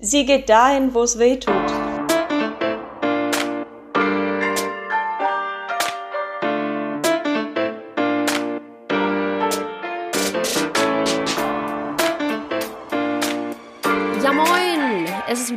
Sie 0.00 0.24
geht 0.24 0.48
dahin, 0.48 0.94
wo 0.94 1.02
es 1.02 1.18
weh 1.18 1.36
tut. 1.36 1.87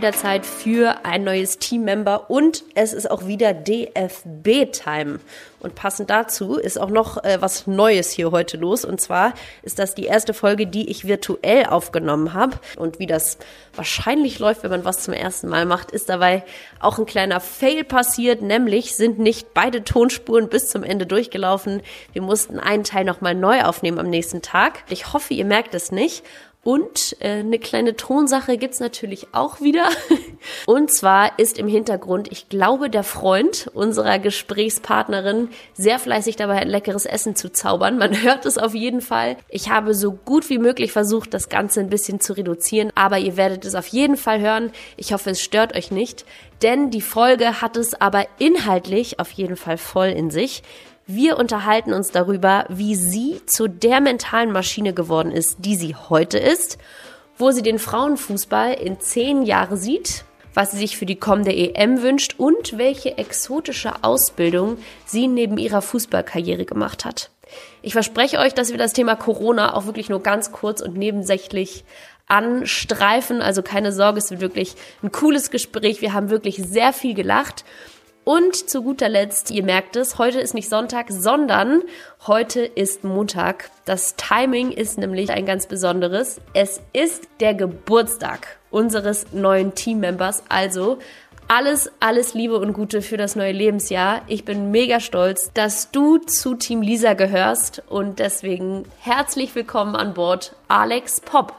Wieder 0.02 0.14
Zeit 0.14 0.48
für 0.48 1.06
ein 1.06 1.24
neues 1.24 1.60
Teammember 1.60 2.32
und 2.32 2.64
es 2.74 2.92
ist 2.92 3.12
auch 3.12 3.28
wieder 3.28 3.54
DFB-Time. 3.54 5.20
Und 5.60 5.76
passend 5.76 6.10
dazu 6.10 6.56
ist 6.56 6.80
auch 6.80 6.90
noch 6.90 7.24
äh, 7.24 7.40
was 7.40 7.68
Neues 7.68 8.10
hier 8.10 8.32
heute 8.32 8.58
los. 8.58 8.84
Und 8.84 9.00
zwar 9.00 9.36
ist 9.62 9.78
das 9.78 9.94
die 9.94 10.06
erste 10.06 10.34
Folge, 10.34 10.66
die 10.66 10.90
ich 10.90 11.06
virtuell 11.06 11.68
aufgenommen 11.68 12.34
habe. 12.34 12.58
Und 12.78 12.98
wie 12.98 13.06
das 13.06 13.38
wahrscheinlich 13.76 14.40
läuft, 14.40 14.64
wenn 14.64 14.72
man 14.72 14.86
was 14.86 15.04
zum 15.04 15.14
ersten 15.14 15.48
Mal 15.48 15.68
macht, 15.68 15.92
ist 15.92 16.10
dabei 16.10 16.44
auch 16.80 16.98
ein 16.98 17.06
kleiner 17.06 17.40
Fail 17.40 17.84
passiert. 17.84 18.42
Nämlich 18.42 18.96
sind 18.96 19.20
nicht 19.20 19.54
beide 19.54 19.84
Tonspuren 19.84 20.50
bis 20.50 20.70
zum 20.70 20.84
Ende 20.84 21.06
durchgelaufen. 21.06 21.84
Wir 22.12 22.24
mussten 22.24 22.60
einen 22.60 22.84
Teil 22.84 23.06
nochmal 23.06 23.36
neu 23.36 23.62
aufnehmen 23.62 24.00
am 24.00 24.10
nächsten 24.10 24.42
Tag. 24.42 24.84
Ich 24.90 25.14
hoffe, 25.14 25.36
ihr 25.36 25.46
merkt 25.46 25.76
es 25.76 25.92
nicht. 25.92 26.24
Und 26.64 27.16
äh, 27.22 27.40
eine 27.40 27.58
kleine 27.58 27.96
Tonsache 27.96 28.58
gibt's 28.58 28.80
natürlich 28.80 29.30
auch 29.32 29.62
wieder. 29.62 29.90
Und 30.68 30.92
zwar 30.92 31.40
ist 31.40 31.58
im 31.58 31.68
Hintergrund, 31.68 32.32
ich 32.32 32.50
glaube, 32.50 32.92
der 32.92 33.04
Freund 33.04 33.68
unserer 33.74 34.20
Gesprächspartnerin 34.20 35.50
sehr 35.74 35.98
fleißig 35.98 36.36
dabei, 36.36 36.58
ein 36.58 36.68
leckeres 36.68 37.08
Essen 37.08 37.36
zu 37.36 37.52
zaubern. 37.52 37.98
Man 37.98 38.22
hört 38.22 38.46
es 38.46 38.60
auf 38.60 38.76
jeden 38.76 39.02
Fall. 39.02 39.38
Ich 39.50 39.70
habe 39.70 39.96
so 39.96 40.12
gut 40.12 40.52
wie 40.52 40.60
möglich 40.60 40.92
versucht, 40.92 41.34
das 41.34 41.50
Ganze 41.50 41.80
ein 41.80 41.90
bisschen 41.90 42.20
zu 42.20 42.34
reduzieren, 42.34 42.92
aber 42.94 43.18
ihr 43.18 43.38
werdet 43.38 43.66
es 43.66 43.74
auf 43.74 43.88
jeden 43.88 44.18
Fall 44.18 44.40
hören. 44.40 44.72
Ich 44.98 45.14
hoffe, 45.14 45.32
es 45.32 45.42
stört 45.42 45.76
euch 45.76 45.90
nicht, 45.90 46.26
denn 46.62 46.92
die 46.92 47.02
Folge 47.02 47.62
hat 47.62 47.76
es 47.76 48.00
aber 48.00 48.28
inhaltlich 48.38 49.20
auf 49.20 49.32
jeden 49.32 49.56
Fall 49.56 49.78
voll 49.78 50.10
in 50.10 50.30
sich. 50.30 50.62
Wir 51.14 51.38
unterhalten 51.38 51.92
uns 51.92 52.12
darüber, 52.12 52.64
wie 52.70 52.96
sie 52.96 53.42
zu 53.46 53.68
der 53.68 54.00
mentalen 54.00 54.54
Maschine 54.54 54.94
geworden 54.94 55.34
ist, 55.34 55.58
die 55.60 55.76
sie 55.76 55.94
heute 55.94 56.38
ist, 56.38 56.78
wo 57.38 57.52
sie 57.52 57.62
den 57.62 57.80
Frauenfußball 57.80 58.76
in 58.76 58.98
zehn 59.02 59.44
Jahre 59.44 59.76
sieht, 59.76 60.24
was 60.54 60.72
sie 60.72 60.78
sich 60.78 60.96
für 60.96 61.06
die 61.06 61.18
kommende 61.18 61.54
EM 61.54 62.02
wünscht 62.02 62.36
und 62.38 62.78
welche 62.78 63.18
exotische 63.18 64.06
Ausbildung 64.06 64.78
sie 65.06 65.28
neben 65.28 65.58
ihrer 65.58 65.82
Fußballkarriere 65.82 66.64
gemacht 66.64 67.04
hat. 67.04 67.30
Ich 67.82 67.92
verspreche 67.92 68.40
euch, 68.40 68.54
dass 68.54 68.72
wir 68.72 68.78
das 68.78 68.94
Thema 68.94 69.18
Corona 69.18 69.74
auch 69.74 69.88
wirklich 69.88 70.08
nur 70.08 70.24
ganz 70.24 70.54
kurz 70.54 70.80
und 70.80 70.96
nebensächlich 70.96 71.84
anstreifen. 72.28 73.42
Also 73.42 73.64
keine 73.64 73.92
Sorge, 73.92 74.20
es 74.20 74.32
wird 74.32 74.40
wirklich 74.40 74.76
ein 75.04 75.12
cooles 75.12 75.52
Gespräch. 75.52 76.00
Wir 76.00 76.14
haben 76.14 76.30
wirklich 76.30 76.56
sehr 76.56 76.94
viel 76.94 77.16
gelacht. 77.16 77.66
Und 78.24 78.70
zu 78.70 78.84
guter 78.84 79.10
Letzt, 79.10 79.50
ihr 79.50 79.64
merkt 79.64 79.96
es, 79.96 80.20
heute 80.20 80.40
ist 80.40 80.54
nicht 80.54 80.70
Sonntag, 80.70 81.08
sondern 81.10 81.82
heute 82.28 82.62
ist 82.62 83.04
Montag. 83.04 83.72
Das 83.86 84.16
Timing 84.16 84.72
ist 84.72 85.00
nämlich 85.00 85.32
ein 85.32 85.48
ganz 85.48 85.66
besonderes. 85.66 86.40
Es 86.54 86.82
ist 86.94 87.28
der 87.40 87.56
Geburtstag 87.56 88.60
unseres 88.70 89.34
neuen 89.34 89.74
Teammembers. 89.74 90.44
Also 90.50 91.00
alles, 91.48 91.92
alles 92.00 92.36
Liebe 92.36 92.60
und 92.60 92.74
Gute 92.74 93.02
für 93.02 93.18
das 93.18 93.36
neue 93.36 93.52
Lebensjahr. 93.54 94.22
Ich 94.28 94.46
bin 94.46 94.70
mega 94.70 95.00
stolz, 95.00 95.52
dass 95.54 95.90
du 95.90 96.20
zu 96.20 96.54
Team 96.56 96.84
Lisa 96.84 97.16
gehörst 97.16 97.82
und 97.90 98.20
deswegen 98.20 98.86
herzlich 99.00 99.56
willkommen 99.56 99.96
an 99.96 100.14
Bord, 100.14 100.56
Alex 100.68 101.22
Pop. 101.22 101.56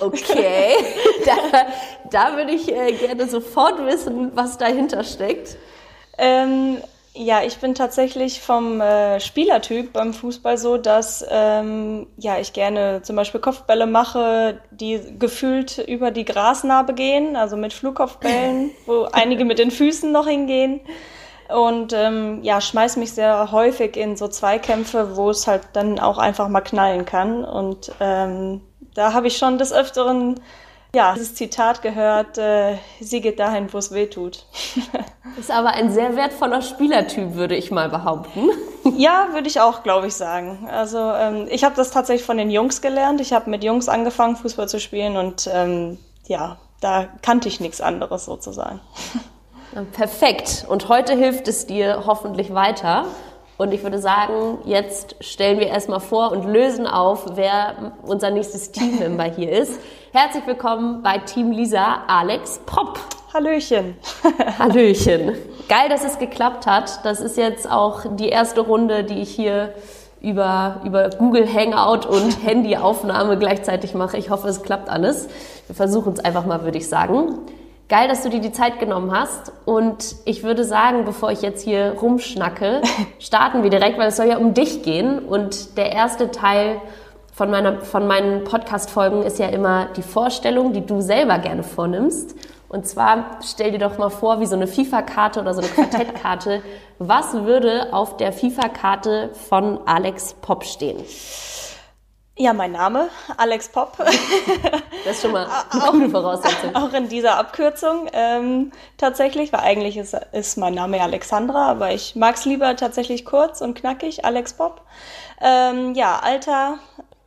Okay. 0.00 0.74
da, 1.24 1.66
da 2.10 2.36
würde 2.36 2.52
ich 2.52 2.70
äh, 2.70 2.92
gerne 2.92 3.28
sofort 3.28 3.84
wissen, 3.86 4.32
was 4.34 4.58
dahinter 4.58 5.04
steckt. 5.04 5.56
Ähm, 6.18 6.78
ja, 7.16 7.42
ich 7.44 7.58
bin 7.58 7.76
tatsächlich 7.76 8.40
vom 8.40 8.80
äh, 8.80 9.20
Spielertyp 9.20 9.92
beim 9.92 10.12
Fußball 10.12 10.58
so, 10.58 10.78
dass 10.78 11.24
ähm, 11.30 12.08
ja 12.16 12.40
ich 12.40 12.52
gerne 12.52 13.02
zum 13.02 13.14
Beispiel 13.14 13.40
Kopfbälle 13.40 13.86
mache, 13.86 14.60
die 14.72 15.00
gefühlt 15.18 15.78
über 15.78 16.10
die 16.10 16.24
Grasnarbe 16.24 16.92
gehen, 16.92 17.36
also 17.36 17.56
mit 17.56 17.72
Flugkopfbällen, 17.72 18.72
wo 18.86 19.04
einige 19.12 19.44
mit 19.44 19.60
den 19.60 19.70
Füßen 19.70 20.10
noch 20.10 20.26
hingehen. 20.26 20.80
Und 21.48 21.92
ähm, 21.92 22.42
ja, 22.42 22.60
schmeiß 22.60 22.96
mich 22.96 23.12
sehr 23.12 23.52
häufig 23.52 23.96
in 23.96 24.16
so 24.16 24.26
Zweikämpfe, 24.28 25.16
wo 25.16 25.30
es 25.30 25.46
halt 25.46 25.62
dann 25.74 26.00
auch 26.00 26.18
einfach 26.18 26.48
mal 26.48 26.62
knallen 26.62 27.04
kann. 27.04 27.44
Und 27.44 27.92
ähm, 28.00 28.62
da 28.94 29.12
habe 29.12 29.26
ich 29.26 29.36
schon 29.36 29.58
des 29.58 29.72
Öfteren 29.72 30.40
ja, 30.94 31.14
dieses 31.14 31.34
Zitat 31.34 31.82
gehört, 31.82 32.38
äh, 32.38 32.76
sie 33.00 33.20
geht 33.20 33.40
dahin, 33.40 33.72
wo 33.72 33.78
es 33.78 33.92
weh 33.92 34.06
tut. 34.06 34.46
Ist 35.38 35.50
aber 35.50 35.70
ein 35.70 35.92
sehr 35.92 36.14
wertvoller 36.16 36.62
Spielertyp, 36.62 37.34
würde 37.34 37.56
ich 37.56 37.70
mal 37.70 37.88
behaupten. 37.88 38.48
Ja, 38.96 39.28
würde 39.32 39.48
ich 39.48 39.60
auch, 39.60 39.82
glaube 39.82 40.06
ich, 40.06 40.14
sagen. 40.14 40.68
Also 40.70 40.98
ähm, 40.98 41.48
ich 41.50 41.64
habe 41.64 41.74
das 41.74 41.90
tatsächlich 41.90 42.24
von 42.24 42.36
den 42.36 42.50
Jungs 42.50 42.80
gelernt. 42.80 43.20
Ich 43.20 43.32
habe 43.32 43.50
mit 43.50 43.64
Jungs 43.64 43.88
angefangen, 43.88 44.36
Fußball 44.36 44.68
zu 44.68 44.78
spielen 44.78 45.16
und 45.16 45.50
ähm, 45.52 45.98
ja, 46.26 46.58
da 46.80 47.08
kannte 47.22 47.48
ich 47.48 47.60
nichts 47.60 47.80
anderes 47.80 48.26
sozusagen. 48.26 48.80
Perfekt. 49.92 50.64
Und 50.68 50.88
heute 50.88 51.14
hilft 51.14 51.48
es 51.48 51.66
dir 51.66 52.04
hoffentlich 52.06 52.54
weiter. 52.54 53.06
Und 53.56 53.72
ich 53.72 53.84
würde 53.84 54.00
sagen, 54.00 54.58
jetzt 54.64 55.14
stellen 55.20 55.60
wir 55.60 55.68
erstmal 55.68 56.00
vor 56.00 56.32
und 56.32 56.44
lösen 56.44 56.88
auf, 56.88 57.36
wer 57.36 57.92
unser 58.04 58.30
nächstes 58.30 58.72
Teammember 58.72 59.24
hier 59.24 59.52
ist. 59.52 59.78
Herzlich 60.12 60.44
willkommen 60.44 61.04
bei 61.04 61.18
Team 61.18 61.52
Lisa, 61.52 62.02
Alex 62.08 62.60
Pop. 62.66 62.98
Hallöchen. 63.32 63.96
Hallöchen. 64.58 65.36
Geil, 65.68 65.88
dass 65.88 66.04
es 66.04 66.18
geklappt 66.18 66.66
hat. 66.66 67.04
Das 67.04 67.20
ist 67.20 67.36
jetzt 67.36 67.70
auch 67.70 68.16
die 68.16 68.28
erste 68.28 68.60
Runde, 68.60 69.04
die 69.04 69.22
ich 69.22 69.30
hier 69.30 69.72
über, 70.20 70.80
über 70.84 71.10
Google 71.10 71.46
Hangout 71.46 72.08
und 72.08 72.30
Handyaufnahme 72.44 73.38
gleichzeitig 73.38 73.94
mache. 73.94 74.16
Ich 74.16 74.30
hoffe, 74.30 74.48
es 74.48 74.62
klappt 74.62 74.88
alles. 74.88 75.28
Wir 75.68 75.76
versuchen 75.76 76.14
es 76.14 76.18
einfach 76.18 76.44
mal, 76.44 76.64
würde 76.64 76.78
ich 76.78 76.88
sagen. 76.88 77.38
Geil, 77.88 78.08
dass 78.08 78.22
du 78.22 78.30
dir 78.30 78.40
die 78.40 78.52
Zeit 78.52 78.78
genommen 78.78 79.12
hast. 79.12 79.52
Und 79.66 80.16
ich 80.24 80.42
würde 80.42 80.64
sagen, 80.64 81.04
bevor 81.04 81.30
ich 81.32 81.42
jetzt 81.42 81.62
hier 81.62 81.96
rumschnacke, 82.00 82.80
starten 83.18 83.62
wir 83.62 83.70
direkt, 83.70 83.98
weil 83.98 84.08
es 84.08 84.16
soll 84.16 84.26
ja 84.26 84.38
um 84.38 84.54
dich 84.54 84.82
gehen. 84.82 85.18
Und 85.18 85.76
der 85.76 85.92
erste 85.92 86.30
Teil 86.30 86.80
von, 87.34 87.50
meiner, 87.50 87.82
von 87.82 88.06
meinen 88.06 88.44
Podcast-Folgen 88.44 89.22
ist 89.22 89.38
ja 89.38 89.48
immer 89.48 89.88
die 89.96 90.02
Vorstellung, 90.02 90.72
die 90.72 90.86
du 90.86 91.02
selber 91.02 91.38
gerne 91.38 91.62
vornimmst. 91.62 92.34
Und 92.70 92.88
zwar 92.88 93.38
stell 93.44 93.72
dir 93.72 93.78
doch 93.78 93.98
mal 93.98 94.08
vor, 94.08 94.40
wie 94.40 94.46
so 94.46 94.56
eine 94.56 94.66
FIFA-Karte 94.66 95.40
oder 95.40 95.52
so 95.52 95.60
eine 95.60 95.68
Quartettkarte. 95.68 96.62
Was 96.98 97.34
würde 97.34 97.92
auf 97.92 98.16
der 98.16 98.32
FIFA-Karte 98.32 99.30
von 99.48 99.78
Alex 99.86 100.34
Pop 100.40 100.64
stehen? 100.64 100.96
Ja, 102.36 102.52
mein 102.52 102.72
Name, 102.72 103.10
Alex 103.36 103.68
Pop. 103.68 103.96
Das 103.96 105.16
ist 105.16 105.22
schon 105.22 105.30
mal 105.30 105.46
eine 105.70 105.92
gute 105.92 106.10
Voraussetzung. 106.10 106.74
Auch 106.74 106.92
in 106.92 107.08
dieser 107.08 107.38
Abkürzung 107.38 108.08
ähm, 108.12 108.72
tatsächlich, 108.96 109.52
weil 109.52 109.60
eigentlich 109.60 109.96
ist, 109.96 110.14
ist 110.32 110.58
mein 110.58 110.74
Name 110.74 111.00
Alexandra, 111.00 111.68
aber 111.68 111.92
ich 111.92 112.16
mag 112.16 112.34
es 112.34 112.44
lieber 112.44 112.74
tatsächlich 112.74 113.24
kurz 113.24 113.60
und 113.60 113.74
knackig, 113.74 114.24
Alex 114.24 114.54
Pop. 114.54 114.82
Ähm, 115.40 115.94
ja, 115.94 116.18
Alter, 116.18 116.78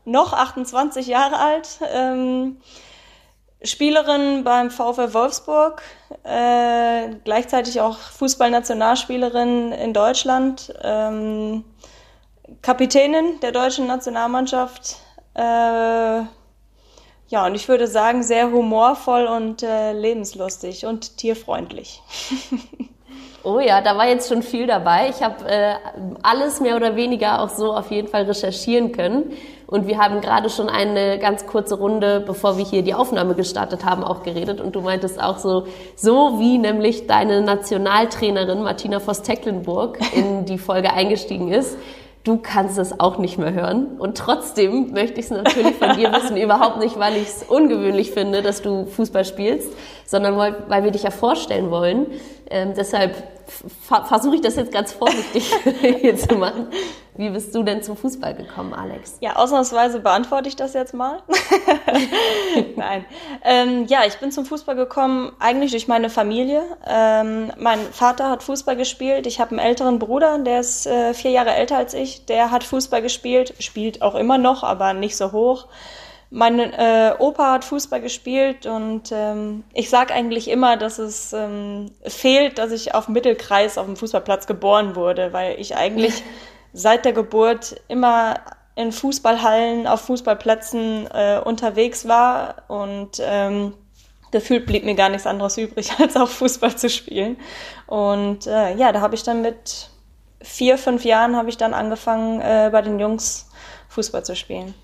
noch 0.03 0.33
28 0.33 1.07
Jahre 1.07 1.39
alt. 1.39 1.79
Ähm, 1.89 2.57
Spielerin 3.63 4.43
beim 4.43 4.69
VfL 4.69 5.13
Wolfsburg, 5.13 5.83
äh, 6.25 7.15
gleichzeitig 7.23 7.79
auch 7.79 7.97
Fußballnationalspielerin 7.97 9.71
in 9.71 9.93
Deutschland. 9.93 10.73
Ähm, 10.83 11.63
Kapitänin 12.67 13.39
der 13.39 13.53
deutschen 13.53 13.87
Nationalmannschaft. 13.87 14.97
Äh, 15.35 15.39
ja, 15.39 17.45
und 17.45 17.55
ich 17.55 17.69
würde 17.69 17.87
sagen, 17.87 18.23
sehr 18.23 18.51
humorvoll 18.51 19.25
und 19.25 19.63
äh, 19.63 19.93
lebenslustig 19.93 20.85
und 20.85 21.15
tierfreundlich. 21.15 22.01
Oh 23.43 23.61
ja, 23.61 23.79
da 23.79 23.97
war 23.97 24.09
jetzt 24.09 24.27
schon 24.27 24.43
viel 24.43 24.67
dabei. 24.67 25.09
Ich 25.09 25.23
habe 25.23 25.47
äh, 25.47 25.75
alles 26.21 26.59
mehr 26.59 26.75
oder 26.75 26.97
weniger 26.97 27.41
auch 27.41 27.47
so 27.47 27.71
auf 27.71 27.91
jeden 27.91 28.09
Fall 28.09 28.23
recherchieren 28.23 28.91
können. 28.91 29.31
Und 29.67 29.87
wir 29.87 29.99
haben 29.99 30.19
gerade 30.19 30.49
schon 30.49 30.67
eine 30.67 31.17
ganz 31.17 31.45
kurze 31.45 31.75
Runde, 31.75 32.19
bevor 32.19 32.57
wir 32.57 32.65
hier 32.65 32.81
die 32.81 32.93
Aufnahme 32.93 33.35
gestartet 33.35 33.85
haben, 33.85 34.03
auch 34.03 34.23
geredet. 34.23 34.59
Und 34.59 34.75
du 34.75 34.81
meintest 34.81 35.21
auch 35.21 35.37
so, 35.37 35.65
so 35.95 36.39
wie 36.39 36.57
nämlich 36.57 37.07
deine 37.07 37.39
Nationaltrainerin 37.39 38.63
Martina 38.63 38.99
Voss-Tecklenburg 38.99 39.99
in 40.13 40.43
die 40.43 40.57
Folge 40.57 40.91
eingestiegen 40.91 41.49
ist, 41.49 41.77
du 42.27 42.37
kannst 42.37 42.77
es 42.77 42.99
auch 42.99 43.17
nicht 43.17 43.37
mehr 43.37 43.53
hören. 43.53 43.97
Und 43.97 44.17
trotzdem 44.17 44.91
möchte 44.91 45.19
ich 45.19 45.27
es 45.27 45.31
natürlich 45.31 45.75
von 45.75 45.95
dir 45.95 46.11
wissen, 46.11 46.37
überhaupt 46.41 46.79
nicht, 46.79 46.99
weil 46.99 47.15
ich 47.15 47.27
es 47.27 47.43
ungewöhnlich 47.43 48.11
finde, 48.11 48.41
dass 48.41 48.61
du 48.61 48.85
Fußball 48.85 49.25
spielst, 49.25 49.69
sondern 50.05 50.37
weil, 50.37 50.55
weil 50.67 50.83
wir 50.83 50.91
dich 50.91 51.03
ja 51.03 51.11
vorstellen 51.11 51.71
wollen. 51.71 52.07
Ähm, 52.49 52.73
deshalb 52.75 53.15
versuche 53.47 54.35
ich 54.35 54.41
das 54.41 54.55
jetzt 54.55 54.71
ganz 54.71 54.93
vorsichtig 54.93 55.53
hier 56.01 56.15
zu 56.17 56.35
machen. 56.35 56.67
Wie 57.17 57.31
bist 57.31 57.55
du 57.55 57.63
denn 57.63 57.81
zum 57.81 57.97
Fußball 57.97 58.35
gekommen, 58.35 58.75
Alex? 58.75 59.17
Ja, 59.21 59.37
ausnahmsweise 59.37 59.99
beantworte 59.99 60.49
ich 60.49 60.55
das 60.55 60.73
jetzt 60.75 60.93
mal. 60.93 61.23
Nein. 62.75 63.05
Ähm, 63.43 63.85
ja, 63.87 64.01
ich 64.05 64.17
bin 64.17 64.31
zum 64.31 64.45
Fußball 64.45 64.75
gekommen 64.75 65.31
eigentlich 65.39 65.71
durch 65.71 65.87
meine 65.87 66.11
Familie. 66.11 66.63
Ähm, 66.87 67.51
mein 67.57 67.79
Vater 67.91 68.29
hat 68.29 68.43
Fußball 68.43 68.75
gespielt. 68.75 69.25
Ich 69.25 69.39
habe 69.39 69.51
einen 69.51 69.59
älteren 69.59 69.97
Bruder, 69.97 70.37
der 70.37 70.59
ist 70.59 70.85
äh, 70.85 71.15
vier 71.15 71.31
Jahre 71.31 71.55
älter 71.55 71.77
als 71.77 71.95
ich. 71.95 72.25
Der 72.25 72.51
hat 72.51 72.63
Fußball 72.63 73.01
gespielt, 73.01 73.55
spielt 73.59 74.03
auch 74.03 74.13
immer 74.13 74.37
noch, 74.37 74.63
aber 74.63 74.93
nicht 74.93 75.17
so 75.17 75.31
hoch. 75.31 75.65
Mein 76.29 76.59
äh, 76.59 77.13
Opa 77.19 77.53
hat 77.53 77.65
Fußball 77.65 78.01
gespielt 78.01 78.65
und 78.65 79.11
ähm, 79.13 79.63
ich 79.73 79.89
sage 79.89 80.13
eigentlich 80.13 80.49
immer, 80.49 80.75
dass 80.75 80.99
es 80.99 81.31
ähm, 81.31 81.91
fehlt, 82.03 82.57
dass 82.57 82.71
ich 82.71 82.93
auf 82.93 83.07
Mittelkreis 83.07 83.77
auf 83.77 83.85
dem 83.85 83.95
Fußballplatz 83.95 84.45
geboren 84.45 84.95
wurde, 84.97 85.31
weil 85.31 85.57
ich 85.59 85.77
eigentlich 85.77 86.23
seit 86.73 87.05
der 87.05 87.13
Geburt 87.13 87.81
immer 87.87 88.41
in 88.75 88.91
Fußballhallen, 88.91 89.87
auf 89.87 90.01
Fußballplätzen 90.01 91.07
äh, 91.13 91.41
unterwegs 91.43 92.07
war 92.09 92.63
und 92.67 93.21
ähm, 93.21 93.73
gefühlt 94.31 94.65
blieb 94.65 94.83
mir 94.83 94.95
gar 94.95 95.09
nichts 95.09 95.25
anderes 95.25 95.57
übrig, 95.57 95.91
als 95.99 96.17
auch 96.17 96.27
Fußball 96.27 96.75
zu 96.75 96.89
spielen. 96.89 97.37
Und 97.87 98.47
äh, 98.47 98.75
ja, 98.75 98.91
da 98.91 98.99
habe 98.99 99.15
ich 99.15 99.23
dann 99.23 99.41
mit 99.41 99.89
vier, 100.41 100.77
fünf 100.77 101.05
Jahren 101.05 101.35
habe 101.35 101.49
ich 101.49 101.57
dann 101.57 101.73
angefangen, 101.73 102.41
äh, 102.41 102.69
bei 102.71 102.81
den 102.81 102.99
Jungs 102.99 103.49
Fußball 103.89 104.25
zu 104.25 104.35
spielen. 104.35 104.75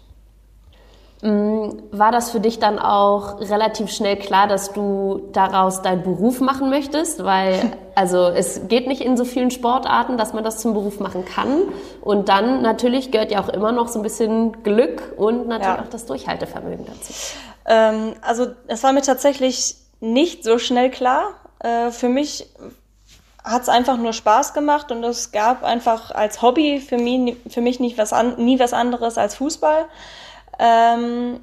Mm, 1.23 1.83
war 1.91 2.11
das 2.11 2.31
für 2.31 2.41
dich 2.41 2.59
dann 2.59 2.77
auch 2.79 3.39
relativ 3.39 3.89
schnell 3.89 4.17
klar, 4.17 4.45
dass 4.45 4.73
du 4.73 5.29
daraus 5.31 5.81
deinen 5.81 6.03
Beruf 6.03 6.41
machen 6.41 6.69
möchtest? 6.69 7.23
Weil, 7.23 7.71
also 7.95 8.27
es 8.27 8.67
geht 8.67 8.87
nicht 8.87 8.99
in 8.99 9.15
so 9.15 9.23
vielen 9.23 9.49
Sportarten, 9.49 10.17
dass 10.17 10.33
man 10.33 10.43
das 10.43 10.57
zum 10.57 10.73
Beruf 10.73 10.99
machen 10.99 11.23
kann. 11.23 11.61
Und 12.01 12.27
dann 12.27 12.61
natürlich 12.61 13.09
gehört 13.11 13.31
ja 13.31 13.41
auch 13.41 13.47
immer 13.47 13.71
noch 13.71 13.87
so 13.87 13.99
ein 13.99 14.03
bisschen 14.03 14.63
Glück 14.63 15.13
und 15.15 15.47
natürlich 15.47 15.77
ja. 15.77 15.81
auch 15.81 15.89
das 15.89 16.05
Durchhaltevermögen 16.05 16.85
dazu. 16.85 17.13
Ähm, 17.67 18.15
also 18.21 18.47
es 18.67 18.83
war 18.83 18.91
mir 18.91 19.01
tatsächlich 19.01 19.77
nicht 20.01 20.43
so 20.43 20.57
schnell 20.57 20.91
klar. 20.91 21.35
Äh, 21.59 21.91
für 21.91 22.09
mich 22.09 22.49
hat 23.45 23.61
es 23.61 23.69
einfach 23.69 23.95
nur 23.95 24.11
Spaß 24.11 24.53
gemacht 24.53 24.91
und 24.91 25.01
es 25.05 25.31
gab 25.31 25.63
einfach 25.63 26.11
als 26.11 26.41
Hobby 26.41 26.81
für 26.81 26.97
mich, 26.97 27.37
für 27.49 27.61
mich 27.61 27.79
nicht 27.79 27.97
was 27.97 28.11
an, 28.11 28.35
nie 28.43 28.59
was 28.59 28.73
anderes 28.73 29.17
als 29.17 29.35
Fußball. 29.35 29.85
Ähm, 30.59 31.39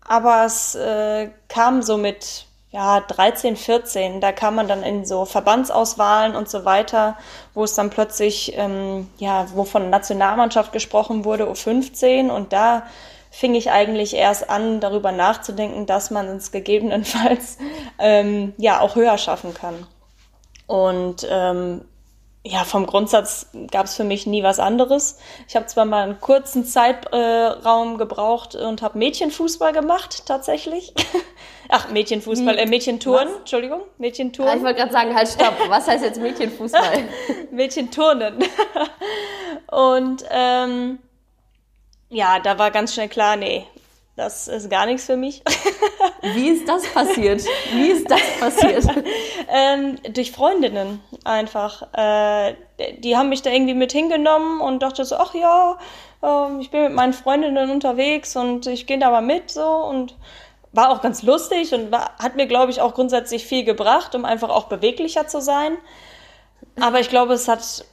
aber 0.00 0.44
es 0.44 0.74
äh, 0.74 1.30
kam 1.48 1.82
so 1.82 1.96
mit 1.96 2.46
ja, 2.70 3.00
13, 3.00 3.56
14, 3.56 4.20
da 4.20 4.32
kam 4.32 4.56
man 4.56 4.68
dann 4.68 4.82
in 4.82 5.06
so 5.06 5.24
Verbandsauswahlen 5.24 6.36
und 6.36 6.48
so 6.48 6.64
weiter, 6.64 7.16
wo 7.54 7.64
es 7.64 7.74
dann 7.74 7.90
plötzlich, 7.90 8.52
ähm, 8.56 9.08
ja, 9.18 9.46
wo 9.54 9.64
von 9.64 9.88
Nationalmannschaft 9.88 10.72
gesprochen 10.72 11.24
wurde, 11.24 11.50
U15 11.50 12.28
und 12.28 12.52
da 12.52 12.82
fing 13.30 13.54
ich 13.54 13.70
eigentlich 13.70 14.14
erst 14.14 14.50
an, 14.50 14.80
darüber 14.80 15.12
nachzudenken, 15.12 15.86
dass 15.86 16.10
man 16.10 16.26
es 16.36 16.52
gegebenenfalls 16.52 17.58
ähm, 17.98 18.52
ja 18.58 18.80
auch 18.80 18.94
höher 18.94 19.18
schaffen 19.18 19.54
kann. 19.54 19.86
Und 20.66 21.26
ähm, 21.30 21.82
ja, 22.48 22.62
vom 22.64 22.86
Grundsatz 22.86 23.48
gab 23.72 23.86
es 23.86 23.96
für 23.96 24.04
mich 24.04 24.26
nie 24.26 24.42
was 24.42 24.60
anderes. 24.60 25.18
Ich 25.48 25.56
habe 25.56 25.66
zwar 25.66 25.84
mal 25.84 26.04
einen 26.04 26.20
kurzen 26.20 26.64
Zeitraum 26.64 27.94
äh, 27.94 27.98
gebraucht 27.98 28.54
und 28.54 28.82
habe 28.82 28.98
Mädchenfußball 28.98 29.72
gemacht, 29.72 30.26
tatsächlich. 30.26 30.94
Ach, 31.68 31.90
Mädchenfußball, 31.90 32.56
äh, 32.58 32.66
Mädchenturnen, 32.66 33.28
was? 33.28 33.38
Entschuldigung, 33.38 33.82
Mädchenturnen. 33.98 34.52
Ah, 34.52 34.56
ich 34.56 34.62
wollte 34.62 34.78
gerade 34.78 34.92
sagen, 34.92 35.14
halt 35.14 35.28
stopp, 35.28 35.54
was 35.68 35.88
heißt 35.88 36.04
jetzt 36.04 36.20
Mädchenfußball? 36.20 37.08
Mädchenturnen. 37.50 38.38
und 39.72 40.24
ähm, 40.30 41.00
ja, 42.08 42.38
da 42.38 42.58
war 42.58 42.70
ganz 42.70 42.94
schnell 42.94 43.08
klar, 43.08 43.34
nee, 43.34 43.66
das 44.16 44.48
ist 44.48 44.70
gar 44.70 44.86
nichts 44.86 45.04
für 45.04 45.16
mich. 45.16 45.42
Wie 46.34 46.48
ist 46.48 46.66
das 46.66 46.86
passiert? 46.88 47.44
Wie 47.72 47.88
ist 47.88 48.10
das 48.10 48.20
passiert? 48.40 48.84
ähm, 49.48 49.96
durch 50.12 50.32
Freundinnen 50.32 51.02
einfach. 51.24 51.82
Äh, 51.92 52.54
die 52.98 53.16
haben 53.16 53.28
mich 53.28 53.42
da 53.42 53.50
irgendwie 53.50 53.74
mit 53.74 53.92
hingenommen 53.92 54.60
und 54.60 54.82
dachte 54.82 55.04
so, 55.04 55.16
ach 55.16 55.34
ja, 55.34 55.78
äh, 56.22 56.60
ich 56.60 56.70
bin 56.70 56.82
mit 56.82 56.94
meinen 56.94 57.12
Freundinnen 57.12 57.70
unterwegs 57.70 58.34
und 58.36 58.66
ich 58.66 58.86
gehe 58.86 58.98
da 58.98 59.10
mal 59.10 59.20
mit 59.20 59.50
so 59.50 59.66
und 59.66 60.16
war 60.72 60.90
auch 60.90 61.02
ganz 61.02 61.22
lustig 61.22 61.74
und 61.74 61.92
war, 61.92 62.16
hat 62.18 62.36
mir, 62.36 62.46
glaube 62.46 62.70
ich, 62.70 62.80
auch 62.80 62.94
grundsätzlich 62.94 63.46
viel 63.46 63.64
gebracht, 63.64 64.14
um 64.14 64.24
einfach 64.24 64.48
auch 64.48 64.64
beweglicher 64.64 65.26
zu 65.26 65.40
sein. 65.40 65.76
Aber 66.80 67.00
ich 67.00 67.08
glaube, 67.08 67.34
es 67.34 67.48
hat 67.48 67.84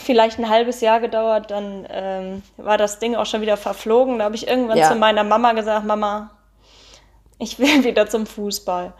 vielleicht 0.00 0.38
ein 0.38 0.48
halbes 0.48 0.80
Jahr 0.80 1.00
gedauert, 1.00 1.50
dann 1.50 1.86
ähm, 1.90 2.42
war 2.56 2.78
das 2.78 2.98
Ding 2.98 3.14
auch 3.14 3.26
schon 3.26 3.40
wieder 3.40 3.56
verflogen. 3.56 4.18
Da 4.18 4.24
habe 4.24 4.36
ich 4.36 4.48
irgendwann 4.48 4.78
ja. 4.78 4.88
zu 4.88 4.96
meiner 4.96 5.24
Mama 5.24 5.52
gesagt, 5.52 5.86
Mama, 5.86 6.30
ich 7.38 7.58
will 7.58 7.84
wieder 7.84 8.08
zum 8.08 8.26
Fußball. 8.26 8.92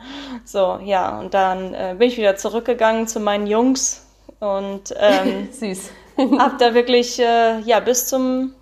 So, 0.44 0.78
ja, 0.84 1.18
und 1.18 1.34
dann 1.34 1.74
äh, 1.74 1.94
bin 1.98 2.08
ich 2.08 2.16
wieder 2.16 2.36
zurückgegangen 2.36 3.06
zu 3.06 3.20
meinen 3.20 3.46
Jungs 3.46 4.06
und 4.40 4.94
ähm, 4.98 5.48
süß. 5.52 5.90
hab 6.38 6.58
da 6.58 6.74
wirklich, 6.74 7.18
äh, 7.18 7.60
ja, 7.60 7.80
bis 7.80 8.06
zum 8.06 8.54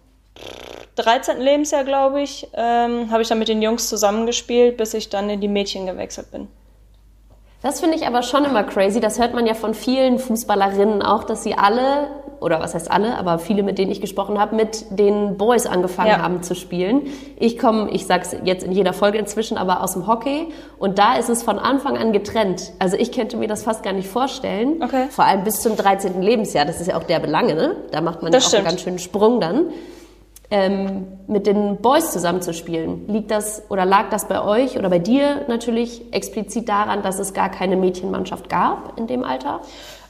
13. 0.96 1.40
Lebensjahr, 1.40 1.85
glaube 1.85 2.23
ich, 2.23 2.49
ähm, 2.55 3.11
habe 3.11 3.23
ich 3.23 3.29
dann 3.29 3.38
mit 3.38 3.49
den 3.49 3.62
Jungs 3.62 3.88
zusammengespielt, 3.88 4.76
bis 4.76 4.94
ich 4.94 5.08
dann 5.08 5.31
in 5.31 5.40
die 5.40 5.49
Mädchen 5.49 5.87
gewechselt 5.87 6.31
bin. 6.31 6.49
Das 7.62 7.81
finde 7.81 7.96
ich 7.96 8.06
aber 8.06 8.23
schon 8.23 8.44
immer 8.44 8.62
crazy. 8.62 9.00
Das 9.00 9.19
hört 9.19 9.35
man 9.35 9.46
ja 9.46 9.55
von 9.55 9.75
vielen 9.75 10.19
Fußballerinnen 10.19 11.02
auch, 11.02 11.25
dass 11.25 11.43
sie 11.43 11.55
alle, 11.55 12.08
oder 12.40 12.61
was 12.61 12.75
heißt 12.75 12.90
alle, 12.90 13.17
aber 13.17 13.38
viele, 13.38 13.62
mit 13.62 13.79
denen 13.79 13.90
ich 13.90 14.00
gesprochen 14.00 14.38
habe, 14.38 14.56
mit 14.56 14.87
den 14.90 15.37
Boys 15.37 15.67
angefangen 15.67 16.11
ja. 16.11 16.23
haben 16.23 16.43
zu 16.43 16.55
spielen. 16.55 17.02
Ich 17.38 17.58
komme, 17.58 17.90
ich 17.90 18.06
sag's 18.06 18.35
jetzt 18.44 18.64
in 18.64 18.73
jeder 18.73 18.93
Folge 18.93 19.19
inzwischen, 19.19 19.58
aber 19.58 19.82
aus 19.82 19.93
dem 19.93 20.06
Hockey. 20.06 20.49
Und 20.79 20.99
da 20.99 21.17
ist 21.17 21.29
es 21.29 21.43
von 21.43 21.58
Anfang 21.58 21.96
an 21.96 22.12
getrennt. 22.12 22.73
Also 22.79 22.96
ich 22.96 23.12
könnte 23.12 23.37
mir 23.37 23.49
das 23.49 23.62
fast 23.62 23.82
gar 23.82 23.93
nicht 23.93 24.08
vorstellen. 24.08 24.82
Okay. 24.82 25.06
Vor 25.11 25.25
allem 25.25 25.44
bis 25.44 25.61
zum 25.61 25.76
13. 25.76 26.23
Lebensjahr. 26.23 26.64
Das 26.64 26.81
ist 26.81 26.87
ja 26.87 26.96
auch 26.96 27.05
der 27.05 27.20
Belange, 27.20 27.55
ne? 27.55 27.76
Da 27.90 28.00
macht 28.00 28.23
man 28.23 28.32
das 28.32 28.44
ja 28.44 28.46
auch 28.46 28.50
stimmt. 28.50 28.67
einen 28.67 28.76
ganz 28.76 28.82
schönen 28.82 28.99
Sprung 28.99 29.40
dann 29.40 29.67
ähm, 30.50 31.06
mit 31.26 31.46
den 31.46 31.76
Boys 31.76 32.12
zusammenzuspielen. 32.12 33.06
Liegt 33.08 33.31
das 33.31 33.62
oder 33.69 33.85
lag 33.85 34.08
das 34.11 34.29
bei 34.29 34.43
euch 34.43 34.79
oder 34.79 34.88
bei 34.88 34.99
dir 34.99 35.44
natürlich 35.49 36.12
explizit 36.12 36.69
daran, 36.69 37.02
dass 37.02 37.19
es 37.19 37.35
gar 37.35 37.50
keine 37.50 37.76
Mädchenmannschaft 37.76 38.49
gab 38.49 38.99
in 38.99 39.06
dem 39.06 39.25
Alter? 39.25 39.61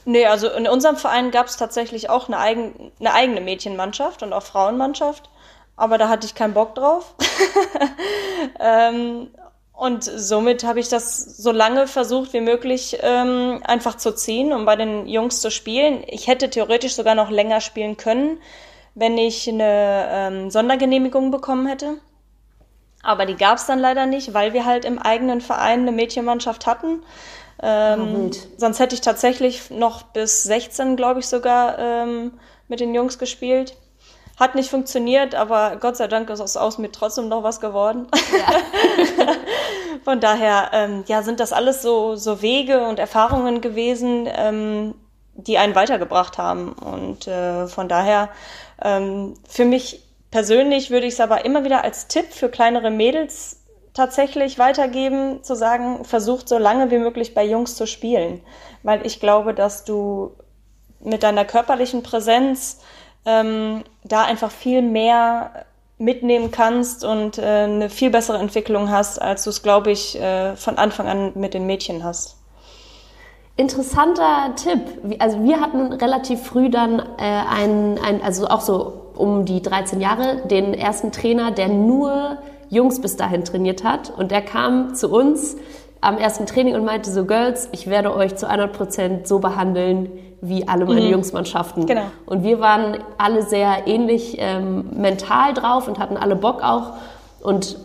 Nee, 0.09 0.25
also 0.25 0.49
in 0.49 0.67
unserem 0.67 0.95
Verein 0.95 1.29
gab 1.29 1.45
es 1.45 1.57
tatsächlich 1.57 2.09
auch 2.09 2.27
eine, 2.27 2.39
eigen, 2.39 2.91
eine 2.99 3.13
eigene 3.13 3.41
Mädchenmannschaft 3.41 4.23
und 4.23 4.33
auch 4.33 4.41
Frauenmannschaft, 4.41 5.29
aber 5.75 5.99
da 5.99 6.09
hatte 6.09 6.25
ich 6.25 6.33
keinen 6.33 6.55
Bock 6.55 6.73
drauf. 6.73 7.13
ähm, 8.59 9.29
und 9.71 10.03
somit 10.03 10.63
habe 10.63 10.79
ich 10.79 10.89
das 10.89 11.37
so 11.37 11.51
lange 11.51 11.85
versucht 11.85 12.33
wie 12.33 12.41
möglich 12.41 12.97
ähm, 13.03 13.61
einfach 13.63 13.97
zu 13.97 14.15
ziehen, 14.15 14.51
um 14.51 14.65
bei 14.65 14.75
den 14.75 15.05
Jungs 15.07 15.41
zu 15.41 15.51
spielen. 15.51 16.03
Ich 16.07 16.25
hätte 16.25 16.49
theoretisch 16.49 16.95
sogar 16.95 17.13
noch 17.13 17.29
länger 17.29 17.61
spielen 17.61 17.95
können, 17.95 18.39
wenn 18.95 19.15
ich 19.15 19.47
eine 19.47 20.07
ähm, 20.11 20.49
Sondergenehmigung 20.49 21.29
bekommen 21.29 21.67
hätte. 21.67 21.99
Aber 23.03 23.27
die 23.27 23.35
gab 23.35 23.59
es 23.59 23.67
dann 23.67 23.77
leider 23.77 24.07
nicht, 24.07 24.33
weil 24.33 24.53
wir 24.53 24.65
halt 24.65 24.85
im 24.85 24.97
eigenen 24.97 25.39
Verein 25.39 25.81
eine 25.81 25.91
Mädchenmannschaft 25.91 26.65
hatten. 26.65 27.03
Ähm, 27.61 28.29
oh, 28.31 28.37
sonst 28.57 28.79
hätte 28.79 28.95
ich 28.95 29.01
tatsächlich 29.01 29.69
noch 29.69 30.03
bis 30.03 30.43
16, 30.43 30.95
glaube 30.95 31.19
ich, 31.19 31.27
sogar 31.27 31.77
ähm, 31.77 32.39
mit 32.67 32.79
den 32.79 32.93
Jungs 32.93 33.19
gespielt. 33.19 33.75
Hat 34.39 34.55
nicht 34.55 34.69
funktioniert, 34.69 35.35
aber 35.35 35.75
Gott 35.77 35.97
sei 35.97 36.07
Dank 36.07 36.29
ist 36.29 36.57
aus 36.57 36.77
mir 36.77 36.91
trotzdem 36.91 37.27
noch 37.27 37.43
was 37.43 37.59
geworden. 37.59 38.07
Ja. 38.37 39.33
Von 40.05 40.21
daher, 40.21 40.69
ähm, 40.71 41.03
ja, 41.07 41.23
sind 41.23 41.41
das 41.41 41.51
alles 41.51 41.81
so, 41.81 42.15
so 42.15 42.41
Wege 42.41 42.87
und 42.87 42.99
Erfahrungen 42.99 43.59
gewesen, 43.59 44.29
ähm, 44.31 44.95
die 45.33 45.57
einen 45.57 45.75
weitergebracht 45.75 46.37
haben. 46.37 46.71
Und 46.71 47.27
äh, 47.27 47.67
von 47.67 47.89
daher 47.89 48.29
ähm, 48.81 49.33
für 49.47 49.65
mich 49.65 50.03
persönlich 50.31 50.89
würde 50.89 51.07
ich 51.07 51.13
es 51.13 51.19
aber 51.19 51.45
immer 51.45 51.63
wieder 51.63 51.83
als 51.83 52.07
Tipp 52.07 52.31
für 52.31 52.49
kleinere 52.49 52.91
Mädels 52.91 53.58
tatsächlich 53.99 54.57
weitergeben, 54.57 55.43
zu 55.43 55.55
sagen, 55.55 56.05
versucht 56.05 56.47
so 56.47 56.57
lange 56.57 56.89
wie 56.89 56.99
möglich 56.99 57.33
bei 57.33 57.43
Jungs 57.43 57.75
zu 57.75 57.85
spielen. 57.85 58.41
Weil 58.81 59.05
ich 59.05 59.19
glaube, 59.19 59.53
dass 59.53 59.83
du 59.83 60.31
mit 61.01 61.21
deiner 61.23 61.43
körperlichen 61.43 62.01
Präsenz 62.01 62.79
ähm, 63.25 63.83
da 64.05 64.23
einfach 64.23 64.51
viel 64.51 64.81
mehr 64.81 65.65
mitnehmen 65.97 66.49
kannst 66.49 67.03
und 67.03 67.37
äh, 67.37 67.41
eine 67.41 67.89
viel 67.89 68.09
bessere 68.09 68.37
Entwicklung 68.37 68.89
hast, 68.89 69.21
als 69.21 69.43
du 69.43 69.49
es, 69.49 69.63
glaube 69.63 69.91
ich, 69.91 70.17
äh, 70.17 70.55
von 70.55 70.77
Anfang 70.77 71.07
an 71.09 71.33
mit 71.35 71.53
den 71.53 71.65
Mädchen 71.65 72.05
hast. 72.05 72.37
Interessanter 73.57 74.55
Tipp. 74.55 75.19
Also 75.19 75.43
wir 75.43 75.59
hatten 75.59 75.91
relativ 75.91 76.41
früh 76.41 76.69
dann 76.69 76.99
äh, 76.99 77.23
einen, 77.23 77.99
ein, 77.99 78.21
also 78.21 78.47
auch 78.47 78.61
so 78.61 79.11
um 79.17 79.43
die 79.43 79.61
13 79.61 79.99
Jahre, 79.99 80.47
den 80.47 80.73
ersten 80.73 81.11
Trainer, 81.11 81.51
der 81.51 81.67
nur 81.67 82.37
Jungs 82.69 83.01
bis 83.01 83.15
dahin 83.17 83.43
trainiert 83.43 83.83
hat. 83.83 84.11
Und 84.15 84.31
der 84.31 84.41
kam 84.41 84.95
zu 84.95 85.09
uns 85.09 85.57
am 86.01 86.17
ersten 86.17 86.45
Training 86.45 86.75
und 86.75 86.85
meinte 86.85 87.11
so, 87.11 87.25
Girls, 87.25 87.69
ich 87.71 87.87
werde 87.87 88.15
euch 88.15 88.35
zu 88.35 88.47
100 88.47 88.71
Prozent 88.71 89.27
so 89.27 89.39
behandeln 89.39 90.09
wie 90.41 90.67
alle 90.67 90.85
meine 90.85 91.01
mhm. 91.01 91.11
Jungsmannschaften. 91.11 91.85
Genau. 91.85 92.03
Und 92.25 92.43
wir 92.43 92.59
waren 92.59 92.99
alle 93.17 93.43
sehr 93.43 93.87
ähnlich 93.87 94.37
ähm, 94.39 94.85
mental 94.93 95.53
drauf 95.53 95.87
und 95.87 95.99
hatten 95.99 96.15
alle 96.15 96.35
Bock 96.35 96.63
auch. 96.63 96.93
Und 97.41 97.77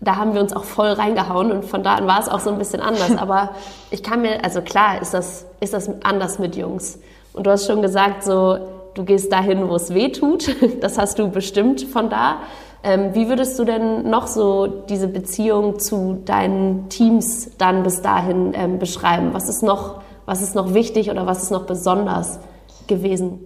da 0.00 0.16
haben 0.16 0.34
wir 0.34 0.40
uns 0.40 0.54
auch 0.54 0.64
voll 0.64 0.88
reingehauen 0.88 1.52
und 1.52 1.64
von 1.64 1.82
da 1.82 1.94
an 1.94 2.06
war 2.06 2.20
es 2.20 2.28
auch 2.28 2.40
so 2.40 2.50
ein 2.50 2.58
bisschen 2.58 2.80
anders. 2.80 3.16
Aber 3.18 3.50
ich 3.90 4.02
kann 4.02 4.22
mir, 4.22 4.44
also 4.44 4.62
klar 4.62 5.00
ist 5.00 5.12
das, 5.12 5.46
ist 5.60 5.74
das 5.74 5.90
anders 6.02 6.38
mit 6.38 6.56
Jungs. 6.56 6.98
Und 7.32 7.46
du 7.46 7.50
hast 7.50 7.66
schon 7.66 7.82
gesagt, 7.82 8.24
so, 8.24 8.58
du 8.94 9.04
gehst 9.04 9.30
dahin, 9.30 9.68
wo 9.68 9.76
es 9.76 9.92
weh 9.92 10.08
tut. 10.08 10.48
Das 10.80 10.98
hast 10.98 11.18
du 11.18 11.28
bestimmt 11.28 11.82
von 11.82 12.08
da. 12.08 12.38
Ähm, 12.86 13.16
wie 13.16 13.28
würdest 13.28 13.58
du 13.58 13.64
denn 13.64 14.08
noch 14.08 14.28
so 14.28 14.68
diese 14.68 15.08
Beziehung 15.08 15.80
zu 15.80 16.22
deinen 16.24 16.88
Teams 16.88 17.50
dann 17.58 17.82
bis 17.82 18.00
dahin 18.00 18.52
ähm, 18.54 18.78
beschreiben? 18.78 19.34
Was 19.34 19.48
ist 19.48 19.64
noch, 19.64 20.02
was 20.24 20.40
ist 20.40 20.54
noch 20.54 20.72
wichtig 20.72 21.10
oder 21.10 21.26
was 21.26 21.42
ist 21.42 21.50
noch 21.50 21.66
besonders 21.66 22.38
gewesen? 22.86 23.40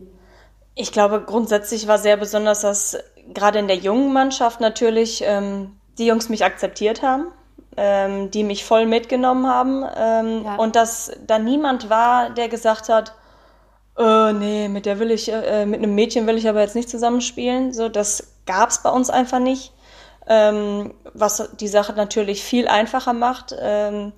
Ich 0.74 0.92
glaube, 0.92 1.22
grundsätzlich 1.24 1.88
war 1.88 1.96
sehr 1.96 2.18
besonders, 2.18 2.60
dass 2.60 2.98
gerade 3.32 3.58
in 3.58 3.66
der 3.66 3.78
jungen 3.78 4.12
Mannschaft 4.12 4.60
natürlich 4.60 5.24
ähm, 5.24 5.72
die 5.96 6.06
Jungs 6.06 6.28
mich 6.28 6.44
akzeptiert 6.44 7.00
haben, 7.02 7.28
ähm, 7.78 8.30
die 8.30 8.44
mich 8.44 8.66
voll 8.66 8.84
mitgenommen 8.84 9.46
haben 9.46 9.86
ähm, 9.96 10.44
ja. 10.44 10.56
und 10.56 10.76
dass 10.76 11.12
da 11.26 11.38
niemand 11.38 11.88
war, 11.88 12.28
der 12.28 12.50
gesagt 12.50 12.90
hat, 12.90 13.14
äh, 13.96 14.34
nee, 14.34 14.68
mit 14.68 14.84
der 14.84 14.98
will 14.98 15.10
ich, 15.10 15.32
äh, 15.32 15.64
mit 15.64 15.82
einem 15.82 15.94
Mädchen 15.94 16.26
will 16.26 16.36
ich 16.36 16.46
aber 16.46 16.60
jetzt 16.60 16.76
nicht 16.76 16.90
zusammenspielen. 16.90 17.72
So, 17.72 17.88
das 17.88 18.29
gab 18.46 18.70
es 18.70 18.82
bei 18.82 18.90
uns 18.90 19.10
einfach 19.10 19.38
nicht, 19.38 19.72
ähm, 20.26 20.94
was 21.14 21.50
die 21.58 21.68
Sache 21.68 21.92
natürlich 21.92 22.42
viel 22.42 22.68
einfacher 22.68 23.12
macht. 23.12 23.54
Ähm, 23.58 24.12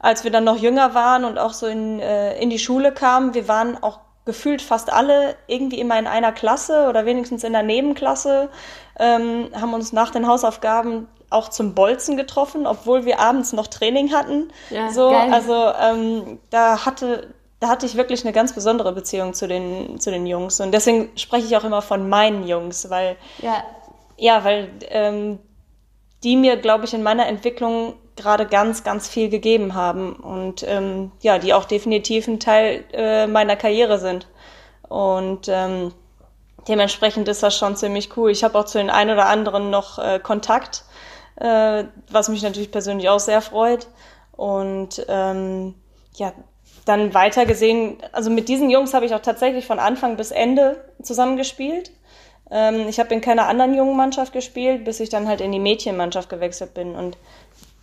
als 0.00 0.24
wir 0.24 0.30
dann 0.30 0.44
noch 0.44 0.56
jünger 0.56 0.94
waren 0.94 1.24
und 1.24 1.38
auch 1.38 1.52
so 1.52 1.66
in, 1.66 1.98
äh, 2.00 2.38
in 2.40 2.50
die 2.50 2.58
Schule 2.58 2.92
kamen, 2.92 3.34
wir 3.34 3.48
waren 3.48 3.82
auch 3.82 3.98
gefühlt 4.24 4.60
fast 4.60 4.92
alle 4.92 5.36
irgendwie 5.46 5.80
immer 5.80 5.98
in 5.98 6.06
einer 6.06 6.32
Klasse 6.32 6.86
oder 6.88 7.06
wenigstens 7.06 7.44
in 7.44 7.52
der 7.52 7.62
Nebenklasse, 7.62 8.50
ähm, 8.98 9.48
haben 9.58 9.72
uns 9.72 9.92
nach 9.92 10.10
den 10.10 10.26
Hausaufgaben 10.26 11.08
auch 11.30 11.48
zum 11.48 11.74
Bolzen 11.74 12.16
getroffen, 12.16 12.66
obwohl 12.66 13.04
wir 13.04 13.20
abends 13.20 13.52
noch 13.52 13.66
Training 13.66 14.12
hatten. 14.12 14.52
Ja, 14.70 14.90
so, 14.90 15.10
geil. 15.10 15.32
also 15.32 15.72
ähm, 15.80 16.38
da 16.50 16.84
hatte 16.84 17.34
da 17.60 17.68
hatte 17.68 17.86
ich 17.86 17.96
wirklich 17.96 18.24
eine 18.24 18.32
ganz 18.32 18.52
besondere 18.52 18.92
Beziehung 18.92 19.34
zu 19.34 19.48
den, 19.48 19.98
zu 19.98 20.10
den 20.10 20.26
Jungs. 20.26 20.60
Und 20.60 20.72
deswegen 20.72 21.10
spreche 21.16 21.46
ich 21.46 21.56
auch 21.56 21.64
immer 21.64 21.82
von 21.82 22.08
meinen 22.08 22.46
Jungs, 22.46 22.88
weil, 22.90 23.16
ja, 23.38 23.64
ja 24.16 24.44
weil 24.44 24.70
ähm, 24.88 25.38
die 26.22 26.36
mir, 26.36 26.56
glaube 26.56 26.84
ich, 26.84 26.94
in 26.94 27.02
meiner 27.02 27.26
Entwicklung 27.26 27.94
gerade 28.16 28.46
ganz, 28.46 28.84
ganz 28.84 29.08
viel 29.08 29.28
gegeben 29.28 29.74
haben 29.74 30.14
und 30.14 30.64
ähm, 30.66 31.12
ja, 31.20 31.38
die 31.38 31.54
auch 31.54 31.64
definitiv 31.64 32.26
ein 32.26 32.40
Teil 32.40 32.84
äh, 32.92 33.26
meiner 33.26 33.56
Karriere 33.56 33.98
sind. 33.98 34.26
Und 34.88 35.48
ähm, 35.48 35.92
dementsprechend 36.66 37.28
ist 37.28 37.42
das 37.42 37.56
schon 37.56 37.76
ziemlich 37.76 38.16
cool. 38.16 38.30
Ich 38.30 38.42
habe 38.42 38.58
auch 38.58 38.64
zu 38.64 38.78
den 38.78 38.90
einen 38.90 39.10
oder 39.10 39.26
anderen 39.26 39.70
noch 39.70 39.98
äh, 39.98 40.18
Kontakt, 40.20 40.84
äh, 41.36 41.84
was 42.10 42.28
mich 42.28 42.42
natürlich 42.42 42.72
persönlich 42.72 43.08
auch 43.08 43.20
sehr 43.20 43.40
freut. 43.40 43.86
Und 44.32 45.04
ähm, 45.08 45.74
ja, 46.14 46.32
dann 46.88 47.14
weiter 47.14 47.46
gesehen, 47.46 47.98
also 48.12 48.30
mit 48.30 48.48
diesen 48.48 48.70
Jungs 48.70 48.94
habe 48.94 49.06
ich 49.06 49.14
auch 49.14 49.20
tatsächlich 49.20 49.66
von 49.66 49.78
Anfang 49.78 50.16
bis 50.16 50.30
Ende 50.30 50.82
zusammengespielt. 51.02 51.92
Ähm, 52.50 52.88
ich 52.88 52.98
habe 52.98 53.14
in 53.14 53.20
keiner 53.20 53.46
anderen 53.46 53.74
jungen 53.74 53.96
Mannschaft 53.96 54.32
gespielt, 54.32 54.84
bis 54.84 55.00
ich 55.00 55.08
dann 55.08 55.28
halt 55.28 55.40
in 55.40 55.52
die 55.52 55.58
Mädchenmannschaft 55.58 56.28
gewechselt 56.28 56.74
bin. 56.74 56.94
Und 56.94 57.18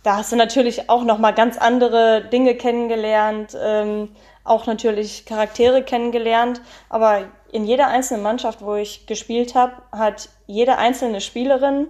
da 0.02 0.16
hast 0.18 0.32
du 0.32 0.36
natürlich 0.36 0.90
auch 0.90 1.04
nochmal 1.04 1.34
ganz 1.34 1.58
andere 1.58 2.24
Dinge 2.32 2.54
kennengelernt, 2.54 3.56
ähm, 3.60 4.10
auch 4.44 4.66
natürlich 4.66 5.24
Charaktere 5.26 5.82
kennengelernt. 5.82 6.60
Aber 6.88 7.24
in 7.52 7.64
jeder 7.64 7.88
einzelnen 7.88 8.22
Mannschaft, 8.22 8.62
wo 8.62 8.74
ich 8.74 9.06
gespielt 9.06 9.54
habe, 9.54 9.72
hat 9.92 10.28
jede 10.46 10.78
einzelne 10.78 11.20
Spielerin 11.20 11.88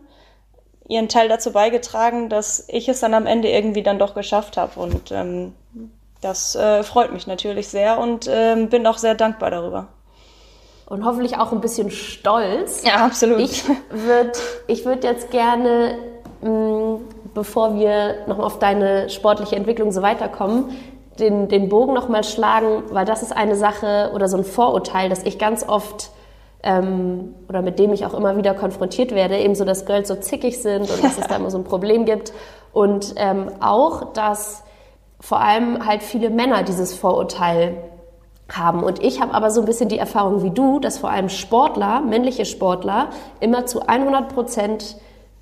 ihren 0.89 1.09
Teil 1.09 1.29
dazu 1.29 1.53
beigetragen, 1.53 2.29
dass 2.29 2.65
ich 2.69 2.89
es 2.89 3.01
dann 3.01 3.15
am 3.15 3.27
Ende 3.27 3.49
irgendwie 3.49 3.83
dann 3.83 3.99
doch 3.99 4.15
geschafft 4.15 4.57
habe. 4.57 4.79
Und 4.79 5.11
ähm, 5.11 5.53
das 6.27 6.57
äh, 6.57 6.83
freut 6.83 7.13
mich 7.13 7.27
natürlich 7.27 7.69
sehr 7.69 7.99
und 7.99 8.27
äh, 8.27 8.67
bin 8.69 8.87
auch 8.87 8.99
sehr 8.99 9.15
dankbar 9.15 9.51
darüber. 9.51 9.89
Und 10.87 11.05
hoffentlich 11.05 11.39
auch 11.39 11.53
ein 11.53 11.61
bisschen 11.61 11.91
stolz. 11.91 12.85
Ja, 12.85 13.05
absolut. 13.05 13.41
Ich 13.41 13.65
würde 13.91 14.33
ich 14.67 14.85
würd 14.85 15.05
jetzt 15.05 15.31
gerne, 15.31 15.99
mh, 16.43 16.51
mm, 16.51 17.01
bevor 17.35 17.77
wir 17.77 18.27
noch 18.27 18.39
auf 18.39 18.59
deine 18.59 19.09
sportliche 19.11 19.57
Entwicklung 19.57 19.93
so 19.93 20.03
weiterkommen, 20.03 20.77
den, 21.19 21.49
den 21.49 21.69
Bogen 21.69 21.95
nochmal 21.95 22.25
schlagen, 22.25 22.83
weil 22.91 23.05
das 23.05 23.23
ist 23.23 23.33
eine 23.33 23.57
Sache 23.57 24.11
oder 24.15 24.29
so 24.29 24.37
ein 24.37 24.45
Vorurteil, 24.45 25.09
das 25.09 25.23
ich 25.23 25.39
ganz 25.39 25.67
oft 25.67 26.11
ähm, 26.63 27.35
oder 27.49 27.63
mit 27.63 27.79
dem 27.79 27.93
ich 27.93 28.05
auch 28.05 28.15
immer 28.15 28.37
wieder 28.37 28.55
konfrontiert 28.55 29.13
werde, 29.13 29.39
eben 29.39 29.55
so, 29.55 29.65
dass 29.65 29.87
Girls 29.87 30.09
so 30.09 30.17
zickig 30.17 30.61
sind 30.61 30.91
und 30.91 31.03
dass 31.03 31.19
es 31.19 31.27
da 31.27 31.37
immer 31.37 31.51
so 31.51 31.59
ein 31.59 31.65
Problem 31.65 32.05
gibt. 32.05 32.33
Und 32.73 33.15
ähm, 33.17 33.51
auch, 33.61 34.13
dass 34.13 34.65
vor 35.21 35.41
allem 35.41 35.87
halt 35.87 36.03
viele 36.03 36.31
Männer 36.31 36.63
dieses 36.63 36.95
Vorurteil 36.95 37.77
haben. 38.51 38.83
Und 38.83 39.03
ich 39.03 39.21
habe 39.21 39.35
aber 39.35 39.51
so 39.51 39.61
ein 39.61 39.67
bisschen 39.67 39.89
die 39.89 39.99
Erfahrung 39.99 40.43
wie 40.43 40.51
du, 40.51 40.79
dass 40.79 40.99
vor 40.99 41.11
allem 41.11 41.29
Sportler, 41.29 42.01
männliche 42.01 42.45
Sportler, 42.45 43.09
immer 43.41 43.67
zu 43.67 43.87
100 43.87 44.33
Prozent 44.33 44.97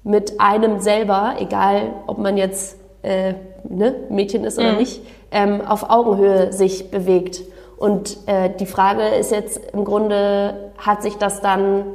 mit 0.04 0.40
einem 0.40 0.81
selber, 0.81 1.35
egal 1.38 1.93
ob 2.07 2.19
man 2.19 2.37
jetzt 2.37 2.76
äh, 3.02 3.35
ne, 3.69 3.95
Mädchen 4.09 4.45
ist 4.45 4.59
oder 4.59 4.73
mhm. 4.73 4.78
nicht, 4.78 5.02
ähm, 5.31 5.61
auf 5.66 5.90
Augenhöhe 5.90 6.52
sich 6.52 6.90
bewegt. 6.90 7.43
Und 7.76 8.16
äh, 8.26 8.50
die 8.59 8.66
Frage 8.66 9.02
ist 9.02 9.31
jetzt 9.31 9.61
im 9.73 9.85
Grunde, 9.85 10.73
hat 10.78 11.02
sich 11.02 11.16
das 11.16 11.40
dann 11.40 11.87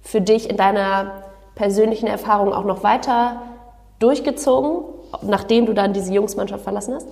für 0.00 0.20
dich 0.20 0.48
in 0.48 0.56
deiner 0.56 1.24
persönlichen 1.54 2.06
Erfahrung 2.06 2.52
auch 2.52 2.64
noch 2.64 2.82
weiter 2.82 3.42
durchgezogen? 3.98 4.84
Nachdem 5.22 5.66
du 5.66 5.72
dann 5.72 5.92
diese 5.92 6.12
Jungsmannschaft 6.12 6.64
verlassen 6.64 6.94
hast? 6.94 7.06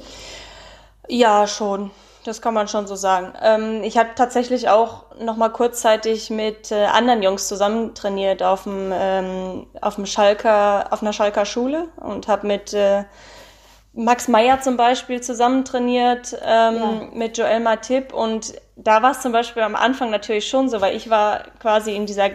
Ja, 1.08 1.46
schon. 1.46 1.90
Das 2.24 2.40
kann 2.40 2.54
man 2.54 2.68
schon 2.68 2.86
so 2.86 2.96
sagen. 2.96 3.34
Ähm, 3.42 3.82
ich 3.84 3.98
habe 3.98 4.10
tatsächlich 4.16 4.70
auch 4.70 5.04
noch 5.20 5.36
mal 5.36 5.50
kurzzeitig 5.50 6.30
mit 6.30 6.72
äh, 6.72 6.86
anderen 6.86 7.22
Jungs 7.22 7.48
zusammen 7.48 7.94
trainiert 7.94 8.42
auf 8.42 8.62
dem 8.64 8.90
ähm, 8.94 9.66
auf 9.82 9.96
dem 9.96 10.06
Schalker 10.06 10.86
auf 10.90 11.02
einer 11.02 11.12
Schalker 11.12 11.44
Schule 11.44 11.88
und 11.96 12.26
habe 12.26 12.46
mit 12.46 12.72
äh, 12.72 13.04
Max 13.92 14.26
Meyer 14.26 14.60
zum 14.62 14.78
Beispiel 14.78 15.20
zusammen 15.20 15.66
trainiert 15.66 16.34
ähm, 16.42 16.76
ja. 16.76 17.08
mit 17.12 17.36
Joel 17.36 17.60
Matip 17.60 18.14
und 18.14 18.54
da 18.74 19.02
war 19.02 19.12
es 19.12 19.20
zum 19.20 19.32
Beispiel 19.32 19.62
am 19.62 19.76
Anfang 19.76 20.10
natürlich 20.10 20.48
schon 20.48 20.68
so, 20.70 20.80
weil 20.80 20.96
ich 20.96 21.10
war 21.10 21.44
quasi 21.60 21.94
in 21.94 22.06
dieser 22.06 22.30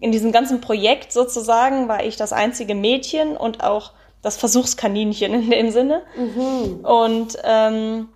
in 0.00 0.12
diesem 0.12 0.32
ganzen 0.32 0.60
Projekt 0.60 1.12
sozusagen 1.12 1.88
war 1.88 2.04
ich 2.04 2.16
das 2.16 2.32
einzige 2.32 2.74
Mädchen 2.74 3.36
und 3.36 3.62
auch 3.62 3.92
das 4.22 4.36
Versuchskaninchen 4.36 5.34
in 5.34 5.50
dem 5.50 5.70
Sinne. 5.70 6.02
Mhm. 6.16 6.84
Und 6.84 7.38
ähm, 7.44 8.08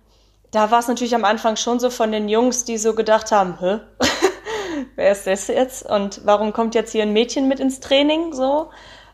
da 0.51 0.69
war 0.71 0.79
es 0.79 0.87
natürlich 0.87 1.15
am 1.15 1.25
Anfang 1.25 1.55
schon 1.55 1.79
so 1.79 1.89
von 1.89 2.11
den 2.11 2.29
Jungs, 2.29 2.65
die 2.65 2.77
so 2.77 2.93
gedacht 2.93 3.31
haben, 3.31 3.59
hä? 3.59 3.79
Wer 4.95 5.11
ist 5.11 5.25
das 5.25 5.47
jetzt? 5.47 5.89
Und 5.89 6.21
warum 6.25 6.53
kommt 6.53 6.75
jetzt 6.75 6.91
hier 6.91 7.03
ein 7.03 7.13
Mädchen 7.13 7.47
mit 7.47 7.59
ins 7.59 7.79
Training? 7.79 8.33
So. 8.33 8.69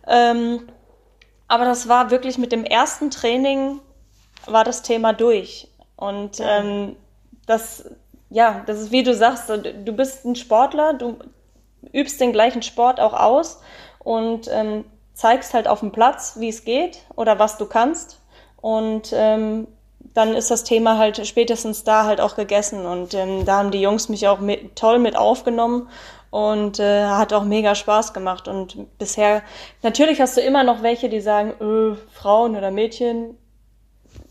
Ähm, 0.08 0.68
aber 1.48 1.66
das 1.66 1.88
war 1.88 2.12
wirklich 2.12 2.38
mit 2.38 2.52
dem 2.52 2.66
ersten 2.66 3.10
Training 3.10 3.80
war 4.46 4.64
das 4.64 4.82
Thema 4.82 5.14
durch. 5.14 5.68
Und 5.96 6.40
ja. 6.40 6.60
ähm, 6.60 6.96
das, 7.46 7.86
ja, 8.30 8.64
das 8.66 8.80
ist 8.80 8.92
wie 8.92 9.04
du 9.04 9.14
sagst, 9.14 9.50
du 9.50 9.94
bist 9.94 10.26
ein 10.26 10.36
Sportler, 10.36 10.94
du 10.94 11.18
übst 11.94 12.20
den 12.22 12.34
gleichen 12.34 12.62
Sport 12.62 13.00
auch 13.00 13.14
aus 13.14 13.62
und 14.00 14.48
ähm, 14.52 14.86
zeigst 15.20 15.54
halt 15.54 15.68
auf 15.68 15.82
dem 15.82 15.92
Platz, 15.92 16.38
wie 16.40 16.48
es 16.48 16.64
geht 16.64 17.00
oder 17.14 17.40
was 17.40 17.58
du 17.58 17.66
kannst. 17.66 18.22
Und 18.62 19.12
ähm, 19.14 19.68
dann 20.14 20.34
ist 20.34 20.50
das 20.50 20.64
Thema 20.64 20.98
halt 20.98 21.28
spätestens 21.28 21.84
da 21.84 22.06
halt 22.06 22.22
auch 22.22 22.38
gegessen. 22.38 22.86
Und 22.86 23.14
ähm, 23.14 23.44
da 23.44 23.58
haben 23.58 23.72
die 23.72 23.82
Jungs 23.82 24.08
mich 24.08 24.30
auch 24.30 24.40
mit, 24.40 24.78
toll 24.78 24.98
mit 24.98 25.18
aufgenommen 25.18 25.90
und 26.30 26.80
äh, 26.80 27.06
hat 27.06 27.34
auch 27.34 27.44
mega 27.44 27.76
Spaß 27.76 28.14
gemacht. 28.14 28.48
Und 28.48 28.98
bisher, 28.98 29.42
natürlich 29.84 30.22
hast 30.22 30.38
du 30.38 30.42
immer 30.42 30.64
noch 30.64 30.84
welche, 30.84 31.10
die 31.10 31.20
sagen, 31.20 31.54
öh, 31.60 31.96
Frauen 32.14 32.56
oder 32.56 32.72
Mädchen 32.72 33.38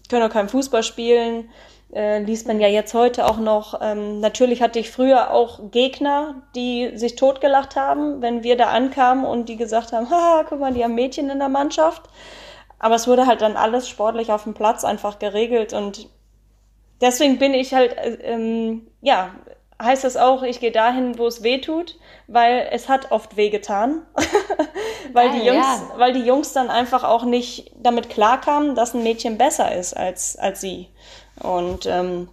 können 0.09 0.27
doch 0.27 0.33
kein 0.33 0.49
Fußball 0.49 0.83
spielen 0.83 1.51
äh, 1.95 2.23
liest 2.23 2.47
man 2.47 2.61
ja 2.61 2.69
jetzt 2.69 2.95
heute 2.95 3.27
auch 3.27 3.39
noch. 3.39 3.81
Ähm, 3.81 4.21
natürlich 4.21 4.61
hatte 4.61 4.79
ich 4.79 4.91
früher 4.91 5.31
auch 5.31 5.71
Gegner, 5.71 6.43
die 6.55 6.97
sich 6.97 7.17
totgelacht 7.17 7.77
haben, 7.77 8.21
wenn 8.21 8.43
wir 8.43 8.57
da 8.57 8.69
ankamen 8.69 9.25
und 9.25 9.49
die 9.49 9.57
gesagt 9.57 9.93
haben, 9.93 10.11
haha, 10.11 10.45
guck 10.49 10.61
mal, 10.61 10.73
die 10.73 10.85
haben 10.85 10.95
Mädchen 10.95 11.31
in 11.31 11.39
der 11.39 11.49
Mannschaft. 11.49 12.03
Aber 12.79 12.95
es 12.95 13.09
wurde 13.09 13.27
halt 13.27 13.41
dann 13.41 13.57
alles 13.57 13.89
sportlich 13.89 14.31
auf 14.31 14.45
dem 14.45 14.55
Platz 14.55 14.85
einfach 14.85 15.19
geregelt 15.19 15.73
und 15.73 16.09
deswegen 17.01 17.39
bin 17.39 17.55
ich 17.55 17.75
halt, 17.75 17.97
äh, 17.97 18.19
ähm, 18.23 18.87
ja, 19.01 19.31
heißt 19.81 20.05
es 20.05 20.17
auch, 20.17 20.43
ich 20.43 20.61
gehe 20.61 20.73
dahin, 20.73 21.19
wo 21.19 21.27
es 21.27 21.43
weh 21.43 21.59
tut, 21.59 21.97
weil 22.27 22.69
es 22.71 22.89
hat 22.89 23.13
oft 23.13 23.37
weh 23.37 23.51
getan. 23.51 24.03
weil, 25.13 25.31
Geil, 25.31 25.41
die 25.41 25.47
Jungs, 25.47 25.67
ja. 25.67 25.99
weil 25.99 26.13
die 26.13 26.25
Jungs 26.25 26.53
dann 26.53 26.69
einfach 26.69 27.05
auch 27.05 27.25
nicht 27.25 27.73
damit 27.77 28.09
klarkamen, 28.09 28.75
dass 28.75 28.95
ein 28.95 29.03
Mädchen 29.03 29.39
besser 29.39 29.75
ist 29.75 29.97
als, 29.97 30.37
als 30.37 30.61
sie. 30.61 30.89
Und 31.43 31.87
ähm, 31.87 32.29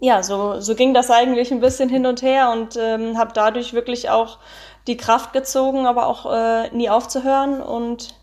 ja, 0.00 0.22
so, 0.22 0.60
so 0.60 0.74
ging 0.74 0.94
das 0.94 1.10
eigentlich 1.10 1.52
ein 1.52 1.60
bisschen 1.60 1.88
hin 1.88 2.06
und 2.06 2.22
her 2.22 2.50
und 2.52 2.76
ähm, 2.76 3.18
habe 3.18 3.32
dadurch 3.34 3.72
wirklich 3.72 4.10
auch 4.10 4.38
die 4.86 4.96
Kraft 4.96 5.32
gezogen, 5.32 5.86
aber 5.86 6.06
auch 6.06 6.32
äh, 6.32 6.70
nie 6.70 6.88
aufzuhören. 6.88 7.60
Und 7.60 8.14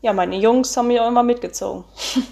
ja, 0.00 0.12
meine 0.12 0.36
Jungs 0.36 0.76
haben 0.76 0.88
mich 0.88 1.00
auch 1.00 1.08
immer 1.08 1.22
mitgezogen. 1.22 1.84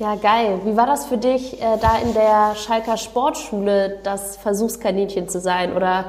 Ja, 0.00 0.16
geil. 0.16 0.60
Wie 0.64 0.76
war 0.76 0.86
das 0.86 1.06
für 1.06 1.18
dich, 1.18 1.62
äh, 1.62 1.78
da 1.80 1.98
in 1.98 2.14
der 2.14 2.56
Schalker 2.56 2.96
Sportschule 2.96 4.00
das 4.02 4.36
Versuchskaninchen 4.36 5.28
zu 5.28 5.38
sein 5.38 5.74
oder 5.74 6.06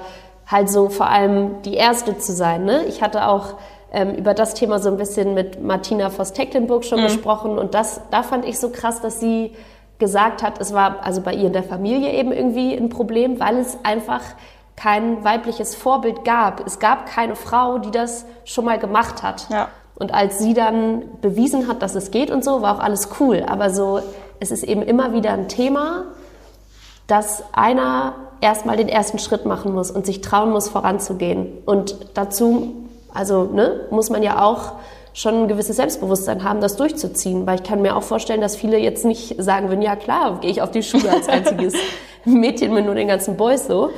halt 0.48 0.70
so 0.70 0.89
vor 0.89 1.08
allem 1.08 1.62
die 1.62 1.75
Erste 1.75 2.18
zu 2.18 2.34
sein? 2.34 2.65
Ne? 2.65 2.86
Ich 2.86 3.04
hatte 3.04 3.27
auch 3.27 3.54
ähm, 3.92 4.15
über 4.15 4.34
das 4.34 4.56
Thema 4.56 4.80
so 4.80 4.89
ein 4.89 4.98
bisschen 4.98 5.36
mit 5.36 5.62
Martina 5.62 6.10
Voss-Tecklenburg 6.10 6.84
schon 6.84 7.00
mhm. 7.00 7.04
gesprochen 7.04 7.60
und 7.60 7.75
das, 7.75 8.01
da 8.10 8.24
fand 8.24 8.46
ich 8.46 8.60
so 8.60 8.70
krass, 8.70 9.01
dass 9.01 9.20
sie 9.20 9.56
gesagt 9.99 10.43
hat, 10.43 10.59
es 10.59 10.73
war 10.73 11.03
also 11.03 11.21
bei 11.21 11.33
ihr 11.33 11.47
in 11.47 11.53
der 11.53 11.63
Familie 11.63 12.11
eben 12.13 12.31
irgendwie 12.31 12.75
ein 12.75 12.89
Problem, 12.89 13.39
weil 13.39 13.57
es 13.57 13.77
einfach 13.83 14.21
kein 14.75 15.23
weibliches 15.23 15.73
Vorbild 15.75 16.25
gab. 16.25 16.65
Es 16.65 16.79
gab 16.79 17.05
keine 17.05 17.35
Frau, 17.35 17.77
die 17.77 17.91
das 17.91 18.25
schon 18.43 18.65
mal 18.65 18.77
gemacht 18.77 19.23
hat. 19.23 19.47
Ja. 19.49 19.69
Und 19.95 20.13
als 20.13 20.39
sie 20.39 20.53
dann 20.53 21.03
bewiesen 21.21 21.69
hat, 21.69 21.81
dass 21.81 21.95
es 21.95 22.11
geht 22.11 22.29
und 22.29 22.43
so, 22.43 22.61
war 22.61 22.75
auch 22.75 22.83
alles 22.83 23.09
cool. 23.19 23.45
Aber 23.47 23.69
so, 23.69 24.01
es 24.39 24.51
ist 24.51 24.63
eben 24.63 24.81
immer 24.81 25.13
wieder 25.13 25.31
ein 25.31 25.47
Thema, 25.47 26.03
dass 27.07 27.43
einer 27.53 28.15
erstmal 28.41 28.75
den 28.75 28.89
ersten 28.89 29.19
Schritt 29.19 29.45
machen 29.45 29.73
muss 29.73 29.91
und 29.91 30.05
sich 30.05 30.19
trauen 30.19 30.51
muss, 30.51 30.67
voranzugehen. 30.67 31.59
Und 31.65 31.95
dazu, 32.15 32.87
also 33.13 33.43
ne, 33.45 33.81
muss 33.91 34.09
man 34.09 34.21
ja 34.21 34.43
auch 34.43 34.73
schon 35.15 35.43
ein 35.43 35.48
gewisses 35.48 35.77
Selbstbewusstsein 35.77 36.43
haben, 36.43 36.62
das 36.62 36.75
durchzuziehen. 36.75 37.48
Weil 37.48 37.55
ich 37.55 37.63
kann 37.63 37.81
mir 37.81 37.95
auch 37.95 38.03
vorstellen, 38.03 38.41
dass 38.41 38.55
viele 38.55 38.77
jetzt 38.77 39.05
nicht 39.05 39.41
sagen 39.41 39.69
würden, 39.69 39.81
ja 39.81 39.95
klar, 39.95 40.39
gehe 40.41 40.51
ich 40.51 40.62
auf 40.62 40.72
die 40.72 40.84
Schule 40.84 41.10
als 41.10 41.27
einziges 41.29 41.74
Mädchen 42.25 42.74
mit 42.74 42.86
nur 42.86 42.95
den 42.95 43.07
ganzen 43.07 43.38
Boys 43.38 43.65
so. 43.65 43.91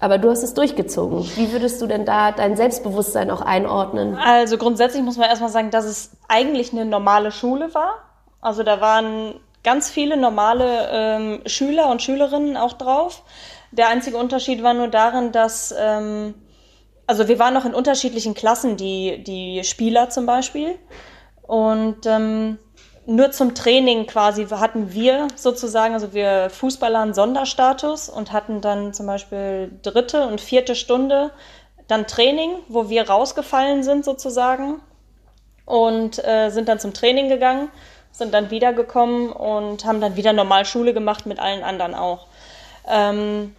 Aber 0.00 0.18
du 0.18 0.30
hast 0.30 0.42
es 0.42 0.54
durchgezogen. 0.54 1.24
Wie 1.36 1.52
würdest 1.52 1.80
du 1.80 1.86
denn 1.86 2.04
da 2.04 2.32
dein 2.32 2.56
Selbstbewusstsein 2.56 3.30
auch 3.30 3.40
einordnen? 3.40 4.16
Also 4.16 4.58
grundsätzlich 4.58 5.02
muss 5.02 5.16
man 5.16 5.28
erstmal 5.28 5.50
sagen, 5.50 5.70
dass 5.70 5.84
es 5.84 6.10
eigentlich 6.28 6.72
eine 6.72 6.84
normale 6.84 7.32
Schule 7.32 7.74
war. 7.74 7.94
Also 8.40 8.62
da 8.62 8.80
waren 8.80 9.34
ganz 9.64 9.90
viele 9.90 10.16
normale 10.16 10.88
ähm, 10.90 11.40
Schüler 11.46 11.90
und 11.90 12.02
Schülerinnen 12.02 12.56
auch 12.56 12.74
drauf. 12.74 13.22
Der 13.70 13.88
einzige 13.88 14.16
Unterschied 14.16 14.62
war 14.62 14.74
nur 14.74 14.88
darin, 14.88 15.32
dass, 15.32 15.74
ähm, 15.78 16.34
also 17.08 17.26
wir 17.26 17.38
waren 17.38 17.54
noch 17.54 17.64
in 17.64 17.74
unterschiedlichen 17.74 18.34
Klassen, 18.34 18.76
die, 18.76 19.24
die 19.24 19.64
Spieler 19.64 20.10
zum 20.10 20.26
Beispiel. 20.26 20.78
Und 21.40 22.04
ähm, 22.04 22.58
nur 23.06 23.30
zum 23.30 23.54
Training 23.54 24.06
quasi 24.06 24.46
hatten 24.46 24.92
wir 24.92 25.28
sozusagen, 25.34 25.94
also 25.94 26.12
wir 26.12 26.50
Fußballer 26.50 27.00
einen 27.00 27.14
Sonderstatus 27.14 28.10
und 28.10 28.32
hatten 28.32 28.60
dann 28.60 28.92
zum 28.92 29.06
Beispiel 29.06 29.72
dritte 29.82 30.26
und 30.26 30.42
vierte 30.42 30.74
Stunde 30.74 31.30
dann 31.86 32.06
Training, 32.06 32.50
wo 32.68 32.90
wir 32.90 33.08
rausgefallen 33.08 33.82
sind 33.82 34.04
sozusagen 34.04 34.82
und 35.64 36.22
äh, 36.22 36.50
sind 36.50 36.68
dann 36.68 36.78
zum 36.78 36.92
Training 36.92 37.30
gegangen, 37.30 37.70
sind 38.12 38.34
dann 38.34 38.50
wiedergekommen 38.50 39.32
und 39.32 39.86
haben 39.86 40.02
dann 40.02 40.16
wieder 40.16 40.34
normal 40.34 40.66
Schule 40.66 40.92
gemacht 40.92 41.24
mit 41.24 41.38
allen 41.38 41.62
anderen 41.62 41.94
auch. 41.94 42.26
Ähm, 42.86 43.54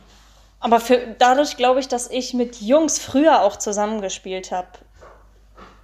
aber 0.60 0.80
für, 0.80 1.16
dadurch 1.18 1.58
glaube 1.58 1.80
ich, 1.80 1.88
dass 1.88 2.10
ich 2.10 2.34
mit 2.34 2.62
Jungs 2.62 3.00
früher 3.00 3.44
auch 3.44 3.56
zusammengespielt 3.56 4.51
habe, 4.51 4.68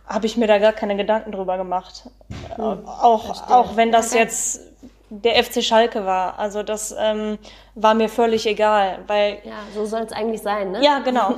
habe 0.07 0.25
ich 0.25 0.37
mir 0.37 0.47
da 0.47 0.59
gar 0.59 0.73
keine 0.73 0.95
Gedanken 0.95 1.31
drüber 1.31 1.57
gemacht. 1.57 2.09
Hm, 2.55 2.85
auch, 2.85 3.49
auch 3.49 3.75
wenn 3.75 3.91
das 3.91 4.13
jetzt 4.13 4.61
der 5.09 5.43
FC 5.43 5.63
Schalke 5.63 6.05
war. 6.05 6.39
Also 6.39 6.63
das 6.63 6.93
ähm, 6.97 7.37
war 7.75 7.93
mir 7.93 8.09
völlig 8.09 8.45
egal, 8.47 8.99
weil 9.07 9.39
ja, 9.43 9.53
so 9.73 9.85
soll 9.85 10.01
es 10.01 10.11
eigentlich 10.11 10.41
sein, 10.41 10.71
ne? 10.71 10.83
Ja, 10.83 10.99
genau. 10.99 11.35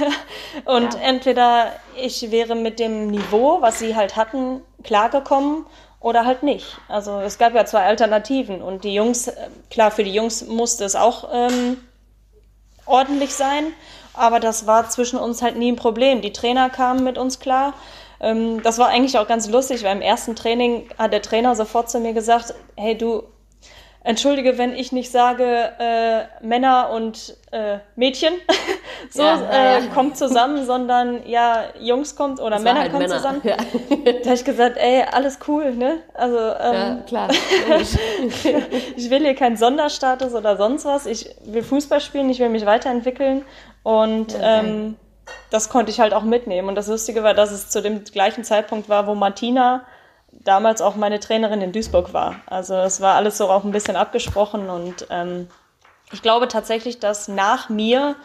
und 0.64 0.94
ja. 0.94 1.00
entweder 1.00 1.72
ich 1.96 2.30
wäre 2.30 2.54
mit 2.54 2.78
dem 2.78 3.08
Niveau, 3.08 3.60
was 3.60 3.78
sie 3.78 3.96
halt 3.96 4.16
hatten, 4.16 4.62
klargekommen 4.84 5.66
oder 6.00 6.24
halt 6.24 6.42
nicht. 6.42 6.78
Also 6.88 7.18
es 7.20 7.38
gab 7.38 7.54
ja 7.54 7.64
zwei 7.64 7.84
Alternativen 7.84 8.62
und 8.62 8.84
die 8.84 8.94
Jungs, 8.94 9.28
äh, 9.28 9.34
klar, 9.70 9.90
für 9.90 10.04
die 10.04 10.12
Jungs 10.12 10.46
musste 10.46 10.84
es 10.84 10.94
auch 10.94 11.28
ähm, 11.32 11.78
ordentlich 12.86 13.34
sein, 13.34 13.72
aber 14.14 14.40
das 14.40 14.66
war 14.66 14.88
zwischen 14.88 15.18
uns 15.18 15.42
halt 15.42 15.56
nie 15.56 15.72
ein 15.72 15.76
Problem. 15.76 16.22
Die 16.22 16.32
Trainer 16.32 16.70
kamen 16.70 17.04
mit 17.04 17.18
uns 17.18 17.38
klar 17.38 17.74
ähm, 18.20 18.62
das 18.62 18.78
war 18.78 18.88
eigentlich 18.88 19.18
auch 19.18 19.28
ganz 19.28 19.48
lustig, 19.48 19.82
weil 19.84 19.96
im 19.96 20.02
ersten 20.02 20.36
Training 20.36 20.88
hat 20.98 21.12
der 21.12 21.22
Trainer 21.22 21.54
sofort 21.54 21.90
zu 21.90 22.00
mir 22.00 22.12
gesagt, 22.12 22.54
hey 22.76 22.96
du, 22.96 23.22
entschuldige, 24.06 24.56
wenn 24.56 24.72
ich 24.72 24.92
nicht 24.92 25.10
sage 25.10 25.72
äh, 25.78 26.24
Männer 26.40 26.90
und 26.90 27.36
äh, 27.50 27.78
Mädchen, 27.96 28.34
so 29.10 29.22
ja, 29.22 29.50
äh, 29.50 29.84
ja. 29.84 29.86
kommt 29.92 30.16
zusammen, 30.16 30.64
sondern 30.64 31.26
ja, 31.26 31.64
Jungs 31.80 32.14
kommt 32.14 32.40
oder 32.40 32.60
Männer 32.60 32.80
halt 32.80 32.92
kommen 32.92 33.02
Männer. 33.02 33.16
zusammen. 33.16 33.40
Ja. 33.42 33.56
da 34.04 34.24
habe 34.24 34.34
ich 34.34 34.44
gesagt, 34.44 34.76
ey, 34.76 35.04
alles 35.10 35.40
cool, 35.48 35.74
ne? 35.74 35.98
Also 36.14 36.38
ähm, 36.38 36.74
ja, 36.74 36.98
klar. 37.06 37.28
ich 38.96 39.10
will 39.10 39.22
hier 39.22 39.34
keinen 39.34 39.56
Sonderstatus 39.56 40.34
oder 40.34 40.56
sonst 40.56 40.84
was. 40.84 41.06
Ich 41.06 41.28
will 41.44 41.64
Fußball 41.64 42.00
spielen, 42.00 42.30
ich 42.30 42.38
will 42.38 42.48
mich 42.48 42.64
weiterentwickeln 42.64 43.44
und 43.82 44.34
ja, 44.34 44.60
ähm, 44.60 44.96
das 45.50 45.68
konnte 45.68 45.90
ich 45.90 45.98
halt 45.98 46.14
auch 46.14 46.22
mitnehmen. 46.22 46.68
Und 46.68 46.76
das 46.76 46.86
Lustige 46.86 47.24
war, 47.24 47.34
dass 47.34 47.50
es 47.50 47.70
zu 47.70 47.82
dem 47.82 48.04
gleichen 48.04 48.44
Zeitpunkt 48.44 48.88
war, 48.88 49.08
wo 49.08 49.16
Martina 49.16 49.84
damals 50.44 50.80
auch 50.80 50.96
meine 50.96 51.20
Trainerin 51.20 51.60
in 51.60 51.72
Duisburg 51.72 52.12
war. 52.12 52.36
Also 52.46 52.74
es 52.74 53.00
war 53.00 53.14
alles 53.14 53.38
so 53.38 53.48
auch 53.48 53.64
ein 53.64 53.72
bisschen 53.72 53.96
abgesprochen 53.96 54.68
und 54.68 55.06
ähm, 55.10 55.48
ich 56.12 56.22
glaube 56.22 56.48
tatsächlich, 56.48 57.00
dass 57.00 57.28
nach 57.28 57.68
mir 57.68 58.16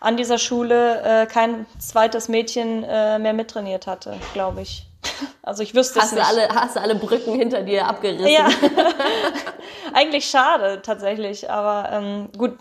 an 0.00 0.16
dieser 0.16 0.38
Schule 0.38 1.02
äh, 1.02 1.26
kein 1.26 1.66
zweites 1.78 2.28
Mädchen 2.28 2.84
äh, 2.84 3.18
mehr 3.18 3.32
mittrainiert 3.32 3.86
hatte, 3.86 4.16
glaube 4.32 4.62
ich. 4.62 4.86
Also 5.42 5.62
ich 5.62 5.76
wüsste 5.76 6.00
hast 6.00 6.06
es 6.06 6.12
nicht. 6.14 6.24
Du 6.24 6.28
alle, 6.28 6.48
hast 6.48 6.74
du 6.74 6.80
alle 6.80 6.96
Brücken 6.96 7.34
hinter 7.34 7.62
dir 7.62 7.86
abgerissen? 7.86 8.26
Ja, 8.26 8.48
eigentlich 9.94 10.28
schade 10.28 10.82
tatsächlich, 10.82 11.48
aber 11.48 11.90
ähm, 11.92 12.28
gut, 12.36 12.58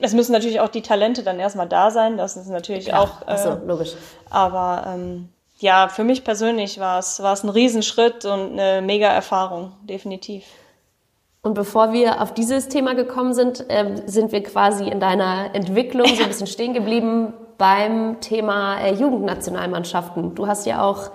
es 0.00 0.12
müssen 0.12 0.32
natürlich 0.32 0.60
auch 0.60 0.68
die 0.68 0.82
Talente 0.82 1.22
dann 1.22 1.40
erstmal 1.40 1.66
da 1.66 1.90
sein, 1.90 2.18
das 2.18 2.36
ist 2.36 2.48
natürlich 2.48 2.88
ja, 2.88 3.00
auch. 3.00 3.26
Äh, 3.26 3.38
so, 3.38 3.58
logisch. 3.64 3.94
Aber 4.28 4.84
ähm, 4.86 5.30
ja, 5.58 5.88
für 5.88 6.04
mich 6.04 6.24
persönlich 6.24 6.78
war 6.78 6.98
es, 6.98 7.22
war 7.22 7.32
es 7.32 7.42
ein 7.42 7.48
Riesenschritt 7.48 8.24
und 8.24 8.58
eine 8.58 8.82
mega 8.82 9.08
Erfahrung, 9.08 9.72
definitiv. 9.82 10.44
Und 11.42 11.54
bevor 11.54 11.92
wir 11.92 12.20
auf 12.20 12.34
dieses 12.34 12.68
Thema 12.68 12.94
gekommen 12.94 13.32
sind, 13.32 13.70
äh, 13.70 14.02
sind 14.06 14.32
wir 14.32 14.42
quasi 14.42 14.88
in 14.88 15.00
deiner 15.00 15.54
Entwicklung 15.54 16.06
so 16.08 16.22
ein 16.22 16.28
bisschen 16.28 16.48
stehen 16.48 16.74
geblieben 16.74 17.32
beim 17.56 18.20
Thema 18.20 18.80
äh, 18.80 18.94
Jugendnationalmannschaften. 18.94 20.34
Du 20.34 20.46
hast 20.46 20.66
ja 20.66 20.82
auch 20.82 21.10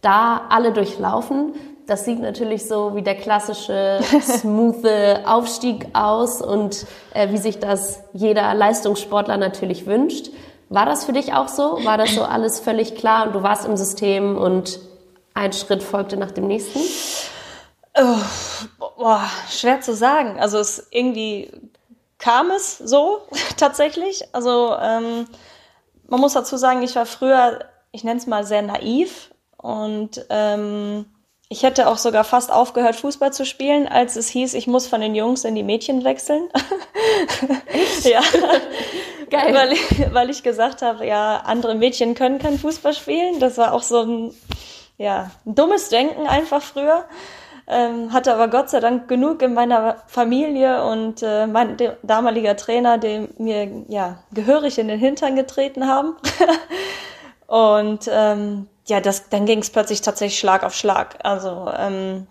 da 0.00 0.42
alle 0.50 0.72
durchlaufen. 0.72 1.54
Das 1.86 2.04
sieht 2.04 2.20
natürlich 2.20 2.66
so 2.66 2.94
wie 2.94 3.02
der 3.02 3.14
klassische 3.14 4.00
smooth 4.20 4.84
Aufstieg 5.24 5.86
aus 5.94 6.42
und 6.42 6.84
äh, 7.14 7.30
wie 7.30 7.38
sich 7.38 7.58
das 7.60 8.00
jeder 8.12 8.52
Leistungssportler 8.54 9.36
natürlich 9.36 9.86
wünscht. 9.86 10.30
War 10.68 10.84
das 10.84 11.04
für 11.04 11.12
dich 11.12 11.32
auch 11.32 11.48
so? 11.48 11.84
War 11.84 11.96
das 11.96 12.14
so 12.14 12.22
alles 12.22 12.60
völlig 12.60 12.94
klar 12.94 13.26
und 13.26 13.34
du 13.34 13.42
warst 13.42 13.64
im 13.64 13.76
System 13.76 14.36
und 14.36 14.80
ein 15.34 15.52
Schritt 15.52 15.82
folgte 15.82 16.16
nach 16.16 16.30
dem 16.30 16.46
nächsten? 16.46 16.80
Oh, 17.96 18.18
boah, 18.96 19.24
schwer 19.48 19.80
zu 19.80 19.94
sagen. 19.94 20.38
Also 20.38 20.58
es 20.58 20.86
irgendwie 20.90 21.50
kam 22.18 22.50
es 22.50 22.78
so 22.78 23.22
tatsächlich. 23.56 24.22
Also 24.32 24.76
ähm, 24.80 25.26
man 26.06 26.20
muss 26.20 26.34
dazu 26.34 26.56
sagen, 26.56 26.82
ich 26.82 26.94
war 26.96 27.06
früher, 27.06 27.60
ich 27.92 28.04
nenne 28.04 28.18
es 28.18 28.26
mal 28.26 28.44
sehr 28.44 28.62
naiv 28.62 29.30
und 29.56 30.24
ähm, 30.28 31.06
ich 31.50 31.62
hätte 31.62 31.88
auch 31.88 31.96
sogar 31.96 32.24
fast 32.24 32.52
aufgehört, 32.52 32.96
Fußball 32.96 33.32
zu 33.32 33.46
spielen, 33.46 33.88
als 33.88 34.16
es 34.16 34.28
hieß, 34.28 34.52
ich 34.54 34.66
muss 34.66 34.86
von 34.86 35.00
den 35.00 35.14
Jungs 35.14 35.44
in 35.44 35.54
die 35.54 35.62
Mädchen 35.62 36.04
wechseln. 36.04 36.48
Echt? 37.66 38.04
ja. 38.04 38.20
Geil. 39.30 39.54
Weil 39.54 39.72
ich, 39.72 40.12
weil 40.12 40.30
ich 40.30 40.42
gesagt 40.42 40.82
habe, 40.82 41.06
ja, 41.06 41.38
andere 41.44 41.74
Mädchen 41.74 42.14
können 42.14 42.38
kein 42.38 42.58
Fußball 42.58 42.92
spielen. 42.92 43.40
Das 43.40 43.56
war 43.56 43.72
auch 43.72 43.82
so 43.82 44.02
ein, 44.02 44.34
ja, 44.98 45.30
ein 45.46 45.54
dummes 45.54 45.88
Denken 45.88 46.26
einfach 46.26 46.62
früher. 46.62 47.04
Ähm, 47.66 48.12
hatte 48.12 48.32
aber 48.34 48.48
Gott 48.48 48.70
sei 48.70 48.80
Dank 48.80 49.08
genug 49.08 49.42
in 49.42 49.52
meiner 49.52 50.02
Familie 50.06 50.84
und 50.84 51.22
äh, 51.22 51.46
mein 51.46 51.76
damaliger 52.02 52.56
Trainer, 52.56 52.96
dem 52.96 53.28
mir 53.36 53.84
ja 53.88 54.18
gehörig 54.32 54.78
in 54.78 54.88
den 54.88 54.98
Hintern 54.98 55.36
getreten 55.36 55.86
haben. 55.86 56.16
und 57.46 58.08
ähm, 58.10 58.68
ja, 58.88 59.00
das, 59.00 59.28
dann 59.28 59.46
ging 59.46 59.60
es 59.60 59.70
plötzlich 59.70 60.00
tatsächlich 60.00 60.38
Schlag 60.38 60.64
auf 60.64 60.74
Schlag. 60.74 61.18
Also 61.22 61.70
ähm, 61.76 62.26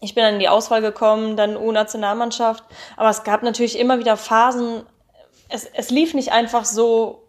ich 0.00 0.14
bin 0.14 0.24
dann 0.24 0.34
in 0.34 0.40
die 0.40 0.48
Auswahl 0.48 0.80
gekommen, 0.80 1.36
dann 1.36 1.56
U-Nationalmannschaft. 1.56 2.64
Aber 2.96 3.10
es 3.10 3.24
gab 3.24 3.42
natürlich 3.42 3.78
immer 3.78 3.98
wieder 3.98 4.16
Phasen, 4.16 4.82
es, 5.48 5.66
es 5.66 5.90
lief 5.90 6.14
nicht 6.14 6.32
einfach 6.32 6.64
so 6.64 7.20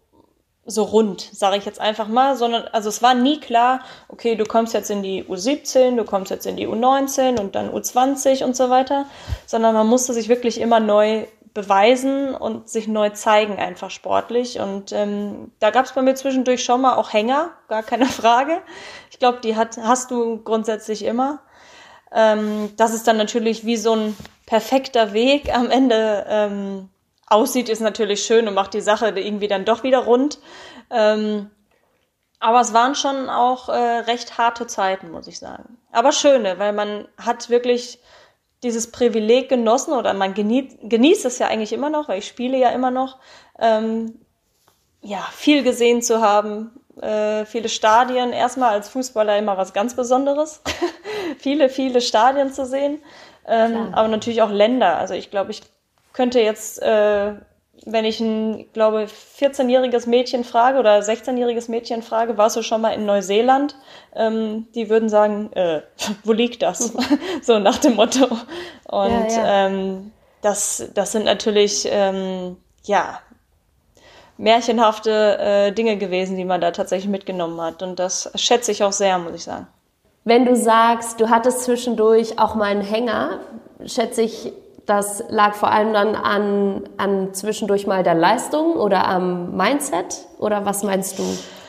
so 0.68 0.82
rund, 0.82 1.20
sage 1.32 1.56
ich 1.56 1.64
jetzt 1.64 1.80
einfach 1.80 2.08
mal, 2.08 2.36
sondern 2.36 2.64
also 2.72 2.88
es 2.88 3.00
war 3.00 3.14
nie 3.14 3.38
klar, 3.38 3.80
okay, 4.08 4.34
du 4.34 4.44
kommst 4.44 4.74
jetzt 4.74 4.90
in 4.90 5.02
die 5.02 5.22
U17, 5.22 5.94
du 5.94 6.04
kommst 6.04 6.32
jetzt 6.32 6.44
in 6.44 6.56
die 6.56 6.66
U19 6.66 7.38
und 7.38 7.54
dann 7.54 7.70
U20 7.70 8.42
und 8.42 8.56
so 8.56 8.68
weiter, 8.68 9.06
sondern 9.46 9.74
man 9.74 9.86
musste 9.86 10.12
sich 10.12 10.28
wirklich 10.28 10.60
immer 10.60 10.80
neu 10.80 11.26
beweisen 11.56 12.34
und 12.34 12.68
sich 12.68 12.86
neu 12.86 13.08
zeigen 13.10 13.58
einfach 13.58 13.90
sportlich 13.90 14.60
und 14.60 14.92
ähm, 14.92 15.50
da 15.58 15.70
gab 15.70 15.86
es 15.86 15.92
bei 15.92 16.02
mir 16.02 16.14
zwischendurch 16.14 16.62
schon 16.62 16.82
mal 16.82 16.96
auch 16.96 17.14
Hänger, 17.14 17.50
gar 17.68 17.82
keine 17.82 18.04
Frage. 18.20 18.60
Ich 19.10 19.18
glaube, 19.18 19.40
die 19.40 19.56
hat, 19.56 19.78
hast 19.78 20.10
du 20.10 20.42
grundsätzlich 20.42 21.02
immer. 21.02 21.40
Ähm, 22.12 22.74
das 22.76 22.92
ist 22.92 23.08
dann 23.08 23.16
natürlich 23.16 23.64
wie 23.64 23.78
so 23.78 23.96
ein 23.96 24.16
perfekter 24.44 25.14
Weg 25.14 25.52
am 25.56 25.70
Ende 25.70 26.26
ähm, 26.28 26.90
aussieht, 27.26 27.70
ist 27.70 27.80
natürlich 27.80 28.22
schön 28.22 28.46
und 28.46 28.54
macht 28.54 28.74
die 28.74 28.82
Sache 28.82 29.08
irgendwie 29.08 29.48
dann 29.48 29.64
doch 29.64 29.82
wieder 29.82 30.00
rund. 30.00 30.38
Ähm, 30.90 31.50
aber 32.38 32.60
es 32.60 32.74
waren 32.74 32.94
schon 32.94 33.30
auch 33.30 33.70
äh, 33.70 33.72
recht 33.72 34.36
harte 34.36 34.66
Zeiten, 34.66 35.10
muss 35.10 35.26
ich 35.26 35.38
sagen. 35.38 35.78
Aber 35.90 36.12
schöne, 36.12 36.58
weil 36.58 36.74
man 36.74 37.08
hat 37.16 37.48
wirklich 37.48 37.98
dieses 38.62 38.90
Privileg 38.90 39.48
genossen 39.48 39.92
oder 39.92 40.14
man 40.14 40.34
genießt, 40.34 40.78
genießt 40.82 41.24
es 41.24 41.38
ja 41.38 41.48
eigentlich 41.48 41.72
immer 41.72 41.90
noch, 41.90 42.08
weil 42.08 42.18
ich 42.18 42.26
spiele 42.26 42.56
ja 42.56 42.70
immer 42.70 42.90
noch, 42.90 43.18
ähm, 43.58 44.20
ja, 45.02 45.26
viel 45.32 45.62
gesehen 45.62 46.02
zu 46.02 46.20
haben, 46.20 46.72
äh, 47.00 47.44
viele 47.44 47.68
Stadien, 47.68 48.32
erstmal 48.32 48.70
als 48.70 48.88
Fußballer 48.88 49.38
immer 49.38 49.56
was 49.56 49.72
ganz 49.72 49.94
Besonderes, 49.94 50.62
viele, 51.38 51.68
viele 51.68 52.00
Stadien 52.00 52.52
zu 52.52 52.66
sehen, 52.66 53.02
ähm, 53.46 53.94
aber 53.94 54.08
natürlich 54.08 54.42
auch 54.42 54.50
Länder. 54.50 54.96
Also 54.96 55.14
ich 55.14 55.30
glaube, 55.30 55.50
ich 55.50 55.62
könnte 56.12 56.40
jetzt, 56.40 56.82
äh, 56.82 57.34
wenn 57.86 58.04
ich 58.04 58.20
ein, 58.20 58.66
glaube 58.72 59.06
14-jähriges 59.38 60.08
Mädchen 60.08 60.44
frage 60.44 60.78
oder 60.78 60.98
16-jähriges 60.98 61.70
Mädchen 61.70 62.02
frage, 62.02 62.36
warst 62.36 62.56
du 62.56 62.62
schon 62.62 62.80
mal 62.80 62.90
in 62.90 63.06
Neuseeland? 63.06 63.76
Ähm, 64.14 64.66
die 64.74 64.90
würden 64.90 65.08
sagen, 65.08 65.52
äh, 65.54 65.82
wo 66.24 66.32
liegt 66.32 66.62
das? 66.62 66.92
so 67.42 67.58
nach 67.58 67.78
dem 67.78 67.94
Motto. 67.94 68.26
Und 68.88 69.10
ja, 69.10 69.28
ja. 69.28 69.66
Ähm, 69.66 70.12
das, 70.42 70.90
das 70.94 71.12
sind 71.12 71.24
natürlich, 71.24 71.88
ähm, 71.90 72.56
ja, 72.84 73.20
märchenhafte 74.38 75.38
äh, 75.38 75.72
Dinge 75.72 75.96
gewesen, 75.96 76.36
die 76.36 76.44
man 76.44 76.60
da 76.60 76.70
tatsächlich 76.70 77.10
mitgenommen 77.10 77.60
hat. 77.60 77.82
Und 77.82 77.98
das 77.98 78.30
schätze 78.34 78.72
ich 78.72 78.84
auch 78.84 78.92
sehr, 78.92 79.18
muss 79.18 79.34
ich 79.34 79.44
sagen. 79.44 79.66
Wenn 80.24 80.44
du 80.44 80.56
sagst, 80.56 81.20
du 81.20 81.30
hattest 81.30 81.62
zwischendurch 81.62 82.38
auch 82.38 82.54
mal 82.54 82.66
einen 82.66 82.82
Hänger, 82.82 83.40
schätze 83.84 84.22
ich, 84.22 84.52
das 84.86 85.24
lag 85.28 85.54
vor 85.54 85.70
allem 85.70 85.92
dann 85.92 86.14
an, 86.14 86.88
an 86.96 87.34
zwischendurch 87.34 87.86
mal 87.86 88.02
der 88.02 88.14
Leistung 88.14 88.74
oder 88.74 89.06
am 89.06 89.56
Mindset? 89.56 90.26
Oder 90.38 90.64
was 90.64 90.84
meinst 90.84 91.18
du, 91.18 91.24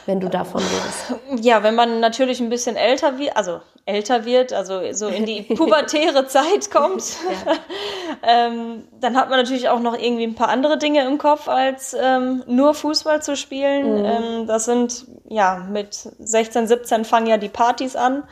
wenn 0.05 0.19
du 0.19 0.29
davon 0.29 0.61
redest? 0.61 1.43
Ja, 1.43 1.63
wenn 1.63 1.73
man 1.73 1.99
natürlich 1.99 2.39
ein 2.39 2.49
bisschen 2.49 2.75
älter 2.75 3.17
wird, 3.17 3.35
also 3.35 3.59
älter 3.85 4.25
wird, 4.25 4.53
also 4.53 4.81
so 4.91 5.07
in 5.07 5.25
die 5.25 5.41
pubertäre 5.55 6.27
Zeit 6.27 6.69
kommt, 6.69 7.03
ähm, 8.23 8.87
dann 8.99 9.17
hat 9.17 9.29
man 9.29 9.39
natürlich 9.39 9.69
auch 9.69 9.79
noch 9.79 9.97
irgendwie 9.97 10.25
ein 10.25 10.35
paar 10.35 10.49
andere 10.49 10.77
Dinge 10.77 11.03
im 11.07 11.17
Kopf, 11.17 11.47
als 11.47 11.95
ähm, 11.99 12.43
nur 12.45 12.75
Fußball 12.75 13.23
zu 13.23 13.35
spielen. 13.35 13.99
Mhm. 13.99 14.05
Ähm, 14.05 14.47
das 14.47 14.65
sind, 14.65 15.07
ja, 15.27 15.65
mit 15.71 15.93
16, 16.19 16.67
17 16.67 17.03
fangen 17.03 17.27
ja 17.27 17.37
die 17.37 17.49
Partys 17.49 17.95
an 17.95 18.23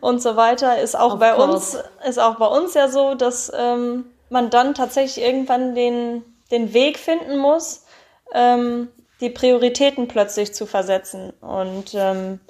und 0.00 0.20
so 0.20 0.36
weiter. 0.36 0.78
Ist 0.78 0.98
auch 0.98 1.14
of 1.14 1.20
bei 1.20 1.30
course. 1.30 1.52
uns, 1.52 1.78
ist 2.06 2.18
auch 2.18 2.34
bei 2.34 2.46
uns 2.46 2.74
ja 2.74 2.88
so, 2.88 3.14
dass 3.14 3.50
ähm, 3.56 4.04
man 4.30 4.50
dann 4.50 4.74
tatsächlich 4.74 5.24
irgendwann 5.24 5.74
den, 5.74 6.24
den 6.50 6.72
Weg 6.72 6.98
finden 6.98 7.38
muss, 7.38 7.84
ähm, 8.32 8.88
die 9.20 9.30
Prioritäten 9.30 10.08
plötzlich 10.08 10.54
zu 10.54 10.66
versetzen. 10.66 11.32
Und 11.40 11.94
ähm, 11.94 12.40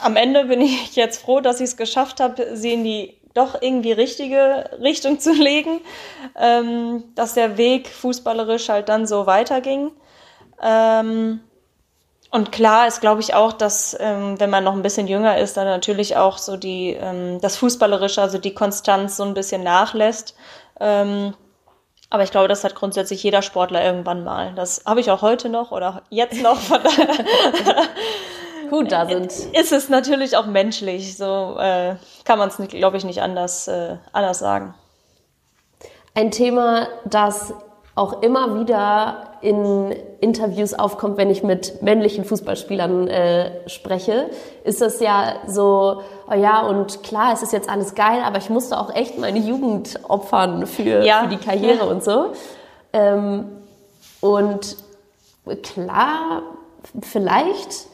am 0.00 0.16
Ende 0.16 0.44
bin 0.44 0.60
ich 0.62 0.96
jetzt 0.96 1.22
froh, 1.22 1.40
dass 1.40 1.60
ich 1.60 1.70
es 1.70 1.76
geschafft 1.76 2.20
habe, 2.20 2.56
sie 2.56 2.72
in 2.72 2.84
die 2.84 3.16
doch 3.34 3.60
irgendwie 3.60 3.92
richtige 3.92 4.70
Richtung 4.80 5.20
zu 5.20 5.32
legen, 5.32 5.80
ähm, 6.36 7.04
dass 7.14 7.34
der 7.34 7.58
Weg 7.58 7.88
fußballerisch 7.88 8.68
halt 8.68 8.88
dann 8.88 9.06
so 9.06 9.26
weiterging. 9.26 9.92
Ähm, 10.62 11.40
und 12.30 12.50
klar 12.50 12.86
ist, 12.88 13.00
glaube 13.00 13.20
ich, 13.20 13.34
auch, 13.34 13.52
dass 13.52 13.96
ähm, 14.00 14.40
wenn 14.40 14.50
man 14.50 14.64
noch 14.64 14.72
ein 14.72 14.82
bisschen 14.82 15.06
jünger 15.06 15.38
ist, 15.38 15.56
dann 15.56 15.66
natürlich 15.66 16.16
auch 16.16 16.38
so 16.38 16.56
die 16.56 16.96
ähm, 16.98 17.40
das 17.40 17.56
Fußballerische, 17.56 18.20
also 18.20 18.38
die 18.38 18.54
Konstanz 18.54 19.16
so 19.16 19.22
ein 19.22 19.34
bisschen 19.34 19.62
nachlässt. 19.62 20.34
Ähm, 20.80 21.34
aber 22.10 22.22
ich 22.22 22.30
glaube, 22.30 22.48
das 22.48 22.62
hat 22.64 22.74
grundsätzlich 22.74 23.22
jeder 23.22 23.42
Sportler 23.42 23.84
irgendwann 23.84 24.22
mal. 24.22 24.52
Das 24.54 24.82
habe 24.86 25.00
ich 25.00 25.10
auch 25.10 25.22
heute 25.22 25.48
noch 25.48 25.72
oder 25.72 26.02
jetzt 26.10 26.40
noch. 26.40 26.58
Von 26.58 26.80
Gut, 28.70 28.92
da 28.92 29.06
sind. 29.06 29.32
Ist 29.52 29.72
es 29.72 29.88
natürlich 29.88 30.36
auch 30.36 30.46
menschlich. 30.46 31.16
So 31.16 31.56
äh, 31.58 31.96
kann 32.24 32.38
man 32.38 32.48
es, 32.48 32.56
glaube 32.68 32.96
ich, 32.96 33.04
nicht 33.04 33.22
anders, 33.22 33.68
äh, 33.68 33.96
anders 34.12 34.38
sagen. 34.38 34.74
Ein 36.14 36.30
Thema, 36.30 36.88
das 37.04 37.52
auch 37.94 38.22
immer 38.22 38.60
wieder 38.60 39.38
in 39.40 39.90
Interviews 40.20 40.74
aufkommt, 40.74 41.16
wenn 41.16 41.30
ich 41.30 41.42
mit 41.42 41.82
männlichen 41.82 42.24
Fußballspielern 42.24 43.08
äh, 43.08 43.68
spreche, 43.68 44.30
ist 44.64 44.80
das 44.80 45.00
ja 45.00 45.36
so, 45.46 46.02
oh 46.30 46.34
ja, 46.34 46.62
und 46.62 47.02
klar, 47.02 47.32
es 47.32 47.42
ist 47.42 47.52
jetzt 47.52 47.68
alles 47.68 47.94
geil, 47.94 48.22
aber 48.24 48.38
ich 48.38 48.50
musste 48.50 48.78
auch 48.78 48.94
echt 48.94 49.18
meine 49.18 49.38
Jugend 49.38 50.00
opfern 50.08 50.66
für, 50.66 51.04
ja. 51.04 51.22
für 51.22 51.28
die 51.28 51.36
Karriere 51.36 51.78
ja. 51.78 51.84
und 51.84 52.02
so. 52.02 52.32
Ähm, 52.92 53.46
und 54.20 54.76
klar, 55.62 56.42
vielleicht. 57.02 57.86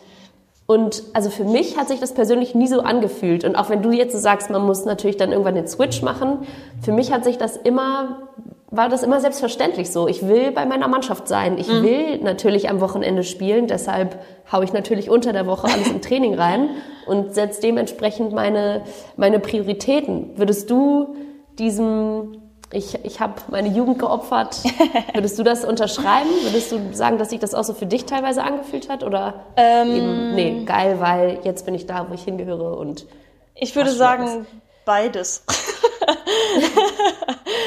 Und 0.67 1.03
also 1.13 1.29
für 1.29 1.45
mich 1.45 1.77
hat 1.77 1.89
sich 1.89 2.01
das 2.01 2.15
persönlich 2.15 2.55
nie 2.55 2.69
so 2.69 2.81
angefühlt. 2.81 3.45
Und 3.45 3.57
auch 3.57 3.69
wenn 3.69 3.83
du 3.83 3.91
jetzt 3.91 4.13
so 4.13 4.19
sagst, 4.19 4.49
man 4.49 4.65
muss 4.65 4.85
natürlich 4.85 5.17
dann 5.17 5.33
irgendwann 5.33 5.55
den 5.55 5.69
Switch 5.69 6.03
machen, 6.03 6.47
für 6.83 6.93
mich 6.93 7.13
hat 7.13 7.25
sich 7.25 7.37
das 7.37 7.57
immer 7.57 8.29
war 8.73 8.89
das 8.89 9.03
immer 9.03 9.21
selbstverständlich 9.21 9.91
so. 9.91 10.09
Ich 10.09 10.27
will 10.27 10.51
bei 10.51 10.65
meiner 10.65 10.89
Mannschaft 10.89 11.29
sein. 11.29 11.59
Ich 11.59 11.69
mhm. 11.69 11.83
will 11.83 12.19
natürlich 12.19 12.71
am 12.71 12.81
Wochenende 12.81 13.23
spielen. 13.23 13.67
Deshalb 13.67 14.19
haue 14.51 14.65
ich 14.65 14.73
natürlich 14.73 15.11
unter 15.11 15.35
der 15.35 15.47
Woche 15.47 15.69
alles 15.73 15.91
im 15.91 16.01
Training 16.01 16.35
rein 16.35 16.71
und 17.07 17.35
setze 17.35 17.61
dementsprechend 17.61 18.33
meine, 18.33 18.83
meine 19.17 19.41
Prioritäten. 19.41 20.39
Würdest 20.39 20.71
du 20.71 21.15
diesem, 21.59 22.41
ich, 22.73 22.99
ich 23.05 23.21
habe 23.21 23.35
meine 23.51 23.69
Jugend 23.69 23.99
geopfert, 23.99 24.63
würdest 25.13 25.39
du 25.39 25.43
das 25.43 25.67
unterschreiben? 25.67 26.31
Würdest 26.43 26.73
du 26.73 26.79
sagen, 26.93 27.19
dass 27.19 27.29
sich 27.29 27.41
das 27.41 27.55
auch 27.55 27.65
so 27.65 27.75
für 27.75 27.87
dich 27.87 28.07
teilweise 28.07 28.43
angefühlt 28.43 28.89
hat? 28.89 29.05
Oder 29.05 29.45
ähm, 29.57 29.95
eben, 29.95 30.35
nee, 30.35 30.65
geil, 30.65 30.97
weil 30.99 31.41
jetzt 31.45 31.67
bin 31.67 31.75
ich 31.75 31.85
da, 31.85 32.07
wo 32.09 32.15
ich 32.15 32.25
hingehöre 32.25 32.79
und. 32.79 33.07
Ich 33.55 33.77
würde 33.77 33.91
sagen, 33.91 34.47
beides. 34.85 35.45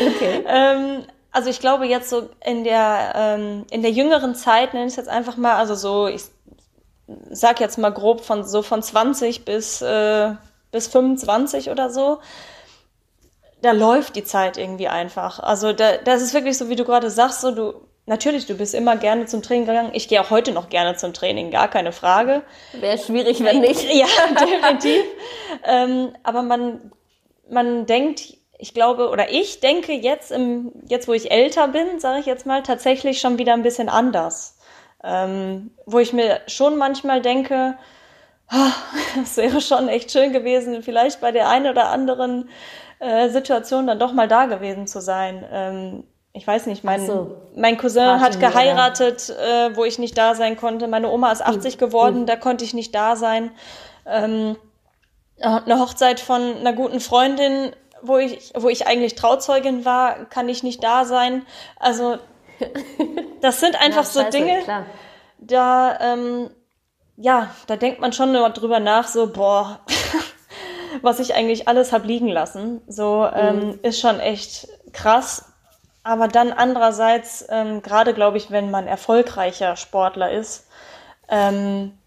okay. 0.08 0.44
ähm, 0.48 1.04
also 1.32 1.50
ich 1.50 1.60
glaube 1.60 1.86
jetzt 1.86 2.10
so 2.10 2.30
in 2.46 2.64
der 2.64 3.14
ähm, 3.16 3.66
in 3.70 3.82
der 3.82 3.92
jüngeren 3.92 4.36
Zeit 4.36 4.74
nenne 4.74 4.86
ich 4.86 4.94
es 4.94 4.98
jetzt 4.98 5.10
einfach 5.10 5.38
mal, 5.38 5.56
also 5.56 5.76
so 5.76 6.08
ich 6.08 6.24
sag 7.30 7.60
jetzt 7.60 7.78
mal 7.78 7.92
grob 7.92 8.24
von 8.24 8.44
so 8.44 8.62
von 8.62 8.82
20 8.82 9.46
bis 9.46 9.82
äh, 9.82 10.32
bis 10.72 10.88
25 10.88 11.70
oder 11.70 11.90
so. 11.90 12.20
Da 13.62 13.72
läuft 13.72 14.16
die 14.16 14.24
Zeit 14.24 14.58
irgendwie 14.58 14.88
einfach. 14.88 15.40
Also 15.40 15.74
da, 15.74 15.98
das 15.98 16.22
ist 16.22 16.34
wirklich 16.34 16.58
so, 16.58 16.70
wie 16.70 16.76
du 16.76 16.86
gerade 16.86 17.10
sagst, 17.10 17.42
so 17.42 17.52
du 17.52 17.74
natürlich, 18.06 18.46
du 18.46 18.56
bist 18.56 18.74
immer 18.76 18.96
gerne 18.96 19.26
zum 19.26 19.42
Training 19.42 19.66
gegangen. 19.66 19.92
Ich 19.94 20.08
gehe 20.08 20.22
auch 20.22 20.30
heute 20.30 20.52
noch 20.52 20.70
gerne 20.70 20.96
zum 20.96 21.14
Training, 21.14 21.52
gar 21.52 21.68
keine 21.68 21.92
Frage. 21.92 22.44
Wäre 22.74 22.98
schwierig, 22.98 23.44
wenn 23.44 23.62
nicht. 23.62 23.84
Ja, 23.94 24.08
definitiv. 24.40 25.04
ähm, 25.64 26.14
aber 26.24 26.44
man 26.44 26.92
man 27.50 27.86
denkt, 27.86 28.38
ich 28.58 28.74
glaube, 28.74 29.10
oder 29.10 29.32
ich 29.32 29.60
denke 29.60 29.94
jetzt, 29.94 30.32
im, 30.32 30.72
jetzt 30.88 31.08
wo 31.08 31.14
ich 31.14 31.32
älter 31.32 31.68
bin, 31.68 32.00
sage 32.00 32.20
ich 32.20 32.26
jetzt 32.26 32.46
mal, 32.46 32.64
tatsächlich 32.64 33.20
schon 33.20 33.38
wieder 33.38 33.54
ein 33.54 33.64
bisschen 33.64 33.90
anders. 33.90 34.58
Ähm, 35.04 35.72
wo 35.86 36.00
ich 36.00 36.14
mir 36.14 36.40
schon 36.48 36.78
manchmal 36.78 37.22
denke, 37.22 37.78
oh, 38.52 39.20
es 39.22 39.38
wäre 39.38 39.62
schon 39.62 39.88
echt 39.88 40.12
schön 40.12 40.34
gewesen, 40.34 40.82
vielleicht 40.84 41.22
bei 41.22 41.32
der 41.32 41.50
einen 41.50 41.68
oder 41.68 41.90
anderen 41.90 42.50
äh, 43.00 43.30
Situation 43.30 43.88
dann 43.88 44.00
doch 44.00 44.14
mal 44.14 44.28
da 44.28 44.46
gewesen 44.46 44.88
zu 44.88 45.02
sein. 45.02 45.46
Ähm, 45.52 46.04
ich 46.34 46.46
weiß 46.46 46.66
nicht, 46.66 46.84
mein, 46.84 47.06
so. 47.06 47.38
mein 47.56 47.78
Cousin 47.78 48.20
hat 48.20 48.40
geheiratet, 48.40 49.30
äh, 49.30 49.76
wo 49.76 49.86
ich 49.86 50.00
nicht 50.00 50.18
da 50.18 50.36
sein 50.36 50.58
konnte. 50.58 50.88
Meine 50.88 51.10
Oma 51.10 51.32
ist 51.32 51.46
80 51.46 51.74
hm. 51.74 51.80
geworden, 51.80 52.16
hm. 52.20 52.26
da 52.26 52.36
konnte 52.36 52.66
ich 52.66 52.74
nicht 52.74 52.94
da 52.94 53.16
sein. 53.16 53.52
Ähm, 54.06 54.58
eine 55.42 55.80
Hochzeit 55.80 56.20
von 56.20 56.58
einer 56.58 56.74
guten 56.74 57.00
Freundin, 57.00 57.76
wo 58.02 58.18
ich, 58.18 58.52
wo 58.56 58.70
ich 58.70 58.88
eigentlich 58.88 59.16
Trauzeugin 59.16 59.86
war, 59.86 60.26
kann 60.26 60.50
ich 60.50 60.64
nicht 60.64 60.84
da 60.84 61.06
sein. 61.06 61.46
Also 61.80 62.18
das 63.42 63.60
sind 63.60 63.80
einfach 63.80 64.04
ja, 64.04 64.10
so 64.10 64.22
scheiße, 64.22 64.38
Dinge, 64.38 64.62
klar. 64.64 64.86
da 65.40 66.00
ähm, 66.00 66.50
ja, 67.18 67.50
da 67.68 67.78
denkt 67.78 68.02
man 68.02 68.14
schon 68.14 68.34
drüber 68.34 68.80
nach, 68.80 69.08
so 69.08 69.32
boah, 69.32 69.80
was 71.02 71.20
ich 71.20 71.34
eigentlich 71.34 71.68
alles 71.68 71.92
hab 71.94 72.06
liegen 72.06 72.28
lassen. 72.28 72.82
So 72.88 73.28
ähm, 73.34 73.60
mhm. 73.60 73.80
ist 73.84 74.00
schon 74.00 74.20
echt 74.20 74.68
krass. 74.94 75.54
aber 76.04 76.28
dann 76.28 76.52
andererseits, 76.52 77.46
ähm, 77.50 77.82
gerade 77.82 78.14
glaube 78.14 78.38
ich, 78.38 78.52
wenn 78.52 78.70
man 78.72 78.88
erfolgreicher 78.88 79.76
Sportler 79.76 80.32
ist, 80.32 80.68
ähm, 81.30 81.98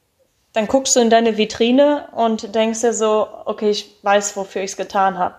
dann 0.58 0.66
guckst 0.66 0.96
du 0.96 1.00
in 1.00 1.08
deine 1.08 1.36
Vitrine 1.36 2.08
und 2.16 2.52
denkst 2.52 2.80
dir 2.80 2.92
so, 2.92 3.28
okay, 3.44 3.70
ich 3.70 3.94
weiß, 4.02 4.36
wofür 4.36 4.62
ich 4.62 4.72
es 4.72 4.76
getan 4.76 5.16
habe. 5.16 5.36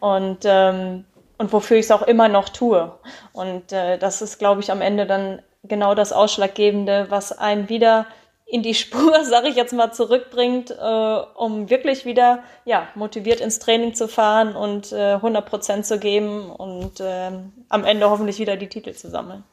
Und, 0.00 0.38
ähm, 0.42 1.04
und 1.38 1.52
wofür 1.52 1.76
ich 1.76 1.84
es 1.84 1.92
auch 1.92 2.02
immer 2.02 2.26
noch 2.26 2.48
tue. 2.48 2.90
Und 3.32 3.70
äh, 3.70 3.96
das 3.96 4.22
ist, 4.22 4.40
glaube 4.40 4.60
ich, 4.60 4.72
am 4.72 4.80
Ende 4.80 5.06
dann 5.06 5.40
genau 5.62 5.94
das 5.94 6.12
Ausschlaggebende, 6.12 7.06
was 7.10 7.30
einen 7.30 7.68
wieder 7.68 8.06
in 8.44 8.64
die 8.64 8.74
Spur, 8.74 9.24
sage 9.24 9.50
ich 9.50 9.54
jetzt 9.54 9.72
mal, 9.72 9.92
zurückbringt, 9.92 10.72
äh, 10.72 11.16
um 11.36 11.70
wirklich 11.70 12.04
wieder 12.04 12.40
ja, 12.64 12.88
motiviert 12.96 13.40
ins 13.40 13.60
Training 13.60 13.94
zu 13.94 14.08
fahren 14.08 14.56
und 14.56 14.90
äh, 14.90 15.12
100 15.12 15.46
Prozent 15.46 15.86
zu 15.86 16.00
geben 16.00 16.50
und 16.50 16.98
äh, 16.98 17.30
am 17.68 17.84
Ende 17.84 18.10
hoffentlich 18.10 18.40
wieder 18.40 18.56
die 18.56 18.68
Titel 18.68 18.94
zu 18.94 19.10
sammeln. 19.10 19.44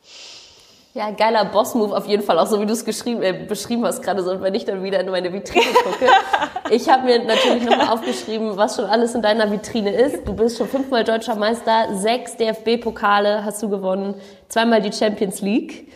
Ja, 0.93 1.09
geiler 1.11 1.45
Boss-Move 1.45 1.95
auf 1.95 2.05
jeden 2.05 2.21
Fall, 2.21 2.37
auch 2.37 2.47
so 2.47 2.59
wie 2.59 2.65
du 2.65 2.73
es 2.73 2.83
äh, 2.83 3.45
beschrieben 3.47 3.85
hast 3.85 4.03
gerade 4.03 4.21
so, 4.23 4.31
und 4.31 4.41
wenn 4.41 4.53
ich 4.53 4.65
dann 4.65 4.83
wieder 4.83 4.99
in 4.99 5.09
meine 5.09 5.31
Vitrine 5.31 5.73
gucke. 5.83 6.11
ich 6.69 6.89
habe 6.89 7.05
mir 7.05 7.23
natürlich 7.23 7.63
nochmal 7.63 7.87
aufgeschrieben, 7.87 8.57
was 8.57 8.75
schon 8.75 8.85
alles 8.85 9.15
in 9.15 9.21
deiner 9.21 9.49
Vitrine 9.49 9.93
ist. 9.93 10.27
Du 10.27 10.33
bist 10.33 10.57
schon 10.57 10.67
fünfmal 10.67 11.05
deutscher 11.05 11.35
Meister, 11.35 11.95
sechs 11.95 12.35
DFB-Pokale 12.35 13.45
hast 13.45 13.63
du 13.63 13.69
gewonnen, 13.69 14.15
zweimal 14.49 14.81
die 14.81 14.91
Champions 14.91 15.39
League. 15.41 15.87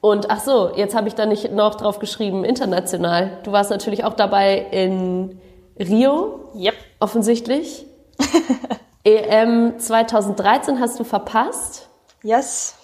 Und 0.00 0.30
ach 0.30 0.40
so, 0.40 0.70
jetzt 0.76 0.94
habe 0.94 1.08
ich 1.08 1.16
da 1.16 1.26
nicht 1.26 1.50
noch 1.50 1.74
drauf 1.74 1.98
geschrieben, 1.98 2.44
international. 2.44 3.38
Du 3.42 3.50
warst 3.50 3.70
natürlich 3.70 4.04
auch 4.04 4.14
dabei 4.14 4.66
in 4.70 5.40
Rio. 5.80 6.50
Yep. 6.54 6.74
Offensichtlich. 7.00 7.86
EM 9.04 9.80
2013 9.80 10.78
hast 10.78 11.00
du 11.00 11.04
verpasst. 11.04 11.88
Yes. 12.22 12.76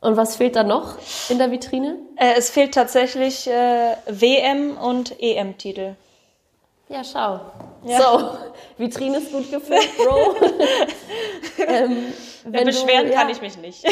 Und 0.00 0.16
was 0.16 0.36
fehlt 0.36 0.56
da 0.56 0.62
noch 0.62 0.94
in 1.28 1.38
der 1.38 1.50
Vitrine? 1.50 1.96
Äh, 2.16 2.34
es 2.38 2.48
fehlt 2.50 2.74
tatsächlich 2.74 3.46
äh, 3.48 3.96
WM 4.06 4.78
und 4.78 5.20
EM-Titel. 5.20 5.94
Ja, 6.88 7.02
schau. 7.04 7.40
Ja. 7.84 7.98
So, 7.98 8.30
Vitrine 8.78 9.18
ist 9.18 9.30
gut 9.30 9.50
gefüllt, 9.50 9.96
Bro. 9.98 10.34
ähm, 11.68 12.12
wenn 12.44 12.64
Beschweren 12.64 13.06
du, 13.06 13.12
ja, 13.12 13.20
kann 13.20 13.28
ich 13.28 13.42
mich 13.42 13.58
nicht. 13.58 13.84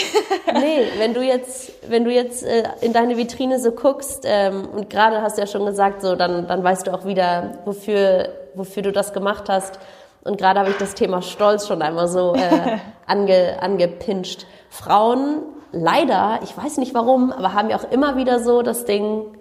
nee, 0.55 0.87
wenn 0.97 1.13
du 1.13 1.23
jetzt, 1.23 1.73
wenn 1.89 2.05
du 2.05 2.11
jetzt 2.11 2.43
äh, 2.43 2.65
in 2.81 2.95
deine 2.95 3.19
Vitrine 3.19 3.61
so 3.61 3.73
guckst 3.73 4.23
ähm, 4.25 4.67
und 4.75 4.89
gerade 4.89 5.21
hast 5.21 5.37
du 5.37 5.43
ja 5.43 5.47
schon 5.47 5.67
gesagt, 5.67 6.01
so 6.01 6.17
dann, 6.17 6.49
dann 6.49 6.65
weißt 6.65 6.87
du 6.87 6.93
auch 6.93 7.05
wieder, 7.05 7.59
wofür, 7.67 8.31
wofür 8.55 8.83
du 8.83 8.93
das 8.93 9.13
gemacht 9.13 9.45
hast. 9.49 9.79
Und 10.25 10.39
gerade 10.39 10.61
habe 10.61 10.71
ich 10.71 10.77
das 10.79 10.95
Thema 10.95 11.21
Stolz 11.21 11.69
schon 11.69 11.83
einmal 11.83 12.09
so 12.09 12.35
äh, 12.35 12.79
ange, 13.07 13.59
angepinscht. 13.61 14.47
Frauen 14.71 15.43
leider, 15.73 16.41
ich 16.43 16.57
weiß 16.57 16.79
nicht 16.79 16.95
warum, 16.95 17.33
aber 17.33 17.55
haben 17.55 17.71
ja 17.71 17.77
auch 17.77 17.91
immer 17.91 18.17
wieder 18.17 18.41
so 18.41 18.63
das 18.63 18.85
Ding, 18.85 19.37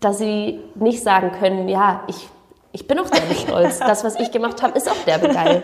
dass 0.00 0.18
sie 0.18 0.60
nicht 0.74 1.02
sagen 1.02 1.32
können, 1.38 1.68
ja, 1.68 2.04
ich, 2.06 2.28
ich 2.72 2.86
bin 2.86 2.98
auch 2.98 3.08
derbe 3.08 3.34
stolz. 3.46 3.78
Das, 3.78 4.04
was 4.04 4.16
ich 4.16 4.30
gemacht 4.30 4.62
habe, 4.62 4.76
ist 4.76 4.90
auch 4.90 5.04
derbe 5.06 5.28
geil. 5.28 5.62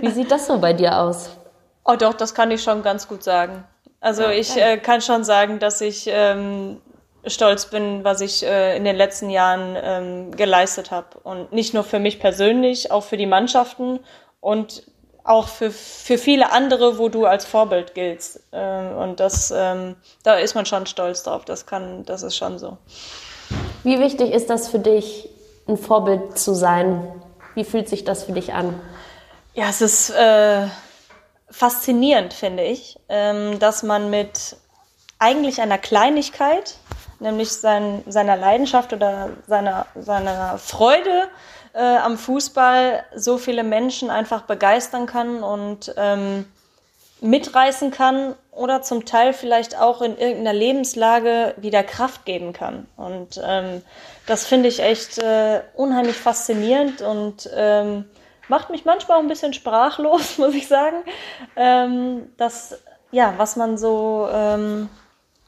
Wie 0.00 0.10
sieht 0.10 0.30
das 0.30 0.46
so 0.46 0.58
bei 0.58 0.72
dir 0.72 0.98
aus? 0.98 1.36
Oh 1.84 1.96
doch, 1.96 2.14
das 2.14 2.34
kann 2.34 2.50
ich 2.50 2.62
schon 2.62 2.82
ganz 2.82 3.08
gut 3.08 3.22
sagen. 3.22 3.64
Also 4.00 4.22
ja, 4.22 4.30
ich 4.30 4.56
äh, 4.56 4.78
kann 4.78 5.00
schon 5.00 5.24
sagen, 5.24 5.58
dass 5.58 5.80
ich 5.80 6.08
ähm, 6.10 6.80
stolz 7.26 7.66
bin, 7.66 8.04
was 8.04 8.20
ich 8.20 8.44
äh, 8.44 8.76
in 8.76 8.84
den 8.84 8.96
letzten 8.96 9.30
Jahren 9.30 9.76
ähm, 9.80 10.30
geleistet 10.32 10.90
habe. 10.90 11.18
Und 11.22 11.52
nicht 11.52 11.74
nur 11.74 11.84
für 11.84 11.98
mich 11.98 12.20
persönlich, 12.20 12.90
auch 12.90 13.02
für 13.02 13.16
die 13.16 13.26
Mannschaften 13.26 14.00
und 14.40 14.84
auch 15.26 15.48
für, 15.48 15.70
für 15.70 16.18
viele 16.18 16.52
andere, 16.52 16.98
wo 16.98 17.08
du 17.08 17.26
als 17.26 17.44
Vorbild 17.44 17.94
giltst. 17.94 18.40
Ähm, 18.52 18.96
und 18.96 19.20
das, 19.20 19.52
ähm, 19.54 19.96
da 20.22 20.34
ist 20.34 20.54
man 20.54 20.66
schon 20.66 20.86
stolz 20.86 21.22
drauf. 21.24 21.44
Das 21.44 21.66
kann, 21.66 22.04
das 22.04 22.22
ist 22.22 22.36
schon 22.36 22.58
so. 22.58 22.78
Wie 23.82 23.98
wichtig 23.98 24.32
ist 24.32 24.50
das 24.50 24.68
für 24.68 24.78
dich, 24.78 25.28
ein 25.68 25.76
Vorbild 25.76 26.38
zu 26.38 26.54
sein? 26.54 27.08
Wie 27.54 27.64
fühlt 27.64 27.88
sich 27.88 28.04
das 28.04 28.24
für 28.24 28.32
dich 28.32 28.52
an? 28.52 28.80
Ja, 29.54 29.68
es 29.68 29.80
ist 29.80 30.10
äh, 30.10 30.66
faszinierend, 31.50 32.32
finde 32.32 32.62
ich, 32.62 32.98
ähm, 33.08 33.58
dass 33.58 33.82
man 33.82 34.10
mit 34.10 34.56
eigentlich 35.18 35.60
einer 35.60 35.78
Kleinigkeit, 35.78 36.74
nämlich 37.18 37.52
sein, 37.52 38.02
seiner 38.06 38.36
Leidenschaft 38.36 38.92
oder 38.92 39.30
seiner, 39.46 39.86
seiner 39.94 40.58
Freude 40.58 41.28
äh, 41.76 41.98
am 41.98 42.16
Fußball 42.16 43.04
so 43.14 43.36
viele 43.36 43.62
Menschen 43.62 44.10
einfach 44.10 44.42
begeistern 44.42 45.06
kann 45.06 45.42
und 45.42 45.94
ähm, 45.96 46.46
mitreißen 47.20 47.90
kann 47.90 48.34
oder 48.50 48.82
zum 48.82 49.04
Teil 49.04 49.32
vielleicht 49.34 49.78
auch 49.78 50.00
in 50.00 50.16
irgendeiner 50.16 50.54
Lebenslage 50.54 51.54
wieder 51.58 51.82
Kraft 51.82 52.24
geben 52.24 52.52
kann. 52.54 52.86
Und 52.96 53.40
ähm, 53.44 53.82
das 54.26 54.46
finde 54.46 54.68
ich 54.68 54.80
echt 54.80 55.18
äh, 55.18 55.60
unheimlich 55.74 56.16
faszinierend 56.16 57.02
und 57.02 57.48
ähm, 57.54 58.06
macht 58.48 58.70
mich 58.70 58.84
manchmal 58.86 59.18
auch 59.18 59.22
ein 59.22 59.28
bisschen 59.28 59.52
sprachlos, 59.52 60.38
muss 60.38 60.54
ich 60.54 60.68
sagen. 60.68 60.96
Ähm, 61.56 62.32
das, 62.38 62.78
ja, 63.12 63.34
was 63.36 63.56
man 63.56 63.76
so, 63.76 64.28
ähm, 64.32 64.88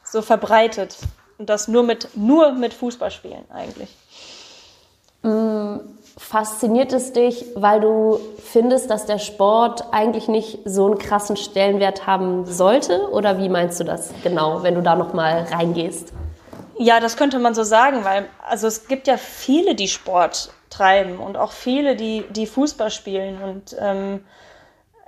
so 0.03 0.21
verbreitet. 0.21 0.95
Und 1.39 1.49
das 1.49 1.67
nur 1.67 1.83
mit, 1.83 2.09
nur 2.15 2.51
mit 2.51 2.73
Fußballspielen 2.73 3.49
eigentlich. 3.49 3.89
Mm, 5.23 5.77
fasziniert 6.19 6.91
es 6.91 7.13
dich, 7.13 7.45
weil 7.55 7.79
du 7.79 8.19
findest, 8.43 8.89
dass 8.91 9.05
der 9.05 9.19
Sport 9.19 9.85
eigentlich 9.91 10.27
nicht 10.27 10.59
so 10.65 10.85
einen 10.85 10.97
krassen 10.97 11.37
Stellenwert 11.37 12.05
haben 12.05 12.45
sollte? 12.45 13.09
Oder 13.09 13.39
wie 13.39 13.47
meinst 13.47 13.79
du 13.79 13.85
das 13.85 14.11
genau, 14.21 14.61
wenn 14.61 14.75
du 14.75 14.81
da 14.81 14.95
nochmal 14.95 15.47
reingehst? 15.49 16.11
Ja, 16.77 16.99
das 16.99 17.15
könnte 17.15 17.39
man 17.39 17.55
so 17.55 17.63
sagen, 17.63 18.03
weil 18.03 18.27
also 18.45 18.67
es 18.67 18.87
gibt 18.87 19.07
ja 19.07 19.17
viele, 19.17 19.75
die 19.75 19.87
Sport 19.87 20.51
treiben 20.69 21.19
und 21.19 21.37
auch 21.37 21.53
viele, 21.53 21.95
die, 21.95 22.25
die 22.29 22.45
Fußball 22.45 22.91
spielen. 22.91 23.41
Und 23.41 23.75
ähm, 23.79 24.25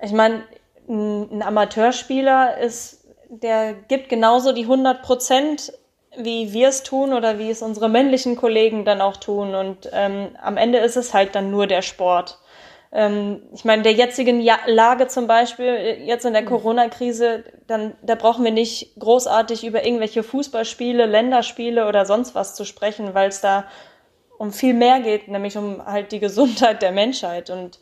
ich 0.01 0.13
meine, 0.13 0.43
ein 0.87 1.43
Amateurspieler 1.43 2.57
ist, 2.57 3.03
der 3.29 3.73
gibt 3.73 4.09
genauso 4.09 4.53
die 4.53 4.63
100 4.63 5.01
Prozent 5.01 5.73
wie 6.17 6.51
wir 6.53 6.69
es 6.69 6.83
tun 6.83 7.13
oder 7.13 7.39
wie 7.39 7.49
es 7.49 7.61
unsere 7.61 7.89
männlichen 7.89 8.35
Kollegen 8.35 8.85
dann 8.85 9.01
auch 9.01 9.17
tun. 9.17 9.55
Und 9.55 9.89
ähm, 9.93 10.29
am 10.41 10.57
Ende 10.57 10.79
ist 10.79 10.97
es 10.97 11.13
halt 11.13 11.35
dann 11.35 11.51
nur 11.51 11.67
der 11.67 11.81
Sport. 11.81 12.39
Ähm, 12.91 13.43
ich 13.53 13.63
meine, 13.63 13.83
der 13.83 13.93
jetzigen 13.93 14.41
ja 14.41 14.59
Lage 14.65 15.07
zum 15.07 15.25
Beispiel, 15.27 15.67
äh, 15.67 16.03
jetzt 16.03 16.25
in 16.25 16.33
der. 16.33 16.43
Corona-Krise, 16.43 17.45
dann 17.67 17.93
da 18.01 18.15
brauchen 18.15 18.43
wir 18.43 18.51
nicht 18.51 18.99
großartig 18.99 19.65
über 19.65 19.85
irgendwelche 19.85 20.23
Fußballspiele, 20.23 21.05
Länderspiele 21.05 21.87
oder 21.87 22.05
sonst 22.05 22.35
was 22.35 22.55
zu 22.55 22.65
sprechen, 22.65 23.13
weil 23.13 23.29
es 23.29 23.39
da 23.39 23.65
um 24.37 24.51
viel 24.51 24.73
mehr 24.73 24.99
geht, 24.99 25.27
nämlich 25.27 25.57
um 25.57 25.85
halt 25.85 26.11
die 26.11 26.19
Gesundheit 26.19 26.81
der 26.81 26.91
Menschheit. 26.91 27.49
Und 27.49 27.79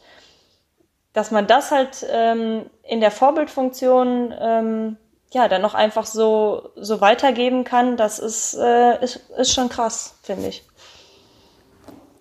dass 1.14 1.32
man 1.32 1.48
das 1.48 1.72
halt 1.72 2.06
ähm, 2.12 2.70
in 2.84 3.00
der 3.00 3.12
Vorbildfunktion 3.12 4.34
ähm, 4.40 4.98
ja, 5.32 5.48
dann 5.48 5.62
noch 5.62 5.76
einfach 5.76 6.06
so, 6.06 6.70
so 6.76 7.02
weitergeben 7.02 7.64
kann, 7.64 7.98
das 7.98 8.20
ist, 8.20 8.56
äh, 8.56 9.04
ist, 9.04 9.18
ist 9.38 9.54
schon 9.54 9.70
krass, 9.70 10.16
finde 10.24 10.48
ich. 10.48 10.64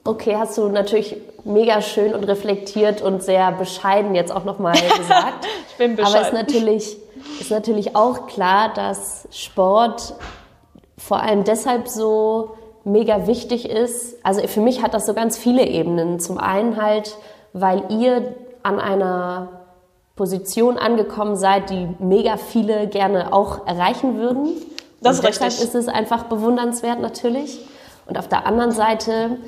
Okay, 0.05 0.37
hast 0.37 0.57
du 0.57 0.69
natürlich 0.69 1.17
mega 1.45 1.83
schön 1.83 2.15
und 2.15 2.25
reflektiert 2.25 3.03
und 3.03 3.23
sehr 3.23 3.53
bescheiden 3.53 4.15
jetzt 4.15 4.33
auch 4.33 4.45
nochmal 4.45 4.73
gesagt. 4.73 5.47
ich 5.71 5.77
bin 5.77 5.97
bescheiden. 5.97 6.17
Aber 6.17 6.27
ist 6.27 6.33
natürlich, 6.33 6.97
ist 7.41 7.51
natürlich 7.51 7.97
auch 7.97 8.27
klar, 8.27 8.73
dass 8.75 9.29
Sport 9.31 10.15
vor 10.97 11.23
allem 11.23 11.45
deshalb 11.45 11.89
so 11.89 12.57
mega 12.85 13.27
wichtig 13.27 13.69
ist. 13.69 14.17
Also 14.25 14.47
für 14.47 14.61
mich 14.61 14.83
hat 14.83 14.95
das 14.95 15.07
so 15.07 15.15
ganz 15.15 15.37
viele 15.39 15.67
Ebenen. 15.67 16.21
Zum 16.21 16.39
einen 16.39 16.83
halt, 16.83 17.17
weil 17.53 17.85
ihr 17.91 18.35
an 18.63 18.81
einer 18.81 19.58
Position 20.19 20.79
angekommen 20.79 21.37
seid, 21.37 21.71
die 21.71 21.89
mega 22.01 22.37
viele 22.37 22.89
gerne 22.89 23.33
auch 23.33 23.67
erreichen 23.69 24.19
würden. 24.19 24.49
Das 25.01 25.15
ist 25.15 25.19
und 25.21 25.29
deshalb 25.29 25.53
richtig. 25.53 25.69
ist 25.69 25.75
es 25.77 25.89
einfach 25.89 26.25
bewundernswert 26.25 27.01
natürlich. 27.01 27.65
Und 28.07 28.19
auf 28.19 28.27
der 28.27 28.45
anderen 28.45 28.73
Seite 28.73 29.39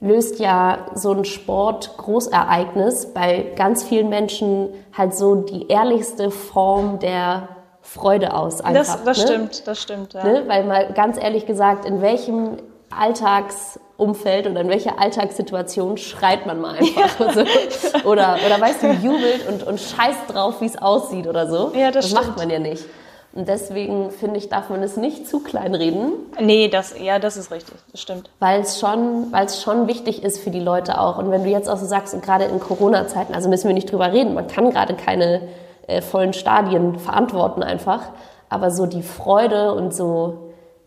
löst 0.00 0.38
ja 0.38 0.78
so 0.94 1.12
ein 1.12 1.26
Sport-Großereignis 1.26 3.12
bei 3.12 3.52
ganz 3.54 3.84
vielen 3.84 4.08
Menschen 4.08 4.70
halt 4.96 5.14
so 5.14 5.34
die 5.34 5.68
ehrlichste 5.68 6.30
Form 6.30 6.98
der 7.00 7.48
Freude 7.82 8.34
aus. 8.34 8.62
Einfach, 8.62 8.96
das, 8.96 9.04
das 9.04 9.18
ne? 9.18 9.24
stimmt, 9.26 9.66
das 9.66 9.82
stimmt. 9.82 10.14
Ja. 10.14 10.24
Ne? 10.24 10.44
Weil 10.46 10.64
mal 10.64 10.92
ganz 10.94 11.18
ehrlich 11.22 11.44
gesagt, 11.44 11.84
in 11.84 12.00
welchem 12.00 12.56
Alltags 12.88 13.78
Umfeld 13.96 14.46
oder 14.48 14.60
in 14.60 14.68
welcher 14.68 15.00
Alltagssituation 15.00 15.96
schreit 15.98 16.46
man 16.46 16.60
mal 16.60 16.76
einfach 16.76 17.18
ja. 17.18 17.32
so. 17.32 18.08
oder, 18.08 18.38
oder 18.44 18.60
weißt 18.60 18.82
du, 18.82 18.92
jubelt 19.02 19.48
und, 19.48 19.62
und 19.64 19.80
scheißt 19.80 20.32
drauf, 20.32 20.60
wie 20.60 20.66
es 20.66 20.80
aussieht 20.80 21.26
oder 21.26 21.48
so. 21.48 21.72
Ja, 21.76 21.90
das, 21.90 22.10
das 22.10 22.14
macht 22.14 22.36
man 22.36 22.50
ja 22.50 22.58
nicht. 22.58 22.84
Und 23.34 23.48
deswegen 23.48 24.12
finde 24.12 24.38
ich, 24.38 24.48
darf 24.48 24.70
man 24.70 24.80
es 24.82 24.96
nicht 24.96 25.26
zu 25.26 25.40
klein 25.40 25.74
reden. 25.74 26.12
Nee, 26.40 26.68
das, 26.68 26.94
ja, 27.00 27.18
das 27.18 27.36
ist 27.36 27.50
richtig, 27.50 27.74
das 27.90 28.00
stimmt. 28.00 28.30
Weil 28.38 28.60
es 28.60 28.78
schon, 28.78 29.32
weil 29.32 29.46
es 29.46 29.60
schon 29.60 29.88
wichtig 29.88 30.22
ist 30.22 30.38
für 30.38 30.50
die 30.50 30.60
Leute 30.60 31.00
auch. 31.00 31.18
Und 31.18 31.32
wenn 31.32 31.42
du 31.42 31.50
jetzt 31.50 31.68
auch 31.68 31.76
so 31.76 31.84
sagst, 31.84 32.14
und 32.14 32.22
gerade 32.22 32.44
in 32.44 32.60
Corona-Zeiten, 32.60 33.34
also 33.34 33.48
müssen 33.48 33.66
wir 33.66 33.74
nicht 33.74 33.90
drüber 33.90 34.12
reden, 34.12 34.34
man 34.34 34.46
kann 34.46 34.70
gerade 34.70 34.94
keine 34.94 35.48
äh, 35.88 36.00
vollen 36.00 36.32
Stadien 36.32 37.00
verantworten 37.00 37.64
einfach. 37.64 38.02
Aber 38.50 38.70
so 38.70 38.86
die 38.86 39.02
Freude 39.02 39.74
und 39.74 39.92
so 39.92 40.43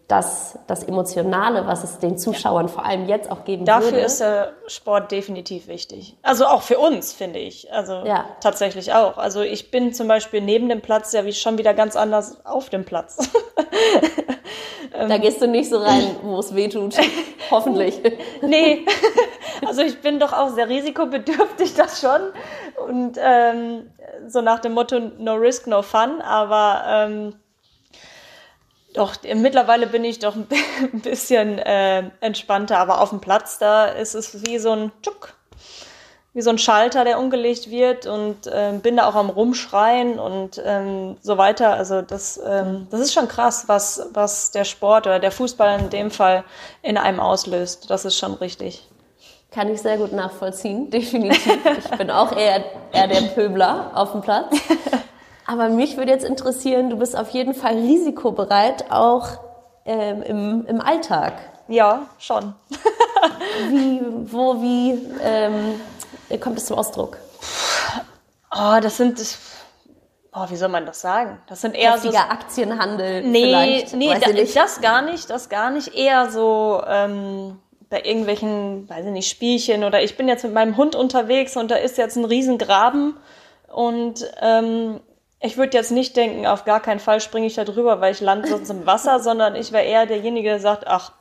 das, 0.07 0.57
das 0.67 0.83
Emotionale, 0.83 1.67
was 1.67 1.83
es 1.83 1.99
den 1.99 2.17
Zuschauern 2.17 2.67
ja. 2.67 2.71
vor 2.71 2.85
allem 2.85 3.09
jetzt 3.09 3.29
auch 3.29 3.43
geben 3.43 3.65
Dafür 3.65 3.91
würde. 3.91 3.97
Dafür 3.97 4.05
ist 4.05 4.21
der 4.21 4.53
Sport 4.67 5.11
definitiv 5.11 5.67
wichtig. 5.67 6.15
Also 6.21 6.45
auch 6.45 6.61
für 6.61 6.79
uns, 6.79 7.11
finde 7.11 7.39
ich. 7.39 7.73
Also 7.73 8.03
ja. 8.05 8.25
tatsächlich 8.39 8.93
auch. 8.93 9.17
Also 9.17 9.41
ich 9.41 9.69
bin 9.69 9.93
zum 9.93 10.07
Beispiel 10.07 10.39
neben 10.39 10.69
dem 10.69 10.81
Platz 10.81 11.11
ja 11.11 11.25
wie 11.25 11.33
schon 11.33 11.57
wieder 11.57 11.73
ganz 11.73 11.97
anders 11.97 12.45
auf 12.45 12.69
dem 12.69 12.85
Platz. 12.85 13.29
da 14.91 15.17
gehst 15.17 15.41
du 15.41 15.47
nicht 15.47 15.69
so 15.69 15.77
rein, 15.77 16.15
wo 16.23 16.39
es 16.39 16.55
weh 16.55 16.69
tut. 16.69 16.95
Hoffentlich. 17.51 18.01
nee. 18.41 18.85
Also 19.65 19.81
ich 19.81 20.01
bin 20.01 20.19
doch 20.19 20.33
auch 20.33 20.49
sehr 20.49 20.69
risikobedürftig, 20.69 21.73
das 21.73 21.99
schon. 21.99 22.21
Und 22.87 23.17
ähm, 23.19 23.89
so 24.27 24.41
nach 24.41 24.59
dem 24.59 24.73
Motto 24.73 24.99
No 25.17 25.33
Risk, 25.33 25.65
No 25.65 25.81
Fun. 25.81 26.21
Aber 26.21 26.83
ähm, 26.87 27.33
doch, 28.97 29.15
mittlerweile 29.35 29.87
bin 29.87 30.03
ich 30.03 30.19
doch 30.19 30.35
ein 30.93 31.01
bisschen 31.01 31.59
äh, 31.59 32.09
entspannter, 32.19 32.79
aber 32.79 33.01
auf 33.01 33.11
dem 33.11 33.19
Platz, 33.19 33.59
da 33.59 33.85
ist 33.85 34.15
es 34.15 34.45
wie 34.45 34.57
so 34.57 34.71
ein 34.71 34.91
Tschuk, 35.03 35.33
wie 36.33 36.41
so 36.41 36.49
ein 36.49 36.57
Schalter, 36.57 37.03
der 37.03 37.19
umgelegt 37.19 37.69
wird 37.69 38.07
und 38.07 38.47
äh, 38.47 38.73
bin 38.81 38.97
da 38.97 39.07
auch 39.07 39.15
am 39.15 39.29
Rumschreien 39.29 40.19
und 40.19 40.61
ähm, 40.65 41.17
so 41.21 41.37
weiter. 41.37 41.73
Also 41.73 42.01
das, 42.01 42.39
ähm, 42.45 42.87
das 42.89 43.01
ist 43.01 43.13
schon 43.13 43.27
krass, 43.27 43.65
was, 43.67 44.09
was 44.13 44.51
der 44.51 44.63
Sport 44.63 45.05
oder 45.07 45.19
der 45.19 45.31
Fußball 45.31 45.79
in 45.79 45.89
dem 45.89 46.11
Fall 46.11 46.43
in 46.81 46.97
einem 46.97 47.19
auslöst. 47.19 47.89
Das 47.89 48.03
ist 48.03 48.17
schon 48.17 48.33
richtig. 48.33 48.87
Kann 49.51 49.71
ich 49.71 49.81
sehr 49.81 49.97
gut 49.97 50.11
nachvollziehen, 50.11 50.89
definitiv. 50.89 51.59
Ich 51.79 51.97
bin 51.97 52.11
auch 52.11 52.35
eher, 52.35 52.63
eher 52.91 53.07
der 53.07 53.21
Pöbler 53.29 53.91
auf 53.93 54.11
dem 54.11 54.21
Platz. 54.21 54.55
Aber 55.47 55.69
mich 55.69 55.95
würde 55.95 56.11
jetzt 56.11 56.25
interessieren, 56.25 56.89
du 56.89 56.97
bist 56.97 57.17
auf 57.17 57.29
jeden 57.29 57.53
Fall 57.53 57.75
risikobereit, 57.75 58.91
auch 58.91 59.39
ähm, 59.85 60.21
im, 60.21 60.65
im 60.67 60.81
Alltag. 60.81 61.33
Ja, 61.69 62.05
schon. 62.19 62.53
wie, 63.69 64.01
wo, 64.31 64.61
wie 64.61 64.99
ähm, 65.23 65.79
kommt 66.41 66.57
es 66.57 66.65
zum 66.65 66.77
Ausdruck? 66.77 67.17
Oh, 68.51 68.79
das 68.81 68.97
sind, 68.97 69.21
oh, 70.33 70.45
wie 70.49 70.57
soll 70.57 70.67
man 70.67 70.85
das 70.85 70.99
sagen? 70.99 71.39
Das 71.47 71.61
sind 71.61 71.75
eher 71.75 71.93
Heftiger 71.93 72.11
so 72.11 72.29
Aktienhandel. 72.29 73.23
Nee, 73.23 73.43
vielleicht. 73.43 73.93
nee, 73.95 74.13
da, 74.19 74.31
das 74.31 74.81
gar 74.81 75.01
nicht, 75.01 75.29
das 75.29 75.47
gar 75.47 75.69
nicht. 75.69 75.95
Eher 75.95 76.29
so 76.29 76.81
ähm, 76.85 77.57
bei 77.89 78.01
irgendwelchen, 78.03 78.89
weiß 78.89 79.05
ich 79.05 79.11
nicht, 79.11 79.29
Spielchen 79.29 79.85
oder 79.85 80.03
ich 80.03 80.17
bin 80.17 80.27
jetzt 80.27 80.43
mit 80.43 80.53
meinem 80.53 80.75
Hund 80.75 80.93
unterwegs 80.95 81.55
und 81.55 81.71
da 81.71 81.75
ist 81.75 81.97
jetzt 81.97 82.17
ein 82.17 82.25
Riesengraben 82.25 83.15
und 83.69 84.29
ähm, 84.41 84.99
ich 85.39 85.57
würde 85.57 85.77
jetzt 85.77 85.91
nicht 85.91 86.15
denken, 86.15 86.47
auf 86.47 86.65
gar 86.65 86.81
keinen 86.81 86.99
Fall 86.99 87.21
springe 87.21 87.47
ich 87.47 87.55
da 87.55 87.63
drüber, 87.63 88.01
weil 88.01 88.11
ich 88.11 88.21
lande 88.21 88.47
sonst 88.47 88.69
im 88.69 88.85
Wasser, 88.85 89.19
sondern 89.21 89.55
ich 89.55 89.71
wäre 89.71 89.85
eher 89.85 90.05
derjenige, 90.05 90.49
der 90.49 90.59
sagt, 90.59 90.87
ach, 90.87 91.11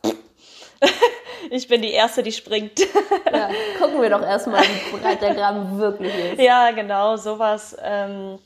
ich 1.51 1.69
bin 1.69 1.83
die 1.83 1.93
Erste, 1.93 2.23
die 2.23 2.33
springt. 2.33 2.81
ja, 3.33 3.51
gucken 3.79 4.01
wir 4.01 4.11
doch 4.11 4.23
erstmal, 4.27 4.63
wie 4.63 4.97
breit 4.97 5.23
der 5.23 5.35
Graben 5.35 5.79
wirklich 5.79 6.13
ist. 6.33 6.41
Ja, 6.41 6.71
genau, 6.71 7.17
sowas. 7.17 7.77
Ähm, 7.83 8.39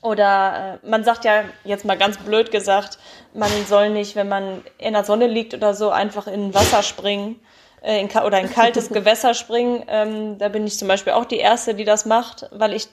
oder 0.00 0.78
äh, 0.82 0.88
man 0.88 1.02
sagt 1.02 1.24
ja 1.24 1.42
jetzt 1.64 1.84
mal 1.84 1.98
ganz 1.98 2.18
blöd 2.18 2.52
gesagt, 2.52 2.98
man 3.34 3.50
soll 3.66 3.90
nicht, 3.90 4.14
wenn 4.14 4.28
man 4.28 4.62
in 4.78 4.92
der 4.92 5.04
Sonne 5.04 5.26
liegt 5.26 5.54
oder 5.54 5.74
so, 5.74 5.90
einfach 5.90 6.28
in 6.28 6.54
Wasser 6.54 6.84
springen 6.84 7.40
äh, 7.82 8.00
in, 8.00 8.08
oder 8.08 8.40
in 8.40 8.50
kaltes 8.50 8.88
Gewässer 8.88 9.34
springen. 9.34 9.84
Ähm, 9.88 10.38
da 10.38 10.48
bin 10.48 10.66
ich 10.66 10.78
zum 10.78 10.88
Beispiel 10.88 11.12
auch 11.12 11.24
die 11.24 11.38
Erste, 11.38 11.74
die 11.74 11.84
das 11.84 12.06
macht, 12.06 12.48
weil 12.52 12.74
ich 12.74 12.88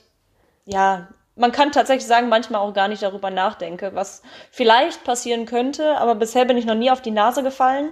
ja 0.65 1.07
man 1.35 1.51
kann 1.51 1.71
tatsächlich 1.71 2.07
sagen, 2.07 2.29
manchmal 2.29 2.61
auch 2.61 2.73
gar 2.73 2.87
nicht 2.87 3.03
darüber 3.03 3.29
nachdenke, 3.29 3.91
was 3.93 4.21
vielleicht 4.51 5.03
passieren 5.03 5.45
könnte, 5.45 5.97
aber 5.97 6.15
bisher 6.15 6.45
bin 6.45 6.57
ich 6.57 6.65
noch 6.65 6.75
nie 6.75 6.91
auf 6.91 7.01
die 7.01 7.11
Nase 7.11 7.43
gefallen. 7.43 7.89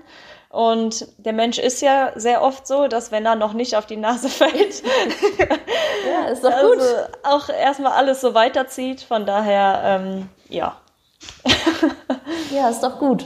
Und 0.50 1.08
der 1.18 1.34
Mensch 1.34 1.58
ist 1.58 1.82
ja 1.82 2.12
sehr 2.16 2.44
oft 2.44 2.68
so, 2.68 2.88
dass 2.88 3.12
wenn 3.12 3.26
er 3.26 3.36
noch 3.36 3.54
nicht 3.54 3.76
auf 3.76 3.88
die 3.88 3.98
Nase 3.98 4.30
fällt, 4.30 4.84
ja, 6.12 6.28
ist 6.32 6.44
doch 6.44 6.52
gut. 6.52 6.80
Also 6.80 6.96
auch 7.24 7.50
erstmal 7.50 7.94
alles 7.94 8.22
so 8.22 8.34
weiterzieht. 8.36 9.02
Von 9.02 9.26
daher, 9.26 9.82
ähm, 9.84 10.30
ja. 10.50 10.78
ja, 12.52 12.70
ist 12.70 12.82
doch 12.82 13.00
gut. 13.00 13.26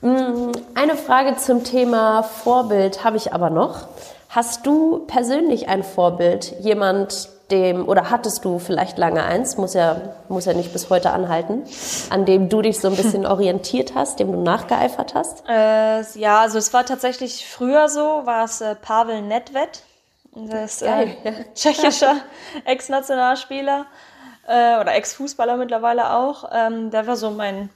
Mm, 0.00 0.50
eine 0.74 0.96
Frage 0.96 1.36
zum 1.36 1.62
Thema 1.62 2.22
Vorbild 2.24 3.04
habe 3.04 3.16
ich 3.16 3.32
aber 3.32 3.50
noch. 3.50 3.86
Hast 4.30 4.66
du 4.66 5.06
persönlich 5.06 5.68
ein 5.68 5.84
Vorbild? 5.84 6.54
Jemand, 6.60 7.28
dem, 7.50 7.88
oder 7.88 8.10
hattest 8.10 8.44
du 8.44 8.58
vielleicht 8.58 8.98
lange 8.98 9.22
eins, 9.22 9.56
muss 9.56 9.74
ja, 9.74 10.14
muss 10.28 10.44
ja 10.44 10.52
nicht 10.52 10.72
bis 10.72 10.90
heute 10.90 11.10
anhalten, 11.10 11.62
an 12.10 12.24
dem 12.24 12.48
du 12.48 12.62
dich 12.62 12.80
so 12.80 12.88
ein 12.88 12.96
bisschen 12.96 13.26
orientiert 13.26 13.94
hast, 13.94 14.20
dem 14.20 14.32
du 14.32 14.40
nachgeeifert 14.40 15.14
hast? 15.14 15.44
Äh, 15.48 16.02
ja, 16.18 16.40
also 16.40 16.58
es 16.58 16.72
war 16.72 16.84
tatsächlich 16.84 17.46
früher 17.46 17.88
so, 17.88 18.22
war 18.24 18.44
es 18.44 18.60
äh, 18.60 18.74
Pavel 18.74 19.22
Nedved, 19.22 19.82
das 20.34 20.74
ist 20.74 20.82
äh, 20.82 21.08
tschechischer 21.54 22.16
Ex-Nationalspieler 22.64 23.86
äh, 24.46 24.80
oder 24.80 24.94
Ex-Fußballer 24.94 25.56
mittlerweile 25.56 26.12
auch. 26.14 26.50
Ähm, 26.52 26.90
der 26.90 27.06
war 27.06 27.16
so 27.16 27.30
mein 27.30 27.70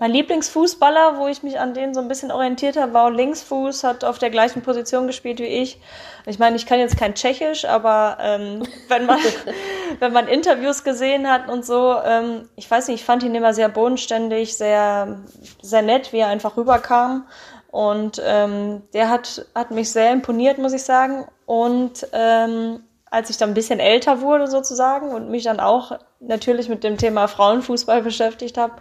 mein 0.00 0.12
Lieblingsfußballer, 0.12 1.18
wo 1.18 1.28
ich 1.28 1.42
mich 1.42 1.60
an 1.60 1.74
denen 1.74 1.92
so 1.92 2.00
ein 2.00 2.08
bisschen 2.08 2.32
orientiert 2.32 2.78
habe, 2.78 2.94
war 2.94 3.10
Linksfuß, 3.10 3.84
hat 3.84 4.02
auf 4.02 4.18
der 4.18 4.30
gleichen 4.30 4.62
Position 4.62 5.06
gespielt 5.06 5.40
wie 5.40 5.44
ich. 5.44 5.78
Ich 6.24 6.38
meine, 6.38 6.56
ich 6.56 6.64
kann 6.64 6.78
jetzt 6.78 6.96
kein 6.96 7.14
Tschechisch, 7.14 7.66
aber 7.66 8.16
ähm, 8.18 8.62
wenn 8.88 9.04
man 9.04 9.18
wenn 9.98 10.12
man 10.14 10.26
Interviews 10.26 10.84
gesehen 10.84 11.28
hat 11.30 11.50
und 11.50 11.66
so, 11.66 11.96
ähm, 12.02 12.48
ich 12.56 12.68
weiß 12.68 12.88
nicht, 12.88 13.00
ich 13.00 13.04
fand 13.04 13.22
ihn 13.24 13.34
immer 13.34 13.52
sehr 13.52 13.68
bodenständig, 13.68 14.56
sehr 14.56 15.18
sehr 15.60 15.82
nett, 15.82 16.14
wie 16.14 16.20
er 16.20 16.28
einfach 16.28 16.56
rüberkam. 16.56 17.26
Und 17.70 18.22
ähm, 18.24 18.82
der 18.94 19.10
hat 19.10 19.44
hat 19.54 19.70
mich 19.70 19.92
sehr 19.92 20.12
imponiert, 20.12 20.56
muss 20.56 20.72
ich 20.72 20.82
sagen. 20.82 21.26
Und 21.44 22.06
ähm, 22.14 22.82
als 23.10 23.28
ich 23.28 23.36
dann 23.36 23.50
ein 23.50 23.54
bisschen 23.54 23.80
älter 23.80 24.22
wurde 24.22 24.46
sozusagen 24.46 25.10
und 25.10 25.30
mich 25.30 25.44
dann 25.44 25.60
auch 25.60 25.98
natürlich 26.20 26.70
mit 26.70 26.84
dem 26.84 26.96
Thema 26.96 27.28
Frauenfußball 27.28 28.02
beschäftigt 28.10 28.56
habe, 28.56 28.74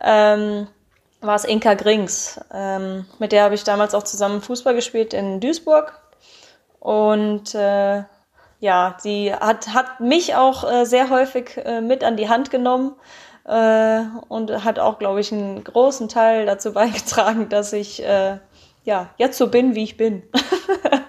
ähm, 0.00 0.66
war 1.20 1.36
es 1.36 1.44
Inka 1.44 1.74
Grings. 1.74 2.40
Ähm, 2.52 3.06
mit 3.18 3.32
der 3.32 3.44
habe 3.44 3.54
ich 3.54 3.64
damals 3.64 3.94
auch 3.94 4.02
zusammen 4.02 4.42
Fußball 4.42 4.74
gespielt 4.74 5.14
in 5.14 5.40
Duisburg. 5.40 6.00
Und 6.80 7.54
äh, 7.54 8.04
ja, 8.60 8.96
sie 8.98 9.34
hat, 9.34 9.68
hat 9.68 10.00
mich 10.00 10.34
auch 10.36 10.70
äh, 10.70 10.84
sehr 10.84 11.10
häufig 11.10 11.56
äh, 11.56 11.80
mit 11.80 12.04
an 12.04 12.16
die 12.16 12.28
Hand 12.28 12.50
genommen 12.50 12.94
äh, 13.46 14.02
und 14.28 14.64
hat 14.64 14.78
auch, 14.78 14.98
glaube 14.98 15.20
ich, 15.20 15.32
einen 15.32 15.64
großen 15.64 16.08
Teil 16.08 16.46
dazu 16.46 16.72
beigetragen, 16.74 17.48
dass 17.48 17.72
ich 17.72 18.02
äh, 18.02 18.38
ja 18.84 19.10
jetzt 19.16 19.38
so 19.38 19.48
bin, 19.48 19.74
wie 19.74 19.84
ich 19.84 19.96
bin. 19.96 20.22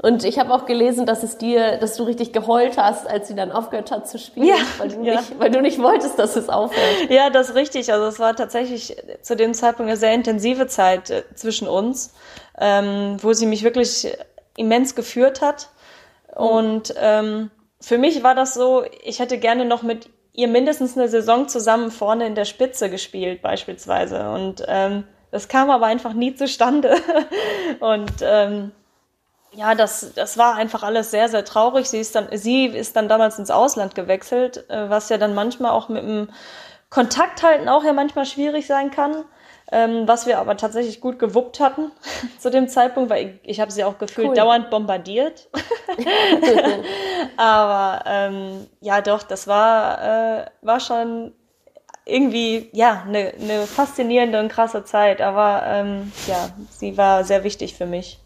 Und 0.00 0.24
ich 0.24 0.38
habe 0.38 0.54
auch 0.54 0.64
gelesen, 0.64 1.06
dass 1.06 1.24
es 1.24 1.38
dir, 1.38 1.76
dass 1.78 1.96
du 1.96 2.04
richtig 2.04 2.32
geheult 2.32 2.78
hast, 2.78 3.08
als 3.08 3.26
sie 3.26 3.34
dann 3.34 3.50
aufgehört 3.50 3.90
hat 3.90 4.08
zu 4.08 4.16
spielen, 4.18 4.46
ja, 4.46 4.54
weil, 4.78 4.88
du 4.88 5.02
ja. 5.02 5.16
nicht, 5.16 5.40
weil 5.40 5.50
du 5.50 5.60
nicht 5.60 5.82
wolltest, 5.82 6.18
dass 6.20 6.36
es 6.36 6.48
aufhört. 6.48 7.10
Ja, 7.10 7.30
das 7.30 7.50
ist 7.50 7.54
richtig. 7.56 7.92
Also 7.92 8.06
es 8.06 8.20
war 8.20 8.36
tatsächlich 8.36 8.96
zu 9.22 9.34
dem 9.34 9.54
Zeitpunkt 9.54 9.90
eine 9.90 9.98
sehr 9.98 10.12
intensive 10.12 10.68
Zeit 10.68 11.10
äh, 11.10 11.24
zwischen 11.34 11.66
uns, 11.66 12.14
ähm, 12.60 13.16
wo 13.20 13.32
sie 13.32 13.46
mich 13.46 13.64
wirklich 13.64 14.06
immens 14.56 14.94
geführt 14.94 15.42
hat. 15.42 15.68
Und 16.32 16.94
ähm, 16.96 17.50
für 17.80 17.98
mich 17.98 18.22
war 18.22 18.36
das 18.36 18.54
so, 18.54 18.84
ich 19.02 19.18
hätte 19.18 19.38
gerne 19.38 19.64
noch 19.64 19.82
mit 19.82 20.10
ihr 20.32 20.46
mindestens 20.46 20.96
eine 20.96 21.08
Saison 21.08 21.48
zusammen 21.48 21.90
vorne 21.90 22.24
in 22.24 22.36
der 22.36 22.44
Spitze 22.44 22.88
gespielt, 22.88 23.42
beispielsweise. 23.42 24.30
Und 24.30 24.62
ähm, 24.68 25.02
das 25.32 25.48
kam 25.48 25.70
aber 25.70 25.86
einfach 25.86 26.12
nie 26.12 26.36
zustande. 26.36 26.94
Und 27.80 28.12
ähm, 28.22 28.70
ja, 29.52 29.74
das, 29.74 30.12
das 30.14 30.38
war 30.38 30.56
einfach 30.56 30.82
alles 30.82 31.10
sehr, 31.10 31.28
sehr 31.28 31.44
traurig. 31.44 31.88
Sie 31.88 31.98
ist 31.98 32.14
dann, 32.14 32.28
sie 32.32 32.66
ist 32.66 32.96
dann 32.96 33.08
damals 33.08 33.38
ins 33.38 33.50
Ausland 33.50 33.94
gewechselt, 33.94 34.68
äh, 34.68 34.90
was 34.90 35.08
ja 35.08 35.18
dann 35.18 35.34
manchmal 35.34 35.72
auch 35.72 35.88
mit 35.88 36.02
dem 36.02 36.28
Kontakt 36.90 37.42
halten 37.42 37.68
auch 37.68 37.84
ja 37.84 37.92
manchmal 37.92 38.24
schwierig 38.24 38.66
sein 38.66 38.90
kann. 38.90 39.24
Ähm, 39.70 40.08
was 40.08 40.26
wir 40.26 40.38
aber 40.38 40.56
tatsächlich 40.56 41.02
gut 41.02 41.18
gewuppt 41.18 41.60
hatten 41.60 41.92
zu 42.38 42.50
dem 42.50 42.68
Zeitpunkt, 42.68 43.10
weil 43.10 43.38
ich, 43.42 43.50
ich 43.50 43.60
habe 43.60 43.70
sie 43.70 43.84
auch 43.84 43.98
gefühlt 43.98 44.28
cool. 44.28 44.34
dauernd 44.34 44.70
bombardiert. 44.70 45.48
aber 47.36 48.02
ähm, 48.06 48.66
ja, 48.80 49.02
doch, 49.02 49.22
das 49.22 49.46
war, 49.46 50.40
äh, 50.40 50.46
war 50.62 50.80
schon 50.80 51.34
irgendwie 52.06 52.70
ja 52.72 53.02
eine 53.06 53.34
ne 53.38 53.66
faszinierende 53.66 54.40
und 54.40 54.48
krasse 54.48 54.84
Zeit. 54.84 55.20
Aber 55.20 55.62
ähm, 55.66 56.12
ja, 56.26 56.48
sie 56.70 56.96
war 56.96 57.24
sehr 57.24 57.44
wichtig 57.44 57.74
für 57.74 57.86
mich. 57.86 58.18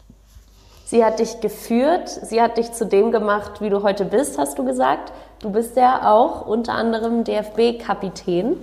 Sie 0.85 1.03
hat 1.03 1.19
dich 1.19 1.39
geführt, 1.39 2.09
sie 2.09 2.41
hat 2.41 2.57
dich 2.57 2.71
zu 2.73 2.85
dem 2.85 3.11
gemacht, 3.11 3.61
wie 3.61 3.69
du 3.69 3.83
heute 3.83 4.05
bist, 4.05 4.37
hast 4.37 4.59
du 4.59 4.65
gesagt. 4.65 5.13
Du 5.39 5.49
bist 5.49 5.75
ja 5.77 6.11
auch 6.11 6.45
unter 6.45 6.73
anderem 6.73 7.23
DFB-Kapitän. 7.23 8.57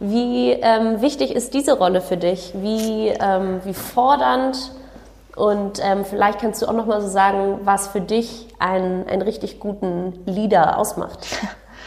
Wie 0.00 0.52
ähm, 0.52 1.00
wichtig 1.00 1.34
ist 1.34 1.54
diese 1.54 1.76
Rolle 1.76 2.00
für 2.00 2.16
dich? 2.16 2.52
Wie, 2.54 3.08
ähm, 3.08 3.60
wie 3.64 3.74
fordernd? 3.74 4.72
Und 5.34 5.80
ähm, 5.82 6.04
vielleicht 6.04 6.40
kannst 6.40 6.62
du 6.62 6.66
auch 6.66 6.72
noch 6.72 6.86
mal 6.86 7.00
so 7.00 7.08
sagen, 7.08 7.60
was 7.62 7.88
für 7.88 8.00
dich 8.00 8.48
einen, 8.58 9.06
einen 9.06 9.22
richtig 9.22 9.60
guten 9.60 10.24
Leader 10.26 10.78
ausmacht. 10.78 11.26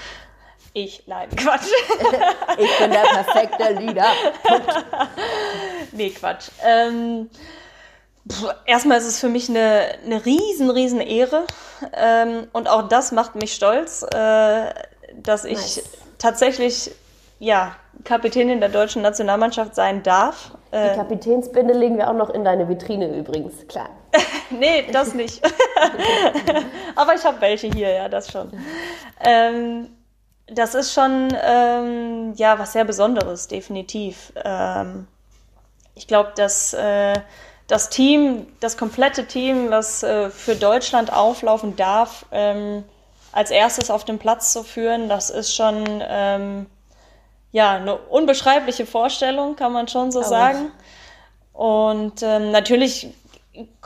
ich, 0.74 1.04
nein, 1.08 1.30
Quatsch. 1.36 1.68
ich 2.58 2.78
bin 2.78 2.92
der 2.92 3.00
perfekte 3.00 3.74
Leader. 3.74 4.06
Punkt. 4.44 4.86
nee, 5.92 6.10
Quatsch. 6.12 6.50
Ähm, 6.66 7.30
erstmal 8.66 8.98
ist 8.98 9.08
es 9.08 9.20
für 9.20 9.30
mich 9.30 9.50
eine, 9.50 9.86
eine 10.06 10.26
riesen, 10.26 10.70
riesen 10.70 11.02
Ehre. 11.02 11.46
Ähm, 11.94 12.48
und 12.54 12.70
auch 12.70 12.88
das 12.88 13.12
macht 13.12 13.36
mich 13.36 13.54
stolz, 13.54 14.04
äh, 14.04 14.74
dass 15.16 15.46
ich 15.46 15.58
nice. 15.58 15.84
tatsächlich 16.18 16.92
ja, 17.40 17.76
Kapitänin 18.04 18.60
der 18.60 18.70
deutschen 18.70 19.02
Nationalmannschaft 19.02 19.74
sein 19.76 20.04
darf. 20.04 20.52
Die 20.72 20.78
äh, 20.78 20.96
Kapitänsbinde 20.96 21.74
legen 21.74 21.98
wir 21.98 22.08
auch 22.10 22.14
noch 22.14 22.30
in 22.30 22.44
deine 22.44 22.70
Vitrine 22.70 23.18
übrigens, 23.18 23.68
klar. 23.68 23.90
nee, 24.52 24.88
das 24.92 25.14
nicht. 25.16 25.42
Aber 26.96 27.16
ich 27.16 27.26
habe 27.26 27.42
welche 27.42 27.68
hier, 27.68 27.92
ja, 27.92 28.10
das 28.10 28.32
schon. 28.32 28.52
Ähm, 29.20 29.90
das 30.48 30.76
ist 30.76 30.94
schon 30.94 31.30
ähm, 31.44 32.34
ja 32.36 32.60
was 32.60 32.74
sehr 32.74 32.86
Besonderes, 32.86 33.48
definitiv. 33.48 34.34
Ähm, 34.44 35.08
ich 35.96 36.08
glaube, 36.08 36.34
dass 36.36 36.74
äh, 36.74 37.14
das 37.72 37.90
Team, 37.90 38.48
das 38.60 38.76
komplette 38.76 39.28
Team, 39.28 39.72
was 39.72 40.04
äh, 40.04 40.30
für 40.30 40.56
Deutschland 40.58 41.14
auflaufen 41.14 41.78
darf, 41.78 42.26
ähm, 42.34 42.84
als 43.32 43.50
erstes 43.50 43.90
auf 43.90 44.04
den 44.04 44.20
Platz 44.20 44.52
zu 44.52 44.64
führen, 44.64 45.08
das 45.08 45.30
ist 45.30 45.56
schon 45.56 45.86
ähm, 46.06 46.66
ja 47.54 47.78
eine 47.78 47.96
unbeschreibliche 47.96 48.86
Vorstellung, 48.86 49.56
kann 49.56 49.72
man 49.72 49.88
schon 49.88 50.12
so 50.12 50.20
Aber 50.20 50.28
sagen. 50.28 50.72
Und 51.54 52.22
ähm, 52.24 52.52
natürlich 52.52 53.14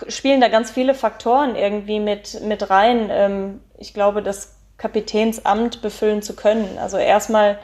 spielen 0.07 0.41
da 0.41 0.47
ganz 0.47 0.71
viele 0.71 0.95
Faktoren 0.95 1.55
irgendwie 1.55 1.99
mit, 1.99 2.41
mit 2.41 2.71
rein. 2.71 3.09
Ähm, 3.11 3.61
ich 3.77 3.93
glaube, 3.93 4.23
das 4.23 4.55
Kapitänsamt 4.77 5.83
befüllen 5.83 6.23
zu 6.23 6.35
können. 6.35 6.79
Also 6.79 6.97
erstmal, 6.97 7.59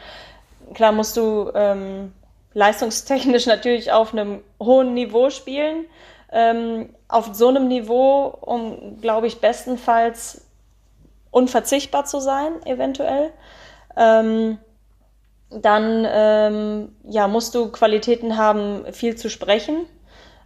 klar 0.75 0.91
musst 0.91 1.17
du 1.17 1.51
ähm, 1.55 2.13
leistungstechnisch 2.53 3.45
natürlich 3.47 3.91
auf 3.91 4.13
einem 4.13 4.43
hohen 4.59 4.93
Niveau 4.93 5.31
spielen. 5.31 5.85
Ähm, 6.31 6.95
auf 7.07 7.29
so 7.33 7.49
einem 7.49 7.67
Niveau, 7.67 8.25
um, 8.41 8.99
glaube 9.01 9.27
ich, 9.27 9.41
bestenfalls 9.41 10.47
unverzichtbar 11.29 12.05
zu 12.05 12.19
sein, 12.19 12.65
eventuell. 12.65 13.31
Ähm, 13.97 14.57
dann 15.49 16.07
ähm, 16.09 16.95
ja, 17.03 17.27
musst 17.27 17.55
du 17.55 17.71
Qualitäten 17.71 18.37
haben, 18.37 18.85
viel 18.93 19.17
zu 19.17 19.29
sprechen, 19.29 19.85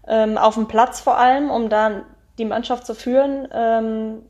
ähm, 0.07 0.37
auf 0.37 0.55
dem 0.55 0.67
Platz 0.67 0.99
vor 0.99 1.17
allem, 1.17 1.51
um 1.51 1.69
da 1.69 2.01
die 2.37 2.45
Mannschaft 2.45 2.85
zu 2.85 2.95
führen. 2.95 3.47
Ähm, 3.51 4.23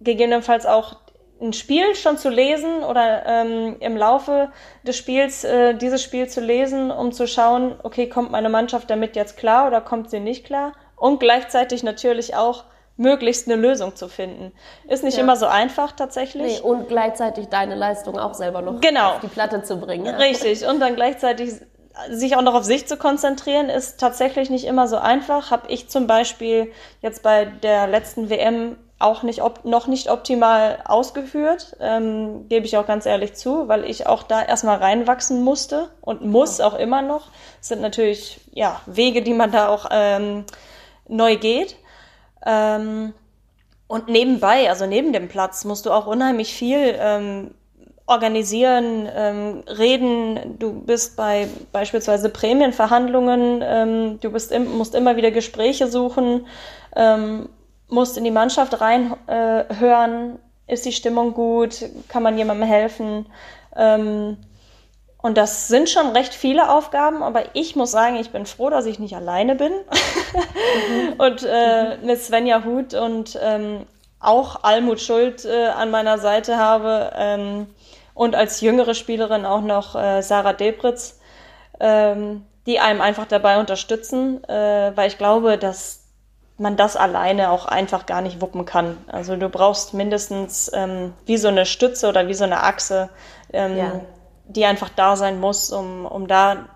gegebenenfalls 0.00 0.66
auch 0.66 0.96
ein 1.44 1.52
Spiel 1.52 1.94
schon 1.94 2.18
zu 2.18 2.30
lesen 2.30 2.82
oder 2.82 3.24
ähm, 3.26 3.76
im 3.80 3.96
Laufe 3.96 4.50
des 4.82 4.96
Spiels 4.96 5.44
äh, 5.44 5.74
dieses 5.74 6.02
Spiel 6.02 6.28
zu 6.28 6.40
lesen, 6.40 6.90
um 6.90 7.12
zu 7.12 7.26
schauen, 7.26 7.76
okay, 7.82 8.08
kommt 8.08 8.30
meine 8.30 8.48
Mannschaft 8.48 8.90
damit 8.90 9.16
jetzt 9.16 9.36
klar 9.36 9.66
oder 9.66 9.80
kommt 9.80 10.10
sie 10.10 10.20
nicht 10.20 10.44
klar? 10.44 10.72
Und 10.96 11.20
gleichzeitig 11.20 11.82
natürlich 11.82 12.34
auch 12.34 12.64
möglichst 12.96 13.48
eine 13.48 13.60
Lösung 13.60 13.96
zu 13.96 14.08
finden. 14.08 14.52
Ist 14.88 15.02
nicht 15.02 15.16
ja. 15.16 15.22
immer 15.22 15.36
so 15.36 15.46
einfach 15.46 15.92
tatsächlich. 15.92 16.60
Nee, 16.62 16.68
und 16.68 16.88
gleichzeitig 16.88 17.48
deine 17.48 17.74
Leistung 17.74 18.18
auch 18.18 18.34
selber 18.34 18.62
noch 18.62 18.80
genau. 18.80 19.14
auf 19.14 19.20
die 19.20 19.26
Platte 19.26 19.62
zu 19.62 19.78
bringen. 19.78 20.06
Ja. 20.06 20.16
Richtig. 20.16 20.66
Und 20.66 20.80
dann 20.80 20.94
gleichzeitig 20.94 21.54
sich 22.10 22.36
auch 22.36 22.42
noch 22.42 22.54
auf 22.54 22.64
sich 22.64 22.86
zu 22.86 22.96
konzentrieren, 22.96 23.68
ist 23.68 24.00
tatsächlich 24.00 24.50
nicht 24.50 24.64
immer 24.64 24.88
so 24.88 24.96
einfach. 24.96 25.50
Habe 25.50 25.70
ich 25.70 25.88
zum 25.88 26.06
Beispiel 26.06 26.72
jetzt 27.00 27.22
bei 27.22 27.44
der 27.44 27.86
letzten 27.86 28.30
WM 28.30 28.76
auch 29.04 29.22
nicht 29.22 29.40
noch 29.64 29.86
nicht 29.86 30.10
optimal 30.10 30.78
ausgeführt, 30.84 31.76
ähm, 31.80 32.48
gebe 32.48 32.66
ich 32.66 32.76
auch 32.76 32.86
ganz 32.86 33.06
ehrlich 33.06 33.34
zu, 33.34 33.68
weil 33.68 33.84
ich 33.84 34.06
auch 34.06 34.22
da 34.22 34.42
erstmal 34.42 34.78
reinwachsen 34.78 35.42
musste 35.42 35.90
und 36.00 36.24
muss 36.24 36.58
ja. 36.58 36.66
auch 36.66 36.74
immer 36.74 37.02
noch. 37.02 37.30
Das 37.58 37.68
sind 37.68 37.80
natürlich 37.80 38.40
ja 38.52 38.80
Wege, 38.86 39.22
die 39.22 39.34
man 39.34 39.52
da 39.52 39.68
auch 39.68 39.86
ähm, 39.90 40.44
neu 41.06 41.36
geht. 41.36 41.76
Ähm, 42.44 43.14
und 43.86 44.08
nebenbei, 44.08 44.68
also 44.70 44.86
neben 44.86 45.12
dem 45.12 45.28
Platz, 45.28 45.64
musst 45.64 45.86
du 45.86 45.92
auch 45.92 46.06
unheimlich 46.06 46.54
viel 46.54 46.96
ähm, 46.98 47.50
organisieren, 48.06 49.08
ähm, 49.14 49.62
reden. 49.66 50.58
Du 50.58 50.72
bist 50.72 51.16
bei 51.16 51.48
beispielsweise 51.72 52.28
Prämienverhandlungen, 52.28 53.62
ähm, 53.62 54.20
du 54.20 54.30
bist 54.30 54.52
im, 54.52 54.76
musst 54.76 54.94
immer 54.94 55.16
wieder 55.16 55.30
Gespräche 55.30 55.86
suchen, 55.86 56.46
ähm, 56.96 57.48
musst 57.94 58.18
in 58.18 58.24
die 58.24 58.30
Mannschaft 58.30 58.80
reinhören. 58.80 60.36
Äh, 60.36 60.72
ist 60.72 60.84
die 60.84 60.92
Stimmung 60.92 61.34
gut? 61.34 61.84
Kann 62.08 62.22
man 62.22 62.38
jemandem 62.38 62.66
helfen? 62.66 63.26
Ähm, 63.76 64.38
und 65.18 65.38
das 65.38 65.68
sind 65.68 65.88
schon 65.88 66.08
recht 66.08 66.34
viele 66.34 66.70
Aufgaben, 66.70 67.22
aber 67.22 67.44
ich 67.54 67.76
muss 67.76 67.90
sagen, 67.90 68.16
ich 68.16 68.30
bin 68.30 68.44
froh, 68.44 68.68
dass 68.68 68.84
ich 68.84 68.98
nicht 68.98 69.16
alleine 69.16 69.54
bin. 69.54 69.72
mhm. 69.72 71.12
Und 71.18 71.42
äh, 71.44 71.96
mit 72.02 72.20
Svenja 72.20 72.64
Huth 72.64 72.94
und 72.94 73.38
ähm, 73.42 73.86
auch 74.20 74.64
Almut 74.64 75.00
Schuld 75.00 75.44
äh, 75.44 75.66
an 75.66 75.90
meiner 75.90 76.18
Seite 76.18 76.56
habe 76.56 77.12
ähm, 77.16 77.66
und 78.14 78.34
als 78.34 78.60
jüngere 78.60 78.94
Spielerin 78.94 79.44
auch 79.44 79.60
noch 79.60 79.94
äh, 79.94 80.22
Sarah 80.22 80.52
Debritz, 80.52 81.20
ähm, 81.80 82.46
die 82.66 82.80
einem 82.80 83.00
einfach 83.00 83.26
dabei 83.26 83.60
unterstützen, 83.60 84.42
äh, 84.44 84.92
weil 84.94 85.08
ich 85.08 85.18
glaube, 85.18 85.58
dass 85.58 86.03
man 86.56 86.76
das 86.76 86.96
alleine 86.96 87.50
auch 87.50 87.66
einfach 87.66 88.06
gar 88.06 88.20
nicht 88.20 88.40
wuppen 88.40 88.64
kann. 88.64 88.96
Also 89.06 89.36
du 89.36 89.48
brauchst 89.48 89.94
mindestens 89.94 90.70
ähm, 90.72 91.12
wie 91.26 91.36
so 91.36 91.48
eine 91.48 91.66
Stütze 91.66 92.08
oder 92.08 92.28
wie 92.28 92.34
so 92.34 92.44
eine 92.44 92.62
Achse, 92.62 93.08
ähm, 93.52 93.76
ja 93.76 94.00
die 94.46 94.64
einfach 94.64 94.90
da 94.90 95.16
sein 95.16 95.40
muss, 95.40 95.72
um, 95.72 96.06
um 96.06 96.26
da 96.26 96.66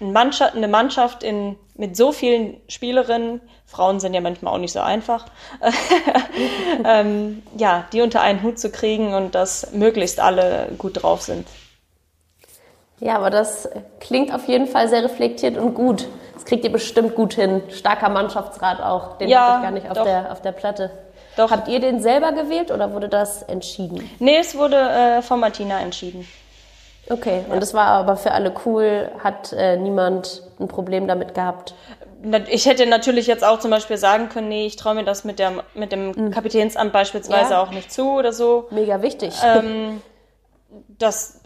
eine 0.00 0.10
Mannschaft, 0.12 0.54
eine 0.54 0.68
Mannschaft 0.68 1.22
in, 1.22 1.56
mit 1.74 1.96
so 1.96 2.12
vielen 2.12 2.60
Spielerinnen, 2.68 3.40
Frauen 3.66 3.98
sind 3.98 4.14
ja 4.14 4.20
manchmal 4.20 4.54
auch 4.54 4.58
nicht 4.58 4.72
so 4.72 4.80
einfach, 4.80 5.26
ähm, 6.84 7.42
ja, 7.56 7.86
die 7.92 8.00
unter 8.00 8.20
einen 8.20 8.42
Hut 8.42 8.58
zu 8.58 8.70
kriegen 8.70 9.14
und 9.14 9.34
dass 9.34 9.72
möglichst 9.72 10.20
alle 10.20 10.68
gut 10.78 11.02
drauf 11.02 11.22
sind. 11.22 11.46
Ja, 13.00 13.16
aber 13.16 13.30
das 13.30 13.68
klingt 14.00 14.32
auf 14.32 14.46
jeden 14.46 14.66
Fall 14.66 14.88
sehr 14.88 15.04
reflektiert 15.04 15.58
und 15.58 15.74
gut. 15.74 16.08
Das 16.36 16.44
kriegt 16.44 16.64
ihr 16.64 16.72
bestimmt 16.72 17.14
gut 17.14 17.34
hin. 17.34 17.62
Starker 17.70 18.10
Mannschaftsrat 18.10 18.80
auch. 18.80 19.16
Den 19.16 19.28
ja, 19.28 19.40
habe 19.40 19.56
ich 19.56 19.62
gar 19.62 19.70
nicht 19.70 19.90
auf 19.90 20.04
der, 20.04 20.32
auf 20.32 20.42
der 20.42 20.52
Platte. 20.52 20.90
Doch. 21.36 21.50
Habt 21.50 21.68
ihr 21.68 21.80
den 21.80 22.00
selber 22.00 22.32
gewählt 22.32 22.70
oder 22.70 22.92
wurde 22.92 23.08
das 23.08 23.42
entschieden? 23.42 24.08
Nee, 24.18 24.38
es 24.38 24.56
wurde 24.56 24.76
äh, 24.76 25.22
von 25.22 25.40
Martina 25.40 25.80
entschieden. 25.80 26.26
Okay, 27.08 27.44
und 27.48 27.62
das 27.62 27.72
war 27.72 27.86
aber 27.86 28.16
für 28.16 28.32
alle 28.32 28.52
cool, 28.64 29.10
hat 29.22 29.52
äh, 29.52 29.76
niemand 29.76 30.42
ein 30.58 30.68
Problem 30.68 31.06
damit 31.06 31.34
gehabt? 31.34 31.74
Ich 32.48 32.66
hätte 32.66 32.86
natürlich 32.86 33.26
jetzt 33.26 33.44
auch 33.44 33.60
zum 33.60 33.70
Beispiel 33.70 33.96
sagen 33.96 34.28
können, 34.28 34.48
nee, 34.48 34.66
ich 34.66 34.76
traue 34.76 34.94
mir 34.94 35.04
das 35.04 35.24
mit, 35.24 35.38
der, 35.38 35.52
mit 35.74 35.92
dem 35.92 36.08
mhm. 36.08 36.30
Kapitänsamt 36.32 36.92
beispielsweise 36.92 37.52
ja. 37.52 37.62
auch 37.62 37.70
nicht 37.70 37.92
zu 37.92 38.10
oder 38.10 38.32
so. 38.32 38.66
Mega 38.70 39.02
wichtig. 39.02 39.34
Ähm, 39.44 40.02
das, 40.98 41.42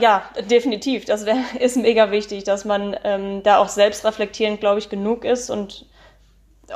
ja, 0.00 0.22
definitiv. 0.50 1.04
Das 1.04 1.26
wär, 1.26 1.36
ist 1.60 1.76
mega 1.76 2.10
wichtig, 2.10 2.44
dass 2.44 2.64
man 2.64 2.96
ähm, 3.04 3.42
da 3.42 3.58
auch 3.58 3.68
selbst 3.68 4.04
reflektierend, 4.04 4.60
glaube 4.60 4.78
ich, 4.78 4.88
genug 4.88 5.24
ist 5.24 5.50
und 5.50 5.86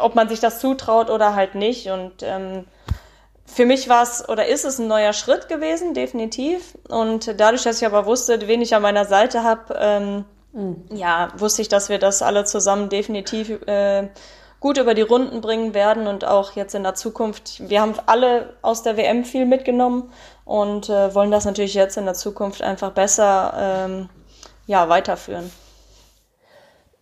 ob 0.01 0.15
man 0.15 0.29
sich 0.29 0.41
das 0.41 0.61
zutraut 0.61 1.11
oder 1.11 1.35
halt 1.35 1.55
nicht. 1.55 1.89
Und 1.89 2.23
ähm, 2.23 2.65
für 3.47 3.67
mich 3.67 3.89
war 3.89 4.03
es 4.03 4.29
oder 4.29 4.47
ist 4.47 4.65
es 4.65 4.79
ein 4.79 4.89
neuer 4.89 5.13
Schritt 5.13 5.49
gewesen, 5.49 5.95
definitiv. 5.95 6.77
Und 6.89 7.39
dadurch, 7.41 7.63
dass 7.63 7.81
ich 7.81 7.87
aber 7.87 8.07
wusste, 8.07 8.47
wen 8.49 8.61
ich 8.63 8.75
an 8.75 8.83
meiner 8.83 9.05
Seite 9.05 9.43
habe, 9.43 9.77
ähm, 9.79 10.25
mhm. 10.53 10.85
ja, 10.91 11.29
wusste 11.37 11.63
ich, 11.63 11.69
dass 11.69 11.89
wir 11.89 11.99
das 11.99 12.23
alle 12.23 12.45
zusammen 12.45 12.89
definitiv 12.89 13.51
äh, 13.67 14.09
gut 14.61 14.79
über 14.79 14.95
die 14.95 15.03
Runden 15.03 15.41
bringen 15.43 15.75
werden 15.75 16.07
und 16.07 16.25
auch 16.25 16.53
jetzt 16.53 16.75
in 16.75 16.83
der 16.83 16.95
Zukunft. 16.95 17.69
Wir 17.69 17.81
haben 17.81 17.95
alle 18.07 18.55
aus 18.63 18.83
der 18.83 18.97
WM 18.97 19.25
viel 19.25 19.47
mitgenommen 19.47 20.11
und 20.47 20.89
äh, 20.89 21.15
wollen 21.15 21.33
das 21.33 21.45
natürlich 21.45 21.75
jetzt 21.75 21.99
in 21.99 22.07
der 22.07 22.15
Zukunft 22.15 22.63
einfach 22.63 22.93
besser 22.93 23.53
ähm, 23.59 24.09
ja, 24.67 24.89
weiterführen. 24.89 25.51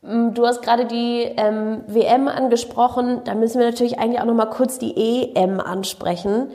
Mm, 0.01 0.32
du 0.32 0.47
hast 0.47 0.62
gerade 0.62 0.86
die 0.86 1.22
ähm, 1.36 1.84
WM 1.86 2.26
angesprochen. 2.26 3.20
Da 3.24 3.34
müssen 3.34 3.61
wir 3.61 3.66
natürlich 3.66 3.99
eigentlich 3.99 4.20
auch 4.20 4.24
noch 4.24 4.34
mal 4.34 4.47
kurz 4.47 4.78
die 4.78 4.97
EM 4.97 5.61
ansprechen, 5.61 6.53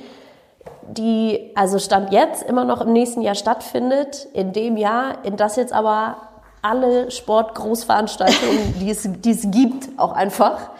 die 0.87 1.51
also 1.53 1.77
stand 1.77 2.11
jetzt 2.11 2.41
immer 2.41 2.65
noch 2.65 2.81
im 2.81 2.91
nächsten 2.91 3.21
Jahr 3.21 3.35
stattfindet. 3.35 4.27
In 4.33 4.51
dem 4.51 4.75
Jahr, 4.75 5.23
in 5.23 5.37
das 5.37 5.57
jetzt 5.57 5.73
aber 5.73 6.17
alle 6.63 7.11
Sportgroßveranstaltungen, 7.11 8.75
die 8.79 8.89
es, 8.89 9.07
die 9.07 9.31
es 9.31 9.51
gibt, 9.51 9.89
auch 9.97 10.13
einfach 10.13 10.71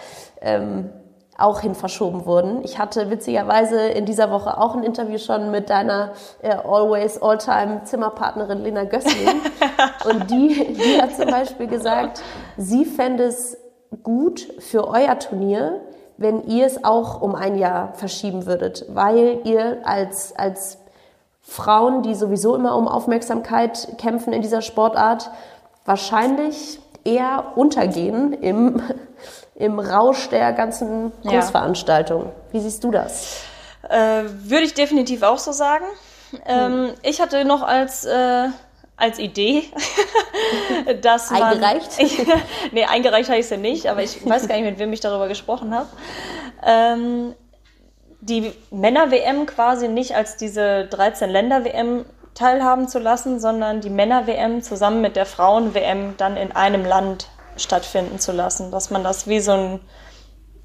ähm, 0.41 0.89
auch 1.42 1.62
hin 1.62 1.76
verschoben 1.76 2.26
wurden. 2.26 2.64
Ich 2.64 2.80
hatte 2.80 3.10
witzigerweise 3.10 3.82
in 3.82 4.06
dieser 4.06 4.32
Woche 4.32 4.58
auch 4.58 4.76
ein 4.76 4.84
Interview 4.84 5.18
schon 5.18 5.52
mit 5.52 5.70
deiner 5.70 6.14
äh, 6.42 6.54
Always 6.54 7.22
All-Time 7.22 7.84
Zimmerpartnerin 7.84 8.60
Lena 8.60 8.84
Gössling. 8.84 9.42
Und 10.06 10.30
die, 10.30 10.74
die 10.74 11.02
hat 11.02 11.16
zum 11.16 11.28
Beispiel 11.28 11.68
gesagt, 11.68 12.22
sie 12.58 12.86
fände 12.86 13.24
es 13.24 13.58
gut 14.04 14.48
für 14.60 14.88
euer 14.88 15.18
Turnier, 15.20 15.82
wenn 16.18 16.44
ihr 16.46 16.66
es 16.66 16.84
auch 16.84 17.22
um 17.22 17.34
ein 17.36 17.58
Jahr 17.58 17.94
verschieben 17.94 18.46
würdet, 18.46 18.86
weil 18.90 19.40
ihr 19.46 19.80
als, 19.86 20.36
als 20.36 20.80
Frauen, 21.42 22.04
die 22.04 22.14
sowieso 22.14 22.56
immer 22.56 22.76
um 22.76 22.88
Aufmerksamkeit 22.88 23.96
kämpfen 23.98 24.34
in 24.34 24.42
dieser 24.42 24.62
Sportart, 24.62 25.32
wahrscheinlich 25.86 26.80
eher 27.04 27.54
untergehen 27.56 28.34
im, 28.34 28.82
im 29.60 29.78
Rausch 29.80 30.30
der 30.30 30.53
ganzen 30.53 31.12
Großveranstaltung. 31.22 32.24
Ja. 32.24 32.32
Wie 32.53 32.60
siehst 32.62 32.84
du 32.84 32.91
das? 32.91 33.43
Äh, 33.88 34.24
würde 34.26 34.64
ich 34.64 34.74
definitiv 34.74 35.22
auch 35.22 35.38
so 35.38 35.51
sagen. 35.51 35.86
Ähm, 36.45 36.93
ich 37.03 37.22
hatte 37.22 37.43
noch 37.43 37.62
als, 37.62 38.05
äh, 38.05 38.47
als 38.95 39.20
Idee, 39.20 39.64
dass 41.01 41.30
man... 41.30 41.43
Eingereicht? 41.43 41.91
Ich, 41.99 42.26
nee, 42.72 42.86
eingereicht 42.86 43.30
habe 43.30 43.39
ich 43.39 43.45
es 43.45 43.49
ja 43.49 43.57
nicht, 43.57 43.88
aber 43.88 44.01
ich 44.01 44.26
weiß 44.26 44.47
gar 44.47 44.55
nicht, 44.55 44.66
mit 44.66 44.80
wem 44.80 44.93
ich 44.93 45.01
darüber 45.01 45.28
gesprochen 45.28 45.76
habe. 45.76 45.89
Ähm, 46.66 47.36
die 48.22 48.53
Männer-WM 48.72 49.45
quasi 49.45 49.89
nicht 49.89 50.16
als 50.16 50.38
diese 50.38 50.88
13-Länder-WM 50.89 52.05
teilhaben 52.34 52.88
zu 52.88 52.99
lassen, 52.99 53.41
sondern 53.41 53.82
die 53.82 53.89
Männer-WM 53.89 54.62
zusammen 54.62 55.01
mit 55.01 55.18
der 55.18 55.26
Frauen-WM 55.26 56.16
dann 56.16 56.38
in 56.38 56.53
einem 56.53 56.86
Land 56.86 57.28
stattfinden 57.60 58.20
zu 58.20 58.32
lassen. 58.32 58.72
Dass 58.72 58.89
man 58.89 59.03
das 59.03 59.28
wie 59.28 59.39
so 59.39 59.51
ein, 59.51 59.80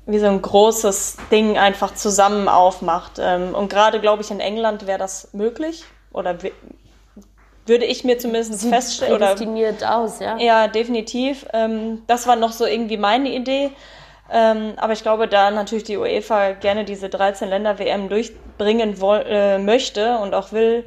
wie 0.06 0.18
so 0.18 0.26
ein 0.26 0.40
großes 0.40 1.16
Ding 1.30 1.58
einfach 1.58 1.94
zusammen 1.94 2.48
aufmacht. 2.48 3.12
Ähm, 3.18 3.54
und 3.54 3.68
gerade, 3.68 4.00
glaube 4.00 4.22
ich, 4.22 4.30
in 4.30 4.40
England 4.40 4.86
wäre 4.86 4.98
das 4.98 5.28
möglich 5.32 5.84
oder 6.12 6.36
würde 7.66 7.84
ich 7.84 8.04
mir 8.04 8.18
zumindest 8.18 8.66
feststellen. 8.68 9.14
Oder, 9.14 9.36
aus, 9.84 10.20
ja? 10.20 10.36
Ja, 10.38 10.68
definitiv. 10.68 11.46
Ähm, 11.52 12.02
das 12.06 12.26
war 12.26 12.36
noch 12.36 12.52
so 12.52 12.66
irgendwie 12.66 12.96
meine 12.96 13.30
Idee. 13.30 13.70
Ähm, 14.30 14.74
aber 14.76 14.94
ich 14.94 15.02
glaube, 15.02 15.28
da 15.28 15.50
natürlich 15.50 15.84
die 15.84 15.98
UEFA 15.98 16.52
gerne 16.52 16.84
diese 16.84 17.08
13 17.08 17.48
Länder 17.48 17.78
WM 17.78 18.08
durchbringen 18.08 18.96
äh, 19.00 19.58
möchte 19.58 20.18
und 20.18 20.34
auch 20.34 20.52
will, 20.52 20.84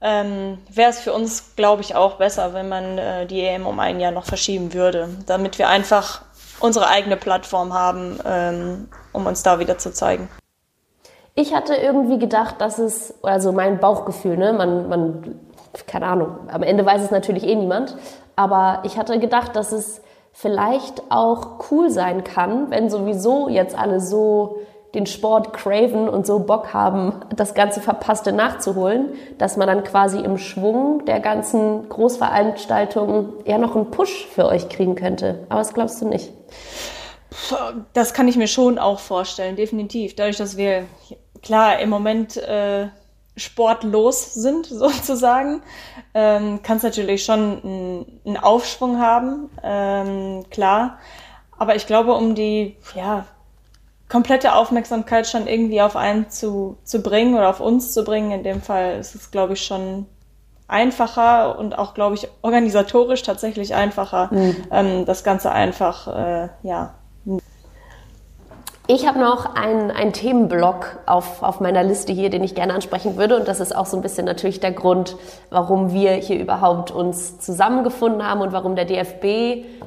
ähm, 0.00 0.58
wäre 0.70 0.90
es 0.90 1.00
für 1.00 1.12
uns, 1.12 1.54
glaube 1.56 1.82
ich, 1.82 1.94
auch 1.94 2.16
besser, 2.16 2.54
wenn 2.54 2.68
man 2.68 2.98
äh, 2.98 3.26
die 3.26 3.42
EM 3.42 3.66
um 3.66 3.78
ein 3.80 4.00
Jahr 4.00 4.12
noch 4.12 4.24
verschieben 4.24 4.72
würde, 4.72 5.08
damit 5.26 5.58
wir 5.58 5.68
einfach 5.68 6.22
unsere 6.60 6.88
eigene 6.88 7.16
Plattform 7.16 7.72
haben, 7.74 8.18
ähm, 8.24 8.88
um 9.12 9.26
uns 9.26 9.42
da 9.42 9.58
wieder 9.58 9.78
zu 9.78 9.92
zeigen. 9.92 10.28
Ich 11.34 11.54
hatte 11.54 11.74
irgendwie 11.74 12.18
gedacht, 12.18 12.60
dass 12.60 12.78
es, 12.78 13.14
also 13.22 13.52
mein 13.52 13.78
Bauchgefühl, 13.78 14.36
ne, 14.36 14.52
man, 14.52 14.88
man, 14.88 15.40
keine 15.86 16.06
Ahnung, 16.06 16.36
am 16.50 16.62
Ende 16.62 16.84
weiß 16.84 17.02
es 17.02 17.10
natürlich 17.10 17.44
eh 17.44 17.54
niemand, 17.54 17.96
aber 18.36 18.80
ich 18.84 18.98
hatte 18.98 19.18
gedacht, 19.18 19.54
dass 19.54 19.72
es 19.72 20.02
vielleicht 20.32 21.02
auch 21.10 21.70
cool 21.70 21.90
sein 21.90 22.24
kann, 22.24 22.70
wenn 22.70 22.90
sowieso 22.90 23.48
jetzt 23.48 23.76
alle 23.76 24.00
so 24.00 24.58
den 24.94 25.06
Sport 25.06 25.52
craven 25.52 26.08
und 26.08 26.26
so 26.26 26.40
Bock 26.40 26.74
haben, 26.74 27.14
das 27.34 27.54
ganze 27.54 27.80
Verpasste 27.80 28.32
nachzuholen, 28.32 29.12
dass 29.38 29.56
man 29.56 29.68
dann 29.68 29.84
quasi 29.84 30.18
im 30.18 30.36
Schwung 30.36 31.04
der 31.04 31.20
ganzen 31.20 31.88
Großveranstaltungen 31.88 33.44
eher 33.44 33.58
noch 33.58 33.76
einen 33.76 33.90
Push 33.90 34.26
für 34.26 34.46
euch 34.46 34.68
kriegen 34.68 34.96
könnte. 34.96 35.46
Aber 35.48 35.60
das 35.60 35.74
glaubst 35.74 36.02
du 36.02 36.08
nicht? 36.08 36.32
Das 37.92 38.12
kann 38.12 38.26
ich 38.26 38.36
mir 38.36 38.48
schon 38.48 38.78
auch 38.78 38.98
vorstellen, 38.98 39.54
definitiv. 39.54 40.16
Dadurch, 40.16 40.36
dass 40.36 40.56
wir 40.56 40.86
klar 41.42 41.78
im 41.78 41.88
Moment 41.88 42.36
äh, 42.36 42.88
sportlos 43.36 44.34
sind, 44.34 44.66
sozusagen, 44.70 45.62
ähm, 46.14 46.62
kann 46.62 46.78
es 46.78 46.82
natürlich 46.82 47.24
schon 47.24 48.08
einen 48.24 48.36
Aufschwung 48.36 49.00
haben, 49.00 49.50
ähm, 49.62 50.44
klar. 50.50 50.98
Aber 51.56 51.76
ich 51.76 51.86
glaube, 51.86 52.14
um 52.14 52.34
die 52.34 52.76
ja, 52.96 53.26
komplette 54.10 54.54
Aufmerksamkeit 54.54 55.26
schon 55.26 55.46
irgendwie 55.46 55.80
auf 55.80 55.96
einen 55.96 56.28
zu, 56.28 56.76
zu 56.84 57.00
bringen 57.00 57.34
oder 57.34 57.48
auf 57.48 57.60
uns 57.60 57.92
zu 57.92 58.04
bringen, 58.04 58.32
in 58.32 58.42
dem 58.42 58.60
Fall 58.60 58.98
ist 58.98 59.14
es, 59.14 59.30
glaube 59.30 59.54
ich, 59.54 59.64
schon 59.64 60.06
einfacher 60.68 61.58
und 61.58 61.78
auch, 61.78 61.94
glaube 61.94 62.16
ich, 62.16 62.28
organisatorisch 62.42 63.22
tatsächlich 63.22 63.74
einfacher, 63.74 64.28
mhm. 64.32 64.56
ähm, 64.70 65.04
das 65.06 65.24
Ganze 65.24 65.52
einfach 65.52 66.06
äh, 66.08 66.48
ja, 66.62 66.94
ich 68.92 69.06
habe 69.06 69.20
noch 69.20 69.54
einen, 69.54 69.92
einen 69.92 70.12
Themenblock 70.12 70.98
auf, 71.06 71.44
auf 71.44 71.60
meiner 71.60 71.84
Liste 71.84 72.12
hier, 72.12 72.28
den 72.28 72.42
ich 72.42 72.56
gerne 72.56 72.74
ansprechen 72.74 73.16
würde. 73.16 73.36
Und 73.36 73.46
das 73.46 73.60
ist 73.60 73.74
auch 73.74 73.86
so 73.86 73.96
ein 73.96 74.02
bisschen 74.02 74.26
natürlich 74.26 74.58
der 74.58 74.72
Grund, 74.72 75.16
warum 75.48 75.92
wir 75.92 76.10
hier 76.14 76.40
überhaupt 76.40 76.90
uns 76.90 77.38
zusammengefunden 77.38 78.26
haben 78.28 78.40
und 78.40 78.52
warum 78.52 78.74
der 78.74 78.86
DFB 78.86 79.24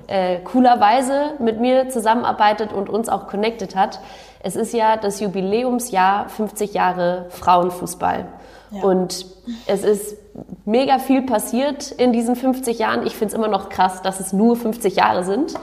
äh, 0.08 0.40
coolerweise 0.46 1.34
mit 1.40 1.60
mir 1.60 1.90
zusammenarbeitet 1.90 2.72
und 2.72 2.90
uns 2.90 3.10
auch 3.10 3.28
connected 3.28 3.76
hat. 3.76 4.00
Es 4.40 4.56
ist 4.56 4.74
ja 4.74 4.96
das 4.96 5.20
Jubiläumsjahr 5.20 6.30
50 6.30 6.74
Jahre 6.74 7.26
Frauenfußball. 7.28 8.28
Ja. 8.74 8.84
Und 8.84 9.26
es 9.68 9.84
ist 9.84 10.18
mega 10.66 10.98
viel 11.00 11.22
passiert 11.22 11.92
in 11.92 12.12
diesen 12.12 12.36
50 12.36 12.80
Jahren. 12.80 13.06
Ich 13.06 13.14
finde 13.16 13.28
es 13.28 13.34
immer 13.34 13.48
noch 13.48 13.70
krass, 13.70 14.02
dass 14.02 14.20
es 14.20 14.34
nur 14.34 14.56
50 14.56 14.96
Jahre 14.96 15.24
sind. 15.24 15.54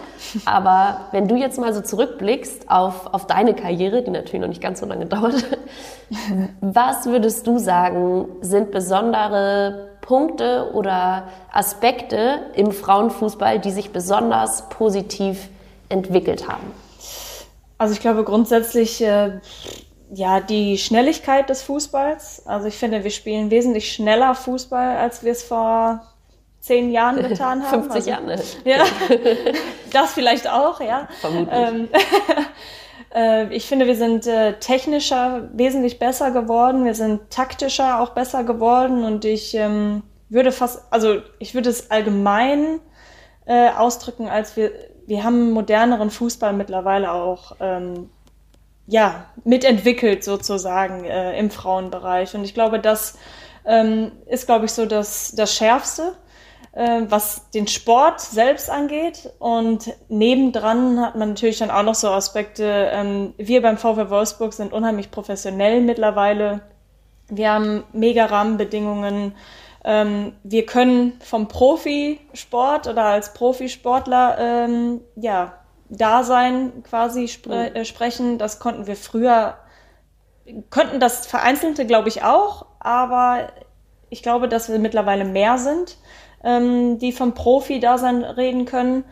Aber 0.44 1.08
wenn 1.12 1.26
du 1.26 1.34
jetzt 1.34 1.58
mal 1.58 1.74
so 1.74 1.80
zurückblickst 1.80 2.70
auf, 2.70 3.12
auf 3.12 3.26
deine 3.26 3.54
Karriere, 3.54 4.02
die 4.02 4.10
natürlich 4.10 4.40
noch 4.40 4.48
nicht 4.48 4.62
ganz 4.62 4.80
so 4.80 4.86
lange 4.86 5.06
dauert, 5.06 5.44
was 6.60 7.06
würdest 7.06 7.46
du 7.46 7.58
sagen, 7.58 8.26
sind 8.42 8.70
besondere 8.70 9.88
Punkte 10.02 10.70
oder 10.72 11.28
Aspekte 11.52 12.40
im 12.54 12.72
Frauenfußball, 12.72 13.58
die 13.58 13.70
sich 13.70 13.92
besonders 13.92 14.68
positiv 14.68 15.48
entwickelt 15.88 16.48
haben? 16.48 16.72
Also 17.78 17.94
ich 17.94 18.00
glaube 18.00 18.24
grundsätzlich 18.24 19.02
äh, 19.02 19.40
ja, 20.12 20.40
die 20.40 20.78
Schnelligkeit 20.78 21.48
des 21.48 21.62
Fußballs. 21.62 22.46
Also 22.46 22.66
ich 22.66 22.76
finde, 22.76 23.04
wir 23.04 23.10
spielen 23.10 23.50
wesentlich 23.50 23.92
schneller 23.92 24.34
Fußball, 24.34 24.96
als 24.96 25.24
wir 25.24 25.32
es 25.32 25.42
vor 25.42 26.02
zehn 26.60 26.90
Jahren 26.90 27.16
getan 27.28 27.62
haben. 27.62 27.84
50 27.84 27.94
also, 27.94 28.10
Jahren. 28.10 28.26
Ne? 28.26 28.42
Ja, 28.64 28.84
das 29.92 30.12
vielleicht 30.12 30.48
auch, 30.48 30.80
ja. 30.80 31.08
Vermutlich. 31.20 31.56
Ähm, 31.56 31.88
äh, 33.14 33.54
ich 33.54 33.66
finde, 33.66 33.86
wir 33.86 33.96
sind 33.96 34.26
äh, 34.26 34.58
technischer 34.58 35.48
wesentlich 35.52 35.98
besser 35.98 36.32
geworden. 36.32 36.84
Wir 36.84 36.94
sind 36.94 37.30
taktischer 37.30 38.00
auch 38.00 38.10
besser 38.10 38.42
geworden 38.44 39.04
und 39.04 39.24
ich 39.24 39.54
ähm, 39.54 40.02
würde 40.28 40.50
fast, 40.50 40.84
also 40.90 41.22
ich 41.38 41.54
würde 41.54 41.70
es 41.70 41.90
allgemein 41.90 42.80
äh, 43.46 43.70
ausdrücken, 43.70 44.28
als 44.28 44.56
wir, 44.56 44.72
wir 45.06 45.22
haben 45.22 45.52
moderneren 45.52 46.10
Fußball 46.10 46.52
mittlerweile 46.52 47.12
auch 47.12 47.56
ähm, 47.60 48.10
ja, 48.90 49.26
mitentwickelt 49.44 50.24
sozusagen 50.24 51.04
äh, 51.04 51.38
im 51.38 51.50
Frauenbereich. 51.50 52.34
Und 52.34 52.44
ich 52.44 52.54
glaube, 52.54 52.80
das 52.80 53.16
ähm, 53.64 54.10
ist, 54.26 54.46
glaube 54.46 54.64
ich, 54.64 54.72
so 54.72 54.84
das, 54.84 55.32
das 55.36 55.54
Schärfste, 55.54 56.16
äh, 56.72 57.02
was 57.08 57.50
den 57.50 57.68
Sport 57.68 58.20
selbst 58.20 58.68
angeht. 58.68 59.30
Und 59.38 59.92
nebendran 60.08 61.00
hat 61.00 61.14
man 61.14 61.30
natürlich 61.30 61.58
dann 61.58 61.70
auch 61.70 61.84
noch 61.84 61.94
so 61.94 62.10
Aspekte. 62.10 62.90
Ähm, 62.92 63.32
wir 63.36 63.62
beim 63.62 63.78
VW 63.78 64.10
Wolfsburg 64.10 64.52
sind 64.52 64.72
unheimlich 64.72 65.12
professionell 65.12 65.80
mittlerweile. 65.80 66.60
Wir 67.28 67.52
haben 67.52 67.84
mega 67.92 68.26
Rahmenbedingungen. 68.26 69.36
Ähm, 69.84 70.32
wir 70.42 70.66
können 70.66 71.12
vom 71.24 71.46
Profisport 71.46 72.88
oder 72.88 73.04
als 73.04 73.34
Profisportler 73.34 74.36
ähm, 74.38 75.00
ja 75.14 75.59
Dasein 75.90 76.82
quasi 76.84 77.28
spre 77.28 77.70
mhm. 77.70 77.76
äh, 77.76 77.84
sprechen. 77.84 78.38
Das 78.38 78.60
konnten 78.60 78.86
wir 78.86 78.96
früher, 78.96 79.58
könnten 80.70 81.00
das 81.00 81.26
Vereinzelte, 81.26 81.84
glaube 81.84 82.08
ich, 82.08 82.22
auch, 82.22 82.66
aber 82.78 83.48
ich 84.08 84.22
glaube, 84.22 84.48
dass 84.48 84.70
wir 84.70 84.78
mittlerweile 84.78 85.24
mehr 85.24 85.58
sind, 85.58 85.96
ähm, 86.42 86.98
die 86.98 87.12
vom 87.12 87.34
Profi-Dasein 87.34 88.24
reden 88.24 88.64
können. 88.64 89.04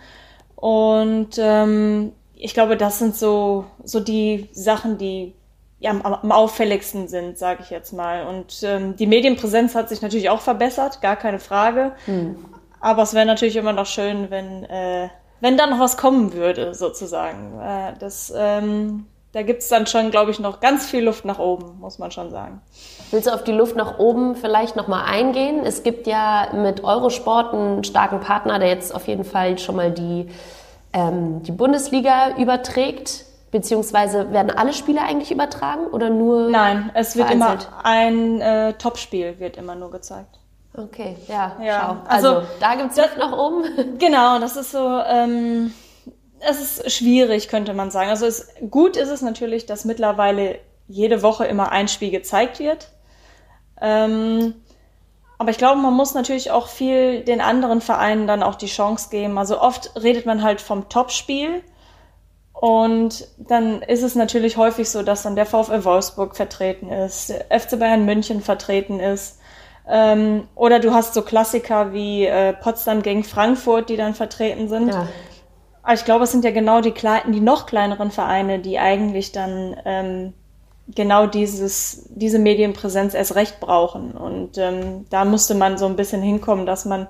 Und 0.56 1.36
ähm, 1.38 2.12
ich 2.34 2.54
glaube, 2.54 2.76
das 2.76 2.98
sind 2.98 3.16
so, 3.16 3.66
so 3.84 4.00
die 4.00 4.48
Sachen, 4.52 4.98
die 4.98 5.34
ja, 5.80 5.90
am, 5.90 6.02
am 6.02 6.32
auffälligsten 6.32 7.06
sind, 7.08 7.38
sage 7.38 7.62
ich 7.62 7.70
jetzt 7.70 7.92
mal. 7.92 8.26
Und 8.26 8.62
ähm, 8.62 8.96
die 8.96 9.06
Medienpräsenz 9.06 9.74
hat 9.74 9.88
sich 9.88 10.02
natürlich 10.02 10.30
auch 10.30 10.40
verbessert, 10.40 11.00
gar 11.00 11.16
keine 11.16 11.38
Frage. 11.38 11.92
Mhm. 12.06 12.36
Aber 12.80 13.02
es 13.02 13.14
wäre 13.14 13.26
natürlich 13.26 13.56
immer 13.56 13.72
noch 13.72 13.86
schön, 13.86 14.30
wenn 14.30 14.64
äh, 14.64 15.08
wenn 15.40 15.56
da 15.56 15.66
noch 15.66 15.78
was 15.78 15.96
kommen 15.96 16.32
würde, 16.32 16.74
sozusagen. 16.74 17.60
Äh, 17.60 17.94
das, 17.98 18.32
ähm, 18.36 19.06
da 19.32 19.42
gibt 19.42 19.62
es 19.62 19.68
dann 19.68 19.86
schon, 19.86 20.10
glaube 20.10 20.30
ich, 20.30 20.40
noch 20.40 20.60
ganz 20.60 20.86
viel 20.86 21.04
Luft 21.04 21.24
nach 21.24 21.38
oben, 21.38 21.78
muss 21.80 21.98
man 21.98 22.10
schon 22.10 22.30
sagen. 22.30 22.60
Willst 23.10 23.26
du 23.26 23.32
auf 23.32 23.44
die 23.44 23.52
Luft 23.52 23.76
nach 23.76 23.98
oben 23.98 24.34
vielleicht 24.34 24.74
nochmal 24.74 25.04
eingehen? 25.04 25.60
Es 25.64 25.82
gibt 25.82 26.06
ja 26.06 26.48
mit 26.54 26.82
Eurosport 26.82 27.54
einen 27.54 27.84
starken 27.84 28.20
Partner, 28.20 28.58
der 28.58 28.68
jetzt 28.68 28.94
auf 28.94 29.06
jeden 29.06 29.24
Fall 29.24 29.58
schon 29.58 29.76
mal 29.76 29.90
die, 29.90 30.28
ähm, 30.92 31.42
die 31.42 31.52
Bundesliga 31.52 32.36
überträgt. 32.36 33.26
Beziehungsweise 33.50 34.30
werden 34.30 34.50
alle 34.50 34.74
Spiele 34.74 35.00
eigentlich 35.00 35.30
übertragen 35.30 35.86
oder 35.86 36.10
nur? 36.10 36.50
Nein, 36.50 36.90
es 36.92 37.16
wird 37.16 37.28
vereinzelt? 37.28 37.68
immer 37.70 37.84
ein 37.84 38.40
äh, 38.42 38.74
Topspiel 38.74 39.38
wird 39.38 39.56
immer 39.56 39.74
nur 39.74 39.90
gezeigt. 39.90 40.37
Okay, 40.78 41.16
ja, 41.26 41.56
ja. 41.60 41.80
schau. 41.80 42.08
Also, 42.08 42.28
also 42.36 42.48
da 42.60 42.74
gibt 42.76 42.92
es 42.92 42.96
Luft 42.96 43.18
nach 43.18 43.32
oben. 43.36 43.64
Genau, 43.98 44.38
das 44.38 44.56
ist 44.56 44.70
so, 44.70 45.00
ähm, 45.00 45.74
es 46.40 46.60
ist 46.60 46.92
schwierig, 46.92 47.48
könnte 47.48 47.74
man 47.74 47.90
sagen. 47.90 48.10
Also 48.10 48.26
es, 48.26 48.48
gut 48.70 48.96
ist 48.96 49.08
es 49.08 49.20
natürlich, 49.22 49.66
dass 49.66 49.84
mittlerweile 49.84 50.60
jede 50.86 51.22
Woche 51.22 51.46
immer 51.46 51.72
ein 51.72 51.88
Spiel 51.88 52.10
gezeigt 52.10 52.60
wird. 52.60 52.88
Ähm, 53.80 54.54
Aber 55.36 55.50
ich 55.50 55.58
glaube, 55.58 55.80
man 55.80 55.94
muss 55.94 56.14
natürlich 56.14 56.50
auch 56.52 56.68
viel 56.68 57.22
den 57.24 57.40
anderen 57.40 57.80
Vereinen 57.80 58.26
dann 58.26 58.42
auch 58.42 58.54
die 58.54 58.66
Chance 58.66 59.08
geben. 59.10 59.36
Also 59.36 59.60
oft 59.60 59.92
redet 60.00 60.26
man 60.26 60.42
halt 60.42 60.60
vom 60.60 60.88
Topspiel. 60.88 61.62
Und 62.52 63.28
dann 63.38 63.82
ist 63.82 64.02
es 64.02 64.14
natürlich 64.16 64.56
häufig 64.56 64.90
so, 64.90 65.02
dass 65.02 65.22
dann 65.22 65.36
der 65.36 65.46
VfL 65.46 65.84
Wolfsburg 65.84 66.36
vertreten 66.36 66.90
ist, 66.90 67.30
der 67.30 67.46
FC 67.60 67.78
Bayern 67.78 68.04
München 68.04 68.40
vertreten 68.42 68.98
ist. 69.00 69.37
Ähm, 69.88 70.46
oder 70.54 70.80
du 70.80 70.92
hast 70.92 71.14
so 71.14 71.22
Klassiker 71.22 71.92
wie 71.92 72.26
äh, 72.26 72.52
Potsdam 72.52 73.02
gegen 73.02 73.24
Frankfurt, 73.24 73.88
die 73.88 73.96
dann 73.96 74.14
vertreten 74.14 74.68
sind. 74.68 74.88
Ja. 74.88 75.08
Aber 75.82 75.94
ich 75.94 76.04
glaube, 76.04 76.24
es 76.24 76.32
sind 76.32 76.44
ja 76.44 76.50
genau 76.50 76.82
die, 76.82 76.90
kleinen, 76.90 77.32
die 77.32 77.40
noch 77.40 77.64
kleineren 77.64 78.10
Vereine, 78.10 78.58
die 78.58 78.78
eigentlich 78.78 79.32
dann 79.32 79.74
ähm, 79.86 80.34
genau 80.94 81.26
dieses, 81.26 82.06
diese 82.10 82.38
Medienpräsenz 82.38 83.14
erst 83.14 83.34
recht 83.34 83.60
brauchen. 83.60 84.12
Und 84.12 84.58
ähm, 84.58 85.06
da 85.08 85.24
musste 85.24 85.54
man 85.54 85.78
so 85.78 85.86
ein 85.86 85.96
bisschen 85.96 86.20
hinkommen, 86.20 86.66
dass 86.66 86.84
man 86.84 87.08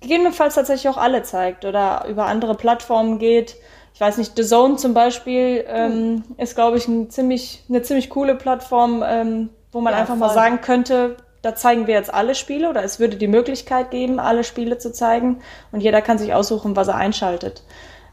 gegebenenfalls 0.00 0.56
tatsächlich 0.56 0.88
auch 0.88 0.98
alle 0.98 1.22
zeigt 1.22 1.64
oder 1.64 2.06
über 2.08 2.26
andere 2.26 2.54
Plattformen 2.54 3.18
geht. 3.18 3.56
Ich 3.94 4.00
weiß 4.00 4.18
nicht, 4.18 4.32
The 4.36 4.44
Zone 4.44 4.76
zum 4.76 4.92
Beispiel 4.92 5.64
ähm, 5.68 6.24
ist, 6.36 6.54
glaube 6.54 6.76
ich, 6.76 6.86
ein 6.86 7.10
ziemlich, 7.10 7.64
eine 7.68 7.82
ziemlich 7.82 8.10
coole 8.10 8.34
Plattform, 8.34 9.02
ähm, 9.06 9.50
wo 9.72 9.80
man 9.80 9.92
ja, 9.92 10.00
einfach 10.00 10.16
voll. 10.16 10.28
mal 10.28 10.34
sagen 10.34 10.60
könnte, 10.60 11.16
da 11.46 11.54
zeigen 11.54 11.86
wir 11.86 11.94
jetzt 11.94 12.12
alle 12.12 12.34
Spiele 12.34 12.68
oder 12.68 12.82
es 12.82 12.98
würde 12.98 13.16
die 13.16 13.28
Möglichkeit 13.28 13.92
geben, 13.92 14.18
alle 14.18 14.42
Spiele 14.42 14.78
zu 14.78 14.92
zeigen 14.92 15.42
und 15.70 15.80
jeder 15.80 16.02
kann 16.02 16.18
sich 16.18 16.34
aussuchen, 16.34 16.74
was 16.74 16.88
er 16.88 16.96
einschaltet. 16.96 17.62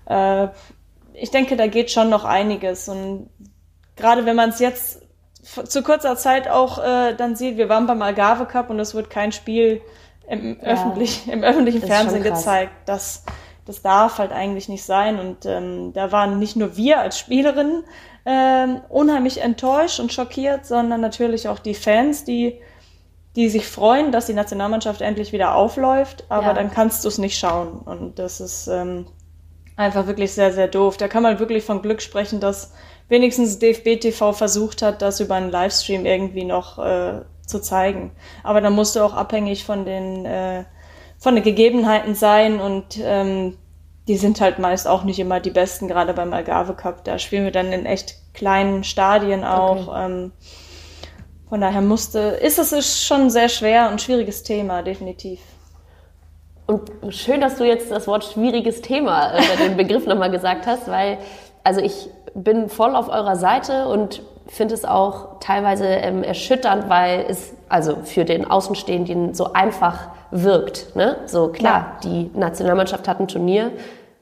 Äh, 0.05 0.49
ich 1.13 1.31
denke, 1.31 1.57
da 1.57 1.65
geht 1.65 1.89
schon 1.89 2.11
noch 2.11 2.25
einiges 2.25 2.87
und 2.87 3.31
gerade 3.95 4.27
wenn 4.27 4.35
man 4.35 4.51
es 4.51 4.59
jetzt 4.59 5.01
zu 5.65 5.81
kurzer 5.81 6.15
Zeit 6.15 6.47
auch 6.47 6.77
äh, 6.77 7.15
dann 7.15 7.35
sieht, 7.35 7.57
wir 7.57 7.69
waren 7.69 7.87
beim 7.87 8.03
Algarve 8.03 8.45
Cup 8.45 8.69
und 8.69 8.79
es 8.79 8.93
wird 8.93 9.09
kein 9.09 9.31
Spiel 9.31 9.81
im, 10.27 10.59
ja, 10.61 10.67
öffentlich, 10.67 11.27
im 11.27 11.43
öffentlichen 11.43 11.81
Fernsehen 11.81 12.21
gezeigt. 12.21 12.71
Das, 12.85 13.23
das 13.65 13.81
darf 13.81 14.19
halt 14.19 14.31
eigentlich 14.31 14.69
nicht 14.69 14.83
sein. 14.83 15.19
Und 15.19 15.45
ähm, 15.45 15.91
da 15.93 16.11
waren 16.11 16.39
nicht 16.39 16.55
nur 16.55 16.77
wir 16.77 16.99
als 16.99 17.19
Spielerinnen 17.19 17.83
ähm, 18.25 18.81
unheimlich 18.89 19.41
enttäuscht 19.41 19.99
und 19.99 20.13
schockiert, 20.13 20.65
sondern 20.65 21.01
natürlich 21.01 21.49
auch 21.49 21.59
die 21.59 21.73
Fans, 21.73 22.23
die, 22.23 22.61
die 23.35 23.49
sich 23.49 23.67
freuen, 23.67 24.11
dass 24.11 24.27
die 24.27 24.33
Nationalmannschaft 24.33 25.01
endlich 25.01 25.33
wieder 25.33 25.55
aufläuft, 25.55 26.25
aber 26.29 26.47
ja. 26.47 26.53
dann 26.53 26.71
kannst 26.71 27.03
du 27.03 27.07
es 27.07 27.17
nicht 27.17 27.37
schauen. 27.37 27.79
Und 27.79 28.19
das 28.19 28.39
ist 28.39 28.67
ähm, 28.67 29.07
einfach 29.75 30.05
wirklich 30.05 30.33
sehr, 30.33 30.53
sehr 30.53 30.67
doof. 30.67 30.97
Da 30.97 31.07
kann 31.07 31.23
man 31.23 31.39
wirklich 31.39 31.63
von 31.63 31.81
Glück 31.81 32.01
sprechen, 32.01 32.39
dass 32.39 32.73
wenigstens 33.09 33.59
DFB 33.59 33.99
TV 33.99 34.33
versucht 34.33 34.81
hat, 34.81 35.01
das 35.01 35.19
über 35.19 35.35
einen 35.35 35.51
Livestream 35.51 36.05
irgendwie 36.05 36.45
noch 36.45 36.77
äh, 36.77 37.21
zu 37.45 37.59
zeigen. 37.59 38.11
Aber 38.43 38.61
da 38.61 38.69
musst 38.69 38.95
du 38.95 39.01
auch 39.01 39.13
abhängig 39.13 39.65
von 39.65 39.85
den, 39.85 40.25
äh, 40.25 40.65
von 41.17 41.35
den 41.35 41.43
Gegebenheiten 41.43 42.13
sein 42.15 42.59
und 42.59 42.99
ähm, 43.01 43.57
die 44.07 44.17
sind 44.17 44.41
halt 44.41 44.59
meist 44.59 44.87
auch 44.87 45.03
nicht 45.03 45.19
immer 45.19 45.39
die 45.39 45.49
besten, 45.49 45.87
gerade 45.87 46.13
beim 46.13 46.33
Algarve 46.33 46.73
Cup. 46.73 47.03
Da 47.05 47.17
spielen 47.19 47.45
wir 47.45 47.51
dann 47.51 47.71
in 47.71 47.85
echt 47.85 48.15
kleinen 48.33 48.83
Stadien 48.83 49.43
auch. 49.43 49.87
Okay. 49.87 50.05
Ähm, 50.05 50.31
von 51.49 51.61
daher 51.61 51.81
musste, 51.81 52.19
ist 52.19 52.57
es 52.57 53.05
schon 53.05 53.21
ein 53.21 53.29
sehr 53.29 53.49
schwer 53.49 53.89
und 53.91 54.01
schwieriges 54.01 54.43
Thema, 54.43 54.81
definitiv. 54.81 55.39
Und 56.65 56.91
schön, 57.09 57.41
dass 57.41 57.57
du 57.57 57.65
jetzt 57.65 57.91
das 57.91 58.07
Wort 58.07 58.23
schwieriges 58.23 58.81
Thema, 58.81 59.33
äh, 59.33 59.57
den 59.57 59.75
Begriff 59.77 60.05
nochmal 60.05 60.31
gesagt 60.31 60.65
hast, 60.65 60.87
weil, 60.87 61.17
also 61.63 61.81
ich 61.81 62.09
bin 62.33 62.69
voll 62.69 62.95
auf 62.95 63.09
eurer 63.09 63.35
Seite 63.35 63.87
und 63.87 64.23
finde 64.47 64.73
es 64.73 64.85
auch 64.85 65.39
teilweise 65.39 65.85
ähm, 65.85 66.23
erschütternd, 66.23 66.89
weil 66.89 67.25
es 67.29 67.53
also 67.69 67.97
für 68.03 68.25
den 68.25 68.49
Außenstehenden 68.49 69.33
so 69.33 69.53
einfach 69.53 70.09
wirkt. 70.31 70.95
Ne? 70.95 71.17
So 71.25 71.49
klar, 71.49 71.97
ja. 72.03 72.09
die 72.09 72.31
Nationalmannschaft 72.33 73.07
hat 73.07 73.19
ein 73.19 73.27
Turnier. 73.27 73.71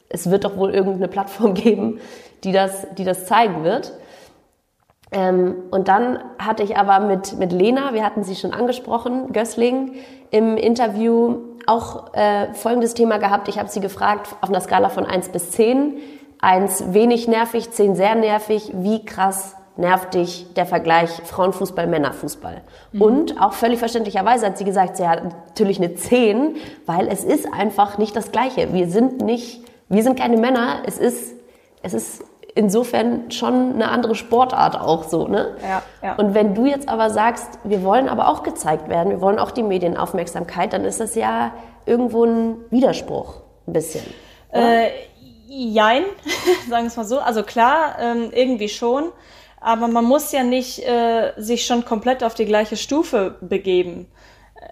Es 0.10 0.30
wird 0.30 0.44
doch 0.44 0.58
wohl 0.58 0.74
irgendeine 0.74 1.08
Plattform 1.08 1.54
geben, 1.56 2.00
die 2.44 2.52
das, 2.52 2.88
die 2.98 3.04
das 3.04 3.26
zeigen 3.26 3.64
wird. 3.64 3.94
Ähm, 5.12 5.56
und 5.72 5.88
dann 5.88 6.20
hatte 6.40 6.64
ich 6.64 6.78
aber 6.78 7.00
mit, 7.06 7.38
mit 7.38 7.52
Lena, 7.52 7.94
wir 7.94 8.06
hatten 8.06 8.24
sie 8.24 8.36
schon 8.36 8.54
angesprochen, 8.54 9.34
Gößling, 9.34 9.96
im 10.32 10.58
Interview 10.58 11.40
auch 11.68 12.14
äh, 12.14 12.54
folgendes 12.54 12.94
Thema 12.94 13.18
gehabt. 13.18 13.48
Ich 13.50 13.60
habe 13.60 13.70
sie 13.70 13.82
gefragt, 13.82 14.36
auf 14.42 14.50
einer 14.50 14.62
Skala 14.62 14.90
von 14.90 15.06
1 15.06 15.30
bis 15.30 15.52
10, 15.52 15.98
Eins 16.42 16.92
wenig 16.92 17.28
nervig, 17.28 17.70
zehn 17.70 17.96
sehr 17.96 18.16
nervig. 18.16 18.72
Wie 18.74 19.06
krass 19.06 19.56
nervt 19.78 20.16
dich 20.16 20.52
der 20.56 20.66
Vergleich 20.66 21.12
Frauenfußball, 21.12 21.86
Männerfußball? 21.86 22.64
Mhm. 22.94 23.02
Und 23.02 23.40
auch 23.42 23.54
völlig 23.54 23.78
verständlicherweise 23.78 24.48
hat 24.48 24.58
sie 24.58 24.64
gesagt, 24.64 24.98
sie 24.98 25.08
hat 25.08 25.24
natürlich 25.24 25.78
eine 25.78 25.94
zehn, 25.94 26.56
weil 26.88 27.08
es 27.08 27.24
ist 27.24 27.48
einfach 27.54 28.00
nicht 28.00 28.16
das 28.16 28.32
Gleiche. 28.32 28.74
Wir 28.74 28.90
sind 28.90 29.22
nicht, 29.22 29.64
wir 29.88 30.02
sind 30.02 30.18
keine 30.18 30.38
Männer. 30.38 30.82
Es 30.88 30.98
ist, 30.98 31.36
es 31.84 31.94
ist 31.94 32.24
insofern 32.56 33.32
schon 33.32 33.74
eine 33.74 33.90
andere 33.90 34.16
Sportart 34.16 34.80
auch 34.80 35.04
so, 35.04 35.28
ne? 35.28 35.56
Ja, 35.62 35.82
ja. 36.02 36.16
Und 36.16 36.34
wenn 36.34 36.54
du 36.56 36.66
jetzt 36.66 36.90
aber 36.90 37.10
sagst, 37.10 37.60
wir 37.64 37.84
wollen 37.84 38.10
aber 38.10 38.28
auch 38.28 38.44
gezeigt 38.44 38.90
werden, 38.90 39.10
wir 39.10 39.22
wollen 39.22 39.40
auch 39.40 39.52
die 39.52 39.64
Medienaufmerksamkeit, 39.64 40.74
dann 40.74 40.86
ist 40.86 41.00
das 41.00 41.16
ja 41.16 41.54
irgendwo 41.86 42.26
ein 42.26 42.58
Widerspruch, 42.70 43.42
ein 43.68 43.74
bisschen. 43.74 44.06
Äh, 44.52 44.90
Jein, 45.54 46.04
sagen 46.70 46.84
wir 46.84 46.88
es 46.88 46.96
mal 46.96 47.06
so. 47.06 47.20
Also 47.20 47.44
klar, 47.44 47.98
ähm, 48.00 48.30
irgendwie 48.32 48.70
schon. 48.70 49.12
Aber 49.60 49.88
man 49.88 50.06
muss 50.06 50.32
ja 50.32 50.44
nicht 50.44 50.80
äh, 50.88 51.34
sich 51.38 51.66
schon 51.66 51.86
komplett 51.86 52.24
auf 52.24 52.34
die 52.34 52.46
gleiche 52.46 52.78
Stufe 52.78 53.36
begeben. 53.42 54.08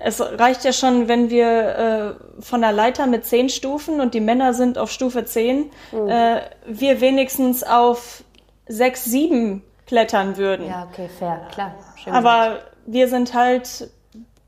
Es 0.01 0.21
reicht 0.21 0.63
ja 0.63 0.71
schon, 0.71 1.07
wenn 1.09 1.29
wir 1.29 2.17
äh, 2.39 2.41
von 2.41 2.61
der 2.61 2.71
Leiter 2.71 3.05
mit 3.05 3.25
zehn 3.25 3.49
Stufen 3.49 3.99
und 3.99 4.13
die 4.13 4.21
Männer 4.21 4.53
sind 4.53 4.77
auf 4.77 4.91
Stufe 4.91 5.25
zehn, 5.25 5.71
mhm. 5.91 6.07
äh, 6.07 6.41
wir 6.65 7.01
wenigstens 7.01 7.63
auf 7.63 8.23
sechs, 8.67 9.03
sieben 9.03 9.61
klettern 9.87 10.37
würden. 10.37 10.67
Ja, 10.67 10.87
okay, 10.89 11.09
fair, 11.09 11.41
klar. 11.51 11.75
Schön 12.01 12.13
Aber 12.13 12.51
gut. 12.51 12.61
wir 12.85 13.07
sind 13.09 13.33
halt 13.33 13.89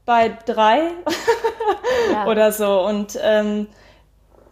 bei 0.05 0.37
drei 0.45 0.91
ja. 2.13 2.27
oder 2.27 2.51
so. 2.51 2.85
Und 2.85 3.19
ähm, 3.21 3.67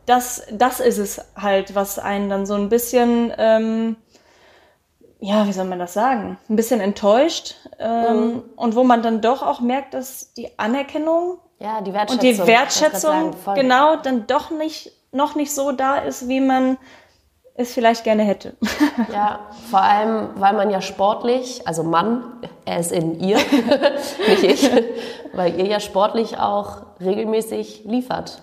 das, 0.06 0.43
das 0.52 0.80
ist 0.80 0.97
es 0.97 1.22
halt, 1.36 1.76
was 1.76 2.00
einen 2.00 2.30
dann 2.30 2.45
so 2.45 2.56
ein 2.56 2.70
bisschen, 2.70 3.32
ähm, 3.38 3.95
ja, 5.20 5.47
wie 5.47 5.53
soll 5.53 5.65
man 5.65 5.80
das 5.80 5.93
sagen, 5.93 6.38
ein 6.49 6.55
bisschen 6.55 6.80
enttäuscht 6.80 7.55
ähm, 7.78 8.15
mhm. 8.15 8.43
und 8.55 8.76
wo 8.76 8.84
man 8.84 9.01
dann 9.01 9.22
doch 9.22 9.43
auch 9.43 9.59
merkt, 9.59 9.93
dass 9.93 10.34
die 10.34 10.57
Anerkennung 10.57 11.39
ja, 11.59 11.82
die 11.82 11.91
und 11.91 12.24
die 12.24 12.38
Wertschätzung 12.38 13.36
genau 13.53 13.97
dann 13.97 14.28
doch 14.28 14.49
nicht 14.49 14.93
noch 15.11 15.36
nicht 15.36 15.53
so 15.53 15.72
da 15.72 15.97
ist, 15.97 16.28
wie 16.28 16.39
man 16.39 16.78
es 17.55 17.74
vielleicht 17.74 18.03
gerne 18.03 18.24
hätte. 18.24 18.55
Ja, 19.13 19.39
vor 19.70 19.82
allem, 19.82 20.30
weil 20.36 20.53
man 20.53 20.70
ja 20.70 20.82
sportlich, 20.82 21.65
also 21.65 21.84
Mann, 21.84 22.41
er 22.65 22.80
ist 22.80 22.91
in 22.91 23.20
ihr, 23.20 23.38
nicht 24.28 24.43
ich, 24.43 24.70
weil 25.34 25.57
ihr 25.57 25.65
ja 25.65 25.80
sportlich 25.80 26.38
auch 26.38 26.82
regelmäßig 26.99 27.84
liefert. 27.86 28.41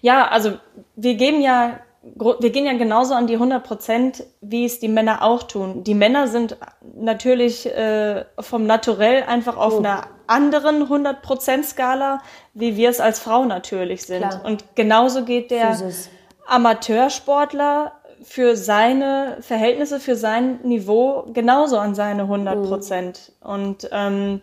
Ja, 0.00 0.28
also 0.28 0.52
wir 0.94 1.14
geben 1.14 1.40
ja, 1.40 1.80
wir 2.14 2.50
gehen 2.50 2.66
ja 2.66 2.72
genauso 2.74 3.14
an 3.14 3.26
die 3.26 3.34
100 3.34 3.62
Prozent, 3.64 4.24
wie 4.40 4.64
es 4.64 4.80
die 4.80 4.88
Männer 4.88 5.22
auch 5.22 5.42
tun. 5.42 5.84
Die 5.84 5.94
Männer 5.94 6.28
sind 6.28 6.56
natürlich 6.94 7.66
äh, 7.66 8.24
vom 8.38 8.66
Naturell 8.66 9.22
einfach 9.24 9.56
auf 9.56 9.74
oh. 9.74 9.78
einer 9.78 10.06
anderen 10.26 10.82
100 10.82 11.22
Prozent 11.22 11.64
Skala, 11.66 12.20
wie 12.54 12.76
wir 12.76 12.90
es 12.90 13.00
als 13.00 13.18
Frau 13.20 13.44
natürlich 13.44 14.04
sind. 14.04 14.28
Klar. 14.28 14.44
Und 14.44 14.76
genauso 14.76 15.24
geht 15.24 15.50
der 15.50 15.74
Physis. 15.74 16.10
Amateursportler 16.46 17.92
für 18.22 18.56
seine 18.56 19.38
Verhältnisse, 19.40 20.00
für 20.00 20.16
sein 20.16 20.60
Niveau 20.62 21.26
genauso 21.32 21.78
an 21.78 21.94
seine 21.94 22.22
100 22.22 22.62
Prozent. 22.66 23.32
Mhm. 23.42 23.50
Und 23.50 23.88
ähm, 23.92 24.40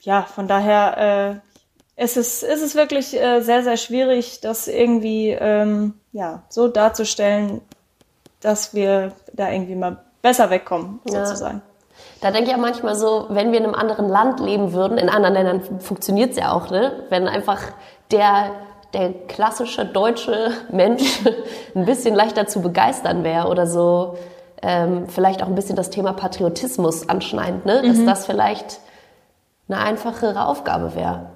ja, 0.00 0.22
von 0.22 0.46
daher 0.46 1.40
äh, 1.42 1.45
es 1.96 2.16
ist, 2.18 2.42
es 2.42 2.60
ist 2.60 2.74
wirklich 2.74 3.18
äh, 3.18 3.40
sehr, 3.40 3.62
sehr 3.62 3.78
schwierig, 3.78 4.40
das 4.40 4.68
irgendwie 4.68 5.30
ähm, 5.30 5.94
ja, 6.12 6.42
so 6.50 6.68
darzustellen, 6.68 7.62
dass 8.40 8.74
wir 8.74 9.12
da 9.32 9.50
irgendwie 9.50 9.74
mal 9.74 10.04
besser 10.20 10.50
wegkommen, 10.50 11.00
sozusagen. 11.06 11.58
Ja. 11.58 11.62
Da 12.20 12.30
denke 12.30 12.50
ich 12.50 12.56
auch 12.56 12.60
manchmal 12.60 12.94
so, 12.94 13.26
wenn 13.30 13.52
wir 13.52 13.58
in 13.58 13.64
einem 13.64 13.74
anderen 13.74 14.08
Land 14.08 14.40
leben 14.40 14.72
würden, 14.72 14.98
in 14.98 15.08
anderen 15.08 15.34
Ländern 15.34 15.80
funktioniert 15.80 16.32
es 16.32 16.36
ja 16.36 16.52
auch, 16.52 16.70
ne? 16.70 17.04
wenn 17.08 17.28
einfach 17.28 17.62
der, 18.10 18.50
der 18.92 19.12
klassische 19.26 19.86
deutsche 19.86 20.50
Mensch 20.70 21.22
ein 21.74 21.86
bisschen 21.86 22.14
leichter 22.14 22.46
zu 22.46 22.60
begeistern 22.60 23.24
wäre 23.24 23.48
oder 23.48 23.66
so, 23.66 24.18
ähm, 24.62 25.08
vielleicht 25.08 25.42
auch 25.42 25.46
ein 25.46 25.54
bisschen 25.54 25.76
das 25.76 25.90
Thema 25.90 26.12
Patriotismus 26.12 27.08
anschneidend, 27.08 27.64
ne? 27.64 27.82
dass 27.82 27.98
mhm. 27.98 28.06
das 28.06 28.26
vielleicht 28.26 28.80
eine 29.68 29.78
einfachere 29.78 30.46
Aufgabe 30.46 30.94
wäre. 30.94 31.35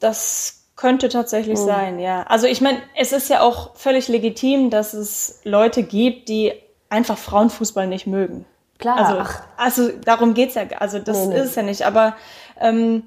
Das 0.00 0.64
könnte 0.76 1.08
tatsächlich 1.08 1.58
mhm. 1.58 1.64
sein, 1.64 1.98
ja. 1.98 2.22
Also 2.24 2.46
ich 2.46 2.60
meine, 2.60 2.78
es 2.94 3.12
ist 3.12 3.30
ja 3.30 3.40
auch 3.40 3.74
völlig 3.76 4.08
legitim, 4.08 4.70
dass 4.70 4.92
es 4.92 5.40
Leute 5.44 5.82
gibt, 5.82 6.28
die 6.28 6.52
einfach 6.90 7.18
Frauenfußball 7.18 7.86
nicht 7.86 8.06
mögen. 8.06 8.44
Klar. 8.78 8.98
Also, 8.98 9.88
also 9.88 9.98
darum 10.04 10.34
geht's 10.34 10.54
ja, 10.54 10.64
also 10.78 10.98
das 10.98 11.26
nee, 11.26 11.34
nee. 11.34 11.40
ist 11.40 11.46
es 11.46 11.54
ja 11.54 11.62
nicht. 11.62 11.86
Aber 11.86 12.14
ähm, 12.60 13.04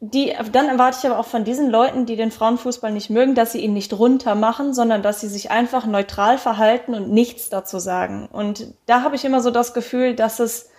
die, 0.00 0.32
dann 0.52 0.68
erwarte 0.68 0.98
ich 1.00 1.10
aber 1.10 1.18
auch 1.18 1.26
von 1.26 1.44
diesen 1.44 1.70
Leuten, 1.70 2.06
die 2.06 2.16
den 2.16 2.30
Frauenfußball 2.30 2.90
nicht 2.90 3.10
mögen, 3.10 3.34
dass 3.34 3.52
sie 3.52 3.60
ihn 3.60 3.74
nicht 3.74 3.92
runter 3.92 4.34
machen, 4.34 4.72
sondern 4.72 5.02
dass 5.02 5.20
sie 5.20 5.28
sich 5.28 5.50
einfach 5.50 5.84
neutral 5.86 6.38
verhalten 6.38 6.94
und 6.94 7.10
nichts 7.10 7.50
dazu 7.50 7.78
sagen. 7.78 8.28
Und 8.32 8.72
da 8.86 9.02
habe 9.02 9.16
ich 9.16 9.24
immer 9.24 9.40
so 9.42 9.50
das 9.50 9.74
Gefühl, 9.74 10.14
dass 10.14 10.40
es 10.40 10.70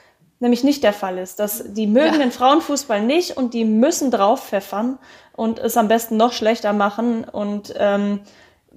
nämlich 0.42 0.64
nicht 0.64 0.84
der 0.84 0.94
Fall 0.94 1.18
ist, 1.18 1.40
dass 1.40 1.64
die 1.74 1.88
mögen 1.88 2.16
ja. 2.16 2.20
den 2.20 2.32
Frauenfußball 2.32 3.02
nicht 3.02 3.38
und 3.38 3.54
die 3.54 3.64
müssen 3.64 4.12
drauf 4.12 4.48
pfeffern 4.48 4.98
und 5.34 5.60
es 5.60 5.78
am 5.78 5.88
besten 5.88 6.18
noch 6.18 6.34
schlechter 6.34 6.74
machen. 6.74 7.24
Und 7.24 7.74
ähm, 7.78 8.22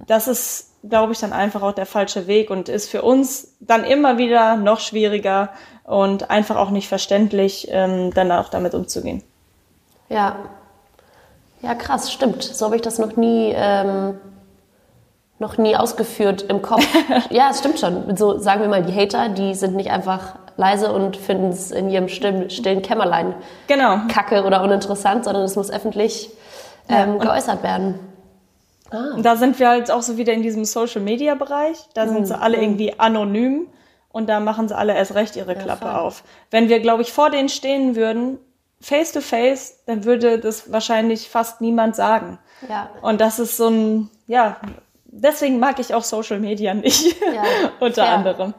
das 0.06 0.28
ist, 0.28 0.70
glaube 0.88 1.12
ich, 1.12 1.18
dann 1.18 1.32
einfach 1.32 1.62
auch 1.62 1.72
der 1.72 1.86
falsche 1.86 2.26
Weg 2.26 2.50
und 2.50 2.68
ist 2.68 2.90
für 2.90 3.02
uns 3.02 3.56
dann 3.60 3.84
immer 3.84 4.18
wieder 4.18 4.56
noch 4.56 4.80
schwieriger 4.80 5.50
und 5.84 6.30
einfach 6.30 6.56
auch 6.56 6.70
nicht 6.70 6.88
verständlich, 6.88 7.68
ähm, 7.70 8.12
dann 8.12 8.30
auch 8.30 8.50
damit 8.50 8.74
umzugehen. 8.74 9.22
Ja. 10.08 10.36
Ja, 11.62 11.74
krass, 11.74 12.12
stimmt. 12.12 12.42
So 12.42 12.66
habe 12.66 12.76
ich 12.76 12.82
das 12.82 12.98
noch 12.98 13.16
nie, 13.16 13.54
ähm, 13.56 14.18
noch 15.38 15.56
nie 15.56 15.76
ausgeführt 15.76 16.42
im 16.42 16.60
Kopf. 16.60 16.86
ja, 17.30 17.48
es 17.50 17.60
stimmt 17.60 17.80
schon. 17.80 18.16
So 18.18 18.38
sagen 18.38 18.60
wir 18.60 18.68
mal, 18.68 18.82
die 18.82 18.94
Hater, 18.94 19.30
die 19.30 19.54
sind 19.54 19.74
nicht 19.74 19.90
einfach 19.90 20.34
leise 20.56 20.92
und 20.92 21.16
finden 21.16 21.48
es 21.48 21.70
in 21.70 21.90
ihrem 21.90 22.08
stillen, 22.08 22.50
stillen 22.50 22.82
Kämmerlein 22.82 23.34
genau. 23.66 23.98
kacke 24.08 24.44
oder 24.44 24.62
uninteressant, 24.62 25.24
sondern 25.24 25.44
es 25.44 25.56
muss 25.56 25.70
öffentlich 25.70 26.30
ähm, 26.88 27.14
ja, 27.14 27.24
geäußert 27.24 27.62
werden. 27.62 27.98
Ah. 28.90 29.16
Da 29.18 29.36
sind 29.36 29.58
wir 29.58 29.68
halt 29.68 29.90
auch 29.90 30.02
so 30.02 30.16
wieder 30.16 30.32
in 30.32 30.42
diesem 30.42 30.64
Social 30.64 31.00
Media 31.00 31.34
Bereich. 31.34 31.78
Da 31.94 32.06
sind 32.06 32.20
mhm. 32.20 32.24
sie 32.26 32.38
alle 32.38 32.60
irgendwie 32.60 32.98
anonym 32.98 33.68
und 34.10 34.28
da 34.28 34.40
machen 34.40 34.68
sie 34.68 34.76
alle 34.76 34.94
erst 34.94 35.14
recht 35.14 35.36
ihre 35.36 35.56
Klappe 35.56 35.86
ja, 35.86 35.98
auf. 35.98 36.22
Wenn 36.50 36.68
wir, 36.68 36.80
glaube 36.80 37.02
ich, 37.02 37.12
vor 37.12 37.30
denen 37.30 37.48
stehen 37.48 37.96
würden, 37.96 38.38
face 38.80 39.12
to 39.12 39.20
face, 39.20 39.82
dann 39.86 40.04
würde 40.04 40.38
das 40.38 40.70
wahrscheinlich 40.70 41.28
fast 41.28 41.60
niemand 41.60 41.96
sagen. 41.96 42.38
Ja. 42.68 42.90
Und 43.02 43.20
das 43.20 43.38
ist 43.38 43.56
so 43.56 43.68
ein, 43.68 44.10
ja, 44.26 44.56
deswegen 45.06 45.58
mag 45.58 45.78
ich 45.78 45.94
auch 45.94 46.04
Social 46.04 46.38
Media 46.38 46.74
nicht, 46.74 47.20
ja, 47.20 47.42
unter 47.80 48.04
fair. 48.04 48.12
anderem. 48.12 48.54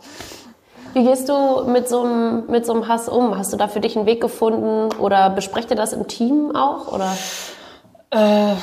Wie 0.96 1.04
gehst 1.04 1.28
du 1.28 1.66
mit 1.66 1.90
so, 1.90 2.04
einem, 2.04 2.46
mit 2.48 2.66
so 2.66 2.72
einem 2.72 2.88
Hass 2.88 3.10
um? 3.10 3.38
Hast 3.38 3.52
du 3.52 3.58
da 3.58 3.68
für 3.68 3.82
dich 3.82 3.98
einen 3.98 4.06
Weg 4.06 4.22
gefunden 4.22 4.96
oder 4.98 5.30
besprecht 5.30 5.70
ihr 5.70 5.76
das 5.76 5.92
im 5.92 6.08
Team 6.08 6.56
auch? 6.56 6.94
Oder? 6.94 7.18
Äh, 8.12 8.56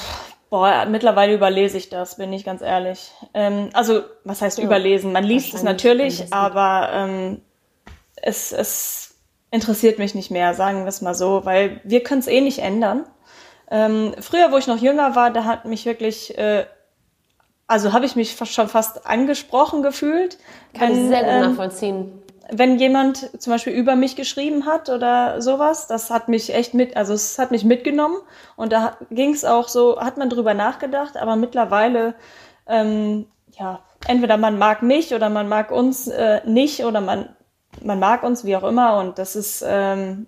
boah, 0.49 0.87
mittlerweile 0.87 1.35
überlese 1.35 1.77
ich 1.77 1.91
das, 1.91 2.17
bin 2.17 2.33
ich 2.33 2.47
ganz 2.47 2.63
ehrlich. 2.63 3.13
Ähm, 3.35 3.69
also, 3.75 4.01
was 4.25 4.41
heißt 4.41 4.57
ja, 4.57 4.65
überlesen? 4.65 5.13
Man 5.13 5.25
liest 5.25 5.53
es 5.53 5.63
natürlich, 5.63 6.33
aber 6.33 6.89
ähm, 6.95 7.43
es, 8.17 8.51
es 8.53 9.15
interessiert 9.51 9.99
mich 9.99 10.15
nicht 10.15 10.31
mehr, 10.31 10.55
sagen 10.55 10.85
wir 10.85 10.89
es 10.89 11.03
mal 11.03 11.15
so, 11.15 11.45
weil 11.45 11.83
wir 11.85 12.03
können 12.03 12.21
es 12.21 12.29
eh 12.29 12.41
nicht 12.41 12.61
ändern. 12.61 13.05
Ähm, 13.71 14.15
früher, 14.21 14.51
wo 14.53 14.57
ich 14.57 14.67
noch 14.67 14.81
jünger 14.81 15.15
war, 15.15 15.31
da 15.31 15.45
hat 15.45 15.67
mich 15.67 15.85
wirklich, 15.85 16.39
äh, 16.39 16.65
also 17.67 17.93
habe 17.93 18.07
ich 18.07 18.17
mich 18.17 18.35
fast, 18.35 18.55
schon 18.55 18.69
fast 18.69 19.07
angesprochen 19.07 19.83
gefühlt. 19.83 20.39
Kann 20.73 20.89
wenn, 20.89 21.03
ich 21.03 21.09
sehr 21.09 21.25
gut 21.25 21.29
ähm, 21.31 21.41
nachvollziehen. 21.41 22.22
Wenn 22.51 22.79
jemand 22.79 23.31
zum 23.41 23.53
Beispiel 23.53 23.73
über 23.73 23.95
mich 23.97 24.17
geschrieben 24.17 24.67
hat 24.67 24.89
oder 24.89 25.41
sowas, 25.41 25.87
das 25.87 26.11
hat 26.11 26.29
mich 26.29 26.55
echt 26.55 26.75
mit, 26.75 26.97
also 26.97 27.15
es 27.15 27.39
hat 27.39 27.51
mich 27.51 27.65
mitgenommen 27.65 28.17
und 28.57 28.73
da 28.73 28.97
ging 29.11 29.33
es 29.33 29.45
auch 29.45 29.69
so, 29.69 30.01
hat 30.01 30.17
man 30.17 30.29
drüber 30.29 30.55
nachgedacht, 30.55 31.17
aber 31.17 31.37
mittlerweile, 31.37 32.15
ähm, 32.67 33.27
ja, 33.59 33.81
entweder 34.07 34.37
man 34.37 34.59
mag 34.59 34.83
mich 34.83 35.15
oder 35.15 35.31
man 35.31 35.49
mag 35.49 35.71
uns 35.71 36.09
äh, 36.09 36.41
nicht 36.45 36.85
oder 36.85 37.01
man 37.01 37.29
man 37.81 37.99
mag 37.99 38.23
uns, 38.23 38.45
wie 38.45 38.57
auch 38.57 38.65
immer, 38.65 38.99
und 38.99 39.19
das 39.19 39.37
ist, 39.37 39.65
ähm, 39.67 40.27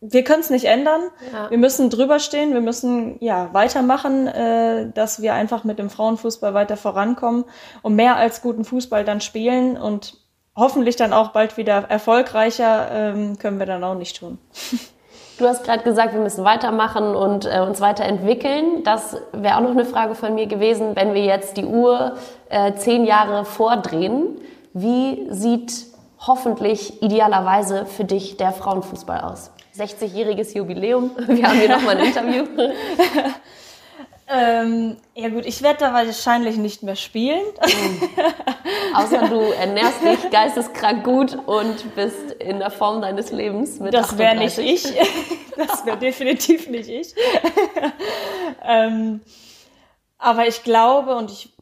wir 0.00 0.24
können 0.24 0.40
es 0.40 0.50
nicht 0.50 0.64
ändern. 0.64 1.02
Ja. 1.32 1.50
Wir 1.50 1.58
müssen 1.58 1.90
drüber 1.90 2.18
stehen, 2.18 2.52
wir 2.52 2.60
müssen 2.60 3.16
ja 3.20 3.52
weitermachen, 3.52 4.26
äh, 4.26 4.90
dass 4.92 5.22
wir 5.22 5.34
einfach 5.34 5.64
mit 5.64 5.78
dem 5.78 5.90
Frauenfußball 5.90 6.54
weiter 6.54 6.76
vorankommen 6.76 7.44
und 7.82 7.94
mehr 7.94 8.16
als 8.16 8.42
guten 8.42 8.64
Fußball 8.64 9.04
dann 9.04 9.20
spielen 9.20 9.76
und 9.76 10.16
hoffentlich 10.58 10.96
dann 10.96 11.12
auch 11.12 11.28
bald 11.28 11.56
wieder 11.56 11.84
erfolgreicher 11.88 12.90
ähm, 12.92 13.38
können 13.38 13.58
wir 13.58 13.66
dann 13.66 13.82
auch 13.84 13.94
nicht 13.94 14.18
tun. 14.18 14.38
Du 15.38 15.46
hast 15.46 15.62
gerade 15.62 15.84
gesagt, 15.84 16.14
wir 16.14 16.20
müssen 16.20 16.44
weitermachen 16.44 17.14
und 17.14 17.46
äh, 17.46 17.60
uns 17.60 17.80
weiterentwickeln. 17.80 18.82
Das 18.82 19.16
wäre 19.32 19.56
auch 19.56 19.60
noch 19.60 19.70
eine 19.70 19.84
Frage 19.84 20.16
von 20.16 20.34
mir 20.34 20.46
gewesen, 20.46 20.96
wenn 20.96 21.14
wir 21.14 21.24
jetzt 21.24 21.56
die 21.56 21.64
Uhr 21.64 22.16
äh, 22.48 22.74
zehn 22.74 23.04
Jahre 23.04 23.44
vordrehen. 23.44 24.36
Wie 24.72 25.28
sieht 25.30 25.86
hoffentlich 26.18 27.00
idealerweise 27.02 27.86
für 27.86 28.04
dich 28.04 28.36
der 28.36 28.52
Frauenfußball 28.52 29.20
aus? 29.20 29.52
60-jähriges 29.78 30.56
Jubiläum. 30.56 31.12
Wir 31.28 31.46
haben 31.46 31.58
hier 31.60 31.68
nochmal 31.68 31.98
ein 31.98 32.06
Interview. 32.06 32.44
ähm, 34.30 34.96
ja 35.14 35.28
gut, 35.30 35.46
ich 35.46 35.62
werde 35.62 35.80
da 35.80 35.94
wahrscheinlich 35.94 36.56
nicht 36.56 36.82
mehr 36.82 36.96
spielen. 36.96 37.44
Mhm. 37.62 38.08
Außer 38.94 39.28
du 39.28 39.40
ernährst 39.40 40.02
dich 40.02 40.30
geisteskrank 40.30 41.04
gut 41.04 41.38
und 41.46 41.94
bist 41.94 42.32
in 42.38 42.58
der 42.58 42.70
Form 42.70 43.00
deines 43.00 43.32
Lebens 43.32 43.80
mit 43.80 43.94
Das 43.94 44.18
wäre 44.18 44.36
nicht 44.36 44.58
ich. 44.58 44.84
Das 45.56 45.84
wäre 45.84 45.96
definitiv 45.98 46.68
nicht 46.68 46.88
ich. 46.88 47.14
ähm, 48.64 49.22
aber 50.16 50.46
ich 50.46 50.62
glaube 50.62 51.16
und 51.16 51.32
ich 51.32 51.52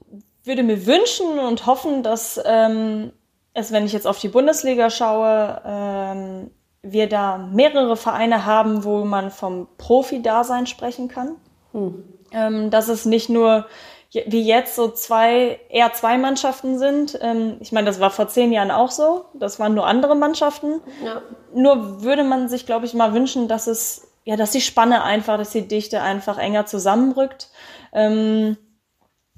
würde 0.45 0.63
mir 0.63 0.85
wünschen 0.85 1.39
und 1.39 1.65
hoffen, 1.65 2.03
dass 2.03 2.39
ähm, 2.45 3.13
ist, 3.55 3.73
wenn 3.73 3.87
ich 3.87 3.93
jetzt 3.93 4.07
auf 4.07 4.19
die 4.19 4.29
Bundesliga 4.29 4.91
schaue, 4.91 5.63
ähm, 5.65 6.51
wir 6.83 7.09
da 7.09 7.39
mehrere 7.39 7.97
Vereine 7.97 8.45
haben, 8.45 8.85
wo 8.85 9.05
man 9.05 9.31
vom 9.31 9.67
Profi-Dasein 9.79 10.67
sprechen 10.67 11.09
kann. 11.09 11.37
Hm. 11.73 12.16
Ähm, 12.37 12.71
dass 12.71 12.89
es 12.89 13.07
nicht 13.07 13.29
nur 13.31 13.67
wie 14.13 14.43
jetzt 14.43 14.77
so 14.77 14.89
zwei, 14.89 15.61
eher 15.69 15.93
zwei 15.93 16.17
Mannschaften 16.17 16.79
sind. 16.79 17.19
Ähm, 17.21 17.57
ich 17.61 17.73
meine, 17.73 17.87
das 17.87 18.01
war 18.01 18.11
vor 18.11 18.29
zehn 18.29 18.53
Jahren 18.53 18.71
auch 18.71 18.91
so. 18.91 19.27
Das 19.35 19.59
waren 19.59 19.75
nur 19.75 19.87
andere 19.87 20.15
Mannschaften. 20.15 20.81
Ja. 21.05 21.23
Nur 21.55 22.03
würde 22.03 22.25
man 22.25 22.49
sich, 22.49 22.67
glaube 22.67 22.87
ich, 22.87 22.95
mal 22.95 23.13
wünschen, 23.13 23.49
dass 23.49 23.67
es, 23.67 24.09
ja, 24.25 24.37
dass 24.37 24.53
die 24.53 24.61
Spanne 24.61 25.03
einfach, 25.03 25.37
dass 25.37 25.51
die 25.51 25.67
Dichte 25.69 26.01
einfach 26.01 26.39
enger 26.39 26.67
zusammenrückt. 26.67 27.49
Ähm, 27.93 28.57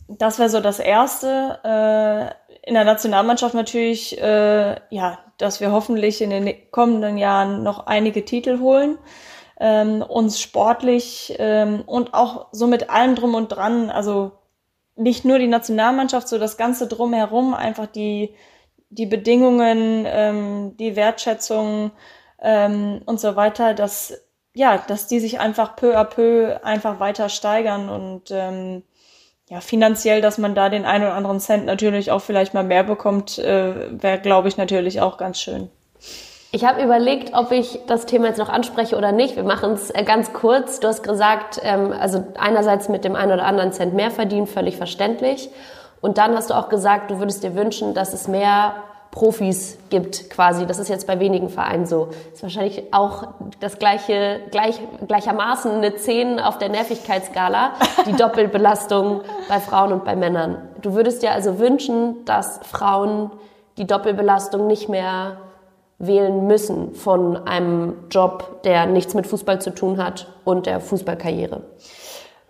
das 0.06 0.38
wäre 0.38 0.50
so 0.50 0.60
das 0.60 0.78
Erste. 0.78 1.58
Äh, 1.64 2.68
in 2.68 2.74
der 2.74 2.84
Nationalmannschaft 2.84 3.54
natürlich, 3.54 4.20
äh, 4.20 4.76
ja, 4.90 5.18
dass 5.38 5.60
wir 5.60 5.72
hoffentlich 5.72 6.20
in 6.20 6.30
den 6.30 6.70
kommenden 6.70 7.16
Jahren 7.16 7.62
noch 7.62 7.86
einige 7.86 8.24
Titel 8.24 8.60
holen, 8.60 8.98
ähm, 9.60 10.02
uns 10.02 10.40
sportlich 10.40 11.34
ähm, 11.38 11.82
und 11.86 12.14
auch 12.14 12.48
so 12.52 12.66
mit 12.66 12.90
allem 12.90 13.14
drum 13.14 13.34
und 13.34 13.48
dran, 13.48 13.90
also 13.90 14.32
nicht 14.96 15.24
nur 15.24 15.38
die 15.38 15.46
Nationalmannschaft, 15.48 16.28
so 16.28 16.38
das 16.38 16.56
Ganze 16.56 16.86
drumherum, 16.86 17.54
einfach 17.54 17.86
die, 17.86 18.34
die 18.90 19.06
Bedingungen, 19.06 20.04
ähm, 20.06 20.76
die 20.76 20.96
Wertschätzung 20.96 21.92
ähm, 22.40 23.02
und 23.06 23.20
so 23.20 23.36
weiter, 23.36 23.74
dass, 23.74 24.20
ja, 24.54 24.78
dass 24.78 25.06
die 25.06 25.20
sich 25.20 25.40
einfach 25.40 25.76
peu 25.76 25.96
à 25.96 26.04
peu 26.04 26.58
einfach 26.62 27.00
weiter 27.00 27.28
steigern 27.28 27.88
und 27.88 28.30
ähm, 28.30 28.82
ja, 29.50 29.60
finanziell, 29.60 30.20
dass 30.20 30.38
man 30.38 30.54
da 30.54 30.68
den 30.68 30.84
einen 30.84 31.04
oder 31.04 31.14
anderen 31.14 31.40
Cent 31.40 31.64
natürlich 31.64 32.10
auch 32.10 32.20
vielleicht 32.20 32.54
mal 32.54 32.64
mehr 32.64 32.84
bekommt, 32.84 33.38
äh, 33.38 34.02
wäre, 34.02 34.20
glaube 34.20 34.48
ich, 34.48 34.56
natürlich 34.56 35.00
auch 35.00 35.16
ganz 35.16 35.40
schön. 35.40 35.70
Ich 36.50 36.64
habe 36.64 36.82
überlegt, 36.82 37.34
ob 37.34 37.52
ich 37.52 37.78
das 37.86 38.06
Thema 38.06 38.28
jetzt 38.28 38.38
noch 38.38 38.48
anspreche 38.48 38.96
oder 38.96 39.12
nicht. 39.12 39.36
Wir 39.36 39.44
machen 39.44 39.72
es 39.72 39.90
äh, 39.90 40.02
ganz 40.02 40.32
kurz. 40.32 40.80
Du 40.80 40.88
hast 40.88 41.02
gesagt, 41.02 41.60
ähm, 41.62 41.92
also 41.92 42.24
einerseits 42.38 42.88
mit 42.88 43.04
dem 43.04 43.16
einen 43.16 43.32
oder 43.32 43.44
anderen 43.44 43.72
Cent 43.72 43.92
mehr 43.92 44.10
verdienen, 44.10 44.46
völlig 44.46 44.78
verständlich. 44.78 45.50
Und 46.00 46.16
dann 46.16 46.34
hast 46.34 46.48
du 46.48 46.54
auch 46.54 46.70
gesagt, 46.70 47.10
du 47.10 47.18
würdest 47.18 47.44
dir 47.44 47.54
wünschen, 47.54 47.92
dass 47.92 48.14
es 48.14 48.28
mehr 48.28 48.76
Profis 49.10 49.78
gibt 49.90 50.30
quasi. 50.30 50.64
Das 50.64 50.78
ist 50.78 50.88
jetzt 50.88 51.06
bei 51.06 51.20
wenigen 51.20 51.50
Vereinen 51.50 51.84
so. 51.84 52.08
Ist 52.32 52.42
wahrscheinlich 52.42 52.94
auch 52.94 53.28
das 53.60 53.78
gleiche, 53.78 54.40
gleich, 54.50 54.80
gleichermaßen 55.06 55.70
eine 55.70 55.96
10 55.96 56.40
auf 56.40 56.56
der 56.56 56.70
Nervigkeitsskala, 56.70 57.72
die 58.06 58.12
Doppelbelastung 58.16 59.20
bei 59.50 59.60
Frauen 59.60 59.92
und 59.92 60.04
bei 60.04 60.16
Männern. 60.16 60.68
Du 60.80 60.94
würdest 60.94 61.22
dir 61.22 61.32
also 61.32 61.58
wünschen, 61.58 62.24
dass 62.24 62.60
Frauen 62.62 63.32
die 63.76 63.86
Doppelbelastung 63.86 64.66
nicht 64.66 64.88
mehr 64.88 65.38
wählen 65.98 66.46
müssen 66.46 66.94
von 66.94 67.36
einem 67.48 68.08
Job, 68.10 68.62
der 68.62 68.86
nichts 68.86 69.14
mit 69.14 69.26
Fußball 69.26 69.60
zu 69.60 69.74
tun 69.74 70.02
hat 70.02 70.32
und 70.44 70.66
der 70.66 70.80
Fußballkarriere. 70.80 71.62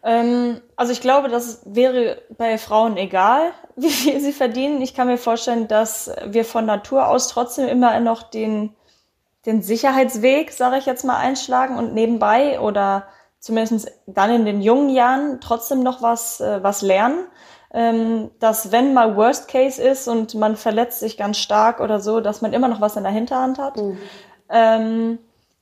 Ähm, 0.03 0.61
also 0.76 0.92
ich 0.92 1.01
glaube, 1.01 1.28
das 1.28 1.62
wäre 1.64 2.22
bei 2.36 2.59
Frauen 2.59 2.96
egal, 2.96 3.53
wie 3.76 3.90
viel 3.90 4.20
sie 4.20 4.32
verdienen. 4.32 4.82
Ich 4.82 4.94
kann 4.94 5.07
mir 5.07 5.18
vorstellen, 5.18 5.68
dass 5.68 6.11
wir 6.26 6.44
von 6.44 6.66
Natur 6.66 7.09
aus 7.09 7.28
trotzdem 7.28 7.68
immer 7.68 7.99
noch 8.01 8.22
den, 8.22 8.74
den 9.46 9.62
Sicherheitsweg, 9.62 10.53
sage 10.53 10.78
ich 10.78 10.86
jetzt 10.86 11.05
mal, 11.05 11.16
einschlagen 11.16 11.76
und 11.76 11.94
nebenbei 11.94 12.61
oder 12.61 13.05
zumindest 13.40 13.90
dann 14.07 14.30
in 14.30 14.44
den 14.44 14.61
jungen 14.61 14.90
Jahren 14.90 15.40
trotzdem 15.40 15.82
noch 15.82 16.03
was, 16.03 16.40
äh, 16.40 16.62
was 16.62 16.82
lernen. 16.82 17.26
Ähm, 17.73 18.31
dass 18.39 18.73
wenn 18.73 18.95
mal 18.95 19.16
Worst 19.16 19.49
Case 19.49 19.83
ist 19.83 20.09
und 20.09 20.35
man 20.35 20.57
verletzt 20.57 21.01
sich 21.01 21.19
ganz 21.19 21.37
stark 21.37 21.81
oder 21.81 22.01
so, 22.01 22.21
dass 22.21 22.41
man 22.41 22.55
immer 22.55 22.69
noch 22.69 22.81
was 22.81 22.97
in 22.97 23.03
der 23.03 23.12
Hinterhand 23.12 23.59
hat. 23.59 23.77
Mhm. 23.77 23.99
Ähm, 24.49 25.19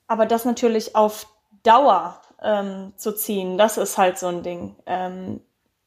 aber 0.07 0.27
das 0.27 0.45
natürlich 0.45 0.95
auf 0.95 1.27
Dauer 1.65 2.21
ähm, 2.43 2.93
zu 2.97 3.13
ziehen. 3.13 3.59
Das 3.59 3.77
ist 3.77 3.99
halt 3.99 4.19
so 4.19 4.29
ein 4.29 4.43
Ding. 4.43 4.77
Ähm, 4.87 5.41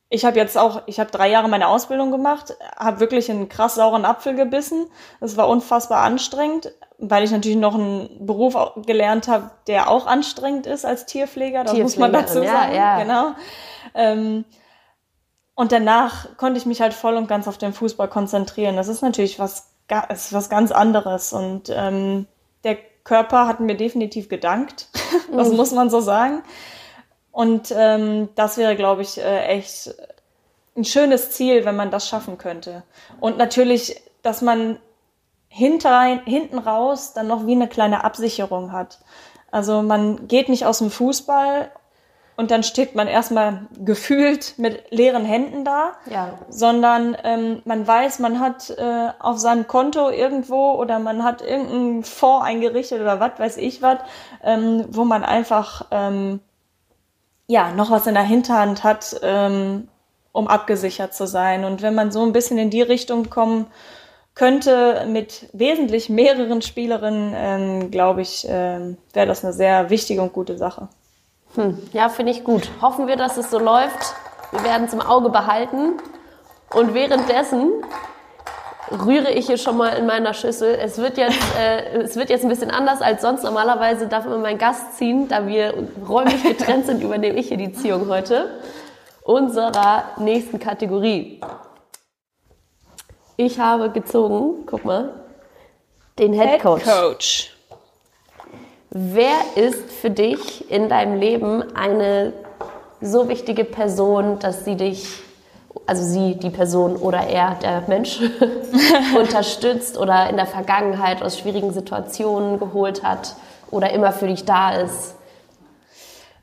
ich 0.10 0.26
habe 0.26 0.38
jetzt 0.38 0.58
auch, 0.58 0.82
ich 0.88 1.00
habe 1.00 1.12
drei 1.12 1.30
Jahre 1.30 1.48
meine 1.48 1.68
Ausbildung 1.68 2.12
gemacht, 2.12 2.56
habe 2.76 3.00
wirklich 3.00 3.30
einen 3.30 3.48
krass 3.48 3.76
sauren 3.76 4.06
Apfel 4.06 4.36
gebissen. 4.36 4.88
Es 5.22 5.38
war 5.38 5.48
unfassbar 5.48 6.04
anstrengend, 6.04 6.74
weil 6.98 7.24
ich 7.24 7.32
natürlich 7.32 7.60
noch 7.60 7.76
einen 7.76 8.26
Beruf 8.26 8.56
gelernt 8.88 9.28
habe, 9.28 9.52
der 9.68 9.90
auch 9.90 10.08
anstrengend 10.08 10.66
ist 10.66 10.84
als 10.84 11.06
Tierpfleger. 11.06 11.64
Das 11.64 11.78
muss 11.78 11.98
man 11.98 12.12
dazu 12.12 12.44
sagen. 12.44 12.74
Ja, 12.74 12.98
ja. 12.98 13.04
Genau. 13.04 13.32
Ähm, 13.94 14.46
und 15.60 15.74
danach 15.74 16.38
konnte 16.38 16.58
ich 16.58 16.66
mich 16.66 16.80
halt 16.80 16.94
voll 16.94 17.18
und 17.18 17.28
ganz 17.28 17.46
auf 17.46 17.58
den 17.58 17.74
Fußball 17.74 18.08
konzentrieren. 18.08 18.78
Das 18.78 18.88
ist 18.88 19.02
natürlich 19.02 19.40
was, 19.40 19.68
ist 20.08 20.32
was 20.32 20.50
ganz 20.50 20.72
anderes. 20.72 21.34
Und 21.34 21.70
ähm, 21.70 22.28
der 22.64 22.78
Körper 23.04 23.46
hat 23.46 23.60
mir 23.60 23.76
definitiv 23.76 24.30
gedankt. 24.30 24.88
das 25.36 25.52
muss 25.52 25.74
man 25.74 25.90
so 25.90 26.00
sagen. 26.00 26.44
Und 27.34 27.74
ähm, 27.76 28.30
das 28.36 28.58
wäre, 28.58 28.78
glaube 28.78 29.02
ich, 29.02 29.18
äh, 29.18 29.48
echt 29.48 29.94
ein 30.78 30.86
schönes 30.86 31.32
Ziel, 31.32 31.66
wenn 31.66 31.76
man 31.76 31.92
das 31.92 32.08
schaffen 32.08 32.38
könnte. 32.38 32.84
Und 33.20 33.38
natürlich, 33.38 34.02
dass 34.22 34.42
man 34.42 34.80
hinter, 35.50 36.22
hinten 36.24 36.58
raus 36.58 37.12
dann 37.12 37.28
noch 37.28 37.48
wie 37.48 37.52
eine 37.52 37.68
kleine 37.68 38.06
Absicherung 38.06 38.72
hat. 38.72 39.00
Also 39.52 39.82
man 39.82 40.30
geht 40.30 40.48
nicht 40.48 40.66
aus 40.66 40.78
dem 40.78 40.90
Fußball 40.90 41.70
und 42.40 42.52
dann 42.52 42.64
steht 42.64 42.96
man 42.96 43.10
erstmal 43.10 43.68
gefühlt 43.84 44.54
mit 44.58 44.92
leeren 44.92 45.26
Händen 45.26 45.66
da, 45.66 45.92
ja. 46.10 46.40
sondern 46.48 47.18
ähm, 47.26 47.62
man 47.66 47.86
weiß, 47.86 48.20
man 48.20 48.40
hat 48.40 48.70
äh, 48.70 49.10
auf 49.20 49.40
seinem 49.40 49.68
Konto 49.68 50.10
irgendwo 50.10 50.72
oder 50.76 51.00
man 51.00 51.26
hat 51.26 51.42
irgendeinen 51.42 52.06
Fonds 52.06 52.46
eingerichtet 52.46 53.02
oder 53.02 53.20
was 53.20 53.38
weiß 53.40 53.58
ich 53.58 53.82
was, 53.82 53.98
ähm, 54.42 54.86
wo 54.88 55.04
man 55.04 55.26
einfach 55.26 55.88
ähm, 55.92 56.40
ja, 57.48 57.74
noch 57.74 57.92
was 57.92 58.08
in 58.08 58.14
der 58.14 58.24
Hinterhand 58.24 58.86
hat, 58.86 59.20
ähm, 59.22 59.90
um 60.32 60.48
abgesichert 60.48 61.14
zu 61.14 61.28
sein. 61.28 61.66
Und 61.66 61.82
wenn 61.82 61.94
man 61.94 62.10
so 62.10 62.24
ein 62.24 62.32
bisschen 62.32 62.58
in 62.58 62.70
die 62.70 62.84
Richtung 62.84 63.30
kommen 63.30 63.68
könnte 64.34 65.06
mit 65.10 65.50
wesentlich 65.52 66.08
mehreren 66.08 66.62
Spielerinnen, 66.62 67.34
ähm, 67.36 67.92
glaube 67.92 68.22
ich, 68.22 68.48
ähm, 68.48 68.96
wäre 69.12 69.28
das 69.28 69.44
eine 69.44 69.52
sehr 69.52 69.90
wichtige 69.90 70.22
und 70.22 70.32
gute 70.32 70.58
Sache. 70.58 70.88
Hm, 71.56 71.78
ja, 71.94 72.10
finde 72.10 72.32
ich 72.32 72.44
gut. 72.44 72.70
Hoffen 72.82 73.08
wir, 73.08 73.16
dass 73.16 73.38
es 73.38 73.50
so 73.50 73.60
läuft. 73.60 74.16
Wir 74.52 74.64
werden 74.64 74.86
es 74.86 74.94
im 74.94 75.02
Auge 75.02 75.30
behalten. 75.30 76.00
Und 76.74 76.94
währenddessen 76.94 77.72
rühre 78.92 79.32
ich 79.32 79.48
hier 79.48 79.58
schon 79.58 79.78
mal 79.78 79.90
in 79.90 80.06
meiner 80.06 80.34
Schüssel. 80.34 80.76
Es 80.76 80.98
wird 80.98 81.18
jetzt, 81.18 81.38
äh, 81.60 82.02
es 82.02 82.16
wird 82.16 82.30
jetzt 82.30 82.44
ein 82.44 82.50
bisschen 82.50 82.72
anders 82.72 83.02
als 83.02 83.22
sonst. 83.22 83.44
Normalerweise 83.44 84.08
darf 84.08 84.26
immer 84.26 84.38
mein 84.38 84.58
Gast 84.58 84.98
ziehen. 84.98 85.28
Da 85.28 85.48
wir 85.48 85.74
räumlich 86.08 86.44
getrennt 86.44 86.86
sind, 86.86 87.04
übernehme 87.04 87.40
ich 87.40 87.48
hier 87.48 87.58
die 87.58 87.74
Ziehung 87.74 88.08
heute. 88.10 88.60
Unserer 89.24 90.04
nächsten 90.18 90.60
Kategorie. 90.60 91.42
Ich 93.38 93.60
habe 93.60 93.90
gezogen, 93.90 94.66
guck 94.66 94.84
mal, 94.84 95.14
den 96.18 96.34
Head 96.34 96.62
Coach. 96.62 96.84
Head 96.84 96.94
Coach. 96.94 97.59
Wer 98.92 99.36
ist 99.56 99.92
für 99.92 100.10
dich 100.10 100.70
in 100.72 100.90
deinem 100.90 101.20
Leben 101.20 101.64
eine 101.76 102.34
so 103.02 103.30
wichtige 103.30 103.64
Person, 103.64 104.40
dass 104.40 104.66
sie 104.66 104.76
dich 104.76 105.08
also 105.86 106.04
sie, 106.04 106.36
die 106.36 106.50
Person 106.50 106.96
oder 106.96 107.28
er, 107.28 107.56
der 107.56 107.84
Mensch, 107.88 108.20
unterstützt 109.18 109.98
oder 109.98 110.30
in 110.30 110.38
der 110.38 110.46
Vergangenheit 110.46 111.22
aus 111.22 111.40
schwierigen 111.40 111.74
Situationen 111.74 112.60
geholt 112.60 113.04
hat 113.04 113.36
oder 113.72 113.92
immer 113.92 114.12
für 114.12 114.28
dich 114.28 114.46
da 114.46 114.74
ist? 114.74 115.16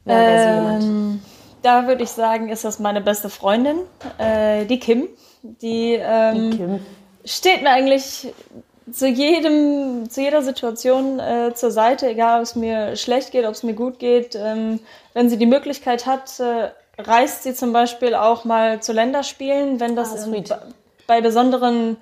Ähm, 0.07 1.21
da 1.63 1.89
würde 1.89 2.05
ich 2.05 2.11
sagen, 2.11 2.49
ist 2.49 2.65
das 2.65 2.79
meine 2.79 3.01
beste 3.01 3.29
Freundin, 3.29 3.79
äh, 4.19 4.65
die 4.67 4.79
Kim. 4.79 5.09
Die, 5.43 5.95
ähm, 6.01 6.51
die 6.51 6.57
Kim. 6.57 6.87
steht 7.25 7.63
mir 7.63 7.71
eigentlich 7.71 8.33
zu 8.91 9.09
jedem, 9.09 10.09
zu 10.09 10.21
jeder 10.21 10.43
Situation 10.43 11.19
äh, 11.19 11.53
zur 11.55 11.71
Seite, 11.71 12.09
egal 12.09 12.39
ob 12.39 12.43
es 12.45 12.55
mir 12.55 12.97
schlecht 12.97 13.33
geht, 13.33 13.45
ob 13.45 13.53
es 13.53 13.63
mir 13.63 13.75
gut 13.75 13.99
geht. 13.99 14.35
Ähm, 14.37 14.81
wenn 15.13 15.29
sie 15.29 15.39
die 15.39 15.47
Möglichkeit 15.47 16.07
hat, 16.07 16.39
äh, 16.39 16.71
reist 16.99 17.43
sie 17.43 17.55
zum 17.55 17.73
Beispiel 17.73 18.15
auch 18.15 18.45
mal 18.45 18.81
zu 18.81 18.93
Länderspielen, 18.93 19.81
wenn 19.81 19.97
das 19.97 20.13
ah, 20.13 20.33
in, 20.33 20.45
bei 21.07 21.21
besonderen 21.21 21.97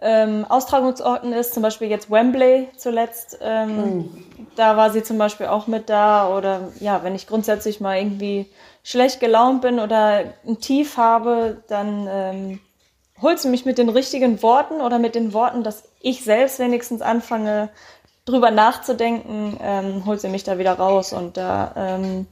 ähm, 0.00 0.46
Austragungsorten 0.48 1.32
ist, 1.32 1.52
zum 1.52 1.62
Beispiel 1.62 1.88
jetzt 1.88 2.10
Wembley 2.10 2.68
zuletzt. 2.76 3.38
Ähm, 3.42 3.76
mhm. 3.76 4.26
Da 4.56 4.76
war 4.76 4.90
sie 4.90 5.02
zum 5.02 5.18
Beispiel 5.18 5.46
auch 5.46 5.66
mit 5.66 5.90
da. 5.90 6.34
Oder 6.36 6.72
ja, 6.80 7.04
wenn 7.04 7.14
ich 7.14 7.26
grundsätzlich 7.26 7.80
mal 7.80 7.98
irgendwie 7.98 8.46
schlecht 8.82 9.20
gelaunt 9.20 9.60
bin 9.60 9.78
oder 9.78 10.24
ein 10.46 10.58
Tief 10.60 10.96
habe, 10.96 11.58
dann 11.68 12.08
ähm, 12.10 12.60
holt 13.22 13.38
sie 13.38 13.48
mich 13.48 13.64
mit 13.64 13.78
den 13.78 13.88
richtigen 13.88 14.42
Worten 14.42 14.80
oder 14.80 14.98
mit 14.98 15.14
den 15.14 15.32
Worten, 15.32 15.62
dass 15.62 15.84
ich 16.00 16.24
selbst 16.24 16.58
wenigstens 16.58 17.02
anfange, 17.02 17.68
drüber 18.24 18.50
nachzudenken, 18.50 19.58
ähm, 19.62 20.06
holt 20.06 20.20
sie 20.20 20.28
mich 20.28 20.44
da 20.44 20.58
wieder 20.58 20.74
raus. 20.74 21.12
Und 21.12 21.36
da 21.36 21.72
ähm, 21.76 22.26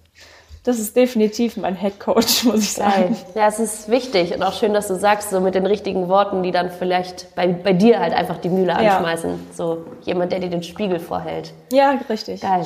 das 0.69 0.79
ist 0.79 0.97
definitiv 0.97 1.57
mein 1.57 1.77
Head 1.77 1.99
Coach, 1.99 2.45
muss 2.45 2.61
ich 2.61 2.73
sagen. 2.73 3.17
Ja, 3.35 3.47
es 3.47 3.59
ist 3.59 3.89
wichtig 3.89 4.35
und 4.35 4.43
auch 4.43 4.53
schön, 4.53 4.75
dass 4.75 4.89
du 4.89 4.97
sagst, 4.97 5.31
so 5.31 5.41
mit 5.41 5.55
den 5.55 5.65
richtigen 5.65 6.09
Worten, 6.09 6.43
die 6.43 6.51
dann 6.51 6.71
vielleicht 6.71 7.35
bei, 7.35 7.47
bei 7.47 7.73
dir 7.73 8.01
halt 8.01 8.13
einfach 8.13 8.37
die 8.37 8.51
Mühle 8.51 8.77
anschmeißen. 8.77 9.31
Ja. 9.31 9.37
So 9.55 9.87
jemand, 10.03 10.31
der 10.31 10.41
dir 10.41 10.51
den 10.51 10.63
Spiegel 10.63 11.01
vorhält. 11.01 11.55
Ja, 11.73 11.99
richtig. 12.11 12.43
Geil. 12.43 12.65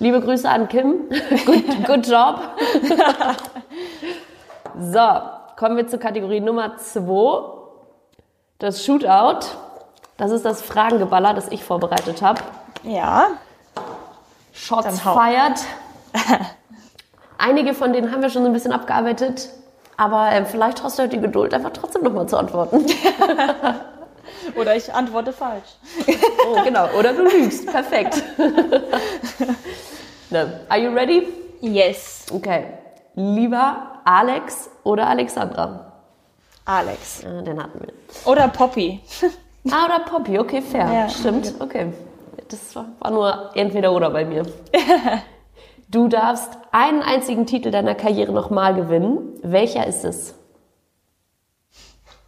Liebe 0.00 0.20
Grüße 0.20 0.46
an 0.46 0.68
Kim. 0.68 1.08
good, 1.46 1.86
good 1.86 2.06
job. 2.06 2.40
so, 4.78 5.08
kommen 5.56 5.76
wir 5.76 5.86
zur 5.86 5.98
Kategorie 5.98 6.40
Nummer 6.40 6.76
2. 6.76 7.52
Das 8.58 8.84
Shootout. 8.84 9.46
Das 10.16 10.30
ist 10.30 10.44
das 10.44 10.62
Fragengeballer, 10.62 11.34
das 11.34 11.48
ich 11.48 11.64
vorbereitet 11.64 12.22
habe. 12.22 12.40
Ja. 12.84 13.30
Shots 14.52 15.00
feiert. 15.00 15.60
Einige 17.38 17.74
von 17.74 17.92
denen 17.92 18.12
haben 18.12 18.22
wir 18.22 18.30
schon 18.30 18.42
so 18.42 18.48
ein 18.48 18.52
bisschen 18.52 18.72
abgearbeitet, 18.72 19.50
aber 19.96 20.30
äh, 20.30 20.44
vielleicht 20.44 20.82
hast 20.84 20.98
du 20.98 21.02
halt 21.02 21.12
die 21.12 21.20
Geduld, 21.20 21.52
einfach 21.52 21.72
trotzdem 21.72 22.02
nochmal 22.02 22.28
zu 22.28 22.36
antworten. 22.36 22.86
Oder 24.56 24.76
ich 24.76 24.92
antworte 24.92 25.32
falsch. 25.32 25.76
oh, 26.46 26.62
genau. 26.62 26.88
Oder 26.98 27.12
du 27.12 27.22
lügst. 27.22 27.66
Perfekt. 27.66 28.22
ne. 30.30 30.60
Are 30.68 30.80
you 30.80 30.90
ready? 30.90 31.28
Yes. 31.60 32.26
Okay. 32.32 32.64
Lieber 33.14 34.00
Alex 34.04 34.70
oder 34.82 35.06
Alexandra? 35.08 35.92
Alex. 36.64 37.20
Den 37.20 37.62
hatten 37.62 37.80
wir. 37.80 37.92
Oder 38.24 38.48
Poppy. 38.48 39.00
ah, 39.70 39.84
oder 39.84 40.00
Poppy. 40.00 40.38
Okay, 40.38 40.62
fair. 40.62 40.90
Ja, 40.92 41.08
Stimmt. 41.08 41.54
Okay. 41.60 41.92
Das 42.48 42.74
war 42.74 43.10
nur 43.10 43.50
entweder 43.54 43.92
oder 43.92 44.10
bei 44.10 44.24
mir. 44.24 44.44
Du 45.86 46.08
darfst 46.08 46.50
einen 46.72 47.02
einzigen 47.02 47.46
Titel 47.46 47.70
deiner 47.70 47.94
Karriere 47.94 48.32
nochmal 48.32 48.74
gewinnen. 48.74 49.38
Welcher 49.42 49.86
ist 49.86 50.04
es? 50.04 50.34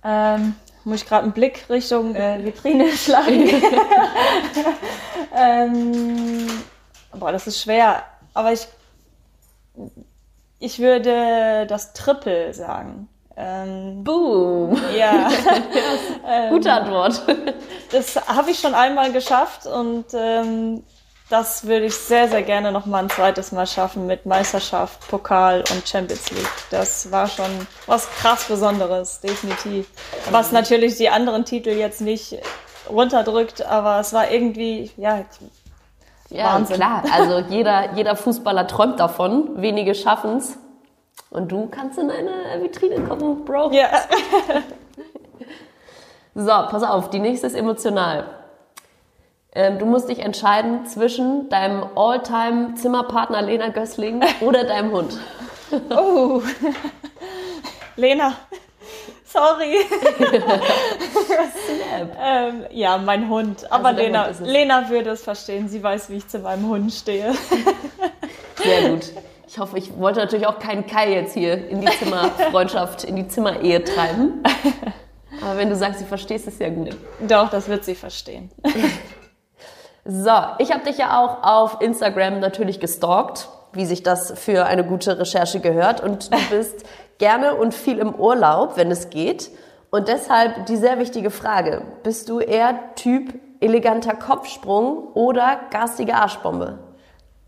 Ähm, 0.05 0.55
muss 0.85 1.03
ich 1.03 1.09
gerade 1.09 1.25
einen 1.25 1.33
Blick 1.33 1.69
Richtung 1.69 2.15
äh, 2.15 2.45
Vitrine 2.45 2.93
schlagen? 2.93 3.49
ähm, 5.35 6.47
boah, 7.19 7.33
das 7.33 7.49
ist 7.49 7.61
schwer. 7.61 8.05
Aber 8.35 8.53
ich, 8.53 8.69
ich 10.59 10.79
würde 10.79 11.67
das 11.67 11.93
Triple 11.93 12.53
sagen. 12.55 13.09
Ähm, 13.37 14.03
Boom! 14.03 14.81
Ja. 14.97 15.29
ähm, 16.27 16.51
Gute 16.51 16.73
Antwort. 16.73 17.23
Das 17.93 18.17
habe 18.27 18.51
ich 18.51 18.59
schon 18.59 18.75
einmal 18.75 19.13
geschafft 19.13 19.65
und 19.65 20.07
ähm, 20.13 20.83
das 21.29 21.67
würde 21.67 21.87
ich 21.87 21.95
sehr, 21.95 22.29
sehr 22.29 22.43
gerne 22.43 22.73
noch 22.73 22.85
mal 22.85 23.05
ein 23.05 23.11
zweites 23.11 23.53
Mal 23.53 23.67
schaffen 23.67 24.07
mit 24.07 24.27
Meisterschaft, 24.27 25.07
Pokal 25.09 25.63
und 25.73 25.89
Champions 25.89 26.31
League. 26.33 26.51
Das 26.71 27.13
war 27.13 27.29
schon 27.29 27.67
was 27.87 28.11
krass 28.11 28.45
Besonderes, 28.45 29.21
definitiv. 29.21 29.87
Was 30.31 30.51
natürlich 30.51 30.97
die 30.97 31.09
anderen 31.09 31.45
Titel 31.45 31.71
jetzt 31.71 32.01
nicht 32.01 32.39
runterdrückt, 32.89 33.63
aber 33.63 34.01
es 34.01 34.13
war 34.13 34.31
irgendwie, 34.31 34.91
ja, 34.97 35.25
ja, 36.31 36.55
Wahnsinn. 36.55 36.77
klar. 36.77 37.03
Also 37.13 37.39
jeder, 37.49 37.95
jeder 37.95 38.17
Fußballer 38.17 38.67
träumt 38.67 39.01
davon, 39.01 39.61
wenige 39.61 39.95
schaffen 39.95 40.39
es. 40.39 40.59
Und 41.31 41.51
du 41.51 41.69
kannst 41.69 41.99
in 41.99 42.11
eine 42.11 42.63
Vitrine 42.63 43.01
kommen, 43.01 43.45
Bro. 43.45 43.73
Ja. 43.73 43.89
so, 46.35 46.47
pass 46.47 46.83
auf, 46.83 47.11
die 47.11 47.19
nächste 47.19 47.47
ist 47.47 47.55
emotional. 47.55 48.25
Ähm, 49.55 49.79
du 49.79 49.87
musst 49.87 50.09
dich 50.09 50.19
entscheiden 50.19 50.85
zwischen 50.85 51.49
deinem 51.49 51.85
All-Time-Zimmerpartner 51.97 53.43
Lena 53.43 53.69
Gößling 53.69 54.23
oder 54.41 54.65
deinem 54.65 54.93
Hund. 54.93 55.19
Oh, 55.91 56.43
Lena. 57.97 58.35
Sorry. 59.37 59.77
ähm, 62.23 62.65
ja, 62.71 62.97
mein 62.97 63.29
Hund. 63.29 63.71
Aber 63.71 63.89
also 63.89 64.01
Lena, 64.01 64.29
Hund 64.29 64.41
Lena 64.41 64.89
würde 64.89 65.11
es 65.11 65.23
verstehen. 65.23 65.69
Sie 65.69 65.83
weiß, 65.83 66.09
wie 66.09 66.17
ich 66.17 66.29
zu 66.29 66.39
meinem 66.39 66.67
Hund 66.67 66.91
stehe. 66.91 67.35
Sehr 68.63 68.89
gut. 68.89 69.13
Ich 69.47 69.59
hoffe, 69.59 69.77
ich 69.77 69.99
wollte 69.99 70.21
natürlich 70.21 70.47
auch 70.47 70.59
keinen 70.59 70.87
Kai 70.87 71.13
jetzt 71.13 71.35
hier 71.35 71.69
in 71.69 71.83
die 71.83 71.87
Zimmerfreundschaft, 71.87 73.05
in 73.05 73.17
die 73.17 73.29
Zimmerehe 73.29 73.85
treiben. 73.85 74.43
Aber 75.43 75.59
wenn 75.59 75.69
du 75.69 75.77
sagst, 75.77 76.01
sie 76.01 76.07
verstehst 76.07 76.49
es 76.49 76.59
ja 76.59 76.71
gut. 76.71 76.97
Doch, 77.21 77.51
das 77.51 77.69
wird 77.69 77.85
sie 77.85 77.95
verstehen. 77.95 78.51
So, 80.05 80.33
ich 80.59 80.73
habe 80.73 80.85
dich 80.85 80.99
ja 80.99 81.21
auch 81.21 81.43
auf 81.43 81.81
Instagram 81.81 82.41
natürlich 82.41 82.81
gestalkt, 82.81 83.49
wie 83.73 83.85
sich 83.85 84.03
das 84.03 84.33
für 84.37 84.67
eine 84.67 84.85
gute 84.85 85.19
Recherche 85.19 85.61
gehört. 85.61 86.01
Und 86.01 86.33
du 86.33 86.39
bist 86.51 86.85
gerne 87.19 87.55
und 87.55 87.75
viel 87.75 87.99
im 87.99 88.15
Urlaub, 88.15 88.77
wenn 88.77 88.91
es 88.91 89.11
geht. 89.11 89.51
Und 89.91 90.09
deshalb 90.09 90.67
die 90.67 90.77
sehr 90.77 90.99
wichtige 90.99 91.31
Frage. 91.31 91.83
Bist 92.03 92.29
du 92.29 92.41
eher 92.41 92.95
Typ 92.97 93.35
eleganter 93.61 94.15
Kopfsprung 94.15 95.09
oder 95.15 95.61
garstige 95.71 96.15
Arschbombe? 96.15 96.79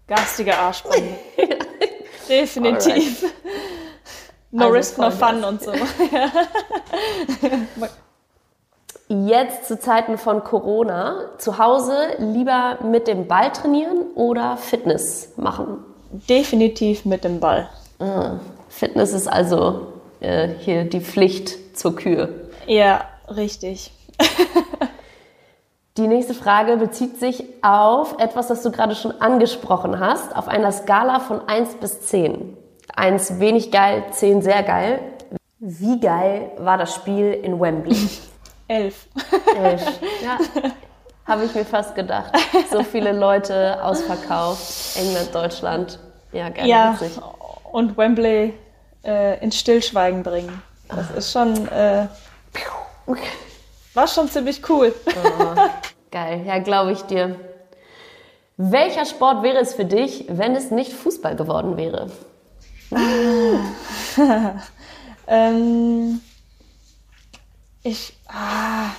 Garstige 0.06 0.56
Arschbombe. 0.56 1.18
Definitiv. 2.28 3.32
No 4.50 4.64
also 4.64 4.74
risk, 4.74 4.98
no 4.98 5.10
fun 5.10 5.44
und 5.44 5.62
so. 5.62 5.72
Jetzt 9.08 9.66
zu 9.66 9.78
Zeiten 9.78 10.18
von 10.18 10.44
Corona, 10.44 11.30
zu 11.38 11.58
Hause 11.58 11.94
lieber 12.18 12.78
mit 12.82 13.08
dem 13.08 13.26
Ball 13.26 13.50
trainieren 13.52 14.02
oder 14.14 14.58
Fitness 14.58 15.32
machen? 15.36 15.84
Definitiv 16.10 17.04
mit 17.06 17.24
dem 17.24 17.40
Ball. 17.40 17.68
Ah, 17.98 18.38
Fitness 18.78 19.12
ist 19.12 19.26
also 19.26 19.88
äh, 20.20 20.50
hier 20.60 20.84
die 20.84 21.00
Pflicht 21.00 21.76
zur 21.76 21.96
Kür. 21.96 22.28
Ja, 22.68 23.04
richtig. 23.28 23.90
Die 25.96 26.06
nächste 26.06 26.32
Frage 26.32 26.76
bezieht 26.76 27.18
sich 27.18 27.42
auf 27.60 28.20
etwas, 28.20 28.46
das 28.46 28.62
du 28.62 28.70
gerade 28.70 28.94
schon 28.94 29.20
angesprochen 29.20 29.98
hast, 29.98 30.36
auf 30.36 30.46
einer 30.46 30.70
Skala 30.70 31.18
von 31.18 31.40
1 31.48 31.74
bis 31.80 32.02
10. 32.02 32.56
1 32.94 33.40
wenig 33.40 33.72
geil, 33.72 34.04
10 34.12 34.42
sehr 34.42 34.62
geil. 34.62 35.00
Wie 35.58 35.98
geil 35.98 36.52
war 36.58 36.78
das 36.78 36.94
Spiel 36.94 37.32
in 37.32 37.58
Wembley? 37.58 37.96
11. 38.68 39.08
11. 39.60 40.00
Ja, 40.22 40.38
habe 41.24 41.46
ich 41.46 41.54
mir 41.56 41.64
fast 41.64 41.96
gedacht. 41.96 42.32
So 42.70 42.84
viele 42.84 43.10
Leute 43.10 43.82
ausverkauft. 43.82 44.96
England, 44.96 45.34
Deutschland. 45.34 45.98
Ja, 46.30 46.48
geil. 46.48 46.68
Ja, 46.68 46.92
witzig. 46.92 47.20
und 47.72 47.96
Wembley 47.96 48.54
äh, 49.08 49.42
ins 49.42 49.58
Stillschweigen 49.58 50.22
bringen. 50.22 50.62
Das 50.88 51.10
ist 51.10 51.32
schon. 51.32 51.66
Äh, 51.68 52.06
war 53.94 54.06
schon 54.06 54.28
ziemlich 54.28 54.68
cool. 54.68 54.94
Oh, 55.06 55.54
geil, 56.10 56.42
ja, 56.46 56.58
glaube 56.58 56.92
ich 56.92 57.02
dir. 57.02 57.36
Welcher 58.56 59.06
Sport 59.06 59.42
wäre 59.42 59.58
es 59.58 59.74
für 59.74 59.84
dich, 59.84 60.26
wenn 60.28 60.54
es 60.54 60.70
nicht 60.70 60.92
Fußball 60.92 61.36
geworden 61.36 61.76
wäre? 61.76 62.10
ähm, 65.26 66.20
ich, 67.82 68.16
ah, 68.28 68.90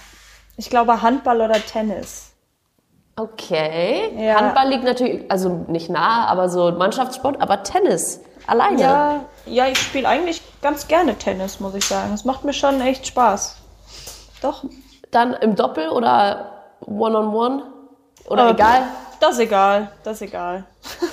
ich 0.57 0.70
glaube 0.70 1.01
Handball 1.01 1.41
oder 1.41 1.66
Tennis. 1.66 2.32
Okay. 3.16 4.12
Ja. 4.18 4.39
Handball 4.39 4.70
liegt 4.70 4.84
natürlich, 4.84 5.30
also 5.30 5.66
nicht 5.68 5.89
nah, 5.89 6.26
aber 6.28 6.49
so 6.49 6.72
Mannschaftssport, 6.72 7.41
aber 7.41 7.64
Tennis. 7.64 8.22
Alleine. 8.48 8.82
Ja, 8.82 9.26
ja 9.46 9.68
ich 9.68 9.78
spiele 9.78 10.08
eigentlich 10.08 10.42
ganz 10.62 10.88
gerne 10.88 11.16
Tennis, 11.16 11.60
muss 11.60 11.76
ich 11.76 11.86
sagen. 11.86 12.14
Es 12.14 12.26
macht 12.26 12.44
mir 12.44 12.54
schon 12.54 12.82
echt 12.82 13.08
Spaß. 13.08 13.58
Doch. 14.42 14.64
Dann 15.12 15.34
im 15.34 15.56
Doppel 15.56 15.90
oder 15.90 16.52
One-on-One? 16.82 17.56
-on 17.56 17.62
-one? 17.62 17.64
Oder 18.30 18.48
äh, 18.48 18.52
egal? 18.52 18.84
Das 19.20 19.32
ist 19.32 19.40
egal, 19.40 19.92
das 20.04 20.16
ist 20.16 20.22
egal. 20.22 20.64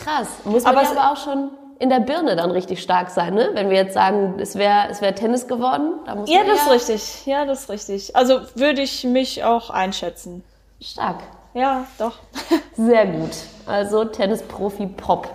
Krass. 0.05 0.29
Muss 0.45 0.63
man 0.65 0.77
aber, 0.77 0.85
ja 0.85 0.91
aber 0.93 1.13
auch 1.13 1.17
schon 1.17 1.51
in 1.79 1.91
der 1.91 2.01
Birne 2.01 2.37
dann 2.37 2.51
richtig 2.51 2.83
stark 2.83 3.11
sein, 3.11 3.35
ne? 3.35 3.51
Wenn 3.55 3.69
wir 3.69 3.77
jetzt 3.77 3.95
sagen, 3.95 4.39
es 4.39 4.55
wäre 4.57 4.89
es 4.91 5.01
wär 5.01 5.15
Tennis 5.15 5.47
geworden, 5.49 5.95
da 6.07 6.15
muss 6.15 6.31
Ja, 6.31 6.45
das 6.45 6.59
ja 6.67 6.73
ist 6.73 6.89
richtig. 6.89 7.27
Ja, 7.27 7.45
das 7.45 7.63
ist 7.63 7.71
richtig. 7.71 8.17
Also 8.17 8.41
würde 8.55 8.83
ich 8.83 9.05
mich 9.05 9.45
auch 9.45 9.71
einschätzen. 9.71 10.45
Stark. 10.81 11.23
Ja, 11.55 11.87
doch. 11.99 12.19
Sehr 12.77 13.07
gut. 13.07 13.31
Also 13.67 14.05
Tennisprofi 14.05 14.87
Pop. 14.87 15.29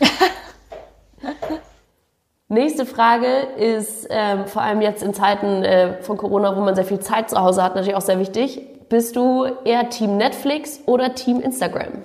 Nächste 2.50 2.86
Frage 2.86 3.26
ist 3.58 4.06
ähm, 4.08 4.46
vor 4.46 4.62
allem 4.62 4.80
jetzt 4.80 5.02
in 5.02 5.12
Zeiten 5.12 5.62
äh, 5.64 6.02
von 6.02 6.16
Corona, 6.16 6.56
wo 6.56 6.60
man 6.60 6.74
sehr 6.74 6.86
viel 6.86 7.00
Zeit 7.00 7.28
zu 7.28 7.38
Hause 7.38 7.62
hat, 7.62 7.74
natürlich 7.74 7.96
auch 7.96 8.00
sehr 8.00 8.18
wichtig. 8.18 8.62
Bist 8.88 9.16
du 9.16 9.44
eher 9.64 9.90
Team 9.90 10.16
Netflix 10.16 10.80
oder 10.86 11.14
Team 11.14 11.40
Instagram? 11.40 12.02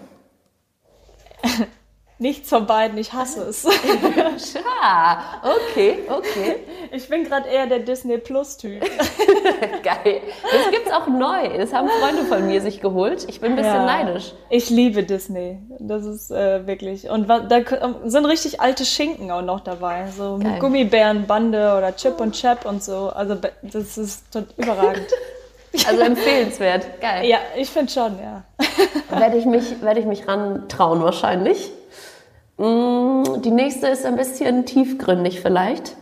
Nichts 2.23 2.47
von 2.47 2.65
beiden, 2.67 2.97
ich 2.97 3.11
hasse 3.11 3.41
es. 3.49 3.63
ja, 3.63 5.23
okay, 5.43 6.03
okay. 6.07 6.55
Ich 6.93 7.09
bin 7.09 7.25
gerade 7.25 7.49
eher 7.49 7.67
der 7.67 7.79
Disney 7.79 8.17
Plus 8.17 8.55
Typ. 8.55 8.79
Geil. 9.83 10.21
Das 10.41 10.71
gibt's 10.71 10.89
auch 10.93 11.07
neu. 11.07 11.57
Das 11.57 11.73
haben 11.73 11.89
Freunde 11.89 12.23
von 12.23 12.47
mir 12.47 12.61
sich 12.61 12.79
geholt. 12.79 13.25
Ich 13.27 13.41
bin 13.41 13.51
ein 13.51 13.55
bisschen 13.57 13.73
ja, 13.73 13.85
neidisch. 13.85 14.31
Ich 14.49 14.69
liebe 14.69 15.03
Disney. 15.03 15.59
Das 15.79 16.05
ist 16.05 16.31
äh, 16.31 16.65
wirklich. 16.65 17.09
Und 17.09 17.27
da 17.27 17.59
sind 18.05 18.25
richtig 18.25 18.61
alte 18.61 18.85
Schinken 18.85 19.29
auch 19.29 19.41
noch 19.41 19.59
dabei. 19.59 20.07
So 20.15 20.39
Geil. 20.41 20.59
Gummibärenbande 20.59 21.75
oder 21.77 21.93
Chip 21.93 22.21
und 22.21 22.35
Chap 22.39 22.65
und 22.65 22.81
so. 22.81 23.09
Also 23.09 23.35
das 23.63 23.97
ist 23.97 24.23
überragend. 24.55 25.07
Also 25.87 26.01
empfehlenswert. 26.03 27.01
Geil. 27.01 27.25
Ja, 27.25 27.39
ich 27.57 27.67
finde 27.67 27.91
schon, 27.91 28.19
ja. 28.19 28.43
Werde 29.09 29.37
ich 29.37 29.45
mich, 29.45 29.81
werde 29.81 30.01
ich 30.01 30.05
mich 30.05 30.27
ran 30.27 30.69
trauen 30.69 31.01
wahrscheinlich. 31.01 31.71
Mm, 32.57 33.41
die 33.41 33.51
nächste 33.51 33.87
ist 33.87 34.05
ein 34.05 34.15
bisschen 34.15 34.65
tiefgründig 34.65 35.41
vielleicht. 35.41 35.95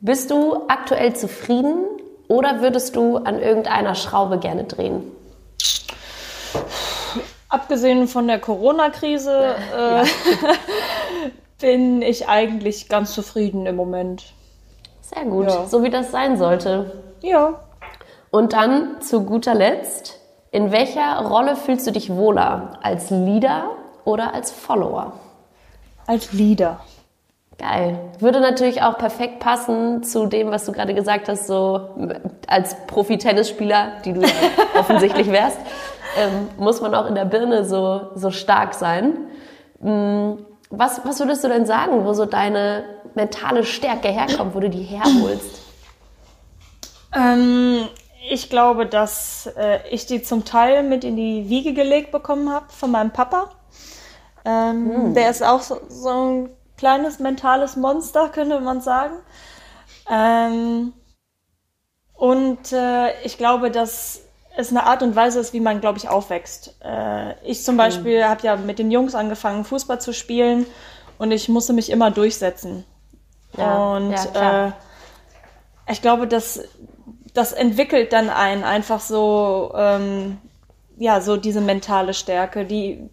Bist 0.00 0.30
du 0.30 0.66
aktuell 0.68 1.14
zufrieden 1.14 1.84
oder 2.28 2.60
würdest 2.60 2.96
du 2.96 3.16
an 3.16 3.40
irgendeiner 3.40 3.94
Schraube 3.94 4.38
gerne 4.38 4.64
drehen? 4.64 5.02
Abgesehen 7.48 8.06
von 8.06 8.28
der 8.28 8.38
Corona-Krise 8.38 9.56
äh, 9.76 10.04
bin 11.60 12.02
ich 12.02 12.28
eigentlich 12.28 12.88
ganz 12.88 13.12
zufrieden 13.14 13.66
im 13.66 13.76
Moment. 13.76 14.32
Sehr 15.00 15.24
gut, 15.24 15.48
ja. 15.48 15.66
so 15.66 15.82
wie 15.82 15.90
das 15.90 16.12
sein 16.12 16.38
sollte. 16.38 17.02
Ja. 17.20 17.60
Und 18.30 18.52
dann 18.52 19.00
zu 19.00 19.24
guter 19.24 19.54
Letzt, 19.54 20.20
in 20.52 20.70
welcher 20.70 21.26
Rolle 21.26 21.56
fühlst 21.56 21.86
du 21.86 21.90
dich 21.90 22.14
wohler? 22.14 22.78
Als 22.82 23.10
Leader 23.10 23.70
oder 24.04 24.32
als 24.32 24.52
Follower? 24.52 25.14
Als 26.10 26.32
Leader. 26.32 26.80
Geil. 27.56 27.96
Würde 28.18 28.40
natürlich 28.40 28.82
auch 28.82 28.98
perfekt 28.98 29.38
passen 29.38 30.02
zu 30.02 30.26
dem, 30.26 30.50
was 30.50 30.66
du 30.66 30.72
gerade 30.72 30.92
gesagt 30.92 31.28
hast, 31.28 31.46
so 31.46 31.90
als 32.48 32.74
Profi-Tennisspieler, 32.88 34.00
die 34.04 34.14
du 34.14 34.22
ja 34.22 34.28
offensichtlich 34.78 35.30
wärst, 35.30 35.58
ähm, 36.18 36.48
muss 36.58 36.80
man 36.80 36.96
auch 36.96 37.06
in 37.06 37.14
der 37.14 37.26
Birne 37.26 37.64
so, 37.64 38.08
so 38.16 38.32
stark 38.32 38.74
sein. 38.74 39.18
Mm, 39.78 40.32
was, 40.70 41.04
was 41.04 41.20
würdest 41.20 41.44
du 41.44 41.48
denn 41.48 41.64
sagen, 41.64 42.04
wo 42.04 42.12
so 42.12 42.26
deine 42.26 42.84
mentale 43.14 43.62
Stärke 43.62 44.08
herkommt, 44.08 44.54
wo 44.56 44.60
du 44.60 44.68
die 44.68 44.82
herholst? 44.82 45.60
Ähm, 47.14 47.86
ich 48.28 48.50
glaube, 48.50 48.86
dass 48.86 49.46
äh, 49.56 49.78
ich 49.90 50.06
die 50.06 50.22
zum 50.22 50.44
Teil 50.44 50.82
mit 50.82 51.04
in 51.04 51.14
die 51.14 51.48
Wiege 51.48 51.72
gelegt 51.72 52.10
bekommen 52.10 52.50
habe 52.50 52.66
von 52.70 52.90
meinem 52.90 53.12
Papa. 53.12 53.50
Ähm, 54.44 54.90
hm. 54.94 55.14
Der 55.14 55.30
ist 55.30 55.42
auch 55.42 55.62
so, 55.62 55.80
so, 55.88 56.08
ein 56.08 56.50
kleines 56.76 57.18
mentales 57.18 57.76
Monster, 57.76 58.28
könnte 58.28 58.60
man 58.60 58.80
sagen. 58.80 59.16
Ähm, 60.10 60.92
und 62.14 62.72
äh, 62.72 63.20
ich 63.22 63.38
glaube, 63.38 63.70
dass 63.70 64.22
es 64.56 64.70
eine 64.70 64.84
Art 64.84 65.02
und 65.02 65.14
Weise 65.14 65.40
ist, 65.40 65.52
wie 65.52 65.60
man, 65.60 65.80
glaube 65.80 65.98
ich, 65.98 66.08
aufwächst. 66.08 66.76
Äh, 66.82 67.34
ich 67.44 67.64
zum 67.64 67.72
hm. 67.72 67.78
Beispiel 67.78 68.24
habe 68.24 68.42
ja 68.42 68.56
mit 68.56 68.78
den 68.78 68.90
Jungs 68.90 69.14
angefangen, 69.14 69.64
Fußball 69.64 70.00
zu 70.00 70.12
spielen 70.12 70.66
und 71.18 71.32
ich 71.32 71.48
musste 71.48 71.72
mich 71.72 71.90
immer 71.90 72.10
durchsetzen. 72.10 72.84
Ja, 73.56 73.94
und 73.96 74.12
ja, 74.12 74.68
äh, 74.68 74.72
ich 75.90 76.02
glaube, 76.02 76.26
dass 76.26 76.60
das 77.34 77.52
entwickelt 77.52 78.12
dann 78.12 78.30
einen 78.30 78.64
einfach 78.64 79.00
so 79.00 79.72
ähm, 79.76 80.38
ja, 81.00 81.22
so 81.22 81.38
diese 81.38 81.62
mentale 81.62 82.12
Stärke. 82.12 82.66
Die, 82.66 83.08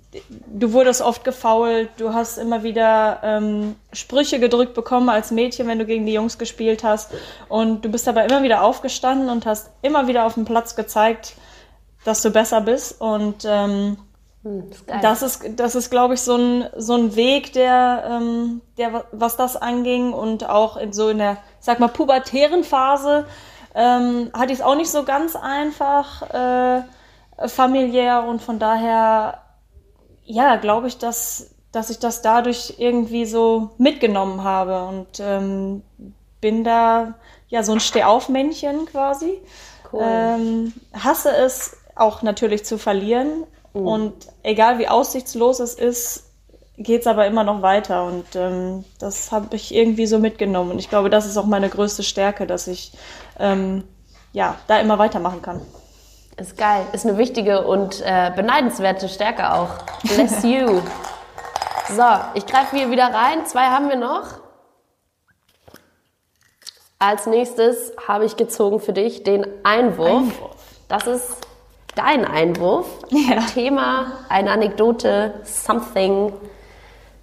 du 0.45 0.73
wurdest 0.73 1.01
oft 1.01 1.23
gefault, 1.23 1.89
du 1.95 2.13
hast 2.13 2.37
immer 2.37 2.61
wieder 2.61 3.21
ähm, 3.23 3.77
Sprüche 3.93 4.41
gedrückt 4.41 4.73
bekommen 4.73 5.07
als 5.07 5.31
Mädchen, 5.31 5.67
wenn 5.67 5.79
du 5.79 5.85
gegen 5.85 6.05
die 6.05 6.11
Jungs 6.11 6.37
gespielt 6.37 6.83
hast. 6.83 7.11
Und 7.47 7.85
du 7.85 7.89
bist 7.89 8.09
aber 8.09 8.25
immer 8.25 8.43
wieder 8.43 8.61
aufgestanden 8.61 9.29
und 9.29 9.45
hast 9.45 9.69
immer 9.83 10.09
wieder 10.09 10.25
auf 10.25 10.33
dem 10.33 10.43
Platz 10.43 10.75
gezeigt, 10.75 11.35
dass 12.03 12.21
du 12.21 12.29
besser 12.29 12.59
bist. 12.59 12.99
Und 12.99 13.45
ähm, 13.45 13.95
hm, 14.43 14.69
das 15.01 15.21
ist, 15.21 15.43
das 15.55 15.75
ist, 15.75 15.89
glaube 15.89 16.15
ich, 16.15 16.19
so 16.19 16.35
ein, 16.35 16.65
so 16.75 16.93
ein 16.93 17.15
Weg, 17.15 17.53
der, 17.53 18.19
ähm, 18.19 18.59
der, 18.77 19.05
was 19.13 19.37
das 19.37 19.55
anging 19.55 20.11
und 20.11 20.49
auch 20.49 20.75
in 20.75 20.91
so 20.91 21.07
in 21.07 21.19
der, 21.19 21.37
sag 21.61 21.79
mal, 21.79 21.87
pubertären 21.87 22.65
Phase 22.65 23.25
ähm, 23.73 24.29
hatte 24.33 24.51
ich 24.51 24.59
es 24.59 24.65
auch 24.65 24.75
nicht 24.75 24.91
so 24.91 25.03
ganz 25.03 25.37
einfach. 25.37 26.23
Äh, 26.33 26.81
familiär 27.45 28.23
und 28.23 28.41
von 28.41 28.59
daher, 28.59 29.41
ja, 30.25 30.55
glaube 30.55 30.87
ich, 30.87 30.97
dass, 30.97 31.51
dass 31.71 31.89
ich 31.89 31.99
das 31.99 32.21
dadurch 32.21 32.75
irgendwie 32.77 33.25
so 33.25 33.71
mitgenommen 33.77 34.43
habe 34.43 34.85
und 34.85 35.19
ähm, 35.19 35.83
bin 36.41 36.63
da 36.63 37.13
ja 37.47 37.63
so 37.63 37.73
ein 37.73 37.79
Stehaufmännchen 37.79 38.85
quasi. 38.87 39.39
Cool. 39.91 40.01
Ähm, 40.03 40.73
hasse 40.93 41.29
es 41.29 41.77
auch 41.95 42.21
natürlich 42.21 42.65
zu 42.65 42.77
verlieren 42.77 43.45
mhm. 43.73 43.87
und 43.87 44.13
egal 44.43 44.79
wie 44.79 44.87
aussichtslos 44.87 45.59
es 45.59 45.75
ist, 45.75 46.23
geht 46.77 47.01
es 47.01 47.07
aber 47.07 47.25
immer 47.25 47.43
noch 47.43 47.61
weiter 47.61 48.05
und 48.05 48.35
ähm, 48.35 48.83
das 48.99 49.31
habe 49.31 49.55
ich 49.55 49.73
irgendwie 49.73 50.05
so 50.05 50.19
mitgenommen 50.19 50.71
und 50.71 50.79
ich 50.79 50.89
glaube, 50.89 51.09
das 51.09 51.25
ist 51.25 51.37
auch 51.37 51.45
meine 51.45 51.69
größte 51.69 52.03
Stärke, 52.03 52.45
dass 52.45 52.67
ich 52.67 52.91
ähm, 53.39 53.83
ja 54.31 54.57
da 54.67 54.79
immer 54.79 54.99
weitermachen 54.99 55.41
kann. 55.41 55.61
Ist 56.37 56.55
geil, 56.55 56.85
ist 56.93 57.03
eine 57.05 57.17
wichtige 57.17 57.65
und 57.65 57.99
äh, 58.05 58.31
beneidenswerte 58.35 59.09
Stärke 59.09 59.53
auch. 59.53 59.69
Bless 60.03 60.43
you. 60.43 60.81
So, 61.89 62.03
ich 62.35 62.45
greife 62.45 62.75
hier 62.77 62.91
wieder 62.91 63.11
rein. 63.11 63.45
Zwei 63.47 63.65
haben 63.65 63.89
wir 63.89 63.95
noch. 63.95 64.25
Als 66.99 67.25
nächstes 67.25 67.91
habe 68.07 68.25
ich 68.25 68.37
gezogen 68.37 68.79
für 68.79 68.93
dich 68.93 69.23
den 69.23 69.47
Einwurf. 69.63 70.09
Einwurf. 70.09 70.55
Das 70.87 71.07
ist 71.07 71.47
dein 71.95 72.23
Einwurf. 72.23 72.87
Ja. 73.09 73.37
Ein 73.37 73.47
Thema, 73.47 74.11
eine 74.29 74.51
Anekdote, 74.51 75.41
something, 75.43 76.33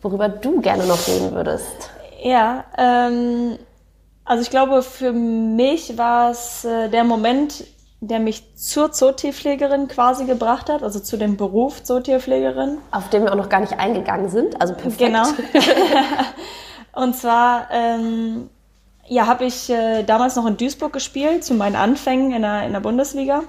worüber 0.03 0.29
du 0.29 0.61
gerne 0.61 0.87
noch 0.87 1.07
reden 1.07 1.33
würdest. 1.33 1.91
Ja, 2.21 2.65
ähm, 2.77 3.59
also 4.25 4.43
ich 4.43 4.51
glaube, 4.51 4.83
für 4.83 5.13
mich 5.13 5.97
war 5.99 6.31
es 6.31 6.65
äh, 6.65 6.89
der 6.89 7.05
Moment, 7.05 7.65
der 8.09 8.21
mich 8.21 8.57
zur 8.57 8.93
Zootierpflegerin 8.93 9.89
quasi 9.89 10.25
gebracht 10.25 10.69
hat, 10.69 10.83
also 10.83 11.01
zu 11.01 11.17
dem 11.17 11.37
Beruf 11.37 11.83
Zootierpflegerin. 11.83 12.79
Auf 12.91 13.11
den 13.11 13.25
wir 13.25 13.33
auch 13.33 13.37
noch 13.37 13.49
gar 13.49 13.61
nicht 13.61 13.79
eingegangen 13.79 14.29
sind, 14.29 14.61
also 14.61 14.75
perfekt. 14.75 14.99
Genau. 14.99 15.25
Und 16.93 17.17
zwar, 17.17 17.69
ähm, 17.73 18.49
ja, 19.07 19.27
habe 19.27 19.45
ich 19.45 19.69
äh, 19.71 20.03
damals 20.05 20.37
noch 20.37 20.47
in 20.47 20.57
Duisburg 20.57 20.93
gespielt, 20.93 21.45
zu 21.45 21.55
meinen 21.55 21.77
Anfängen 21.77 22.33
in 22.33 22.43
der, 22.43 22.65
in 22.65 22.73
der 22.73 22.81
Bundesliga. 22.81 23.43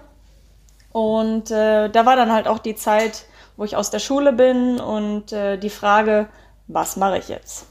Und 0.91 1.51
äh, 1.51 1.89
da 1.89 2.05
war 2.05 2.15
dann 2.15 2.31
halt 2.31 2.47
auch 2.47 2.59
die 2.59 2.75
Zeit, 2.75 3.25
wo 3.57 3.63
ich 3.63 3.75
aus 3.75 3.89
der 3.89 3.99
Schule 3.99 4.33
bin 4.33 4.79
und 4.79 5.31
äh, 5.31 5.57
die 5.57 5.69
Frage, 5.69 6.27
was 6.67 6.97
mache 6.97 7.19
ich 7.19 7.29
jetzt? 7.29 7.67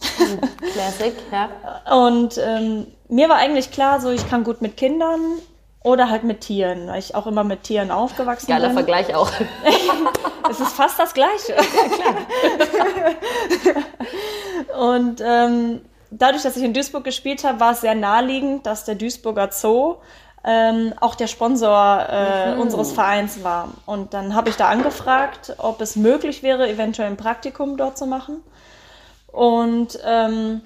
Classic, 0.72 1.14
ja. 1.32 1.48
Und 1.92 2.38
ähm, 2.38 2.86
mir 3.08 3.28
war 3.28 3.36
eigentlich 3.36 3.70
klar, 3.70 4.00
so 4.00 4.10
ich 4.10 4.28
kann 4.28 4.44
gut 4.44 4.62
mit 4.62 4.76
Kindern, 4.76 5.20
oder 5.84 6.10
halt 6.10 6.24
mit 6.24 6.40
Tieren, 6.40 6.88
weil 6.88 6.98
ich 6.98 7.14
auch 7.14 7.28
immer 7.28 7.44
mit 7.44 7.62
Tieren 7.62 7.92
aufgewachsen 7.92 8.48
Geiler 8.48 8.68
bin. 8.68 8.76
Geiler 8.86 9.04
Vergleich 9.04 9.14
auch. 9.14 9.30
es 10.50 10.58
ist 10.58 10.72
fast 10.72 10.98
das 10.98 11.12
Gleiche. 11.14 11.54
Ja, 14.72 14.80
und 14.90 15.22
ähm, 15.24 15.82
dadurch, 16.10 16.42
dass 16.42 16.56
ich 16.56 16.64
in 16.64 16.72
Duisburg 16.72 17.04
gespielt 17.04 17.44
habe, 17.44 17.60
war 17.60 17.72
es 17.72 17.82
sehr 17.82 17.94
naheliegend, 17.94 18.64
dass 18.66 18.86
der 18.86 18.94
Duisburger 18.94 19.50
Zoo 19.52 19.96
ähm, 20.42 20.94
auch 21.00 21.14
der 21.16 21.26
Sponsor 21.26 22.06
äh, 22.08 22.54
mhm. 22.54 22.62
unseres 22.62 22.92
Vereins 22.92 23.44
war. 23.44 23.68
Und 23.84 24.14
dann 24.14 24.34
habe 24.34 24.48
ich 24.48 24.56
da 24.56 24.68
angefragt, 24.68 25.54
ob 25.58 25.82
es 25.82 25.96
möglich 25.96 26.42
wäre, 26.42 26.66
eventuell 26.66 27.08
ein 27.08 27.18
Praktikum 27.18 27.76
dort 27.76 27.98
zu 27.98 28.06
machen. 28.06 28.42
Und 29.26 29.98
ähm, 30.02 30.62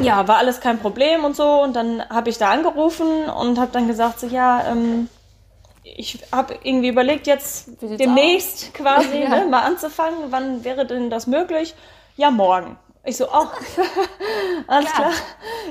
ja, 0.00 0.26
war 0.28 0.38
alles 0.38 0.60
kein 0.60 0.78
Problem 0.78 1.24
und 1.24 1.36
so. 1.36 1.62
Und 1.62 1.74
dann 1.74 2.06
habe 2.08 2.30
ich 2.30 2.38
da 2.38 2.50
angerufen 2.50 3.24
und 3.28 3.58
habe 3.58 3.70
dann 3.72 3.86
gesagt, 3.86 4.20
so, 4.20 4.26
ja, 4.26 4.64
ähm, 4.66 5.08
ich 5.82 6.20
habe 6.32 6.58
irgendwie 6.62 6.88
überlegt, 6.88 7.26
jetzt 7.26 7.70
demnächst 7.80 8.64
aus? 8.64 8.72
quasi 8.72 9.18
ja. 9.22 9.28
ne, 9.28 9.46
mal 9.46 9.62
anzufangen. 9.62 10.30
Wann 10.30 10.64
wäre 10.64 10.86
denn 10.86 11.10
das 11.10 11.26
möglich? 11.26 11.74
Ja, 12.16 12.30
morgen. 12.30 12.78
Ich 13.04 13.16
so, 13.16 13.26
oh, 13.26 13.46
alles 14.66 14.90
ja, 14.90 14.96
klar. 14.96 15.12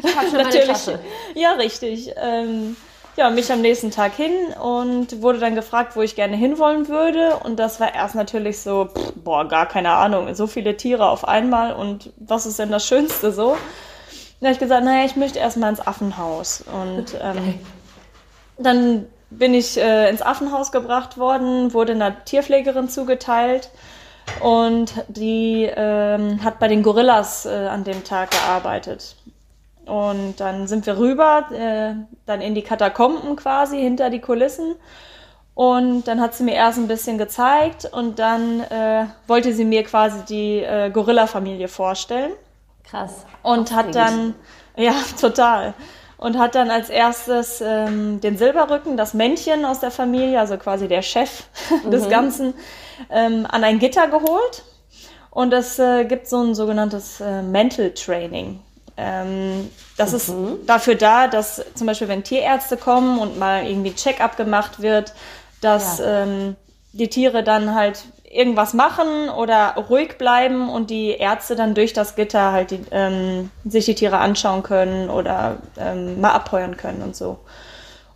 Ich 0.02 0.16
habe 0.16 0.28
schon 0.28 0.38
Natürlich. 0.38 1.00
Ja, 1.36 1.52
richtig. 1.52 2.12
Ähm, 2.18 2.76
ja, 3.16 3.30
mich 3.30 3.52
am 3.52 3.62
nächsten 3.62 3.92
Tag 3.92 4.14
hin 4.14 4.32
und 4.62 5.22
wurde 5.22 5.40
dann 5.40 5.54
gefragt, 5.54 5.96
wo 5.96 6.02
ich 6.02 6.16
gerne 6.16 6.38
hinwollen 6.38 6.88
würde. 6.88 7.36
Und 7.44 7.60
das 7.60 7.80
war 7.80 7.94
erst 7.94 8.16
natürlich 8.16 8.62
so, 8.62 8.86
pff, 8.86 9.14
boah, 9.16 9.48
gar 9.48 9.68
keine 9.68 9.92
Ahnung, 9.92 10.34
so 10.36 10.48
viele 10.48 10.78
Tiere 10.78 11.10
auf 11.10 11.28
einmal 11.28 11.74
und 11.74 12.12
was 12.18 12.46
ist 12.46 12.60
denn 12.60 12.72
das 12.72 12.88
Schönste 12.88 13.32
so? 13.32 13.58
Dann 14.40 14.48
habe 14.48 14.54
ich 14.54 14.60
gesagt, 14.60 14.84
naja, 14.84 15.06
ich 15.06 15.16
möchte 15.16 15.40
erstmal 15.40 15.70
ins 15.70 15.86
Affenhaus. 15.86 16.64
Und 16.72 17.18
ähm, 17.22 17.60
dann 18.58 19.06
bin 19.30 19.54
ich 19.54 19.78
äh, 19.78 20.10
ins 20.10 20.22
Affenhaus 20.22 20.72
gebracht 20.72 21.18
worden, 21.18 21.74
wurde 21.74 21.94
einer 21.94 22.24
Tierpflegerin 22.26 22.90
zugeteilt 22.90 23.70
und 24.42 24.94
die 25.08 25.70
ähm, 25.76 26.44
hat 26.44 26.60
bei 26.60 26.68
den 26.68 26.84
Gorillas 26.84 27.46
äh, 27.46 27.50
an 27.50 27.84
dem 27.84 28.04
Tag 28.04 28.32
gearbeitet. 28.32 29.16
Und 29.86 30.40
dann 30.40 30.68
sind 30.68 30.86
wir 30.86 30.98
rüber, 30.98 31.50
äh, 31.52 31.96
dann 32.26 32.42
in 32.42 32.54
die 32.54 32.62
Katakomben 32.62 33.36
quasi, 33.36 33.80
hinter 33.80 34.10
die 34.10 34.20
Kulissen. 34.20 34.76
Und 35.56 36.08
dann 36.08 36.22
hat 36.22 36.36
sie 36.36 36.44
mir 36.44 36.54
erst 36.54 36.78
ein 36.78 36.88
bisschen 36.88 37.18
gezeigt 37.18 37.90
und 37.92 38.20
dann 38.20 38.62
äh, 38.62 39.08
wollte 39.28 39.54
sie 39.54 39.66
mir 39.66 39.84
quasi 39.84 40.24
die 40.24 40.60
äh, 40.60 40.90
Gorilla-Familie 40.90 41.68
vorstellen. 41.68 42.32
Krass. 42.90 43.26
Und 43.44 43.72
hat 43.72 43.96
dann, 43.96 44.36
ja, 44.76 44.94
total. 45.22 45.74
Und 46.18 46.38
hat 46.38 46.56
dann 46.56 46.70
als 46.70 46.90
erstes 46.90 47.62
ähm, 47.62 48.20
den 48.20 48.38
Silberrücken, 48.38 48.98
das 48.98 49.14
Männchen 49.14 49.64
aus 49.64 49.80
der 49.80 49.92
Familie, 49.92 50.40
also 50.40 50.58
quasi 50.58 50.88
der 50.88 51.02
Chef 51.02 51.44
mhm. 51.86 51.92
des 51.92 52.10
Ganzen, 52.10 52.54
ähm, 53.10 53.48
an 53.50 53.64
ein 53.64 53.80
Gitter 53.80 54.08
geholt. 54.08 54.64
Und 55.32 55.54
es 55.54 55.80
äh, 55.80 56.06
gibt 56.06 56.28
so 56.28 56.42
ein 56.42 56.56
sogenanntes 56.56 57.22
äh, 57.22 57.42
Mental 57.42 57.92
Training. 57.92 58.60
Ähm, 58.98 59.70
das 59.96 60.12
mhm. 60.12 60.18
ist 60.18 60.34
dafür 60.66 60.96
da, 60.96 61.28
dass 61.28 61.64
zum 61.76 61.88
Beispiel, 61.88 62.10
wenn 62.10 62.24
Tierärzte 62.24 62.76
kommen 62.76 63.20
und 63.20 63.40
mal 63.40 63.66
irgendwie 63.66 63.94
Check-up 63.94 64.36
gemacht 64.36 64.82
wird, 64.82 65.14
dass 65.62 66.00
ja. 66.00 66.24
ähm, 66.24 66.56
die 66.92 67.08
Tiere 67.08 67.44
dann 67.44 67.76
halt 67.76 68.04
irgendwas 68.30 68.74
machen 68.74 69.30
oder 69.30 69.74
ruhig 69.90 70.18
bleiben 70.18 70.70
und 70.70 70.90
die 70.92 71.10
Ärzte 71.10 71.56
dann 71.56 71.74
durch 71.74 71.94
das 71.94 72.16
Gitter 72.16 72.52
halt 72.52 72.72
die, 72.72 72.82
ähm, 72.92 73.50
sich 73.66 73.86
die 73.86 73.96
Tiere 73.96 74.20
anschauen 74.20 74.62
können 74.62 75.10
oder 75.10 75.58
ähm, 75.78 76.22
mal 76.22 76.32
abheuern 76.32 76.78
können 76.78 77.02
und 77.02 77.16
so. 77.16 77.40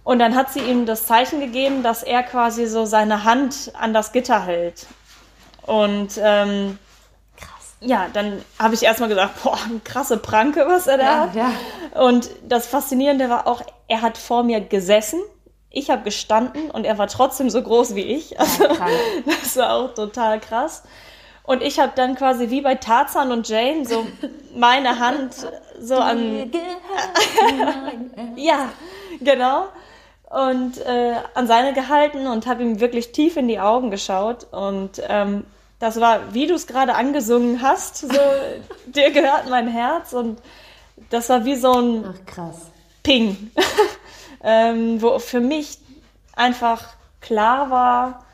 Und 0.04 0.20
dann 0.20 0.36
hat 0.36 0.52
sie 0.52 0.60
ihm 0.60 0.86
das 0.86 1.06
Zeichen 1.06 1.40
gegeben, 1.40 1.82
dass 1.82 2.04
er 2.04 2.24
quasi 2.24 2.68
so 2.68 2.86
seine 2.86 3.24
Hand 3.24 3.72
an 3.80 3.94
das 3.94 4.12
Gitter 4.12 4.44
hält. 4.46 4.86
Und 5.66 6.20
ähm, 6.22 6.78
Krass. 7.38 7.76
ja, 7.80 8.08
dann 8.14 8.42
habe 8.60 8.76
ich 8.76 8.84
erstmal 8.84 9.10
gesagt, 9.10 9.42
boah, 9.44 9.58
eine 9.66 9.80
krasse 9.80 10.18
Pranke, 10.18 10.66
was 10.68 10.88
er 10.88 10.98
da 10.98 11.04
ja, 11.04 11.20
hat. 11.22 11.36
Ja. 11.36 11.52
Und 12.04 12.30
das 12.48 12.68
Faszinierende 12.68 13.30
war 13.30 13.48
auch, 13.48 13.62
er 13.88 14.02
hat 14.02 14.18
vor 14.18 14.44
mir 14.44 14.60
gesessen 14.62 15.22
ich 15.74 15.90
habe 15.90 16.04
gestanden 16.04 16.70
und 16.72 16.86
er 16.86 16.98
war 17.00 17.08
trotzdem 17.08 17.50
so 17.50 17.62
groß 17.62 17.96
wie 17.96 18.04
ich. 18.04 18.40
Also, 18.40 18.64
ja, 18.64 18.88
das 19.26 19.58
war 19.58 19.74
auch 19.74 19.94
total 19.94 20.40
krass. 20.40 20.84
Und 21.42 21.62
ich 21.62 21.80
habe 21.80 21.92
dann 21.96 22.16
quasi 22.16 22.52
wie 22.52 22.62
bei 22.62 22.76
Tarzan 22.76 23.32
und 23.32 23.50
Jane 23.50 23.86
so 23.86 24.06
meine 24.56 25.00
Hand 25.00 25.36
so 25.80 25.96
an. 25.96 26.52
ja, 28.38 28.70
genau. 29.20 29.66
Und 30.30 30.78
äh, 30.86 31.16
an 31.34 31.48
seine 31.48 31.74
gehalten 31.74 32.28
und 32.28 32.46
habe 32.46 32.64
ihm 32.64 32.80
wirklich 32.80 33.12
tief 33.12 33.36
in 33.36 33.48
die 33.48 33.60
Augen 33.60 33.90
geschaut. 33.90 34.46
Und 34.52 35.02
ähm, 35.08 35.44
das 35.80 36.00
war, 36.00 36.34
wie 36.34 36.46
du 36.46 36.54
es 36.54 36.68
gerade 36.68 36.94
angesungen 36.94 37.64
hast, 37.64 37.98
so 37.98 38.20
dir 38.86 39.10
gehört 39.10 39.50
mein 39.50 39.68
Herz. 39.68 40.14
Und 40.14 40.40
das 41.10 41.30
war 41.30 41.46
wie 41.46 41.56
so 41.56 41.74
ein 41.74 42.06
Ach, 42.08 42.26
krass. 42.32 42.72
Ping 43.02 43.52
ähm, 44.44 45.02
wo 45.02 45.18
für 45.20 45.40
mich 45.40 45.80
einfach 46.36 46.96
klar 47.22 47.70
war, 47.70 48.26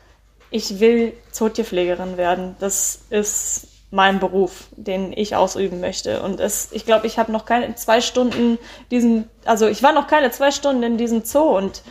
ich 0.50 0.80
will 0.80 1.12
Zootierpflegerin 1.30 2.16
werden. 2.16 2.56
Das 2.58 3.02
ist 3.10 3.68
mein 3.90 4.20
Beruf, 4.20 4.68
den 4.72 5.12
ich 5.12 5.34
ausüben 5.34 5.80
möchte. 5.80 6.22
Und 6.22 6.40
es, 6.40 6.70
ich 6.72 6.86
glaube, 6.86 7.06
ich 7.06 7.18
habe 7.18 7.32
noch 7.32 7.44
keine 7.44 7.74
zwei 7.74 8.00
Stunden 8.00 8.58
diesen, 8.90 9.28
also 9.44 9.66
ich 9.66 9.82
war 9.82 9.92
noch 9.92 10.06
keine 10.06 10.30
zwei 10.30 10.50
Stunden 10.50 10.82
in 10.82 10.96
diesem 10.96 11.24
Zoo 11.24 11.56
und 11.56 11.82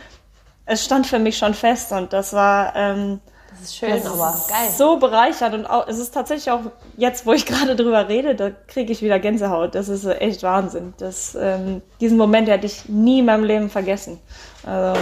es 0.64 0.84
stand 0.84 1.06
für 1.06 1.18
mich 1.18 1.36
schon 1.36 1.54
fest 1.54 1.92
und 1.92 2.12
das 2.12 2.32
war 2.32 2.74
ähm, 2.76 3.20
das 3.60 3.68
ist 3.68 3.76
schön, 3.76 3.90
das 3.90 4.06
aber 4.06 4.34
ist 4.34 4.48
geil. 4.48 4.68
So 4.76 4.96
bereichert 4.96 5.54
und 5.54 5.66
auch, 5.66 5.86
es 5.86 5.98
ist 5.98 6.12
tatsächlich 6.12 6.50
auch 6.50 6.60
jetzt, 6.96 7.26
wo 7.26 7.32
ich 7.32 7.46
gerade 7.46 7.76
drüber 7.76 8.08
rede, 8.08 8.34
da 8.34 8.50
kriege 8.68 8.92
ich 8.92 9.02
wieder 9.02 9.18
Gänsehaut. 9.18 9.74
Das 9.74 9.88
ist 9.88 10.06
echt 10.06 10.42
Wahnsinn. 10.42 10.94
Das, 10.98 11.36
ähm, 11.40 11.82
diesen 12.00 12.16
Moment 12.16 12.48
hätte 12.48 12.66
ich 12.66 12.88
nie 12.88 13.20
in 13.20 13.26
meinem 13.26 13.44
Leben 13.44 13.70
vergessen. 13.70 14.20
Also, 14.66 14.98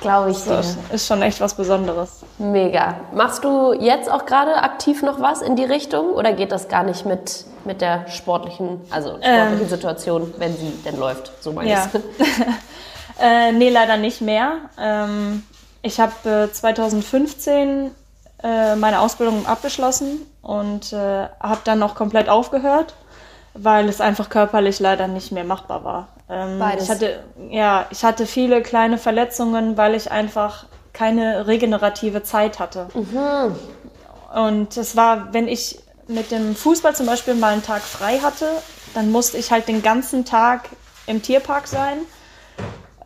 Glaube 0.00 0.30
ich 0.30 0.38
dir. 0.44 0.62
Ist 0.92 1.06
schon 1.06 1.22
echt 1.22 1.40
was 1.40 1.54
Besonderes. 1.54 2.20
Mega. 2.38 2.96
Machst 3.14 3.44
du 3.44 3.72
jetzt 3.72 4.10
auch 4.10 4.26
gerade 4.26 4.56
aktiv 4.56 5.02
noch 5.02 5.20
was 5.20 5.42
in 5.42 5.56
die 5.56 5.64
Richtung 5.64 6.10
oder 6.10 6.32
geht 6.32 6.52
das 6.52 6.68
gar 6.68 6.84
nicht 6.84 7.06
mit, 7.06 7.44
mit 7.64 7.80
der 7.80 8.06
sportlichen, 8.08 8.80
also 8.90 9.16
sportlichen 9.16 9.62
ähm, 9.62 9.68
Situation, 9.68 10.34
wenn 10.38 10.56
sie 10.56 10.72
denn 10.84 10.98
läuft? 10.98 11.32
So 11.40 11.52
meine 11.52 11.70
ja. 11.70 11.90
ich 11.92 12.00
äh, 13.20 13.52
nee, 13.52 13.70
leider 13.70 13.96
nicht 13.96 14.20
mehr. 14.20 14.56
Ähm, 14.78 15.42
ich 15.86 16.00
habe 16.00 16.48
äh, 16.48 16.52
2015 16.52 17.92
äh, 18.42 18.76
meine 18.76 19.00
Ausbildung 19.00 19.46
abgeschlossen 19.46 20.20
und 20.42 20.92
äh, 20.92 21.28
habe 21.40 21.60
dann 21.64 21.78
noch 21.78 21.94
komplett 21.94 22.28
aufgehört, 22.28 22.94
weil 23.54 23.88
es 23.88 24.00
einfach 24.00 24.28
körperlich 24.28 24.80
leider 24.80 25.08
nicht 25.08 25.32
mehr 25.32 25.44
machbar 25.44 25.84
war. 25.84 26.08
Ähm, 26.28 26.58
Beides. 26.58 26.84
Ich 26.84 26.90
hatte, 26.90 27.24
ja, 27.50 27.86
ich 27.90 28.04
hatte 28.04 28.26
viele 28.26 28.62
kleine 28.62 28.98
Verletzungen, 28.98 29.76
weil 29.76 29.94
ich 29.94 30.10
einfach 30.10 30.66
keine 30.92 31.46
regenerative 31.46 32.22
Zeit 32.22 32.58
hatte. 32.58 32.88
Und 34.34 34.76
es 34.76 34.96
war, 34.96 35.32
wenn 35.32 35.46
ich 35.46 35.78
mit 36.08 36.30
dem 36.30 36.54
Fußball 36.54 36.94
zum 36.94 37.06
Beispiel 37.06 37.34
mal 37.34 37.52
einen 37.52 37.62
Tag 37.62 37.82
frei 37.82 38.18
hatte, 38.18 38.48
dann 38.94 39.10
musste 39.10 39.36
ich 39.36 39.50
halt 39.50 39.68
den 39.68 39.82
ganzen 39.82 40.24
Tag 40.24 40.68
im 41.06 41.22
Tierpark 41.22 41.68
sein. 41.68 41.98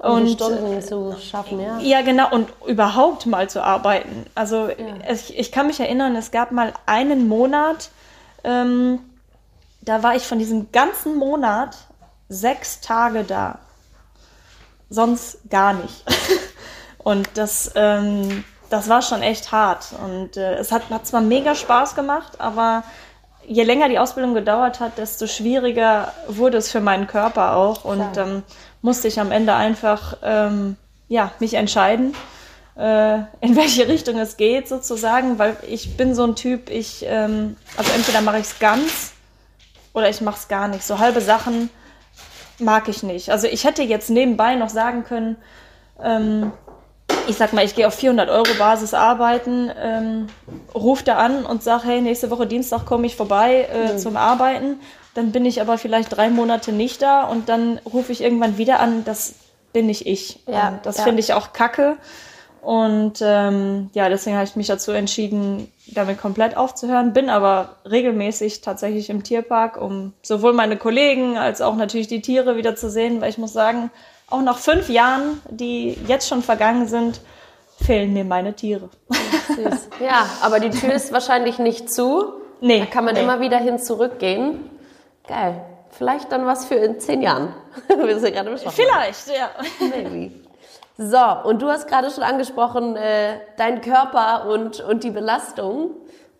Und 0.01 0.31
Stunden 0.31 0.81
zu 0.81 1.14
schaffen, 1.20 1.60
ja. 1.60 1.78
ja, 1.78 2.01
genau, 2.01 2.31
und 2.31 2.48
überhaupt 2.66 3.27
mal 3.27 3.51
zu 3.51 3.62
arbeiten. 3.62 4.24
Also 4.35 4.70
ich, 5.10 5.39
ich 5.39 5.52
kann 5.52 5.66
mich 5.66 5.78
erinnern, 5.78 6.16
es 6.16 6.31
gab 6.31 6.52
mal 6.52 6.72
einen 6.86 7.28
Monat, 7.28 7.90
ähm, 8.43 9.01
da 9.82 10.02
war 10.02 10.16
ich 10.16 10.22
von 10.22 10.39
diesem 10.39 10.72
ganzen 10.72 11.16
Monat 11.16 11.77
sechs 12.31 12.81
Tage 12.81 13.24
da. 13.24 13.59
Sonst 14.89 15.39
gar 15.51 15.74
nicht. 15.74 16.02
und 16.98 17.28
das, 17.35 17.70
ähm, 17.74 18.44
das 18.70 18.89
war 18.89 19.02
schon 19.02 19.20
echt 19.20 19.52
hart. 19.52 19.89
Und 20.02 20.39
äh, 20.39 20.55
es 20.55 20.72
hat, 20.72 20.89
hat 20.89 21.06
zwar 21.06 21.20
mega 21.20 21.55
Spaß 21.55 21.94
gemacht, 21.94 22.40
aber 22.40 22.85
je 23.47 23.64
länger 23.64 23.89
die 23.89 23.98
Ausbildung 23.98 24.35
gedauert 24.35 24.81
hat, 24.81 24.97
desto 24.97 25.27
schwieriger 25.27 26.12
wurde 26.28 26.59
es 26.59 26.70
für 26.70 26.81
meinen 26.81 27.06
Körper 27.06 27.56
auch. 27.56 27.85
Und 27.85 28.16
ähm, 28.16 28.43
musste 28.82 29.09
ich 29.09 29.20
am 29.20 29.32
Ende 29.32 29.55
einfach 29.55 30.16
ähm, 30.23 30.77
ja, 31.09 31.32
mich 31.40 31.55
entscheiden, 31.55 32.15
äh, 32.77 33.16
in 33.40 33.57
welche 33.57 33.89
Richtung 33.89 34.19
es 34.19 34.36
geht 34.36 34.69
sozusagen, 34.69 35.39
weil 35.39 35.57
ich 35.69 35.97
bin 35.97 36.15
so 36.15 36.24
ein 36.24 36.36
Typ, 36.36 36.70
ich, 36.70 37.05
ähm, 37.07 37.57
also 37.77 37.93
entweder 37.93 38.20
mache 38.23 38.39
ich 38.39 38.47
es 38.47 38.59
ganz 38.59 39.12
oder 39.93 40.09
ich 40.09 40.20
mache 40.20 40.36
es 40.36 40.48
gar 40.48 40.69
nicht. 40.69 40.85
So 40.85 40.98
halbe 40.98 41.20
Sachen 41.20 41.69
mag 42.59 42.89
ich 42.89 43.02
nicht. 43.02 43.31
Also 43.31 43.47
ich 43.47 43.65
hätte 43.65 43.82
jetzt 43.82 44.11
nebenbei 44.11 44.55
noch 44.55 44.69
sagen 44.69 45.05
können, 45.05 45.36
ähm, 46.02 46.52
ich 47.27 47.36
sag 47.36 47.52
mal, 47.52 47.65
ich 47.65 47.74
gehe 47.74 47.86
auf 47.86 47.94
400 47.94 48.28
Euro 48.28 48.55
Basis 48.59 48.94
arbeiten, 48.94 49.70
ähm, 49.81 50.27
ruf 50.74 51.02
da 51.02 51.16
an 51.16 51.44
und 51.44 51.62
sag, 51.62 51.85
hey, 51.85 52.01
nächste 52.01 52.31
Woche 52.31 52.47
Dienstag 52.47 52.86
komme 52.86 53.07
ich 53.07 53.16
vorbei 53.16 53.69
äh, 53.73 53.97
zum 53.97 54.16
Arbeiten. 54.16 54.81
Dann 55.14 55.32
bin 55.32 55.44
ich 55.44 55.60
aber 55.60 55.78
vielleicht 55.78 56.16
drei 56.16 56.30
Monate 56.30 56.72
nicht 56.72 57.02
da 57.02 57.24
und 57.24 57.48
dann 57.48 57.80
rufe 57.84 58.12
ich 58.12 58.22
irgendwann 58.22 58.58
wieder 58.58 58.80
an. 58.80 59.04
Das 59.04 59.34
bin 59.72 59.86
nicht 59.86 60.06
ich. 60.06 60.40
Ja, 60.46 60.68
und 60.68 60.86
das 60.86 60.98
ja. 60.98 61.04
finde 61.04 61.20
ich 61.20 61.32
auch 61.32 61.52
kacke. 61.52 61.96
Und 62.62 63.20
ähm, 63.22 63.88
ja, 63.94 64.08
deswegen 64.08 64.36
habe 64.36 64.44
ich 64.44 64.54
mich 64.54 64.66
dazu 64.66 64.92
entschieden, 64.92 65.72
damit 65.86 66.20
komplett 66.20 66.56
aufzuhören. 66.56 67.12
Bin 67.12 67.30
aber 67.30 67.76
regelmäßig 67.90 68.60
tatsächlich 68.60 69.08
im 69.08 69.22
Tierpark, 69.22 69.80
um 69.80 70.12
sowohl 70.22 70.52
meine 70.52 70.76
Kollegen 70.76 71.38
als 71.38 71.62
auch 71.62 71.74
natürlich 71.76 72.08
die 72.08 72.20
Tiere 72.20 72.56
wieder 72.56 72.76
zu 72.76 72.90
sehen, 72.90 73.20
weil 73.20 73.30
ich 73.30 73.38
muss 73.38 73.52
sagen, 73.52 73.90
auch 74.28 74.42
nach 74.42 74.58
fünf 74.58 74.88
Jahren, 74.90 75.40
die 75.48 75.96
jetzt 76.06 76.28
schon 76.28 76.42
vergangen 76.42 76.86
sind, 76.86 77.20
fehlen 77.82 78.12
mir 78.12 78.24
meine 78.24 78.54
Tiere. 78.54 78.90
Süß. 79.48 79.88
Ja, 80.00 80.26
aber 80.42 80.60
die 80.60 80.70
Tür 80.70 80.92
ist 80.92 81.12
wahrscheinlich 81.12 81.58
nicht 81.58 81.90
zu. 81.90 82.34
Nee, 82.60 82.80
Da 82.80 82.86
kann 82.86 83.06
man 83.06 83.14
nee. 83.14 83.22
immer 83.22 83.40
wieder 83.40 83.58
hin 83.58 83.78
zurückgehen. 83.78 84.70
Geil. 85.31 85.65
Vielleicht 85.90 86.32
dann 86.32 86.44
was 86.44 86.65
für 86.65 86.74
in 86.74 86.98
zehn 86.98 87.23
Jahren. 87.23 87.55
Wir 87.89 88.19
sind 88.19 88.35
ja 88.35 88.43
gerade 88.43 88.51
besprochen. 88.51 88.74
Vielleicht, 88.77 89.28
ja. 89.28 89.51
Maybe. 89.78 90.32
So, 90.98 91.20
und 91.48 91.62
du 91.62 91.69
hast 91.69 91.86
gerade 91.86 92.11
schon 92.11 92.24
angesprochen, 92.24 92.97
äh, 92.97 93.39
dein 93.57 93.81
Körper 93.81 94.48
und, 94.48 94.81
und 94.81 95.05
die 95.05 95.12
Belastung. 95.12 95.93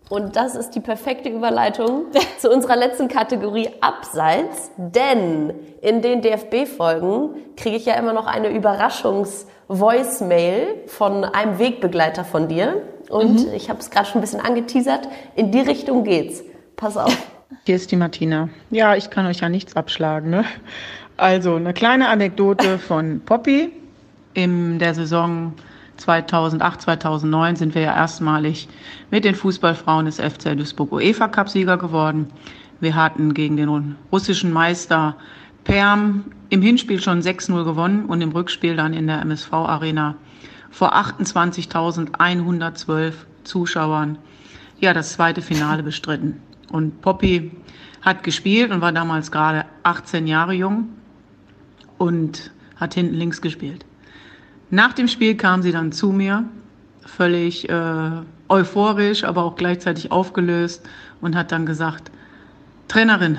Und 0.09 0.35
das 0.35 0.57
ist 0.57 0.71
die 0.71 0.81
perfekte 0.81 1.29
Überleitung 1.29 2.07
zu 2.39 2.51
unserer 2.51 2.75
letzten 2.75 3.07
Kategorie 3.07 3.71
Abseits. 3.81 4.73
Denn 4.77 5.55
in 5.83 6.03
den 6.03 6.21
DFB-Folgen 6.21 7.37
kriege 7.57 7.77
ich 7.77 7.87
ja 7.87 7.95
immer 7.95 8.13
noch 8.13 8.27
eine 8.27 8.49
Überraschungs-Voicemail 8.49 10.89
von 10.89 11.25
einem 11.25 11.61
Wegbegleiter 11.61 12.25
von 12.25 12.49
dir. 12.49 12.83
Und 13.09 13.47
ich 13.55 13.71
habe 13.71 13.79
es 13.79 13.91
gerade 13.91 14.07
schon 14.07 14.19
ein 14.19 14.23
bisschen 14.23 14.41
angeteasert. 14.41 15.07
In 15.37 15.53
die 15.53 15.61
Richtung 15.61 16.03
geht's. 16.03 16.43
Pass 16.75 16.97
auf. 16.97 17.17
Hier 17.65 17.77
ist 17.77 17.91
die 17.91 17.97
Martina. 17.97 18.49
Ja, 18.71 18.95
ich 18.95 19.11
kann 19.11 19.27
euch 19.27 19.41
ja 19.41 19.49
nichts 19.49 19.75
abschlagen. 19.75 20.31
Ne? 20.31 20.45
Also 21.17 21.57
eine 21.57 21.75
kleine 21.75 22.09
Anekdote 22.09 22.79
von 22.89 23.21
Poppy. 23.21 23.73
In 24.33 24.79
der 24.79 24.95
Saison 24.95 25.55
2008, 25.97 26.83
2009 26.83 27.57
sind 27.57 27.75
wir 27.75 27.83
ja 27.83 27.97
erstmalig 27.97 28.69
mit 29.11 29.25
den 29.25 29.35
Fußballfrauen 29.35 30.07
des 30.07 30.21
FC 30.21 30.57
Duisburg 30.57 30.93
UEFA 30.93 31.27
Cup 31.27 31.49
Sieger 31.49 31.77
geworden. 31.77 32.31
Wir 32.79 32.95
hatten 32.95 33.35
gegen 33.35 33.57
den 33.57 33.97
russischen 34.13 34.53
Meister 34.53 35.17
Perm 35.65 36.27
im 36.49 36.63
Hinspiel 36.63 37.03
schon 37.03 37.21
6-0 37.21 37.65
gewonnen 37.65 38.07
und 38.07 38.21
im 38.21 38.31
Rückspiel 38.31 38.77
dann 38.77 38.95
in 38.95 39.09
der 39.09 39.21
MSV 39.23 39.53
Arena 39.53 40.15
vor 40.71 40.95
28.112 40.95 43.13
Zuschauern 43.43 44.19
ja 44.79 44.95
das 44.95 45.15
zweite 45.15 45.43
Finale 45.43 45.83
bestritten. 45.83 46.41
Und 46.71 47.01
Poppy 47.03 47.51
hat 48.03 48.23
gespielt 48.23 48.71
und 48.71 48.81
war 48.81 48.93
damals 48.93 49.31
gerade 49.31 49.67
18 49.83 50.27
Jahre 50.27 50.55
jung 50.55 50.89
und 51.99 52.51
hat 52.77 52.95
hinten 52.95 53.15
links 53.15 53.43
gespielt. 53.43 53.85
Nach 54.71 54.93
dem 54.93 55.09
Spiel 55.09 55.37
kam 55.37 55.63
sie 55.63 55.73
dann 55.73 55.93
zu 55.93 56.13
mir, 56.13 56.45
völlig 57.05 57.69
äh, 57.69 58.11
euphorisch, 58.49 59.25
aber 59.25 59.45
auch 59.45 59.57
gleichzeitig 59.57 60.13
aufgelöst 60.13 60.89
und 61.21 61.37
hat 61.37 61.53
dann 61.53 61.67
gesagt, 61.67 62.11
Trainerin, 62.89 63.39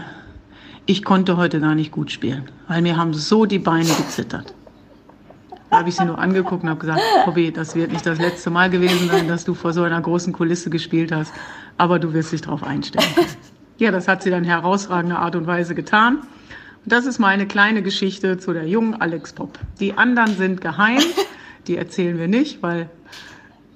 ich 0.85 1.03
konnte 1.03 1.37
heute 1.37 1.59
gar 1.59 1.75
nicht 1.75 1.91
gut 1.91 2.11
spielen, 2.11 2.49
weil 2.67 2.81
mir 2.81 2.97
haben 2.97 3.13
so 3.13 3.45
die 3.45 3.59
Beine 3.59 3.89
gezittert. 3.89 4.53
Da 5.69 5.77
habe 5.77 5.89
ich 5.89 5.95
sie 5.95 6.03
nur 6.03 6.19
angeguckt 6.19 6.63
und 6.63 6.69
habe 6.69 6.81
gesagt, 6.81 7.01
Poppy, 7.23 7.51
das 7.51 7.75
wird 7.75 7.93
nicht 7.93 8.05
das 8.05 8.19
letzte 8.19 8.49
Mal 8.49 8.69
gewesen 8.69 9.07
sein, 9.09 9.29
dass 9.29 9.45
du 9.45 9.53
vor 9.53 9.71
so 9.71 9.83
einer 9.83 10.01
großen 10.01 10.33
Kulisse 10.33 10.69
gespielt 10.69 11.13
hast, 11.13 11.33
aber 11.81 11.97
du 11.97 12.13
wirst 12.13 12.31
dich 12.31 12.41
darauf 12.41 12.61
einstellen. 12.63 13.07
Ja, 13.79 13.89
das 13.89 14.07
hat 14.07 14.21
sie 14.21 14.29
dann 14.29 14.43
herausragende 14.43 15.15
Art 15.17 15.35
und 15.35 15.47
Weise 15.47 15.73
getan. 15.73 16.17
Und 16.19 16.93
das 16.93 17.07
ist 17.07 17.17
meine 17.17 17.47
kleine 17.47 17.81
Geschichte 17.81 18.37
zu 18.37 18.53
der 18.53 18.67
jungen 18.67 19.01
Alex 19.01 19.33
Pop. 19.33 19.57
Die 19.79 19.97
anderen 19.97 20.37
sind 20.37 20.61
geheim, 20.61 21.01
die 21.65 21.77
erzählen 21.77 22.19
wir 22.19 22.27
nicht, 22.27 22.61
weil 22.61 22.87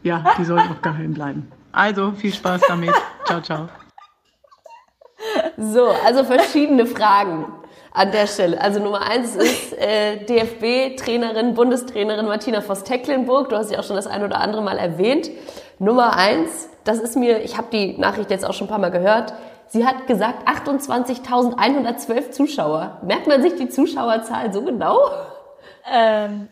ja, 0.04 0.24
die 0.38 0.46
sollen 0.46 0.70
auch 0.70 0.84
geheim 0.84 1.16
bleiben. 1.16 1.52
Also 1.72 2.12
viel 2.12 2.32
Spaß 2.32 2.62
damit. 2.68 2.94
Ciao, 3.26 3.42
ciao. 3.42 3.70
So, 5.58 5.88
also 6.06 6.24
verschiedene 6.26 6.86
Fragen 6.86 7.48
an 7.92 8.12
der 8.12 8.28
Stelle. 8.28 8.62
Also 8.62 8.80
Nummer 8.84 9.02
eins 9.02 9.36
ist 9.36 9.74
äh, 9.80 10.24
DFB-Trainerin, 10.26 11.56
Bundestrainerin 11.56 12.28
Martina 12.28 12.62
Voss-Tecklenburg. 12.62 13.50
Du 13.50 13.56
hast 13.56 13.70
sie 13.70 13.78
auch 13.80 13.84
schon 13.84 13.96
das 13.96 14.06
ein 14.06 14.24
oder 14.24 14.40
andere 14.42 14.62
Mal 14.62 14.78
erwähnt. 14.78 15.32
Nummer 15.80 16.16
eins, 16.16 16.70
das 16.84 17.00
ist 17.00 17.16
mir, 17.16 17.44
ich 17.44 17.58
habe 17.58 17.68
die 17.72 17.98
Nachricht 17.98 18.30
jetzt 18.30 18.46
auch 18.46 18.54
schon 18.54 18.68
ein 18.68 18.70
paar 18.70 18.80
Mal 18.80 18.92
gehört. 18.92 19.34
Sie 19.68 19.86
hat 19.86 20.08
gesagt 20.08 20.48
28.112 20.48 22.32
Zuschauer. 22.32 23.00
Merkt 23.04 23.28
man 23.28 23.42
sich 23.42 23.56
die 23.56 23.70
Zuschauerzahl 23.70 24.54
so 24.54 24.62
genau? 24.62 25.00
Ähm, 25.92 26.50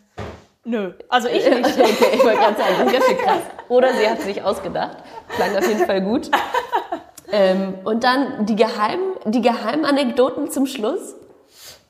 nö, 0.64 0.92
also 1.08 1.28
ich 1.28 1.44
nicht. 1.48 1.78
Okay, 1.78 2.08
ich 2.14 2.24
wollte 2.24 2.38
gerade 2.38 2.56
sagen, 2.56 2.74
das 2.78 2.92
ist 2.92 2.92
ganz 2.92 3.20
krass. 3.22 3.42
Oder 3.68 3.94
sie 3.94 4.08
hat 4.08 4.20
sich 4.20 4.42
ausgedacht. 4.42 4.96
Klang 5.28 5.56
auf 5.56 5.66
jeden 5.66 5.86
Fall 5.86 6.02
gut. 6.02 6.30
Ähm, 7.32 7.74
und 7.84 8.04
dann 8.04 8.46
die 8.46 8.56
Geheim, 8.56 9.00
die 9.24 9.40
Geheimanekdoten 9.40 10.50
zum 10.50 10.66
Schluss. 10.66 11.14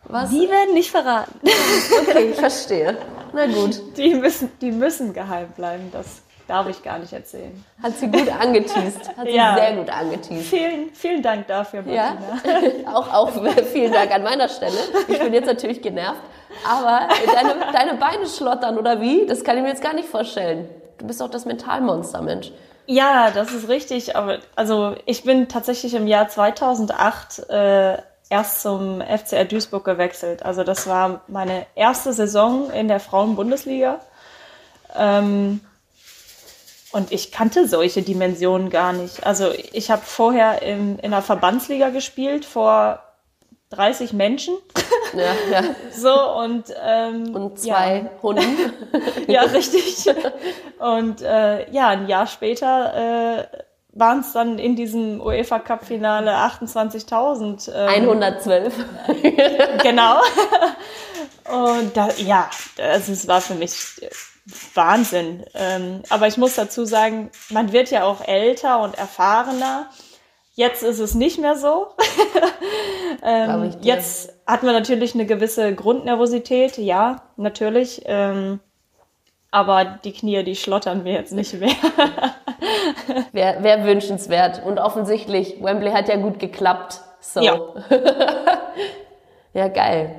Was? 0.04 0.30
Die 0.30 0.48
werden 0.48 0.74
nicht 0.74 0.90
verraten. 0.90 1.40
Okay, 2.02 2.30
ich 2.30 2.36
verstehe. 2.36 2.96
Na 3.32 3.46
gut. 3.46 3.80
Die 3.96 4.14
müssen, 4.14 4.52
die 4.60 4.70
müssen 4.70 5.12
geheim 5.12 5.48
bleiben. 5.56 5.90
Das 5.92 6.22
darf 6.46 6.68
ich 6.68 6.82
gar 6.82 6.98
nicht 6.98 7.12
erzählen. 7.12 7.64
Hat 7.82 7.96
sie 7.96 8.08
gut 8.08 8.28
angeteased. 8.28 9.16
Hat 9.16 9.26
sie 9.26 9.34
Ja. 9.34 9.56
sehr 9.56 9.76
gut 9.76 9.90
angeteased. 9.90 10.46
Vielen, 10.48 10.90
vielen 10.94 11.22
Dank 11.22 11.46
dafür, 11.46 11.82
Ja, 11.86 12.16
Martina. 12.44 12.94
auch, 12.96 13.12
auch 13.12 13.30
vielen 13.72 13.92
Dank 13.92 14.12
an 14.14 14.22
meiner 14.22 14.48
Stelle. 14.48 14.76
Ich 15.08 15.18
bin 15.18 15.32
jetzt 15.32 15.46
natürlich 15.46 15.80
genervt. 15.82 16.20
Aber 16.68 17.08
deine, 17.34 17.54
deine 17.72 17.94
Beine 17.94 18.26
schlottern 18.26 18.78
oder 18.78 19.00
wie? 19.00 19.26
Das 19.26 19.42
kann 19.44 19.56
ich 19.56 19.62
mir 19.62 19.70
jetzt 19.70 19.82
gar 19.82 19.94
nicht 19.94 20.08
vorstellen. 20.08 20.68
Du 20.98 21.06
bist 21.06 21.20
doch 21.20 21.28
das 21.30 21.44
Mentalmonster, 21.44 22.22
Mensch. 22.22 22.52
Ja, 22.86 23.30
das 23.30 23.52
ist 23.52 23.68
richtig. 23.68 24.14
Aber 24.16 24.38
also 24.54 24.94
ich 25.06 25.24
bin 25.24 25.48
tatsächlich 25.48 25.94
im 25.94 26.06
Jahr 26.06 26.28
2008 26.28 27.48
äh, 27.48 27.96
erst 28.28 28.62
zum 28.62 29.00
FCR 29.00 29.44
Duisburg 29.46 29.84
gewechselt. 29.84 30.44
Also 30.44 30.64
das 30.64 30.86
war 30.86 31.22
meine 31.26 31.66
erste 31.74 32.12
Saison 32.12 32.70
in 32.70 32.88
der 32.88 33.00
Frauenbundesliga. 33.00 34.00
Ähm, 34.96 35.60
und 36.94 37.10
ich 37.10 37.32
kannte 37.32 37.66
solche 37.66 38.02
Dimensionen 38.02 38.70
gar 38.70 38.92
nicht. 38.92 39.26
Also 39.26 39.50
ich 39.72 39.90
habe 39.90 40.02
vorher 40.02 40.62
in, 40.62 41.00
in 41.00 41.10
der 41.10 41.22
Verbandsliga 41.22 41.88
gespielt 41.90 42.44
vor 42.44 43.00
30 43.70 44.12
Menschen. 44.12 44.56
Ja, 45.16 45.32
ja. 45.48 45.62
So 45.92 46.12
und 46.40 46.64
ähm, 46.84 47.36
Und 47.36 47.60
zwei 47.60 47.98
ja. 47.98 48.10
Hunden. 48.20 48.72
ja, 49.28 49.42
richtig. 49.42 50.12
Und 50.80 51.22
äh, 51.22 51.70
ja, 51.70 51.90
ein 51.90 52.08
Jahr 52.08 52.26
später 52.26 53.44
äh, 53.44 53.46
waren 53.92 54.20
es 54.20 54.32
dann 54.32 54.58
in 54.58 54.74
diesem 54.74 55.20
UEFA 55.20 55.60
Cup 55.60 55.84
Finale 55.84 56.32
28.000. 56.32 57.70
Ähm, 57.72 58.08
112. 58.08 58.74
Genau. 59.84 60.16
Und 61.78 61.96
da, 61.96 62.08
ja, 62.16 62.50
also 62.76 63.12
es 63.12 63.28
war 63.28 63.40
für 63.40 63.54
mich 63.54 63.72
Wahnsinn. 64.74 65.44
Ähm, 65.54 66.02
aber 66.10 66.26
ich 66.26 66.36
muss 66.36 66.54
dazu 66.54 66.84
sagen, 66.84 67.30
man 67.50 67.72
wird 67.72 67.90
ja 67.90 68.04
auch 68.04 68.20
älter 68.26 68.80
und 68.80 68.96
erfahrener. 68.96 69.88
Jetzt 70.54 70.82
ist 70.82 71.00
es 71.00 71.14
nicht 71.14 71.38
mehr 71.38 71.56
so. 71.56 71.88
Ähm, 73.26 73.74
jetzt 73.80 74.34
hat 74.46 74.64
man 74.64 74.74
natürlich 74.74 75.14
eine 75.14 75.24
gewisse 75.24 75.74
Grundnervosität, 75.74 76.76
ja, 76.76 77.22
natürlich. 77.36 78.02
Ähm, 78.04 78.60
aber 79.50 79.84
die 79.84 80.12
Knie, 80.12 80.42
die 80.42 80.56
schlottern 80.56 81.04
mir 81.04 81.14
jetzt 81.14 81.32
nicht 81.32 81.54
mehr. 81.54 81.70
Wäre 83.32 83.62
wär 83.62 83.84
wünschenswert. 83.84 84.62
Und 84.62 84.78
offensichtlich, 84.78 85.62
Wembley 85.62 85.92
hat 85.92 86.08
ja 86.08 86.16
gut 86.16 86.38
geklappt. 86.38 87.00
So. 87.20 87.40
Ja. 87.40 87.58
Ja, 89.54 89.68
geil. 89.68 90.12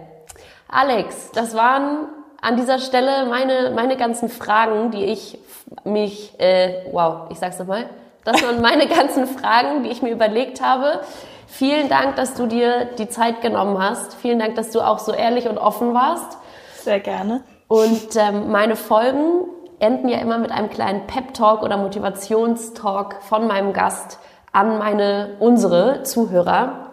Alex, 0.70 1.32
das 1.34 1.54
waren 1.56 2.08
an 2.46 2.58
dieser 2.58 2.78
Stelle 2.78 3.26
meine, 3.26 3.72
meine 3.72 3.98
ganzen 3.98 4.30
Fragen, 4.30 4.92
die 4.92 5.04
ich 5.06 5.40
mich, 5.84 6.40
äh, 6.40 6.86
wow, 6.92 7.28
ich 7.32 7.40
sag's 7.40 7.58
nochmal. 7.58 7.90
Das 8.24 8.44
waren 8.44 8.62
meine 8.62 8.88
ganzen 8.96 9.26
Fragen, 9.26 9.84
die 9.84 9.90
ich 9.90 10.04
mir 10.04 10.12
überlegt 10.12 10.62
habe. 10.62 11.00
Vielen 11.48 11.90
Dank, 11.90 12.18
dass 12.18 12.36
du 12.36 12.46
dir 12.46 12.86
die 13.00 13.10
Zeit 13.10 13.42
genommen 13.42 13.82
hast. 13.82 14.14
Vielen 14.14 14.38
Dank, 14.38 14.56
dass 14.56 14.70
du 14.70 14.82
auch 14.82 15.00
so 15.00 15.12
ehrlich 15.12 15.48
und 15.48 15.58
offen 15.58 15.96
warst. 15.96 16.38
Sehr 16.84 17.00
gerne. 17.00 17.44
Und 17.68 18.16
ähm, 18.16 18.52
meine 18.52 18.76
Folgen 18.76 19.46
enden 19.80 20.08
ja 20.08 20.20
immer 20.20 20.38
mit 20.38 20.52
einem 20.52 20.70
kleinen 20.70 21.08
Pep-Talk 21.08 21.64
oder 21.64 21.78
Motivationstalk 21.78 23.24
von 23.24 23.48
meinem 23.48 23.74
Gast 23.74 24.20
an 24.52 24.78
meine, 24.78 25.36
unsere 25.40 26.04
Zuhörer. 26.04 26.92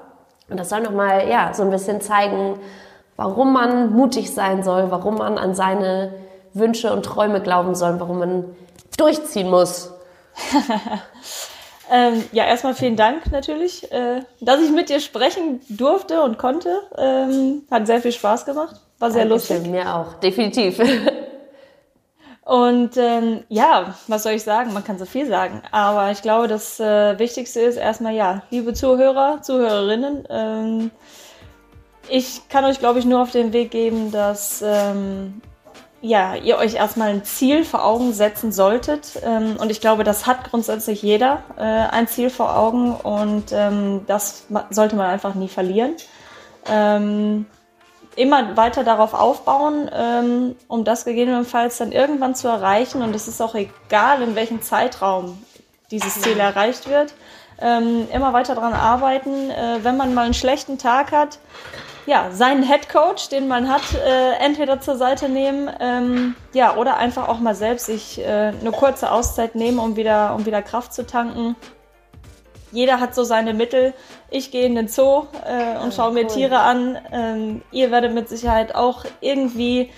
Und 0.49 0.59
das 0.59 0.71
soll 0.71 0.81
nochmal, 0.81 1.29
ja, 1.29 1.53
so 1.53 1.63
ein 1.63 1.71
bisschen 1.71 2.01
zeigen, 2.01 2.59
warum 3.23 3.53
man 3.53 3.93
mutig 3.93 4.33
sein 4.33 4.63
soll, 4.63 4.91
warum 4.91 5.17
man 5.17 5.39
an 5.39 5.55
seine 5.55 6.13
Wünsche 6.55 6.93
und 6.93 7.05
Träume 7.05 7.41
glauben 7.41 7.75
soll, 7.75 8.01
warum 8.01 8.19
man 8.19 8.45
durchziehen 8.97 9.51
muss. 9.51 9.93
Ähm, 11.95 12.25
ja, 12.33 12.47
erstmal 12.47 12.75
vielen 12.75 12.97
Dank 12.97 13.31
natürlich, 13.31 13.93
äh, 13.93 14.23
dass 14.41 14.63
ich 14.63 14.71
mit 14.71 14.89
dir 14.89 14.99
sprechen 14.99 15.61
durfte 15.69 16.23
und 16.23 16.39
konnte. 16.39 16.81
Ähm, 16.97 17.65
hat 17.71 17.87
sehr 17.87 18.01
viel 18.01 18.13
Spaß 18.13 18.47
gemacht, 18.47 18.77
war 18.99 19.11
sehr 19.11 19.27
lustig. 19.27 19.57
Dankeschön, 19.57 19.73
Mir 19.73 19.95
auch, 19.95 20.15
definitiv. 20.15 20.81
Und 22.45 22.97
ähm, 22.97 23.45
ja, 23.49 23.95
was 24.09 24.25
soll 24.25 24.33
ich 24.33 24.43
sagen? 24.43 24.73
Man 24.73 24.83
kann 24.83 24.99
so 24.99 25.05
viel 25.05 25.27
sagen. 25.27 25.63
Aber 25.71 26.11
ich 26.11 26.23
glaube, 26.23 26.49
das 26.49 26.81
äh, 26.81 27.19
Wichtigste 27.19 27.61
ist 27.61 27.77
erstmal, 27.77 28.15
ja, 28.15 28.43
liebe 28.51 28.73
Zuhörer, 28.73 29.43
Zuhörerinnen, 29.43 30.27
ähm, 30.29 30.91
ich 32.13 32.49
kann 32.51 32.65
euch, 32.67 32.79
glaube 32.79 32.99
ich, 32.99 33.07
nur 33.07 33.23
auf 33.23 33.31
den 33.31 33.55
Weg 33.55 33.71
geben, 33.71 34.13
dass 34.13 34.63
ähm, 34.63 35.41
ja, 36.03 36.35
ihr 36.35 36.59
euch 36.59 36.75
erstmal 36.75 37.09
ein 37.09 37.25
Ziel 37.25 37.65
vor 37.65 37.85
Augen 37.85 38.13
setzen 38.13 38.53
solltet. 38.53 39.21
Ähm, 39.25 39.57
und 39.59 39.71
ich 39.71 39.81
glaube, 39.81 40.05
das 40.05 40.27
hat 40.27 40.51
grundsätzlich 40.51 41.01
jeder 41.01 41.43
äh, 41.57 41.63
ein 41.63 42.07
Ziel 42.09 42.29
vor 42.29 42.57
Augen 42.57 42.95
und 42.95 43.53
ähm, 43.53 44.03
das 44.07 44.45
sollte 44.69 44.95
man 44.95 45.07
einfach 45.07 45.35
nie 45.35 45.49
verlieren. 45.49 45.95
Ähm, 46.67 47.47
immer 48.15 48.59
weiter 48.59 48.85
darauf 48.85 49.15
aufbauen, 49.15 49.91
ähm, 49.91 50.57
um 50.69 50.85
das 50.85 51.07
gegebenenfalls 51.07 51.79
dann 51.79 51.93
irgendwann 51.93 52.35
zu 52.35 52.47
erreichen. 52.47 53.01
Und 53.01 53.17
es 53.17 53.27
ist 53.27 53.41
auch 53.41 53.55
egal, 53.55 54.21
in 54.21 54.35
welchem 54.35 54.61
Zeitraum 54.61 55.43
dieses 55.91 56.21
Ziel 56.21 56.39
erreicht 56.39 56.91
wird. 56.91 57.15
Ähm, 57.59 58.07
immer 58.13 58.35
weiter 58.35 58.55
daran 58.55 58.75
arbeiten. 58.75 59.51
Äh, 59.51 59.79
wenn 59.83 59.97
man 59.97 60.13
mal 60.13 60.27
einen 60.27 60.35
schlechten 60.35 60.77
Tag 60.77 61.11
hat, 61.13 61.39
ja, 62.07 62.31
seinen 62.33 62.63
Headcoach, 62.63 63.29
den 63.31 63.49
man 63.49 63.69
hat, 63.69 63.83
äh, 63.95 64.33
entweder 64.45 64.81
zur 64.81 64.97
Seite 64.97 65.29
nehmen, 65.29 65.71
ähm, 65.81 66.35
ja, 66.53 66.77
oder 66.77 66.97
einfach 66.97 67.29
auch 67.29 67.39
mal 67.39 67.55
selbst 67.55 67.87
sich 67.87 68.19
äh, 68.21 68.53
eine 68.61 68.73
kurze 68.73 69.13
Auszeit 69.13 69.55
nehmen, 69.55 69.79
um 69.79 69.97
wieder, 69.97 70.35
um 70.35 70.45
wieder 70.45 70.63
Kraft 70.63 70.93
zu 70.95 71.07
tanken. 71.07 71.55
Jeder 72.73 73.01
hat 73.01 73.15
so 73.15 73.23
seine 73.23 73.53
Mittel. 73.53 73.93
Ich 74.31 74.51
gehe 74.51 74.65
in 74.65 74.75
den 74.75 74.89
Zoo 74.89 75.27
äh, 75.45 75.79
und 75.83 75.93
schaue 75.93 76.13
mir 76.13 76.23
cool. 76.23 76.29
Tiere 76.29 76.59
an. 76.61 76.99
Ähm, 77.13 77.63
ihr 77.71 77.91
werdet 77.91 78.15
mit 78.15 78.31
Sicherheit 78.31 78.75
auch 78.75 79.05
irgendwie 79.21 79.91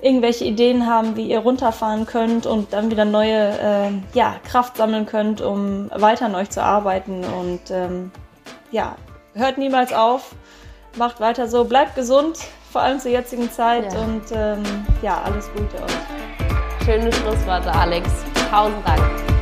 irgendwelche 0.00 0.44
Ideen 0.44 0.86
haben, 0.86 1.16
wie 1.16 1.28
ihr 1.28 1.40
runterfahren 1.40 2.06
könnt 2.06 2.46
und 2.46 2.72
dann 2.72 2.90
wieder 2.90 3.04
neue 3.04 3.58
äh, 3.58 3.90
ja, 4.14 4.36
Kraft 4.46 4.76
sammeln 4.76 5.06
könnt, 5.06 5.40
um 5.40 5.90
weiter 5.94 6.26
an 6.26 6.34
euch 6.34 6.50
zu 6.50 6.62
arbeiten. 6.62 7.24
Und 7.24 7.70
ähm, 7.70 8.10
ja, 8.70 8.96
hört 9.34 9.58
niemals 9.58 9.92
auf, 9.92 10.34
macht 10.96 11.20
weiter 11.20 11.48
so, 11.48 11.64
bleibt 11.64 11.94
gesund, 11.94 12.38
vor 12.72 12.82
allem 12.82 12.98
zur 13.00 13.10
jetzigen 13.10 13.50
Zeit 13.50 13.92
Ja. 13.92 14.00
und 14.00 14.22
ähm, 14.32 14.62
ja, 15.02 15.22
alles 15.24 15.50
Gute 15.52 15.82
euch. 15.82 16.84
Schöne 16.84 17.12
Schlussworte, 17.12 17.72
Alex. 17.72 18.08
Tausend 18.50 18.86
Dank. 18.86 19.33